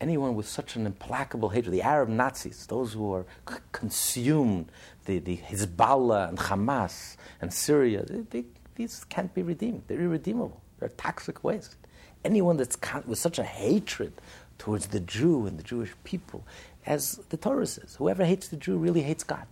anyone 0.00 0.34
with 0.34 0.48
such 0.48 0.76
an 0.76 0.86
implacable 0.86 1.48
hatred, 1.50 1.72
the 1.72 1.82
Arab 1.82 2.08
Nazis, 2.08 2.66
those 2.66 2.92
who 2.92 3.12
are 3.12 3.26
c- 3.48 3.56
consumed, 3.72 4.70
the, 5.04 5.18
the 5.18 5.38
Hezbollah 5.38 6.28
and 6.28 6.38
Hamas 6.38 7.16
and 7.40 7.52
Syria, 7.52 8.04
they, 8.04 8.20
they, 8.30 8.44
these 8.74 9.04
can't 9.04 9.32
be 9.34 9.42
redeemed. 9.42 9.82
They're 9.86 10.00
irredeemable. 10.00 10.60
They're 10.78 10.88
a 10.88 10.92
toxic 10.92 11.42
waste. 11.42 11.76
Anyone 12.24 12.56
that's 12.56 12.76
con- 12.76 13.04
with 13.06 13.18
such 13.18 13.38
a 13.38 13.44
hatred 13.44 14.12
towards 14.58 14.88
the 14.88 15.00
Jew 15.00 15.46
and 15.46 15.58
the 15.58 15.62
Jewish 15.62 15.92
people, 16.04 16.44
as 16.84 17.16
the 17.30 17.36
Torah 17.36 17.66
says, 17.66 17.96
whoever 17.96 18.24
hates 18.24 18.48
the 18.48 18.56
Jew 18.56 18.76
really 18.76 19.02
hates 19.02 19.24
God. 19.24 19.46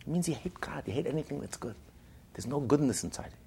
It 0.00 0.08
means 0.08 0.28
you 0.28 0.34
hate 0.34 0.60
God, 0.60 0.84
you 0.86 0.92
hate 0.92 1.06
anything 1.06 1.40
that's 1.40 1.56
good. 1.56 1.74
There's 2.34 2.46
no 2.46 2.60
goodness 2.60 3.04
inside 3.04 3.30
you. 3.30 3.43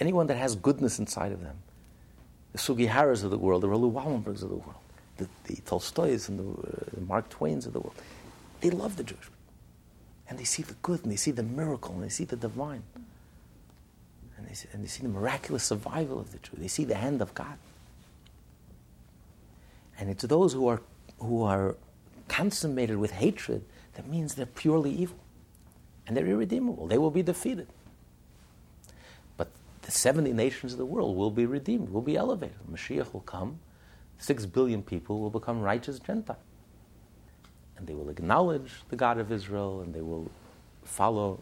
Anyone 0.00 0.26
that 0.26 0.36
has 0.36 0.56
goodness 0.56 0.98
inside 0.98 1.32
of 1.32 1.40
them, 1.40 1.56
the 2.52 2.58
Sugiharas 2.58 3.24
of 3.24 3.30
the 3.30 3.38
world, 3.38 3.62
the 3.62 3.68
Raoul 3.68 3.90
Wallenbergs 3.90 4.42
of 4.42 4.48
the 4.48 4.56
world, 4.56 4.74
the, 5.16 5.28
the 5.44 5.56
Tolstoys 5.62 6.28
and 6.28 6.38
the, 6.38 6.68
uh, 6.68 6.84
the, 6.94 7.00
Mark 7.02 7.28
Twains 7.28 7.66
of 7.66 7.72
the 7.72 7.80
world, 7.80 7.94
they 8.60 8.70
love 8.70 8.96
the 8.96 9.04
Jewish 9.04 9.20
people. 9.20 9.34
And 10.28 10.38
they 10.38 10.44
see 10.44 10.62
the 10.62 10.74
good, 10.74 11.02
and 11.02 11.12
they 11.12 11.16
see 11.16 11.30
the 11.30 11.42
miracle, 11.42 11.94
and 11.94 12.02
they 12.02 12.08
see 12.08 12.24
the 12.24 12.36
divine. 12.36 12.82
And 14.36 14.48
they 14.48 14.54
see, 14.54 14.68
and 14.72 14.82
they 14.82 14.88
see 14.88 15.02
the 15.02 15.08
miraculous 15.08 15.64
survival 15.64 16.18
of 16.18 16.32
the 16.32 16.38
Jew. 16.38 16.52
They 16.56 16.68
see 16.68 16.84
the 16.84 16.94
hand 16.94 17.20
of 17.20 17.34
God. 17.34 17.58
And 19.98 20.10
it's 20.10 20.24
those 20.24 20.52
who 20.52 20.66
are, 20.66 20.80
who 21.18 21.42
are 21.42 21.76
consummated 22.26 22.96
with 22.96 23.12
hatred 23.12 23.64
that 23.94 24.08
means 24.08 24.34
they're 24.34 24.46
purely 24.46 24.90
evil. 24.90 25.18
And 26.06 26.16
they're 26.16 26.26
irredeemable. 26.26 26.86
They 26.86 26.98
will 26.98 27.10
be 27.10 27.22
defeated. 27.22 27.68
The 29.84 29.90
70 29.90 30.32
nations 30.32 30.72
of 30.72 30.78
the 30.78 30.86
world 30.86 31.16
will 31.16 31.30
be 31.30 31.46
redeemed, 31.46 31.90
will 31.90 32.02
be 32.02 32.16
elevated. 32.16 32.56
Mashiach 32.70 33.12
will 33.12 33.20
come 33.20 33.58
six 34.18 34.46
billion 34.46 34.82
people 34.82 35.20
will 35.20 35.30
become 35.30 35.60
righteous 35.60 35.98
Gentiles. 35.98 36.38
And 37.76 37.86
they 37.86 37.94
will 37.94 38.08
acknowledge 38.08 38.70
the 38.88 38.96
God 38.96 39.18
of 39.18 39.30
Israel 39.32 39.80
and 39.82 39.94
they 39.94 40.00
will 40.00 40.30
follow, 40.84 41.40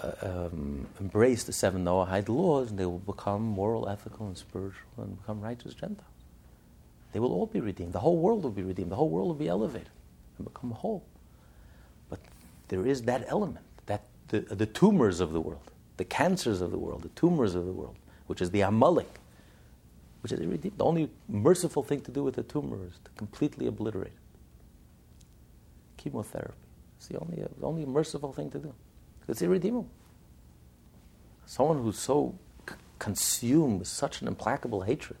uh, 0.00 0.12
um, 0.22 0.86
embrace 1.00 1.44
the 1.44 1.52
seven 1.52 1.84
Noahide 1.84 2.28
laws 2.28 2.70
and 2.70 2.78
they 2.78 2.86
will 2.86 2.98
become 2.98 3.42
moral, 3.42 3.88
ethical, 3.88 4.26
and 4.26 4.36
spiritual 4.36 4.90
and 4.98 5.18
become 5.20 5.40
righteous 5.40 5.74
Gentiles. 5.74 6.08
They 7.12 7.20
will 7.20 7.32
all 7.32 7.46
be 7.46 7.60
redeemed. 7.60 7.92
The 7.92 8.00
whole 8.00 8.18
world 8.18 8.42
will 8.42 8.50
be 8.50 8.62
redeemed. 8.62 8.90
The 8.90 8.96
whole 8.96 9.08
world 9.08 9.28
will 9.28 9.34
be 9.34 9.48
elevated 9.48 9.90
and 10.36 10.44
become 10.44 10.72
whole. 10.72 11.04
But 12.10 12.18
there 12.68 12.84
is 12.84 13.02
that 13.02 13.24
element, 13.28 13.64
that 13.86 14.02
the, 14.28 14.40
the 14.40 14.66
tumors 14.66 15.20
of 15.20 15.32
the 15.32 15.40
world, 15.40 15.70
the 15.96 16.04
cancers 16.04 16.60
of 16.60 16.70
the 16.70 16.78
world, 16.78 17.02
the 17.02 17.08
tumors 17.10 17.54
of 17.54 17.66
the 17.66 17.72
world, 17.72 17.96
which 18.26 18.40
is 18.40 18.50
the 18.50 18.62
Amalek 18.62 19.20
which 20.24 20.32
is. 20.32 20.40
The 20.40 20.72
only 20.80 21.10
merciful 21.28 21.82
thing 21.82 22.00
to 22.00 22.10
do 22.10 22.24
with 22.24 22.38
a 22.38 22.42
tumor 22.42 22.78
is 22.86 22.98
to 23.04 23.10
completely 23.14 23.66
obliterate 23.66 24.06
it. 24.06 24.12
Chemotherapy. 25.98 26.54
It's 26.96 27.08
the 27.08 27.18
only, 27.18 27.36
the 27.36 27.66
only 27.66 27.84
merciful 27.84 28.32
thing 28.32 28.50
to 28.52 28.58
do. 28.58 28.72
It's 29.28 29.42
irredeemable. 29.42 29.90
Someone 31.44 31.82
who's 31.82 31.98
so 31.98 32.34
c- 32.66 32.76
consumed 32.98 33.80
with 33.80 33.88
such 33.88 34.22
an 34.22 34.28
implacable 34.28 34.80
hatred, 34.80 35.18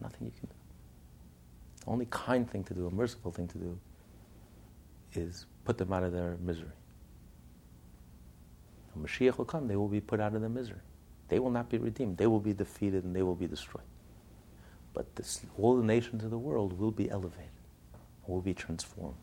there's 0.00 0.10
nothing 0.10 0.24
you 0.24 0.32
can 0.40 0.48
do. 0.48 0.54
The 1.84 1.90
only 1.90 2.06
kind 2.06 2.50
thing 2.50 2.64
to 2.64 2.72
do, 2.72 2.86
a 2.86 2.90
merciful 2.90 3.30
thing 3.30 3.48
to 3.48 3.58
do, 3.58 3.78
is 5.12 5.44
put 5.66 5.76
them 5.76 5.92
out 5.92 6.02
of 6.02 6.14
their 6.14 6.38
misery. 6.40 6.72
When 8.98 9.06
Mashiach 9.06 9.38
will 9.38 9.44
come, 9.44 9.68
they 9.68 9.76
will 9.76 9.88
be 9.88 10.00
put 10.00 10.18
out 10.18 10.34
of 10.34 10.40
their 10.40 10.50
misery. 10.50 10.80
They 11.28 11.38
will 11.38 11.50
not 11.50 11.68
be 11.68 11.78
redeemed. 11.78 12.16
They 12.16 12.26
will 12.26 12.40
be 12.40 12.52
defeated 12.52 13.04
and 13.04 13.14
they 13.14 13.22
will 13.22 13.34
be 13.34 13.46
destroyed. 13.46 13.84
But 14.92 15.14
this, 15.14 15.40
all 15.56 15.76
the 15.76 15.84
nations 15.84 16.24
of 16.24 16.30
the 16.30 16.38
world 16.38 16.78
will 16.78 16.90
be 16.90 17.08
elevated, 17.10 17.50
will 18.26 18.40
be 18.40 18.54
transformed. 18.54 19.14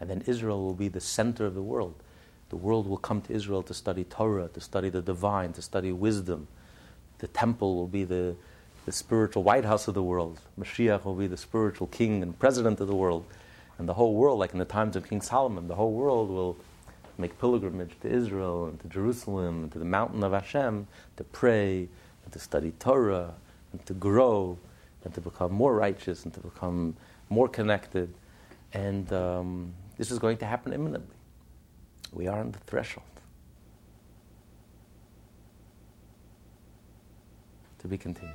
And 0.00 0.10
then 0.10 0.22
Israel 0.26 0.64
will 0.64 0.74
be 0.74 0.88
the 0.88 1.00
center 1.00 1.46
of 1.46 1.54
the 1.54 1.62
world. 1.62 1.94
The 2.48 2.56
world 2.56 2.88
will 2.88 2.96
come 2.96 3.20
to 3.22 3.32
Israel 3.32 3.62
to 3.62 3.74
study 3.74 4.04
Torah, 4.04 4.48
to 4.48 4.60
study 4.60 4.88
the 4.88 5.02
divine, 5.02 5.52
to 5.52 5.62
study 5.62 5.92
wisdom. 5.92 6.48
The 7.18 7.28
temple 7.28 7.76
will 7.76 7.86
be 7.86 8.04
the, 8.04 8.34
the 8.86 8.92
spiritual 8.92 9.44
White 9.44 9.64
House 9.64 9.86
of 9.86 9.94
the 9.94 10.02
world. 10.02 10.40
Mashiach 10.58 11.04
will 11.04 11.14
be 11.14 11.26
the 11.26 11.36
spiritual 11.36 11.86
king 11.86 12.22
and 12.22 12.36
president 12.38 12.80
of 12.80 12.88
the 12.88 12.96
world. 12.96 13.24
And 13.78 13.88
the 13.88 13.94
whole 13.94 14.14
world, 14.14 14.38
like 14.38 14.52
in 14.52 14.58
the 14.58 14.64
times 14.64 14.96
of 14.96 15.08
King 15.08 15.20
Solomon, 15.20 15.68
the 15.68 15.74
whole 15.76 15.92
world 15.92 16.28
will 16.30 16.56
make 17.18 17.38
pilgrimage 17.38 17.92
to 18.00 18.08
Israel 18.08 18.66
and 18.66 18.80
to 18.80 18.88
Jerusalem 18.88 19.64
and 19.64 19.72
to 19.72 19.78
the 19.78 19.84
mountain 19.84 20.22
of 20.24 20.32
Hashem 20.32 20.86
to 21.16 21.24
pray 21.24 21.88
and 22.24 22.32
to 22.32 22.38
study 22.38 22.72
Torah 22.78 23.34
and 23.72 23.84
to 23.86 23.94
grow 23.94 24.58
and 25.04 25.14
to 25.14 25.20
become 25.20 25.52
more 25.52 25.74
righteous 25.74 26.24
and 26.24 26.32
to 26.34 26.40
become 26.40 26.96
more 27.28 27.48
connected. 27.48 28.12
And 28.72 29.12
um, 29.12 29.74
this 29.98 30.10
is 30.10 30.18
going 30.18 30.38
to 30.38 30.46
happen 30.46 30.72
imminently. 30.72 31.16
We 32.12 32.26
are 32.26 32.40
on 32.40 32.52
the 32.52 32.58
threshold. 32.60 33.06
To 37.80 37.88
be 37.88 37.98
continued. 37.98 38.34